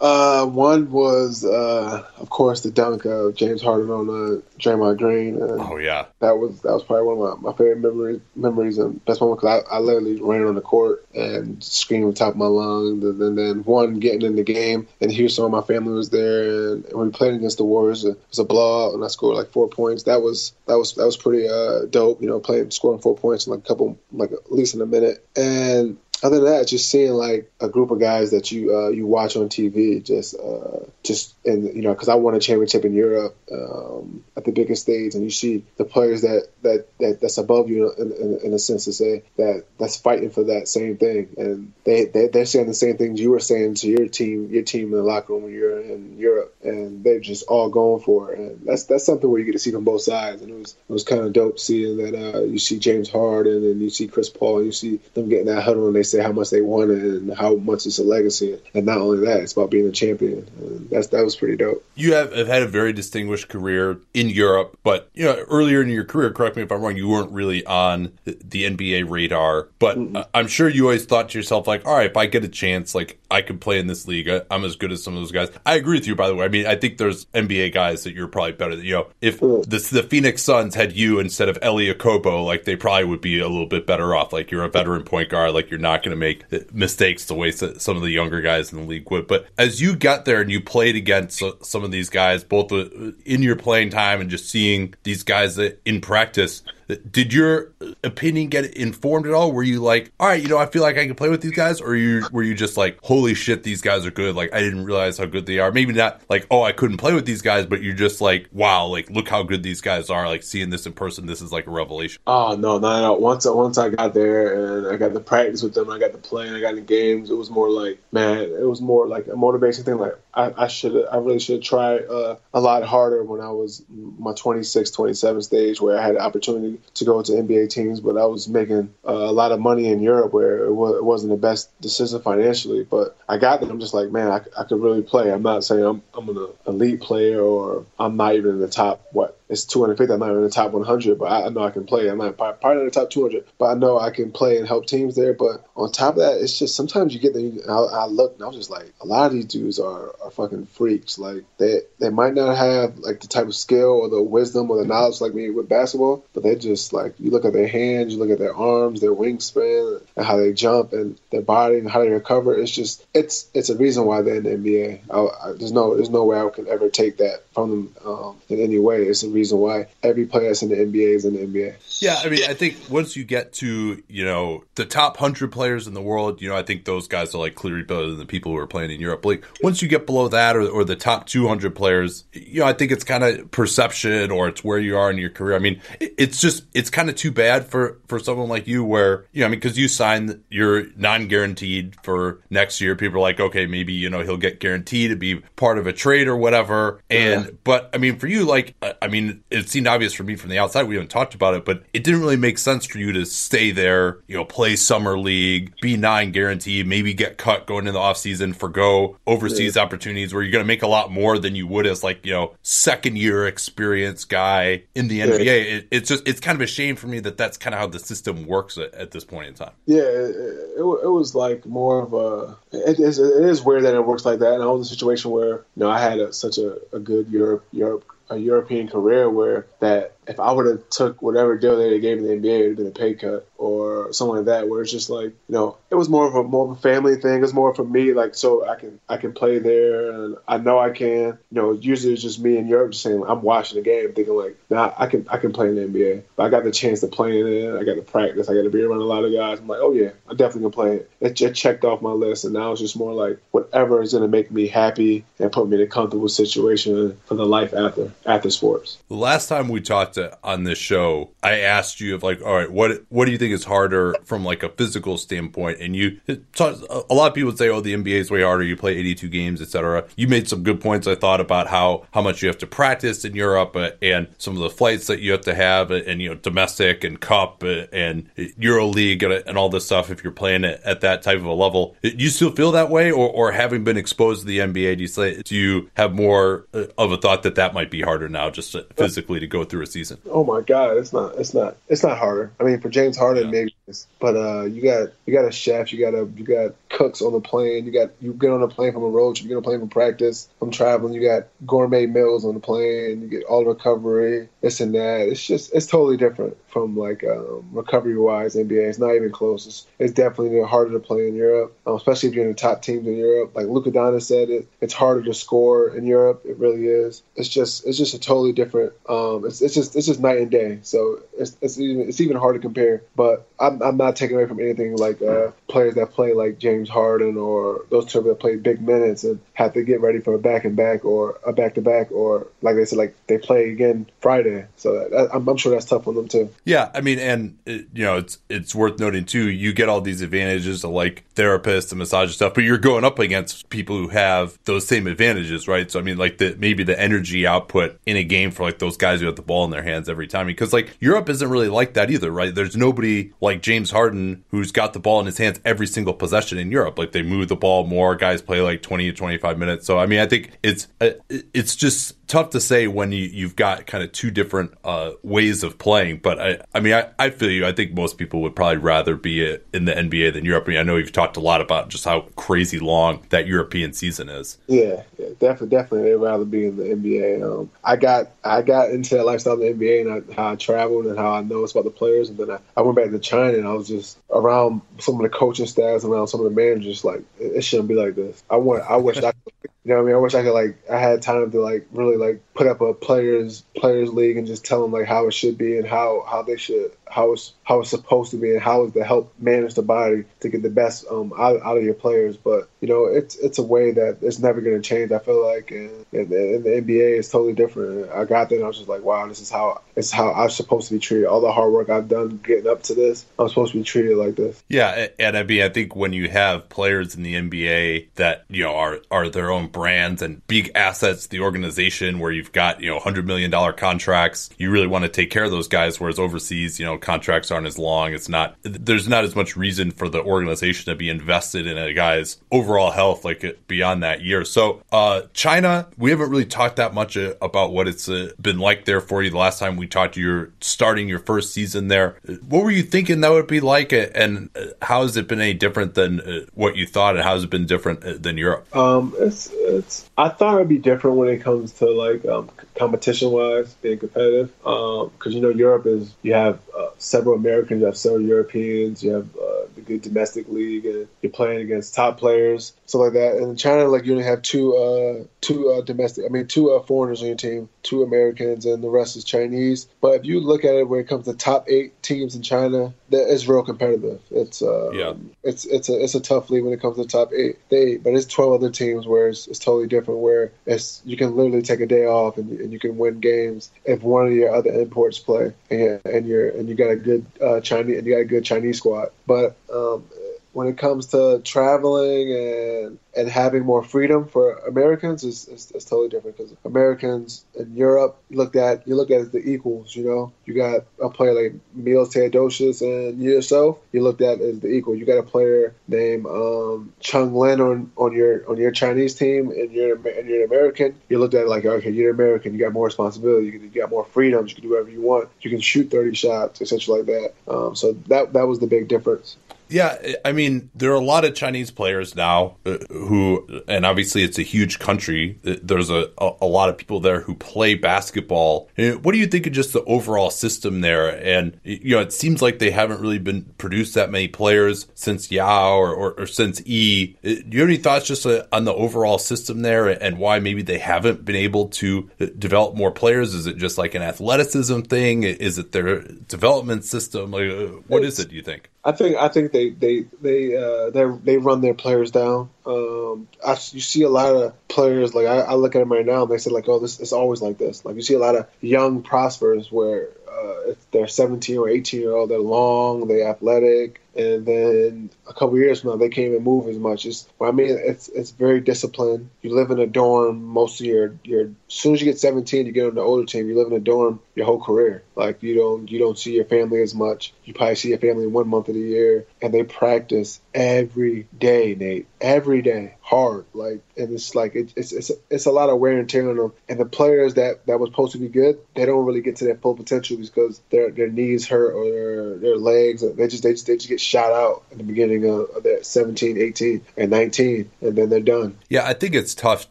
Uh, 0.01 0.47
one 0.47 0.91
was, 0.91 1.45
uh, 1.45 2.05
of 2.19 2.31
course, 2.31 2.63
the 2.63 2.71
dunk 2.71 3.05
of 3.05 3.35
James 3.35 3.61
Harden 3.61 3.91
on 3.91 4.09
uh, 4.09 4.41
Draymond 4.59 4.97
Green. 4.97 5.39
oh 5.41 5.77
yeah, 5.77 6.07
that 6.21 6.39
was 6.39 6.63
that 6.63 6.73
was 6.73 6.83
probably 6.85 7.05
one 7.05 7.33
of 7.33 7.43
my, 7.43 7.51
my 7.51 7.57
favorite 7.57 7.81
memories, 7.81 8.21
memories 8.35 8.79
and 8.79 9.05
best 9.05 9.21
moment 9.21 9.41
because 9.41 9.63
I, 9.71 9.77
I 9.77 9.79
literally 9.81 10.19
ran 10.23 10.47
on 10.47 10.55
the 10.55 10.63
court 10.63 11.05
and 11.15 11.63
screamed 11.63 12.07
on 12.07 12.15
top 12.15 12.31
of 12.31 12.37
my 12.37 12.47
lungs. 12.47 13.05
And 13.05 13.21
then, 13.21 13.35
then 13.35 13.65
one 13.65 14.01
getting 14.01 14.23
in 14.23 14.37
the 14.37 14.43
game 14.43 14.89
and 15.03 15.13
here 15.13 15.29
some 15.29 15.45
of 15.45 15.51
my 15.51 15.61
family 15.61 15.93
was 15.93 16.09
there, 16.09 16.73
and, 16.73 16.87
and 16.87 16.99
we 16.99 17.11
played 17.11 17.35
against 17.35 17.59
the 17.59 17.65
Warriors. 17.65 18.05
It 18.05 18.19
was 18.31 18.39
a 18.39 18.45
blowout, 18.45 18.95
and 18.95 19.05
I 19.05 19.09
scored 19.09 19.37
like 19.37 19.51
four 19.51 19.69
points. 19.69 20.05
That 20.05 20.23
was 20.23 20.55
that 20.67 20.79
was 20.79 20.95
that 20.95 21.05
was 21.05 21.19
pretty 21.19 21.47
uh, 21.47 21.85
dope. 21.91 22.23
You 22.23 22.29
know, 22.29 22.41
playing 22.41 22.71
scoring 22.71 23.01
four 23.01 23.17
points 23.17 23.47
in 23.47 23.53
like 23.53 23.61
a 23.61 23.69
couple, 23.69 23.99
like 24.13 24.33
at 24.33 24.51
least 24.51 24.75
in 24.75 24.81
a 24.81 24.87
minute, 24.87 25.27
and 25.37 25.99
other 26.23 26.37
than 26.37 26.53
that, 26.53 26.69
just 26.69 26.91
seeing 26.91 27.13
like 27.13 27.51
a 27.61 27.69
group 27.69 27.91
of 27.91 27.99
guys 27.99 28.33
that 28.33 28.53
you 28.53 28.77
uh, 28.77 28.89
you 28.89 29.07
watch 29.07 29.37
on 29.37 29.49
TV, 29.49 30.05
just 30.05 30.35
uh, 30.39 30.85
just 31.03 31.35
and 31.47 31.65
you 31.75 31.83
know, 31.83 31.95
because 31.95 32.09
I 32.09 32.15
won 32.17 32.35
a 32.35 32.41
championship 32.41 32.85
in 32.85 32.93
Europe 32.93 33.37
um, 33.51 34.23
at 34.37 34.45
the 34.45 34.53
biggest 34.53 34.83
stage, 34.83 35.15
and 35.15 35.25
you 35.25 35.31
see 35.31 35.65
the 35.77 35.85
players 35.85 36.23
that 36.23 36.49
that, 36.63 36.87
that 36.99 37.21
that's 37.23 37.39
above 37.39 37.71
you 37.71 37.91
in, 37.93 38.13
in, 38.13 38.41
in, 38.45 38.53
a 38.53 38.59
sense 38.59 38.85
to 38.85 38.93
say 38.93 39.23
that 39.39 39.65
that's 39.79 39.97
fighting 39.97 40.31
for 40.31 40.45
that 40.45 40.69
same 40.69 40.99
thing, 40.99 41.29
and 41.39 41.73
they, 41.85 42.05
they 42.05 42.29
they're 42.29 42.45
saying 42.45 42.67
the 42.67 42.75
same 42.75 42.99
things 42.99 43.19
you 43.19 43.31
were 43.31 43.41
saying 43.41 43.75
to 43.77 43.89
your 43.89 44.07
team, 44.07 44.51
your 44.51 44.63
team 44.63 44.87
in 44.87 44.93
the 44.93 45.03
locker 45.03 45.33
room 45.33 45.45
when 45.45 45.53
you're 45.53 45.81
in 45.81 46.19
Europe, 46.19 46.55
and 46.63 47.03
they're 47.03 47.21
just 47.21 47.45
all 47.47 47.71
going 47.71 48.03
for 48.03 48.33
it, 48.33 48.39
and 48.39 48.67
that's 48.67 48.85
that's 48.85 49.07
something 49.07 49.31
where 49.31 49.39
you 49.39 49.47
get 49.47 49.53
to 49.53 49.59
see 49.59 49.71
from 49.71 49.85
both 49.85 50.03
sides, 50.03 50.43
and 50.43 50.51
it 50.51 50.59
was 50.59 50.77
it 50.89 50.93
was 50.93 51.05
kind 51.05 51.23
of 51.23 51.33
dope 51.33 51.59
seeing 51.59 51.97
that 51.97 52.15
uh, 52.15 52.43
you 52.43 52.59
see 52.59 52.79
James 52.79 53.09
Harden 53.09 53.65
and 53.65 53.81
you 53.81 53.89
see 53.89 54.07
Chris 54.07 54.29
Paul, 54.29 54.59
and 54.59 54.67
you 54.67 54.73
see 54.73 55.01
them 55.15 55.31
getting 55.31 55.47
that 55.47 55.63
huddle, 55.63 55.87
and 55.87 55.97
they 55.97 56.03
say 56.11 56.23
how 56.23 56.33
much 56.33 56.51
they 56.51 56.61
won 56.61 56.91
and 56.91 57.35
how 57.35 57.57
much 57.57 57.87
it's 57.87 57.99
a 57.99 58.03
legacy. 58.03 58.59
And 58.75 58.87
not 58.87 58.99
only 58.99 59.27
that, 59.27 59.41
it's 59.41 59.53
about 59.53 59.71
being 59.71 59.87
a 59.87 59.93
champion. 59.93 60.49
And 60.59 60.91
that's 60.91 61.09
that 61.09 61.25
was 61.25 61.37
pretty 61.37 61.57
dope. 61.57 61.85
You 61.95 62.15
have, 62.15 62.35
have 62.35 62.49
had 62.49 62.63
a 62.63 62.69
very 62.69 62.93
distinguished 62.93 63.49
career 63.49 63.99
in 64.15 64.29
Europe, 64.29 64.79
but 64.83 65.09
you 65.15 65.25
know 65.25 65.45
earlier 65.49 65.83
in 65.83 65.89
your 65.89 66.05
career, 66.05 66.31
correct 66.31 66.57
me 66.57 66.63
if 66.63 66.73
I'm 66.73 66.81
wrong, 66.81 66.97
you 66.97 67.09
weren't 67.09 67.33
really 67.33 67.65
on 67.65 68.13
the 68.25 68.65
NBA 68.65 69.09
radar. 69.09 69.69
But 69.79 69.99
mm-hmm. 69.99 70.23
I'm 70.35 70.49
sure 70.49 70.69
you 70.69 70.85
always 70.85 71.05
thought 71.05 71.31
to 71.31 71.39
yourself 71.39 71.67
like, 71.67 71.87
all 71.87 71.95
right, 71.95 72.11
if 72.11 72.17
I 72.17 72.27
get 72.27 72.45
a 72.45 72.49
chance, 72.49 72.95
like 72.95 73.19
I 73.31 73.43
could 73.43 73.61
play 73.61 73.79
in 73.79 73.87
this 73.87 74.07
league. 74.07 74.29
I'm 74.51 74.65
as 74.65 74.77
good 74.77 74.93
as 74.93 75.03
some 75.03 75.15
of 75.15 75.21
those 75.21 75.33
guys. 75.33 75.51
I 75.65 75.77
agree 75.77 75.99
with 75.99 76.07
you, 76.07 76.17
by 76.17 76.29
the 76.29 76.35
way. 76.35 76.45
I 76.45 76.49
mean, 76.49 76.67
I 76.67 76.77
think 76.77 76.99
there's 76.99 77.27
NBA 77.27 77.73
guys 77.73 78.05
that 78.05 78.15
you're 78.15 78.29
probably 78.29 78.53
better 78.53 78.77
than. 78.77 78.85
You 78.85 78.95
know, 78.95 79.07
if 79.21 79.41
the, 79.41 79.89
the 79.93 80.03
Phoenix 80.03 80.43
Suns 80.43 80.75
had 80.75 80.93
you 80.93 81.21
instead 81.21 81.49
of 81.49 81.59
Elie 81.63 81.93
Okobo, 81.93 82.45
like 82.45 82.65
they 82.65 82.77
probably 82.77 83.05
would 83.05 83.21
be 83.21 83.39
a 83.39 83.49
little 83.49 83.67
bit 83.67 83.87
better 83.87 84.15
off. 84.15 84.33
Like 84.33 84.51
you're 84.51 84.65
a 84.65 84.69
veteran 84.69 85.05
point 85.05 85.29
guard, 85.29 85.53
like 85.53 85.71
you're 85.71 85.79
not 85.79 86.00
going 86.03 86.11
to 86.11 86.17
make 86.17 86.73
mistakes 86.73 87.27
the 87.27 87.35
way 87.35 87.51
some 87.51 87.97
of 87.97 88.03
the 88.03 88.11
younger 88.11 88.41
guys 88.41 88.73
in 88.73 88.81
the 88.81 88.87
league 88.87 89.11
would. 89.11 89.27
But 89.27 89.47
as 89.59 89.81
you 89.81 89.97
got 89.97 90.25
there 90.25 90.41
and 90.41 90.51
you 90.51 90.61
played 90.61 90.97
against 90.97 91.43
some 91.63 91.85
of 91.85 91.91
these 91.91 92.11
guys, 92.11 92.45
both 92.45 92.73
uh, 92.73 92.89
in 93.25 93.43
your 93.43 93.57
playing 93.57 93.91
time 93.91 94.21
and 94.21 94.31
just 94.31 94.49
seeing 94.49 94.95
these 95.03 95.23
guys 95.23 95.59
in 95.59 96.01
practice 96.01 96.63
did 97.11 97.33
your 97.33 97.73
opinion 98.05 98.49
get 98.49 98.75
informed 98.75 99.27
at 99.27 99.33
all? 99.33 99.53
Were 99.53 99.63
you 99.63 99.81
like, 99.81 100.13
all 100.19 100.29
right, 100.29 100.43
you 100.43 100.49
know, 100.49 100.59
I 100.59 100.67
feel 100.67 100.83
like 100.83 100.97
I 100.97 101.07
can 101.07 101.15
play 101.15 101.29
with 101.29 101.41
these 101.41 101.53
guys, 101.53 101.81
or 101.81 101.95
you 101.97 102.25
were 102.33 102.43
you 102.43 102.55
just 102.55 102.77
like, 102.77 102.99
holy 103.03 103.35
shit, 103.35 103.63
these 103.63 103.81
guys 103.81 104.07
are 104.07 104.11
good? 104.11 104.35
Like 104.35 104.53
I 104.53 104.61
didn't 104.61 104.85
realize 104.85 105.19
how 105.19 105.27
good 105.27 105.47
they 105.47 105.59
are. 105.59 105.73
Maybe 105.73 105.93
not 105.93 106.21
like, 106.29 106.47
oh, 106.51 106.63
I 106.63 106.73
couldn't 106.73 106.99
play 106.99 107.15
with 107.15 107.27
these 107.27 107.43
guys, 107.43 107.67
but 107.67 107.83
you're 107.83 107.95
just 107.95 108.21
like, 108.21 108.49
wow, 108.53 108.87
like 108.87 109.11
look 109.11 109.29
how 109.29 109.43
good 109.43 109.63
these 109.63 109.81
guys 109.81 110.11
are. 110.11 110.27
Like 110.27 110.43
seeing 110.43 110.71
this 110.71 110.87
in 110.87 110.93
person, 110.93 111.27
this 111.27 111.41
is 111.41 111.53
like 111.53 111.67
a 111.67 111.71
revelation. 111.71 112.21
Oh 112.27 112.57
no, 112.57 112.79
no, 112.79 113.01
no. 113.01 113.13
Once 113.15 113.47
once 113.47 113.79
I 113.79 113.91
got 113.91 114.15
there 114.15 114.79
and 114.79 114.87
I 114.87 114.97
got 114.97 115.13
to 115.15 115.21
practice 115.21 115.63
with 115.63 115.75
them, 115.75 115.91
I 115.91 115.99
got 115.99 116.13
to 116.13 116.19
play 116.19 116.47
and 116.47 116.57
I 116.57 116.61
got 116.61 116.77
in 116.77 116.85
games. 116.85 117.31
It 117.31 117.37
was 117.37 117.51
more 117.51 117.71
like, 117.71 117.99
man, 118.13 118.39
it 118.39 118.67
was 118.67 118.81
more 118.81 119.07
like 119.07 119.27
a 119.27 119.37
motivation 119.37 119.85
thing. 119.85 119.99
Like 119.99 120.19
I, 120.35 120.53
I 120.57 120.67
should, 120.69 121.07
I 121.11 121.17
really 121.17 121.41
should 121.41 121.63
try 121.63 121.97
uh, 121.97 122.37
a 122.55 122.61
lot 122.61 122.83
harder 122.85 123.23
when 123.25 123.41
I 123.41 123.51
was 123.51 123.83
my 124.19 124.33
26, 124.35 124.91
27 124.91 125.43
stage, 125.43 125.81
where 125.81 125.99
I 125.99 126.03
had 126.03 126.17
the 126.17 126.21
opportunity 126.21 126.81
to 126.95 127.05
go 127.05 127.23
to 127.23 127.33
NBA 127.33 127.71
teams, 127.71 127.90
but 127.99 128.17
I 128.17 128.27
was 128.27 128.49
making 128.49 128.95
uh, 129.05 129.13
a 129.13 129.33
lot 129.33 129.51
of 129.51 129.59
money 129.59 129.89
in 129.89 130.01
Europe 130.01 130.33
where 130.33 130.67
it, 130.67 130.73
was, 130.73 130.97
it 130.97 131.05
wasn't 131.05 131.31
the 131.31 131.37
best 131.37 131.69
decision 131.81 132.21
financially. 132.21 132.85
But 132.85 133.17
I 133.29 133.39
got 133.39 133.61
there. 133.61 133.71
I'm 133.71 133.81
just 133.81 133.95
like, 133.95 134.13
man, 134.13 134.31
I, 134.31 134.43
I 134.57 134.65
could 134.65 134.81
really 134.81 135.03
play. 135.03 135.33
I'm 135.33 135.43
not 135.43 135.65
saying 135.65 135.83
I'm, 135.83 136.03
I'm 136.15 136.29
an 136.29 136.49
elite 136.67 137.01
player 137.01 137.41
or 137.41 137.87
I'm 137.99 138.17
not 138.17 138.37
even 138.37 138.51
in 138.51 138.61
the 138.61 138.69
top, 138.69 139.03
what, 139.13 139.40
it's 139.51 139.65
250. 139.65 140.15
I'm 140.15 140.21
not 140.21 140.31
in 140.31 140.43
the 140.43 140.49
top 140.49 140.71
100, 140.71 141.19
but 141.19 141.25
I, 141.27 141.49
know 141.49 141.65
I 141.65 141.71
can 141.71 141.85
play. 141.85 142.09
I'm 142.09 142.19
not 142.19 142.39
probably 142.39 142.79
in 142.79 142.85
the 142.85 142.91
top 142.91 143.11
200, 143.11 143.45
but 143.59 143.67
I 143.67 143.75
know 143.75 143.99
I 143.99 144.11
can 144.11 144.31
play 144.31 144.59
and 144.59 144.67
help 144.67 144.87
teams 144.87 145.17
there. 145.17 145.35
But 145.35 145.67
on 145.77 145.91
top 145.91 146.15
of 146.15 146.21
that, 146.21 146.41
it's 146.41 146.59
just 146.59 146.77
sometimes 146.77 147.13
you 147.13 147.21
get 147.21 147.35
there. 147.35 147.51
I, 147.69 148.03
I 148.03 148.07
look 148.07 148.35
and 148.35 148.45
I 148.45 148.47
was 148.47 148.57
just 148.57 148.71
like, 148.71 148.93
a 149.01 149.07
lot 149.07 149.27
of 149.27 149.33
these 149.33 149.47
dudes 149.47 149.81
are, 149.81 150.15
are 150.23 150.31
fucking 150.31 150.67
freaks. 150.67 151.19
Like 151.19 151.45
they 151.59 151.81
they 151.99 152.11
might 152.11 152.35
not 152.35 152.57
have 152.57 152.99
like 152.99 153.21
the 153.21 153.27
type 153.27 153.47
of 153.47 153.55
skill 153.57 153.91
or 153.91 154.09
the 154.09 154.23
wisdom 154.23 154.71
or 154.71 154.79
the 154.79 154.87
knowledge 154.87 155.21
like 155.21 155.35
me 155.35 155.51
with 155.51 155.69
basketball, 155.69 156.25
but 156.33 156.45
they 156.45 156.55
just 156.55 156.93
like 156.93 157.15
you 157.19 157.31
look 157.31 157.45
at 157.45 157.53
their 157.53 157.69
hands, 157.69 158.13
you 158.13 158.21
look 158.21 158.31
at 158.31 158.39
their 158.39 158.55
arms, 158.55 159.01
their 159.01 159.15
wingspan, 159.15 160.01
and 160.17 160.25
how 160.25 160.37
they 160.37 160.53
jump 160.53 160.93
and 160.93 161.19
their 161.31 161.43
body 161.43 161.79
and 161.79 161.91
how 161.91 162.01
they 162.01 162.11
recover. 162.11 162.57
It's 162.57 162.71
just 162.71 163.05
it's 163.13 163.49
it's 163.53 163.71
a 163.71 163.77
reason 163.77 164.05
why 164.05 164.23
they're 164.23 164.37
in 164.37 164.45
the 164.45 164.51
NBA. 164.51 165.01
I, 165.11 165.49
I, 165.49 165.53
there's 165.55 165.73
no 165.73 165.97
there's 165.97 166.11
no 166.11 166.25
way 166.25 166.41
I 166.41 166.49
can 166.51 166.69
ever 166.69 166.89
take 166.89 167.17
that 167.17 167.50
from 167.53 167.71
them 167.71 167.97
um, 168.05 168.37
in 168.49 168.61
any 168.61 168.79
way. 168.79 169.03
It's 169.03 169.23
the 169.23 169.29
reason 169.29 169.59
why 169.59 169.87
every 170.03 170.27
player 170.27 170.49
that's 170.49 170.63
in 170.63 170.69
the 170.69 170.77
NBA 170.77 171.15
is 171.17 171.25
in 171.25 171.35
the 171.35 171.41
NBA. 171.41 172.03
Yeah, 172.03 172.21
I 172.23 172.29
mean, 172.29 172.41
I 172.49 172.55
think 172.55 172.77
once 172.89 173.17
you 173.17 173.25
get 173.25 173.53
to 173.55 174.03
you 174.09 174.25
know 174.25 174.65
the 174.75 174.87
top 174.87 175.17
hundred 175.17 175.53
players 175.53 175.87
in 175.87 175.95
the 175.95 176.03
world, 176.03 176.41
you 176.41 176.49
know, 176.49 176.57
I 176.57 176.63
think 176.63 176.85
those 176.85 177.09
guys 177.09 177.35
are 177.35 177.39
like 177.39 177.55
clearly 177.55 177.83
better 177.83 178.07
than 178.07 178.19
the 178.19 178.27
people 178.27 178.53
who 178.53 178.59
are 178.59 178.67
playing 178.67 178.91
in 178.91 179.01
Europe. 179.01 179.25
Like 179.25 179.45
once 179.63 179.83
you 179.83 179.89
get 179.89 180.07
below 180.07 180.29
that, 180.29 180.57
or, 180.57 180.69
or 180.69 180.85
the 180.85 180.97
top 180.97 181.27
two 181.27 181.49
hundred 181.49 181.75
players, 181.75 182.25
you 182.33 182.61
know, 182.61 182.67
I 182.67 182.73
think 182.73 182.93
it's 182.93 183.05
kind 183.05 183.25
of 183.25 183.51
perception 183.51 184.31
or 184.31 184.49
it's 184.49 184.65
where 184.65 184.79
you 184.79 184.97
are 184.97 185.11
in 185.11 185.19
your 185.19 185.31
career. 185.31 185.57
I 185.57 185.61
mean, 185.61 185.81
it's 186.01 186.41
just 186.41 186.65
it's 186.75 186.91
kind 186.91 187.09
of 187.09 187.17
too 187.17 187.33
bad 187.33 187.67
for 187.67 187.99
for 188.07 188.19
someone 188.19 188.49
like 188.49 188.67
you, 188.67 188.85
where 188.85 189.27
you 189.33 189.41
know, 189.41 189.47
I 189.47 189.51
mean, 189.51 189.61
because 189.61 189.79
you 189.79 189.89
signed 189.89 190.43
you're 190.49 190.87
non 190.97 191.29
guaranteed 191.29 191.97
for 192.03 192.41
next 192.49 192.81
year. 192.81 192.97
People 192.97 193.19
are 193.19 193.23
like, 193.23 193.41
okay, 193.41 193.67
maybe 193.67 193.93
you 193.93 194.09
know 194.09 194.23
he'll 194.23 194.37
get 194.37 194.61
guaranteed 194.61 195.11
to 195.11 195.17
be 195.17 195.37
part 195.57 195.79
of 195.79 195.87
a 195.87 195.93
trade 195.93 196.29
or 196.29 196.37
whatever. 196.37 197.01
And. 197.11 197.50
But 197.65 197.91
I 197.93 197.99
mean, 197.99 198.19
for 198.19 198.27
you, 198.27 198.45
like, 198.45 198.75
I 199.01 199.09
mean, 199.09 199.43
it 199.51 199.69
seemed 199.69 199.87
obvious 199.87 200.13
for 200.13 200.23
me 200.23 200.37
from 200.37 200.51
the 200.51 200.59
outside. 200.59 200.85
We 200.85 200.95
haven't 200.95 201.11
talked 201.11 201.35
about 201.35 201.55
it, 201.55 201.65
but 201.65 201.83
it 201.93 202.05
didn't 202.05 202.21
really 202.21 202.37
make 202.37 202.59
sense 202.59 202.87
for 202.87 202.99
you 202.99 203.13
to 203.13 203.25
stay 203.25 203.71
there, 203.71 204.19
you 204.27 204.37
know, 204.37 204.45
play 204.45 204.77
summer 204.77 205.19
league, 205.19 205.75
be 205.81 205.97
nine 205.97 206.33
guaranteed, 206.33 206.87
maybe 206.87 207.15
get 207.15 207.39
cut 207.39 207.67
going 207.67 207.81
into 207.81 207.93
the 207.93 207.99
offseason, 207.99 208.55
forgo 208.55 209.17
overseas 209.27 209.77
yeah. 209.77 209.83
opportunities 209.83 210.33
where 210.33 210.43
you're 210.43 210.53
going 210.53 210.65
to 210.65 210.69
make 210.69 210.83
a 210.83 210.89
lot 210.89 211.11
more 211.11 211.39
than 211.39 211.55
you 211.55 211.67
would 211.67 211.87
as 211.87 212.03
like, 212.03 212.25
you 212.25 212.33
know, 212.33 212.55
second 212.63 213.17
year 213.17 213.47
experience 213.47 214.25
guy 214.25 214.83
in 214.95 215.09
the 215.09 215.21
NBA. 215.21 215.45
Yeah. 215.45 215.53
It, 215.53 215.89
it's 215.91 216.09
just, 216.09 216.27
it's 216.27 216.41
kind 216.41 216.57
of 216.57 216.63
a 216.63 216.67
shame 216.67 216.97
for 216.97 217.07
me 217.07 217.21
that 217.21 217.37
that's 217.37 217.57
kind 217.57 217.75
of 217.75 217.81
how 217.81 217.87
the 217.87 217.99
system 217.99 218.47
works 218.47 218.79
at, 218.79 218.95
at 218.95 219.11
this 219.11 219.25
point 219.25 219.49
in 219.49 219.55
time. 219.55 219.73
Yeah, 219.87 220.03
it, 220.03 220.37
it, 220.37 220.81
it, 220.81 221.11
was 221.11 221.35
like 221.35 221.67
more 221.67 222.01
of 222.01 222.13
a, 222.13 222.70
it 222.73 223.01
is, 223.01 223.19
it 223.19 223.45
is 223.45 223.63
weird 223.63 223.85
that 223.85 223.95
it 223.95 224.07
works 224.07 224.25
like 224.25 224.41
that. 224.41 224.55
And 224.55 224.63
I 224.63 224.67
was 224.67 224.81
in 224.81 224.93
a 224.93 224.97
situation 224.97 225.31
where, 225.31 225.65
you 225.77 225.83
know, 225.85 225.91
I 225.91 226.01
had 226.01 226.19
a, 226.19 226.33
such 226.33 226.59
a, 226.59 226.79
a 226.93 226.99
good 226.99 227.29
Europe, 227.29 227.67
Europe 227.73 228.05
a 228.31 228.37
European 228.37 228.89
career 228.89 229.29
where 229.29 229.67
that 229.81 230.15
if 230.31 230.39
I 230.39 230.53
would 230.53 230.67
have 230.67 230.89
took 230.91 231.21
whatever 231.21 231.59
deal 231.59 231.77
they 231.77 231.99
gave 231.99 232.19
in 232.19 232.25
the 232.25 232.31
NBA, 232.31 232.45
it 232.45 232.61
would 232.61 232.69
have 232.69 232.77
been 232.77 232.87
a 232.87 232.91
pay 232.91 233.15
cut 233.15 233.49
or 233.59 234.13
something 234.13 234.37
like 234.37 234.45
that. 234.47 234.69
Where 234.69 234.81
it's 234.81 234.93
just 234.93 235.11
like 235.11 235.27
you 235.27 235.35
know, 235.55 235.77
it 235.91 235.97
was 235.97 236.09
more 236.09 236.27
of 236.27 236.35
a 236.37 236.45
more 236.45 236.71
of 236.71 236.79
a 236.79 236.81
family 236.81 237.17
thing. 237.17 237.39
It 237.39 237.43
was 237.43 237.53
more 237.53 237.75
for 237.75 237.85
me, 237.85 238.13
like 238.13 238.37
so 238.37 238.69
I 238.69 238.77
can 238.77 239.01
I 239.09 239.17
can 239.17 239.33
play 239.33 239.59
there 239.59 240.13
and 240.13 240.37
I 240.47 240.59
know 240.59 240.79
I 240.79 240.91
can. 240.91 241.09
You 241.09 241.37
know, 241.51 241.73
usually 241.73 242.13
it's 242.13 242.23
just 242.23 242.41
me 242.41 242.57
in 242.57 242.69
Europe 242.69 242.93
just 242.93 243.03
saying 243.03 243.23
I'm 243.27 243.43
watching 243.43 243.77
the 243.77 243.83
game, 243.83 244.13
thinking 244.13 244.35
like, 244.35 244.57
nah, 244.71 244.95
I 244.97 245.07
can 245.07 245.27
I 245.29 245.39
can 245.39 245.53
play 245.53 245.69
in 245.69 245.75
the 245.75 245.83
NBA. 245.83 246.23
But 246.37 246.45
I 246.45 246.49
got 246.49 246.63
the 246.63 246.71
chance 246.71 247.01
to 247.01 247.09
play 247.09 247.41
in 247.41 247.47
it. 247.49 247.77
I 247.77 247.83
got 247.83 247.97
to 247.97 248.03
practice. 248.03 248.49
I 248.49 248.55
got 248.55 248.63
to 248.63 248.71
be 248.71 248.83
around 248.83 249.01
a 249.01 249.05
lot 249.05 249.25
of 249.25 249.33
guys. 249.33 249.59
I'm 249.59 249.67
like, 249.67 249.81
oh 249.83 249.93
yeah, 249.93 250.11
I 250.29 250.35
definitely 250.35 250.63
can 250.63 250.71
play 250.71 250.97
it. 250.97 251.11
It, 251.21 251.41
it 251.41 251.55
checked 251.55 251.85
off 251.85 252.03
my 252.03 252.13
list, 252.13 252.45
and 252.45 252.55
now 252.55 252.71
it's 252.71 252.81
just 252.81 252.97
more 252.97 253.13
like 253.13 253.39
whatever 253.51 254.01
is 254.01 254.13
going 254.13 254.23
to 254.23 254.29
make 254.29 254.51
me 254.53 254.69
happy 254.69 255.25
and 255.41 255.51
put 255.51 255.69
me 255.69 255.77
in 255.77 255.83
a 255.83 255.87
comfortable 255.87 256.29
situation 256.29 257.19
for 257.27 257.35
the 257.35 257.47
life 257.47 257.75
after 257.75 258.13
after 258.25 258.51
sports. 258.51 258.99
The 259.09 259.17
last 259.17 259.49
time 259.49 259.69
we 259.69 259.81
talked 259.81 260.17
to, 260.21 260.39
on 260.45 260.65
this 260.65 260.79
show, 260.79 261.31
I 261.43 261.61
asked 261.61 262.01
you 262.01 262.15
of 262.15 262.23
like, 262.23 262.43
all 262.43 262.55
right, 262.55 262.71
what 262.71 263.03
what 263.09 263.25
do 263.27 263.33
you 263.33 263.39
think 263.39 263.53
is 263.53 263.65
harder 263.65 264.15
from 264.25 264.45
like 264.45 264.63
a 264.63 264.69
physical 264.69 265.19
standpoint? 265.19 265.81
And 265.81 265.97
you, 265.97 266.21
a 266.29 267.15
lot 267.15 267.29
of 267.29 267.35
people 267.35 267.57
say, 267.57 267.69
oh, 267.69 267.81
the 267.81 267.95
NBA 267.95 268.15
is 268.15 268.31
way 268.31 268.43
harder. 268.43 268.65
You 268.65 268.77
play 268.77 268.97
82 268.97 269.29
games, 269.29 269.63
etc. 269.63 270.07
You 270.17 270.29
made 270.29 270.49
some 270.49 270.63
good 270.63 270.81
points. 270.81 271.07
I 271.07 271.15
thought 271.15 271.41
about 271.41 271.69
how 271.69 272.07
how 272.13 272.23
much 272.23 272.43
you 272.43 272.49
have 272.49 272.59
to 272.59 272.67
practice 272.67 273.25
in 273.25 273.35
Europe 273.35 273.77
uh, 273.77 273.91
and 274.03 274.29
some 274.39 274.55
of 274.55 274.63
the 274.63 274.71
flights 274.71 275.07
that 275.07 275.21
you 275.21 275.33
have 275.33 275.43
to 275.43 275.55
have, 275.55 275.91
uh, 275.91 276.03
and 276.07 276.21
you 276.21 276.29
know, 276.29 276.35
domestic 276.35 277.05
and 277.05 277.21
cup 277.21 277.63
uh, 277.65 277.87
and 277.93 278.29
Euro 278.59 278.87
League 278.87 279.23
and, 279.23 279.33
and 279.33 279.57
all 279.57 279.69
this 279.69 279.87
stuff. 279.87 280.11
If 280.11 280.23
you're 280.23 280.33
playing 280.33 280.65
at, 280.65 280.83
at 280.83 281.01
that 281.01 281.23
type 281.23 281.39
of 281.39 281.45
a 281.47 281.53
level, 281.53 281.97
Do 282.03 282.11
you 282.11 282.29
still 282.29 282.51
feel 282.51 282.73
that 282.73 282.91
way, 282.91 283.11
or, 283.11 283.29
or 283.29 283.53
having 283.53 283.85
been 283.85 283.97
exposed 283.97 284.41
to 284.41 284.47
the 284.47 284.59
NBA, 284.59 284.97
do 284.97 285.03
you 285.03 285.09
say 285.09 285.43
do 285.43 285.55
you 285.55 285.91
have 285.97 286.15
more 286.15 286.67
of 286.73 287.13
a 287.13 287.17
thought 287.17 287.43
that 287.43 287.55
that 287.55 287.75
might 287.75 287.91
be 287.91 288.03
harder 288.03 288.29
now, 288.29 288.51
just 288.51 288.77
physically 288.97 289.41
to 289.41 289.47
go 289.47 289.65
through 289.65 289.83
a 289.83 289.87
season? 289.87 290.10
Oh 290.31 290.45
my 290.45 290.61
God, 290.61 290.97
it's 290.97 291.13
not, 291.13 291.37
it's 291.37 291.55
not, 291.55 291.77
it's 291.89 292.03
not 292.03 292.19
harder. 292.19 292.53
I 292.61 292.65
mean, 292.65 292.81
for 292.81 292.89
James 292.89 293.17
Harden, 293.17 293.47
yeah. 293.47 293.51
maybe, 293.51 293.75
but 294.19 294.37
uh, 294.37 294.65
you 294.65 294.83
got 294.83 295.09
you 295.27 295.35
got 295.35 295.45
a 295.45 295.53
chef, 295.53 295.93
you 295.93 296.01
got 296.01 296.15
a 296.15 296.29
you 296.37 296.45
got 296.45 296.75
cooks 296.89 297.23
on 297.23 297.33
the 297.33 297.41
plane, 297.41 297.87
you 297.87 297.93
got 297.93 298.11
you 298.21 298.33
get 298.33 298.51
on 298.51 298.63
a 298.63 298.69
plane 298.69 298.93
from 298.93 299.03
a 299.03 299.09
road 299.09 299.37
trip, 299.37 299.45
you 299.45 299.49
get 299.49 299.57
on 299.57 299.63
a 299.63 299.65
plane 299.65 299.81
from 299.81 299.89
practice, 299.89 300.49
from 300.59 300.71
traveling, 300.71 301.15
you 301.15 301.23
got 301.23 301.49
gourmet 301.67 302.07
meals 302.07 302.45
on 302.45 302.55
the 302.55 302.61
plane, 302.61 303.23
you 303.23 303.29
get 303.29 303.45
all 303.45 303.65
the 303.65 303.71
recovery, 303.71 304.49
this 304.61 304.81
and 304.81 304.95
that. 304.95 305.29
It's 305.29 305.45
just 305.45 305.75
it's 305.75 305.87
totally 305.87 306.17
different 306.17 306.57
from 306.69 306.97
like 306.97 307.25
um, 307.25 307.69
recovery 307.73 308.17
wise. 308.17 308.55
NBA, 308.55 308.89
it's 308.89 308.99
not 308.99 309.15
even 309.15 309.31
close. 309.33 309.67
It's, 309.67 309.87
it's 309.99 310.13
definitely 310.13 310.63
harder 310.63 310.93
to 310.93 311.01
play 311.01 311.29
in 311.29 311.35
Europe, 311.35 311.77
um, 311.87 311.97
especially 311.97 312.29
if 312.29 312.35
you're 312.35 312.45
in 312.45 312.53
the 312.53 312.57
top 312.57 312.83
teams 312.83 313.07
in 313.07 313.17
Europe. 313.17 313.53
Like 313.55 313.67
Luka 313.67 313.91
Doncic 313.91 314.23
said, 314.23 314.51
it 314.51 314.69
it's 314.81 314.95
harder 314.95 315.23
to 315.23 315.35
score 315.35 315.97
in 315.97 316.07
Europe. 316.07 316.43
It 316.45 316.59
really 316.59 316.87
is. 316.87 317.23
It's 317.37 317.49
just 317.49 317.87
it's 317.87 317.99
just 317.99 318.15
a 318.15 318.21
totally 318.21 318.53
different. 318.53 318.93
Um, 319.09 319.45
it's, 319.47 319.63
it's 319.63 319.75
just 319.75 319.90
it's 319.97 320.07
just 320.07 320.21
night 320.21 320.39
and 320.39 320.51
day. 320.51 320.79
So 320.83 321.21
it's 321.37 321.57
it's 321.61 321.79
even 321.79 322.09
it's 322.09 322.21
even 322.21 322.37
hard 322.37 322.55
to 322.57 322.61
compare. 322.61 323.03
But 323.17 323.47
I'm 323.59 323.83
I'm 323.83 323.97
not 323.97 324.17
taking 324.17 324.37
away 324.37 324.47
from 324.47 324.61
anything 324.61 324.97
like 324.97 325.21
uh, 325.23 325.53
players 325.69 325.95
that 325.95 326.13
play 326.13 326.33
like 326.33 326.59
James 326.59 326.89
Harden 326.89 327.37
or 327.37 327.85
those 327.91 328.07
two 328.07 328.21
that 328.23 328.41
play 328.41 328.57
big 328.57 328.81
minutes 328.81 329.25
and 329.25 329.41
have 329.55 329.75
to 329.75 329.83
get 329.83 330.01
ready 330.01 330.21
for 330.21 330.35
a 330.35 330.39
back 330.39 330.65
and 330.65 330.77
back 330.77 331.05
or 331.05 331.39
a 331.47 331.53
back 331.53 331.75
to 331.75 331.81
back 331.81 332.11
or 332.13 332.47
like 332.63 332.77
they 332.77 332.85
said, 332.85 332.99
like 332.99 333.15
they 333.27 333.39
play 333.39 333.71
again 333.71 334.07
Friday. 334.21 334.67
So 334.77 335.09
that, 335.09 335.31
I'm, 335.33 335.49
I'm, 335.49 335.57
sure 335.57 335.73
that's 335.73 335.87
tough 335.87 336.09
on 336.09 336.15
them 336.15 336.29
too. 336.29 336.51
Yeah, 336.65 336.91
I 336.95 337.01
mean, 337.01 337.19
and 337.19 337.59
it, 337.67 337.87
you 337.93 338.05
know, 338.05 338.19
it's 338.19 338.39
it's 338.49 338.75
worth 338.75 338.99
noting 338.99 339.25
too. 339.25 339.49
You 339.49 339.73
get 339.73 339.89
all 339.89 340.01
these 340.01 340.23
advantages 340.23 340.85
of 340.85 340.91
like 340.91 341.25
therapists 341.35 341.91
and 341.93 341.99
massage 341.99 342.35
stuff, 342.35 342.55
but 342.55 342.65
you're 342.65 342.79
going 342.79 343.05
up 343.05 343.19
against 343.19 343.69
people 343.71 343.97
who 343.97 344.09
have 344.09 344.59
those 344.65 344.87
same 344.87 345.07
advantages, 345.07 345.69
right? 345.69 345.91
So 345.91 345.99
I 345.99 346.03
mean, 346.03 346.17
like 346.17 346.39
the 346.39 346.57
maybe 346.59 346.85
the 346.85 346.99
energy 346.99 347.47
output 347.47 347.99
in 348.07 348.17
a 348.17 348.25
game 348.25 348.51
for 348.51 348.63
like 348.63 348.79
those 348.79 348.97
guys 348.97 349.21
who 349.21 349.27
have 349.27 349.37
the 349.37 349.43
ball 349.43 349.65
in 349.65 349.71
their 349.71 349.80
hands 349.83 350.09
every 350.09 350.27
time, 350.27 350.47
because 350.47 350.73
like 350.73 350.97
Europe 351.01 351.29
isn't 351.29 351.49
really 351.49 351.69
like 351.69 351.95
that 351.95 352.11
either, 352.11 352.31
right? 352.31 352.55
There's 352.55 352.77
nobody 352.77 353.33
like 353.41 353.63
James 353.63 353.91
Harden 353.91 354.45
who's 354.51 354.73
got 354.73 354.93
the 354.93 355.01
ball 355.01 355.21
in 355.21 355.27
his 355.27 355.39
hands 355.39 355.61
every 355.65 355.87
single 355.87 356.15
possession 356.15 356.59
in 356.59 356.71
Europe. 356.71 356.99
Like 356.99 357.13
they 357.13 357.23
move 357.23 357.49
the 357.49 357.57
ball 357.57 357.87
more, 357.87 358.15
guys 358.17 358.43
play 358.43 358.61
like 358.61 358.83
20 358.83 359.11
to 359.11 359.17
25 359.17 359.59
minutes. 359.59 359.87
So 359.87 359.99
I 359.99 360.07
mean, 360.07 360.21
I 360.21 360.27
think 360.27 360.59
it's 360.63 360.89
uh, 361.01 361.11
it's 361.29 361.77
just 361.77 362.15
tough 362.31 362.51
to 362.51 362.61
say 362.61 362.87
when 362.87 363.11
you, 363.11 363.25
you've 363.25 363.57
got 363.57 363.87
kind 363.87 364.05
of 364.05 364.13
two 364.13 364.31
different 364.31 364.73
uh, 364.85 365.11
ways 365.23 365.65
of 365.65 365.79
playing. 365.79 366.19
But 366.19 366.41
I, 366.41 366.61
I 366.73 366.81
mean, 366.81 366.95
I, 366.95 367.09
I 367.19 367.31
feel 367.31 367.51
you. 367.51 367.67
I 367.67 367.73
think 367.73 367.93
most 367.93 368.19
people 368.19 368.41
would 368.43 368.55
probably 368.55 368.79
rather 368.79 369.17
be 369.17 369.59
in 369.73 369.85
the 369.85 369.93
NBA 369.93 370.33
than 370.33 370.45
Europe. 370.45 370.65
I, 370.67 370.71
mean, 370.71 370.79
I 370.79 370.83
know 370.85 370.97
you've 370.97 371.13
talked 371.13 371.37
a 371.37 371.41
lot 371.41 371.61
about 371.61 371.89
just 371.89 372.05
how 372.05 372.21
crazy 372.37 372.79
long 372.79 373.27
that 373.31 373.47
European 373.47 373.93
season 373.93 374.29
is. 374.29 374.59
Yeah, 374.69 375.03
yeah 375.19 375.31
definitely, 375.41 375.69
definitely, 375.69 376.11
they'd 376.11 376.17
rather 376.17 376.45
be 376.45 376.67
in 376.67 376.77
the 376.77 376.85
NBA. 376.85 377.43
Um, 377.43 377.71
I 377.83 377.97
got, 377.97 378.31
I 378.45 378.63
got 378.63 378.91
into 378.91 379.17
that 379.17 379.27
lifestyle 379.27 379.61
in 379.61 379.79
the 379.79 379.87
NBA 379.87 380.01
and 380.03 380.31
I, 380.31 380.35
how 380.35 380.53
I 380.53 380.57
traveled 380.57 381.07
and 381.07 381.19
how 381.19 381.33
I 381.33 381.43
know 381.43 381.65
it's 381.65 381.73
about 381.73 381.85
the 381.85 381.91
players. 381.91 382.29
And 382.29 382.39
then 382.39 382.51
I, 382.51 382.59
I 382.77 382.83
went 382.83 382.97
back 382.97 383.11
to 383.11 383.19
China 383.19 383.59
and 383.59 383.67
I 383.67 383.73
was 383.73 383.89
just 383.89 384.19
around 384.31 384.83
some 384.99 385.17
of 385.17 385.23
the 385.23 385.29
coaching 385.29 385.67
staffs, 385.67 386.05
around 386.05 386.29
some 386.29 386.41
of 386.41 386.45
the 386.45 386.57
managers. 386.57 387.05
Like 387.05 387.23
it, 387.41 387.57
it 387.57 387.65
shouldn't 387.65 387.89
be 387.89 387.95
like 387.95 388.15
this. 388.15 388.45
I 388.49 388.57
want, 388.57 388.85
I 388.89 388.97
wish 388.97 389.19
I. 389.19 389.33
You 389.83 389.93
know 389.93 389.97
what 389.97 390.03
I 390.03 390.07
mean? 390.07 390.15
I 390.15 390.19
wish 390.19 390.35
I 390.35 390.43
could 390.43 390.53
like 390.53 390.77
I 390.91 390.99
had 390.99 391.23
time 391.23 391.51
to 391.51 391.61
like 391.61 391.87
really 391.91 392.17
like 392.21 392.43
put 392.55 392.67
up 392.69 392.81
a 392.81 392.95
players 392.95 393.63
players 393.77 394.13
league 394.13 394.37
and 394.37 394.47
just 394.47 394.65
tell 394.65 394.83
them 394.83 394.93
like 394.93 395.07
how 395.07 395.27
it 395.27 395.35
should 395.35 395.59
be 395.59 395.79
and 395.79 395.87
how 395.87 396.25
how 396.29 396.43
they 396.43 396.57
should 396.57 396.93
how 397.11 397.33
it's 397.33 397.53
how 397.65 397.81
it's 397.81 397.91
supposed 397.91 398.31
to 398.31 398.37
be 398.37 398.53
and 398.53 398.61
how 398.61 398.85
it's 398.85 398.95
to 398.95 399.05
help 399.05 399.33
manage 399.39 399.75
the 399.75 399.83
body 399.83 400.25
to 400.41 400.49
get 400.49 400.63
the 400.63 400.71
best 400.71 401.05
um, 401.11 401.33
out, 401.37 401.61
out 401.63 401.77
of 401.77 401.83
your 401.83 401.95
players. 401.95 402.37
But 402.37 402.69
you 402.81 402.89
know, 402.89 403.07
it's 403.07 403.37
it's 403.37 403.59
a 403.59 403.63
way 403.63 403.91
that 403.93 404.19
it's 404.23 404.39
never 404.39 404.61
going 404.61 404.81
to 404.81 404.89
change. 404.89 405.13
I 405.13 405.19
feel 405.19 405.45
like, 405.45 405.71
and, 405.71 406.07
and, 406.13 406.33
and, 406.33 406.65
the 406.65 406.71
NBA 406.71 407.19
is 407.19 407.29
totally 407.29 407.53
different. 407.53 408.11
I 408.11 408.25
got 408.25 408.49
there 408.49 408.59
and 408.59 408.65
I 408.65 408.69
was 408.69 408.79
just 408.79 408.89
like, 408.89 409.03
wow, 409.03 409.27
this 409.27 409.41
is 409.41 409.51
how 409.51 409.83
it's 409.97 410.11
how 410.11 410.33
I'm 410.33 410.51
supposed 410.51 410.89
to 410.89 410.95
be 410.95 411.01
treated. 411.01 411.27
All 411.27 411.41
the 411.41 411.53
hard 411.53 411.73
work 411.73 411.91
I've 411.91 412.09
done 412.09 412.41
getting 412.43 412.69
up 412.69 412.85
to 412.85 412.95
this, 412.95 413.27
I'm 413.39 413.49
supposed 413.49 413.73
to 413.73 413.79
be 413.79 413.85
treated 413.85 414.17
like 414.17 414.37
this. 414.37 414.63
Yeah, 414.69 415.09
and 415.19 415.37
I 415.37 415.43
mean, 415.43 415.63
I 415.63 415.69
think 415.69 415.97
when 415.97 416.13
you 416.13 416.29
have 416.29 416.69
players 416.69 417.17
in 417.17 417.23
the 417.23 417.35
NBA 417.35 418.11
that 418.15 418.45
you 418.49 418.65
know 418.65 418.77
are 418.77 419.01
are 419.11 419.29
their 419.29 419.51
own 419.51 419.67
brands 419.67 420.23
and 420.23 420.47
big 420.47 420.71
assets, 420.75 421.27
the 421.27 421.41
organization 421.41 422.21
where 422.21 422.31
you've 422.31 422.53
got 422.53 422.81
you 422.81 422.91
know 422.91 423.01
hundred 423.01 423.27
million 423.27 423.51
dollar 423.51 423.73
contracts, 423.73 424.51
you 424.59 424.71
really 424.71 424.87
want 424.87 425.05
to 425.05 425.11
take 425.11 425.31
care 425.31 425.45
of 425.45 425.51
those 425.51 425.69
guys. 425.69 426.01
Whereas 426.01 426.19
overseas, 426.19 426.79
you 426.79 426.87
know 426.87 427.00
contracts 427.01 427.51
aren't 427.51 427.67
as 427.67 427.79
long. 427.79 428.13
It's 428.13 428.29
not 428.29 428.57
there's 428.63 429.09
not 429.09 429.25
as 429.25 429.35
much 429.35 429.57
reason 429.57 429.91
for 429.91 430.09
the 430.09 430.23
organization 430.23 430.93
to 430.93 430.97
be 430.97 431.09
invested 431.09 431.67
in 431.67 431.79
a 431.79 431.93
guy's 431.93 432.39
overall 432.51 432.91
health 432.91 433.25
like 433.25 433.67
beyond 433.67 434.03
that 434.03 434.23
year. 434.23 434.45
So 434.45 434.83
uh, 434.93 435.23
China, 435.33 435.89
we 435.97 436.11
haven't 436.11 436.31
really 436.31 436.45
talked 436.45 436.77
that 436.77 436.95
much 436.95 437.17
uh, 437.17 437.35
about 437.41 437.73
what 437.73 437.89
it's 437.89 438.09
uh, 438.09 438.31
been 438.41 438.59
like 438.59 438.85
there 438.85 439.01
for 439.01 439.23
you. 439.23 439.31
The 439.31 439.39
last 439.39 439.59
time 439.59 439.77
we 439.77 439.87
talked, 439.87 440.17
you're 440.17 440.51
starting 440.61 441.09
your 441.09 441.19
first 441.19 441.53
season 441.53 441.89
there. 441.89 442.17
What 442.49 442.65
were 442.65 442.71
you 442.71 442.83
thinking 442.83 443.21
that 443.21 443.31
would 443.31 443.47
be 443.47 443.61
like, 443.61 443.93
uh, 443.93 444.07
and 444.15 444.51
uh, 444.55 444.67
how 444.83 445.03
has 445.03 445.17
it 445.17 445.29
been 445.29 445.41
any 445.41 445.55
different 445.55 445.95
than 445.95 446.47
what 446.55 446.77
you 446.77 446.87
thought, 446.87 447.17
and 447.17 447.25
how 447.25 447.35
has 447.35 447.45
it 447.45 447.51
been 447.51 447.67
different 447.67 448.23
than 448.23 448.37
Europe? 448.37 448.75
Um, 448.75 449.15
it's 449.19 449.51
it's. 449.53 450.11
I 450.17 450.29
thought 450.29 450.57
it'd 450.57 450.69
be 450.69 450.79
different 450.79 451.17
when 451.17 451.29
it 451.29 451.39
comes 451.39 451.73
to 451.75 451.91
like 451.91 452.25
um, 452.27 452.51
competition 452.75 453.31
wise, 453.31 453.75
being 453.75 453.99
competitive. 453.99 454.55
Because 454.59 455.27
um, 455.27 455.33
you 455.33 455.41
know 455.41 455.51
Europe 455.51 455.87
is 455.87 456.15
you 456.23 456.35
have 456.35 456.61
uh, 456.77 456.90
several 456.99 457.35
Americans, 457.35 457.81
you 457.81 457.87
have 457.87 457.97
several 457.97 458.23
Europeans, 458.23 459.03
you 459.03 459.13
have 459.13 459.29
uh, 459.37 459.67
the 459.75 459.81
good 459.81 460.03
domestic 460.03 460.49
league, 460.49 460.87
and 460.87 461.09
you're 461.23 461.33
playing 461.33 461.61
against 461.61 461.95
top 461.95 462.19
players, 462.19 462.73
stuff 462.87 463.01
like 463.01 463.13
that. 463.15 463.37
And 463.37 463.51
in 463.51 463.57
China, 463.57 463.85
like 463.85 464.05
you 464.05 464.13
only 464.13 464.25
have 464.25 464.43
two 464.43 464.77
uh, 464.77 465.25
two 465.41 465.71
uh, 465.71 465.81
domestic, 465.83 466.25
I 466.25 466.29
mean 466.29 466.47
two 466.47 466.73
uh, 466.73 466.83
foreigners 466.83 467.23
on 467.23 467.29
your 467.29 467.37
team, 467.37 467.69
two 467.83 468.03
Americans, 468.03 468.67
and 468.67 468.83
the 468.83 468.89
rest 468.89 469.17
is 469.17 469.25
Chinese. 469.25 469.87
But 470.01 470.15
if 470.17 470.25
you 470.25 470.41
look 470.41 470.65
at 470.65 470.75
it 470.75 470.89
when 470.89 471.01
it 471.01 471.09
comes 471.09 471.27
to 471.27 471.35
top 471.35 471.69
eight 471.69 472.03
teams 472.03 472.35
in 472.35 472.43
China, 472.43 472.93
that 473.11 473.29
is 473.29 473.49
real 473.49 473.63
competitive. 473.63 474.21
It's 474.31 474.63
uh, 474.63 474.91
yeah. 474.93 475.15
it's 475.43 475.65
it's 475.65 475.89
a 475.89 476.03
it's 476.03 476.15
a 476.15 476.21
tough 476.21 476.51
league 476.51 476.65
when 476.65 476.73
it 476.73 476.81
comes 476.81 476.97
to 476.97 477.05
top 477.07 477.33
eight, 477.33 477.59
they. 477.69 477.97
But 477.97 478.15
it's 478.15 478.27
twelve 478.27 478.53
other 478.55 478.71
teams 478.71 479.07
where 479.07 479.29
it's, 479.29 479.47
it's 479.47 479.59
totally 479.59 479.89
different. 479.89 480.21
Where 480.21 480.53
it's 480.67 481.03
you 481.05 481.17
can 481.17 481.37
literally 481.37 481.63
take 481.63 481.81
a 481.81 481.87
day 481.87 482.07
off 482.07 482.39
and, 482.39 482.59
and 482.61 482.73
you 482.73 482.79
can 482.79 482.97
win 482.97 483.21
games 483.21 483.71
if 483.85 484.03
one 484.03 484.27
of 484.27 484.33
your 484.33 484.55
other 484.55 484.71
imports 484.71 485.19
play 485.19 485.53
and, 485.71 486.01
and 486.05 486.27
you're 486.27 486.51
and 486.51 486.69
you 486.69 486.75
got 486.75 486.91
a 486.91 486.97
good 486.97 487.27
uh, 487.43 487.61
Chinese 487.61 487.99
and 487.99 488.07
you 488.07 488.15
got 488.15 488.21
a 488.21 488.25
good 488.25 488.45
Chinese 488.45 488.79
squad. 488.79 489.11
But 489.27 489.57
um, 489.73 490.05
when 490.53 490.67
it 490.67 490.77
comes 490.77 491.07
to 491.07 491.41
traveling 491.45 492.33
and 492.33 492.99
and 493.17 493.29
having 493.29 493.65
more 493.65 493.83
freedom 493.83 494.27
for 494.27 494.55
Americans 494.59 495.25
is, 495.25 495.49
is, 495.49 495.73
is 495.73 495.85
totally 495.85 496.09
different 496.09 496.37
because 496.37 496.55
Americans 496.65 497.45
in 497.55 497.75
Europe 497.75 498.17
looked 498.31 498.57
at 498.57 498.87
you 498.87 498.95
look 498.95 499.11
at 499.11 499.21
as 499.21 499.31
the 499.31 499.39
equals. 499.39 499.95
You 499.95 500.05
know, 500.05 500.33
you 500.45 500.55
got 500.55 500.85
a 501.03 501.11
player 501.11 501.35
like 501.35 501.55
Milos 501.75 502.15
Teodosic 502.15 502.81
and 502.83 503.21
yourself. 503.21 503.79
You 503.93 504.03
looked 504.03 504.21
at 504.21 504.41
as 504.41 504.61
the 504.61 504.69
equal. 504.69 504.95
You 504.95 505.05
got 505.05 505.19
a 505.19 505.23
player 505.23 505.75
named 505.89 506.27
um, 506.27 506.93
Chung 507.01 507.35
Lin 507.35 507.61
on, 507.61 507.93
on 507.97 508.13
your 508.13 508.49
on 508.49 508.57
your 508.57 508.71
Chinese 508.71 509.15
team, 509.15 509.51
and 509.51 509.73
you're 509.73 509.97
and 510.09 510.29
you're 510.29 510.45
an 510.45 510.47
American. 510.47 510.95
You 511.09 511.19
looked 511.19 511.35
at 511.35 511.43
it 511.43 511.49
like 511.49 511.65
okay, 511.65 511.91
you're 511.91 512.13
American. 512.13 512.55
You 512.55 512.61
got 512.61 512.73
more 512.73 512.87
responsibility. 512.87 513.47
You, 513.47 513.53
you 513.61 513.81
got 513.81 513.91
more 513.91 514.05
freedoms. 514.05 514.51
You 514.51 514.57
can 514.57 514.65
do 514.65 514.71
whatever 514.71 514.91
you 514.91 515.03
want. 515.03 515.29
You 515.41 515.51
can 515.51 515.61
shoot 515.61 515.91
30 515.91 516.15
shots, 516.15 516.61
essentially 516.61 517.03
like 517.03 517.07
that. 517.07 517.53
Um, 517.53 517.77
so 517.77 517.93
that 518.09 518.33
that 518.33 518.47
was 518.47 518.59
the 518.59 518.67
big 518.67 518.89
difference. 518.89 519.37
Yeah, 519.71 519.97
I 520.25 520.33
mean, 520.33 520.71
there 520.75 520.91
are 520.91 520.97
a 520.97 521.01
lot 521.01 521.25
of 521.25 521.35
Chinese 521.35 521.71
players 521.71 522.17
now 522.17 522.57
uh, 522.67 522.79
who, 522.91 523.63
and 523.69 523.87
obviously 523.87 524.25
it's 524.25 524.39
a 524.39 524.43
huge 524.43 524.79
country. 524.79 525.39
Uh, 525.47 525.55
there's 525.63 525.91
a, 525.91 526.09
a, 526.19 526.47
lot 526.47 526.69
of 526.69 526.77
people 526.77 526.99
there 526.99 527.21
who 527.21 527.35
play 527.37 527.77
basketball. 527.77 528.69
Uh, 528.77 528.93
what 528.93 529.13
do 529.13 529.19
you 529.19 529.27
think 529.27 529.47
of 529.47 529.53
just 529.53 529.73
the 529.73 529.85
overall 529.85 530.31
system 530.31 530.81
there? 530.81 531.09
And, 531.09 531.59
you 531.63 531.95
know, 531.95 532.03
it 532.03 532.13
seems 532.13 532.43
like 532.43 532.59
they 532.59 532.73
haven't 532.73 533.01
really 533.01 533.19
been 533.19 533.43
produced 533.59 533.95
that 533.95 534.11
many 534.11 534.27
players 534.27 534.89
since 534.95 535.31
Yao 535.31 535.77
or, 535.77 535.95
or, 535.95 536.13
or 536.21 536.27
since 536.27 536.61
E. 536.67 537.17
Do 537.23 537.45
you 537.51 537.61
have 537.61 537.69
any 537.69 537.77
thoughts 537.77 538.09
just 538.09 538.27
on 538.27 538.65
the 538.65 538.75
overall 538.75 539.19
system 539.19 539.63
there 539.63 539.89
and 539.89 540.19
why 540.19 540.41
maybe 540.41 540.63
they 540.63 540.79
haven't 540.79 541.25
been 541.25 541.37
able 541.37 541.69
to 541.69 542.11
develop 542.39 542.75
more 542.75 542.91
players? 542.91 543.35
Is 543.35 543.47
it 543.47 543.57
just 543.57 543.79
like 543.79 543.95
an 543.95 544.03
athleticism 544.03 544.81
thing? 544.83 545.23
Is 545.23 545.59
it 545.59 545.71
their 545.71 546.01
development 546.03 546.85
system? 546.85 547.31
Like, 547.31 547.85
what 547.87 548.05
is 548.05 548.19
it, 548.19 548.31
do 548.31 548.37
you 548.37 548.43
think? 548.43 548.69
I 548.83 548.93
think 548.93 549.17
I 549.17 549.29
think 549.29 549.53
they 549.53 549.71
they 549.71 550.07
they 550.23 550.57
uh, 550.57 550.91
they 550.91 551.05
they 551.23 551.37
run 551.37 551.61
their 551.61 551.75
players 551.75 552.11
down. 552.11 552.49
Um, 552.65 553.29
I, 553.47 553.53
you 553.73 553.81
see 553.81 554.03
a 554.03 554.09
lot 554.09 554.35
of 554.35 554.69
players 554.69 555.15
like 555.15 555.27
I, 555.27 555.41
I 555.41 555.55
look 555.55 555.77
at 555.77 555.81
them 555.81 555.93
right 555.93 556.07
now 556.07 556.23
and 556.23 556.31
they 556.31 556.39
say 556.39 556.51
like, 556.51 556.67
oh, 556.67 556.79
this 556.79 556.99
it's 556.99 557.13
always 557.13 557.43
like 557.43 557.59
this. 557.59 557.85
Like 557.85 557.97
you 557.97 558.03
see 558.03 558.15
a 558.15 558.19
lot 558.19 558.37
of 558.37 558.47
young 558.63 559.03
prospers 559.03 559.71
where 559.71 560.09
uh, 560.31 560.75
they're 560.93 561.09
17 561.09 561.59
or 561.59 561.69
18 561.69 562.01
year 562.01 562.13
old, 562.13 562.31
they're 562.31 562.39
long, 562.39 563.07
they're 563.07 563.29
athletic, 563.29 564.01
and 564.21 564.47
then 564.47 565.11
a 565.27 565.33
couple 565.33 565.59
years 565.59 565.81
from 565.81 565.91
now 565.91 565.97
they 565.97 566.09
can't 566.09 566.29
even 566.29 566.45
move 566.45 566.69
as 566.69 566.79
much. 566.79 567.07
It's, 567.07 567.29
I 567.41 567.51
mean, 567.51 567.69
it's 567.71 568.09
it's 568.09 568.31
very 568.31 568.61
disciplined. 568.61 569.31
You 569.43 569.55
live 569.55 569.71
in 569.71 569.79
a 569.79 569.87
dorm 569.87 570.45
most 570.45 570.81
of 570.81 570.87
your 570.87 571.17
your. 571.25 571.43
As 571.47 571.75
soon 571.75 571.95
as 571.95 572.01
you 572.01 572.07
get 572.07 572.19
17, 572.19 572.67
you 572.67 572.73
get 572.73 572.87
on 572.87 572.95
the 572.95 573.01
older 573.01 573.25
team. 573.25 573.49
You 573.49 573.57
live 573.57 573.69
in 573.69 573.75
a 573.75 573.81
dorm 573.81 574.21
your 574.35 574.47
whole 574.47 574.61
career. 574.61 575.03
Like 575.15 575.43
you 575.43 575.55
don't 575.55 575.91
you 575.91 575.99
don't 575.99 576.19
see 576.19 576.35
your 576.35 576.45
family 576.45 576.83
as 576.83 576.95
much. 576.95 577.33
You 577.45 577.55
probably 577.55 577.75
see 577.77 577.91
your 577.91 577.99
family 577.99 578.27
one 578.27 578.49
month 578.49 578.69
of 578.69 578.75
the 578.75 578.81
year, 578.81 579.27
and 579.43 579.53
they 579.53 579.63
practice 579.63 580.41
every 580.55 581.27
day, 581.39 581.75
Nate. 581.75 582.07
Every 582.21 582.63
day, 582.63 582.95
hard. 583.01 583.45
Like, 583.55 583.83
and 583.97 584.13
it's 584.13 584.35
like 584.35 584.55
it, 584.55 584.73
it's 584.77 584.93
it's 584.93 585.11
it's 585.29 585.47
a 585.47 585.51
lot 585.51 585.69
of 585.69 585.79
wear 585.79 585.99
and 585.99 586.09
tear 586.09 586.31
on 586.31 586.37
them. 586.37 586.53
And 586.69 586.81
the 586.81 586.87
players 586.87 587.35
that 587.35 587.67
that 587.67 587.79
was 587.79 587.91
supposed 587.91 588.13
to 588.13 588.19
be 588.19 588.29
good, 588.29 588.59
they 588.75 588.87
don't 588.87 589.05
really 589.05 589.21
get 589.21 589.37
to 589.37 589.45
their 589.45 589.57
full 589.57 589.75
potential 589.75 590.17
because 590.17 590.61
their 590.71 590.91
their 590.91 591.09
knees 591.09 591.47
hurt 591.47 591.75
or 591.75 591.91
their 591.91 592.37
their 592.39 592.57
legs. 592.57 593.03
They 593.03 593.29
just 593.29 593.43
they 593.43 593.53
just 593.53 593.67
they 593.67 593.77
just 593.77 593.89
get 593.89 594.01
shot 594.11 594.33
out 594.33 594.65
in 594.73 594.79
the 594.79 594.85
beginning 594.85 595.25
of, 595.25 595.49
of 595.51 595.63
that 595.63 595.87
17, 595.87 596.37
18, 596.37 596.85
and 596.97 597.11
19, 597.11 597.71
and 597.81 597.97
then 597.97 598.11
they're 598.11 598.21
done. 598.21 598.59
Yeah, 598.69 598.87
I 598.87 598.95
think 598.95 599.15
it's 599.15 599.35
tough 599.35 599.71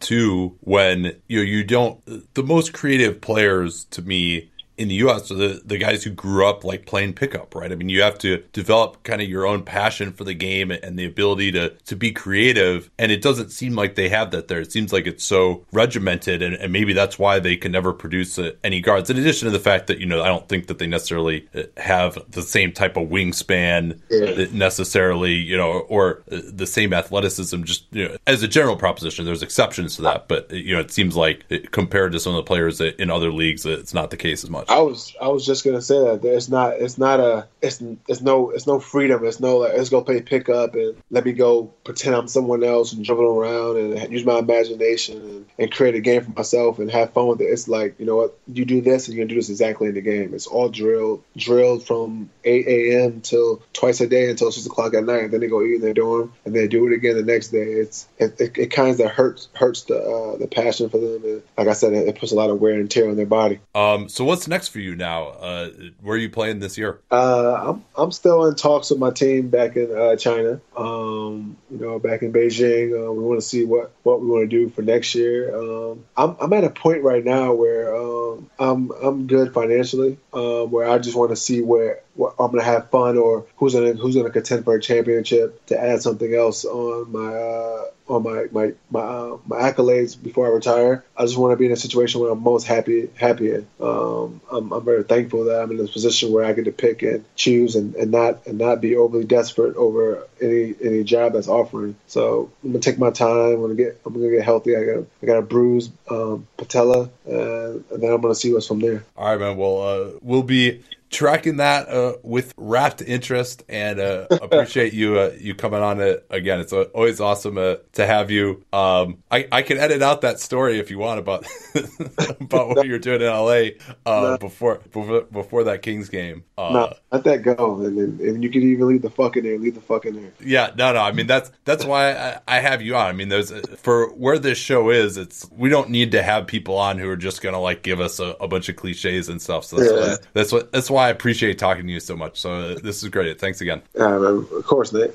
too 0.00 0.56
when 0.60 1.16
you 1.28 1.38
know, 1.38 1.42
you 1.42 1.62
don't. 1.62 2.34
The 2.34 2.42
most 2.42 2.72
creative 2.72 3.20
players 3.20 3.84
to 3.90 4.02
me 4.02 4.50
in 4.80 4.88
the 4.88 4.94
U.S. 4.94 5.30
are 5.30 5.34
the, 5.34 5.60
the 5.62 5.76
guys 5.76 6.02
who 6.02 6.10
grew 6.10 6.46
up 6.46 6.64
like 6.64 6.86
playing 6.86 7.12
pickup, 7.12 7.54
right? 7.54 7.70
I 7.70 7.74
mean, 7.74 7.90
you 7.90 8.00
have 8.00 8.18
to 8.20 8.38
develop 8.54 9.02
kind 9.02 9.20
of 9.20 9.28
your 9.28 9.46
own 9.46 9.62
passion 9.62 10.10
for 10.10 10.24
the 10.24 10.32
game 10.32 10.70
and 10.70 10.98
the 10.98 11.04
ability 11.04 11.52
to, 11.52 11.68
to 11.84 11.94
be 11.94 12.12
creative. 12.12 12.90
And 12.98 13.12
it 13.12 13.20
doesn't 13.20 13.50
seem 13.50 13.74
like 13.74 13.94
they 13.94 14.08
have 14.08 14.30
that 14.30 14.48
there. 14.48 14.58
It 14.58 14.72
seems 14.72 14.90
like 14.90 15.06
it's 15.06 15.22
so 15.22 15.66
regimented. 15.70 16.40
And, 16.40 16.54
and 16.54 16.72
maybe 16.72 16.94
that's 16.94 17.18
why 17.18 17.40
they 17.40 17.58
can 17.58 17.72
never 17.72 17.92
produce 17.92 18.38
uh, 18.38 18.52
any 18.64 18.80
guards. 18.80 19.10
In 19.10 19.18
addition 19.18 19.44
to 19.46 19.52
the 19.52 19.58
fact 19.58 19.88
that, 19.88 19.98
you 19.98 20.06
know, 20.06 20.22
I 20.22 20.28
don't 20.28 20.48
think 20.48 20.68
that 20.68 20.78
they 20.78 20.86
necessarily 20.86 21.46
uh, 21.54 21.64
have 21.76 22.18
the 22.30 22.42
same 22.42 22.72
type 22.72 22.96
of 22.96 23.08
wingspan 23.08 24.00
yeah. 24.08 24.46
necessarily, 24.50 25.34
you 25.34 25.58
know, 25.58 25.80
or 25.80 26.22
uh, 26.32 26.40
the 26.42 26.66
same 26.66 26.94
athleticism, 26.94 27.64
just, 27.64 27.84
you 27.90 28.08
know, 28.08 28.16
as 28.26 28.42
a 28.42 28.48
general 28.48 28.76
proposition, 28.76 29.26
there's 29.26 29.42
exceptions 29.42 29.96
to 29.96 30.02
that. 30.02 30.26
But, 30.26 30.50
you 30.50 30.74
know, 30.74 30.80
it 30.80 30.90
seems 30.90 31.16
like 31.16 31.68
compared 31.70 32.12
to 32.12 32.20
some 32.20 32.34
of 32.34 32.38
the 32.38 32.48
players 32.48 32.80
in 32.80 33.10
other 33.10 33.30
leagues, 33.30 33.66
it's 33.66 33.92
not 33.92 34.08
the 34.08 34.16
case 34.16 34.42
as 34.42 34.48
much. 34.48 34.69
I 34.70 34.78
was, 34.78 35.16
I 35.20 35.26
was 35.28 35.44
just 35.44 35.64
to 35.64 35.82
say 35.82 35.98
that 35.98 36.24
it's 36.24 36.48
not, 36.48 36.74
it's 36.74 36.96
not 36.96 37.18
a, 37.18 37.48
it's, 37.60 37.82
it's 38.08 38.20
no, 38.20 38.50
it's 38.50 38.68
no 38.68 38.78
freedom. 38.78 39.24
It's 39.24 39.40
no, 39.40 39.58
like, 39.58 39.72
let's 39.76 39.88
go 39.88 40.00
play 40.00 40.22
pickup 40.22 40.74
and 40.74 40.96
let 41.10 41.24
me 41.24 41.32
go 41.32 41.64
pretend 41.82 42.14
I'm 42.14 42.28
someone 42.28 42.62
else 42.62 42.92
and 42.92 43.04
jumping 43.04 43.26
around 43.26 43.78
and 43.78 44.12
use 44.12 44.24
my 44.24 44.38
imagination 44.38 45.20
and, 45.20 45.46
and 45.58 45.72
create 45.72 45.96
a 45.96 46.00
game 46.00 46.22
for 46.22 46.30
myself 46.30 46.78
and 46.78 46.88
have 46.90 47.12
fun 47.12 47.26
with 47.26 47.40
it. 47.40 47.46
It's 47.46 47.66
like, 47.66 47.98
you 47.98 48.06
know 48.06 48.14
what, 48.16 48.38
you 48.46 48.64
do 48.64 48.80
this 48.80 49.08
and 49.08 49.16
you're 49.16 49.24
gonna 49.24 49.34
do 49.34 49.40
this 49.40 49.50
exactly 49.50 49.88
in 49.88 49.94
the 49.94 50.00
game. 50.00 50.34
It's 50.34 50.46
all 50.46 50.68
drilled, 50.68 51.24
drilled 51.36 51.84
from 51.84 52.30
8 52.44 52.66
a.m. 52.68 53.20
till 53.22 53.62
twice 53.72 54.00
a 54.00 54.06
day 54.06 54.30
until 54.30 54.52
six 54.52 54.66
o'clock 54.66 54.94
at 54.94 55.04
night. 55.04 55.24
And 55.24 55.32
then 55.32 55.40
they 55.40 55.48
go 55.48 55.62
eat 55.62 55.76
in 55.76 55.80
their 55.80 55.94
dorm 55.94 56.32
and 56.44 56.54
they 56.54 56.68
do 56.68 56.86
it 56.86 56.94
again 56.94 57.16
the 57.16 57.22
next 57.24 57.48
day. 57.48 57.58
It's 57.58 58.08
it, 58.18 58.40
it, 58.40 58.58
it 58.58 58.66
kind 58.68 58.98
of 58.98 59.10
hurts 59.10 59.48
hurts 59.54 59.82
the 59.84 59.98
uh, 59.98 60.36
the 60.36 60.46
passion 60.46 60.88
for 60.90 60.98
them. 60.98 61.24
And 61.24 61.42
like 61.58 61.68
I 61.68 61.72
said, 61.72 61.92
it, 61.92 62.08
it, 62.08 62.18
puts 62.20 62.32
a 62.32 62.36
lot 62.36 62.50
of 62.50 62.60
wear 62.60 62.74
and 62.74 62.90
tear 62.90 63.08
on 63.08 63.16
their 63.16 63.26
body. 63.26 63.60
Um, 63.74 64.08
so 64.08 64.24
what's 64.24 64.46
next 64.46 64.59
for 64.68 64.80
you 64.80 64.96
now? 64.96 65.28
Uh, 65.28 65.70
where 66.00 66.16
are 66.16 66.18
you 66.18 66.30
playing 66.30 66.60
this 66.60 66.78
year? 66.78 67.00
Uh, 67.10 67.70
I'm 67.70 67.84
I'm 67.96 68.12
still 68.12 68.46
in 68.46 68.54
talks 68.54 68.90
with 68.90 68.98
my 68.98 69.10
team 69.10 69.48
back 69.48 69.76
in 69.76 69.96
uh, 69.96 70.16
China. 70.16 70.60
Um, 70.76 71.56
you 71.70 71.78
know, 71.78 71.98
back 71.98 72.22
in 72.22 72.32
Beijing. 72.32 72.92
Uh, 72.92 73.12
we 73.12 73.22
want 73.22 73.40
to 73.40 73.46
see 73.46 73.64
what 73.64 73.92
what 74.02 74.20
we 74.20 74.26
want 74.26 74.48
to 74.50 74.56
do 74.56 74.70
for 74.70 74.82
next 74.82 75.14
year. 75.14 75.54
Um, 75.54 76.04
I'm 76.16 76.36
I'm 76.40 76.52
at 76.52 76.64
a 76.64 76.70
point 76.70 77.02
right 77.02 77.24
now 77.24 77.52
where 77.54 77.94
um, 77.94 78.50
I'm 78.58 78.90
I'm 78.90 79.26
good 79.26 79.52
financially, 79.52 80.18
um, 80.32 80.70
where 80.70 80.88
I 80.88 80.98
just 80.98 81.16
want 81.16 81.30
to 81.30 81.36
see 81.36 81.62
where 81.62 82.00
I'm 82.38 82.50
gonna 82.50 82.62
have 82.62 82.90
fun 82.90 83.18
or 83.18 83.46
who's 83.56 83.74
gonna 83.74 83.94
who's 83.94 84.16
gonna 84.16 84.30
contend 84.30 84.64
for 84.64 84.74
a 84.74 84.80
championship 84.80 85.66
to 85.66 85.80
add 85.80 86.02
something 86.02 86.34
else 86.34 86.64
on 86.64 87.12
my 87.12 87.34
uh, 87.34 87.84
on 88.08 88.22
my 88.22 88.46
my 88.50 88.72
my, 88.90 89.00
uh, 89.00 89.38
my 89.46 89.56
accolades 89.56 90.20
before 90.20 90.46
I 90.46 90.50
retire. 90.50 91.04
I 91.16 91.22
just 91.22 91.38
want 91.38 91.52
to 91.52 91.56
be 91.56 91.66
in 91.66 91.72
a 91.72 91.76
situation 91.76 92.20
where 92.20 92.30
I'm 92.30 92.42
most 92.42 92.66
happy 92.66 93.08
happy 93.14 93.52
in. 93.52 93.66
Um, 93.80 94.40
I'm, 94.50 94.72
I'm 94.72 94.84
very 94.84 95.04
thankful 95.04 95.44
that 95.44 95.62
I'm 95.62 95.70
in 95.70 95.76
this 95.76 95.90
position 95.90 96.32
where 96.32 96.44
I 96.44 96.52
get 96.52 96.64
to 96.64 96.72
pick 96.72 97.02
and 97.02 97.24
choose 97.36 97.76
and, 97.76 97.94
and 97.94 98.10
not 98.10 98.46
and 98.46 98.58
not 98.58 98.80
be 98.80 98.96
overly 98.96 99.24
desperate 99.24 99.76
over 99.76 100.26
any 100.40 100.74
any 100.82 101.04
job 101.04 101.34
that's 101.34 101.48
offering. 101.48 101.96
So 102.08 102.50
I'm 102.62 102.72
gonna 102.72 102.80
take 102.80 102.98
my 102.98 103.10
time. 103.10 103.54
I'm 103.54 103.60
gonna 103.60 103.74
get 103.74 104.00
I'm 104.04 104.12
gonna 104.12 104.30
get 104.30 104.44
healthy. 104.44 104.76
I 104.76 104.84
got 104.84 105.04
I 105.22 105.26
got 105.26 105.38
a 105.38 105.42
bruised 105.42 105.92
um, 106.10 106.46
patella, 106.56 107.08
and, 107.26 107.84
and, 107.90 108.02
then 108.02 108.12
I'm 108.12 108.20
gonna 108.20 108.34
see 108.34 108.52
what's 108.52 108.66
from 108.66 108.80
there. 108.80 109.04
All 109.16 109.26
right, 109.26 109.38
man. 109.38 109.56
Well, 109.56 109.82
uh, 109.82 110.18
we'll 110.22 110.42
be 110.42 110.82
tracking 111.10 111.56
that 111.56 111.88
uh, 111.88 112.14
with 112.22 112.54
rapt 112.56 113.02
interest 113.02 113.64
and 113.68 113.98
uh, 114.00 114.26
appreciate 114.30 114.92
you 114.92 115.18
uh, 115.18 115.32
you 115.38 115.54
coming 115.54 115.82
on 115.82 116.00
it 116.00 116.24
again. 116.30 116.60
It's 116.60 116.72
uh, 116.72 116.84
always 116.94 117.20
awesome 117.20 117.58
uh, 117.58 117.76
to 117.92 118.06
have 118.06 118.30
you. 118.30 118.64
Um, 118.72 119.22
I, 119.30 119.46
I 119.50 119.62
can 119.62 119.78
edit 119.78 120.02
out 120.02 120.22
that 120.22 120.40
story 120.40 120.78
if 120.78 120.90
you 120.90 120.98
want 120.98 121.18
about 121.18 121.46
about 122.40 122.68
what 122.68 122.86
you're 122.86 122.98
doing 122.98 123.20
in 123.20 123.26
LA 123.26 123.70
uh, 124.06 124.30
no. 124.30 124.38
before, 124.38 124.76
before 124.92 125.22
before 125.22 125.64
that 125.64 125.82
Kings 125.82 126.08
game. 126.08 126.44
no, 126.56 126.94
let 127.10 127.24
that 127.24 127.42
go, 127.42 127.80
and, 127.80 128.20
and, 128.20 128.42
you 128.42 128.50
can 128.50 128.62
even 128.62 128.86
leave 128.86 129.02
the 129.02 129.10
fuck 129.10 129.36
in 129.36 129.44
there. 129.44 129.58
Leave 129.58 129.74
the 129.74 129.80
fuck 129.80 130.06
in 130.06 130.14
there. 130.14 130.32
Yeah, 130.40 130.70
no, 130.76 130.92
no. 130.92 131.00
I 131.00 131.12
mean 131.12 131.26
that's 131.26 131.50
that's 131.64 131.84
why 131.84 132.12
I, 132.12 132.38
I 132.46 132.60
have 132.60 132.82
you 132.82 132.94
on. 132.96 133.06
I 133.06 133.12
mean, 133.12 133.28
there's 133.28 133.52
for 133.78 134.10
where 134.14 134.38
this 134.38 134.58
show 134.58 134.90
is. 134.90 135.16
It's 135.16 135.50
we 135.50 135.68
don't 135.68 135.90
need 135.90 136.12
to 136.12 136.22
have 136.22 136.46
people 136.46 136.76
on 136.76 136.98
who 136.98 137.08
are 137.10 137.16
just 137.16 137.42
gonna 137.42 137.60
like 137.60 137.82
give 137.82 138.00
us 138.00 138.20
a, 138.20 138.36
a 138.40 138.46
bunch 138.46 138.68
of 138.68 138.76
cliches 138.76 139.28
and 139.28 139.42
stuff. 139.42 139.64
So 139.64 139.76
that's 139.76 139.90
yeah. 139.90 139.98
what 139.98 140.26
that's 140.32 140.52
what 140.52 140.72
that's 140.72 140.90
why 140.90 140.99
why 141.00 141.06
I 141.06 141.10
appreciate 141.10 141.58
talking 141.58 141.86
to 141.86 141.92
you 141.92 142.00
so 142.00 142.14
much. 142.14 142.38
So 142.38 142.52
uh, 142.52 142.78
this 142.82 143.02
is 143.02 143.08
great. 143.08 143.40
Thanks 143.40 143.62
again. 143.62 143.80
Uh, 143.98 144.20
of 144.22 144.66
course, 144.66 144.92
Nate. 144.92 145.12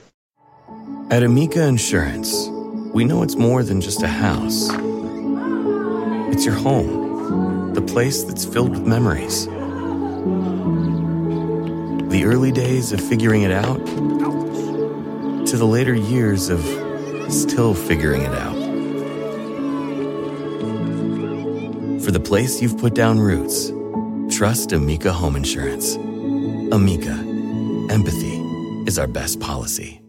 At 1.11 1.21
Amica 1.21 1.63
Insurance, 1.63 2.47
we 2.91 3.05
know 3.05 3.21
it's 3.21 3.36
more 3.36 3.61
than 3.61 3.81
just 3.81 4.01
a 4.01 4.07
house. 4.07 4.69
It's 6.33 6.43
your 6.43 6.55
home, 6.55 7.73
the 7.75 7.83
place 7.83 8.23
that's 8.23 8.45
filled 8.45 8.71
with 8.71 8.88
memories. 8.88 9.45
The 12.09 12.23
early 12.25 12.51
days 12.51 12.91
of 12.91 12.99
figuring 12.99 13.43
it 13.43 13.51
out 13.51 13.86
to 15.45 15.55
the 15.55 15.65
later 15.65 15.93
years 15.93 16.49
of 16.49 16.61
still 17.31 17.75
figuring 17.75 18.23
it 18.23 18.33
out. 18.33 18.55
For 22.03 22.09
the 22.09 22.19
place 22.19 22.59
you've 22.59 22.79
put 22.79 22.95
down 22.95 23.19
roots, 23.19 23.69
Trust 24.36 24.73
Amica 24.73 25.13
Home 25.13 25.38
Insurance. 25.38 25.95
Amica, 26.73 27.13
empathy 27.89 28.36
is 28.86 28.99
our 28.99 29.07
best 29.07 29.39
policy. 29.39 30.01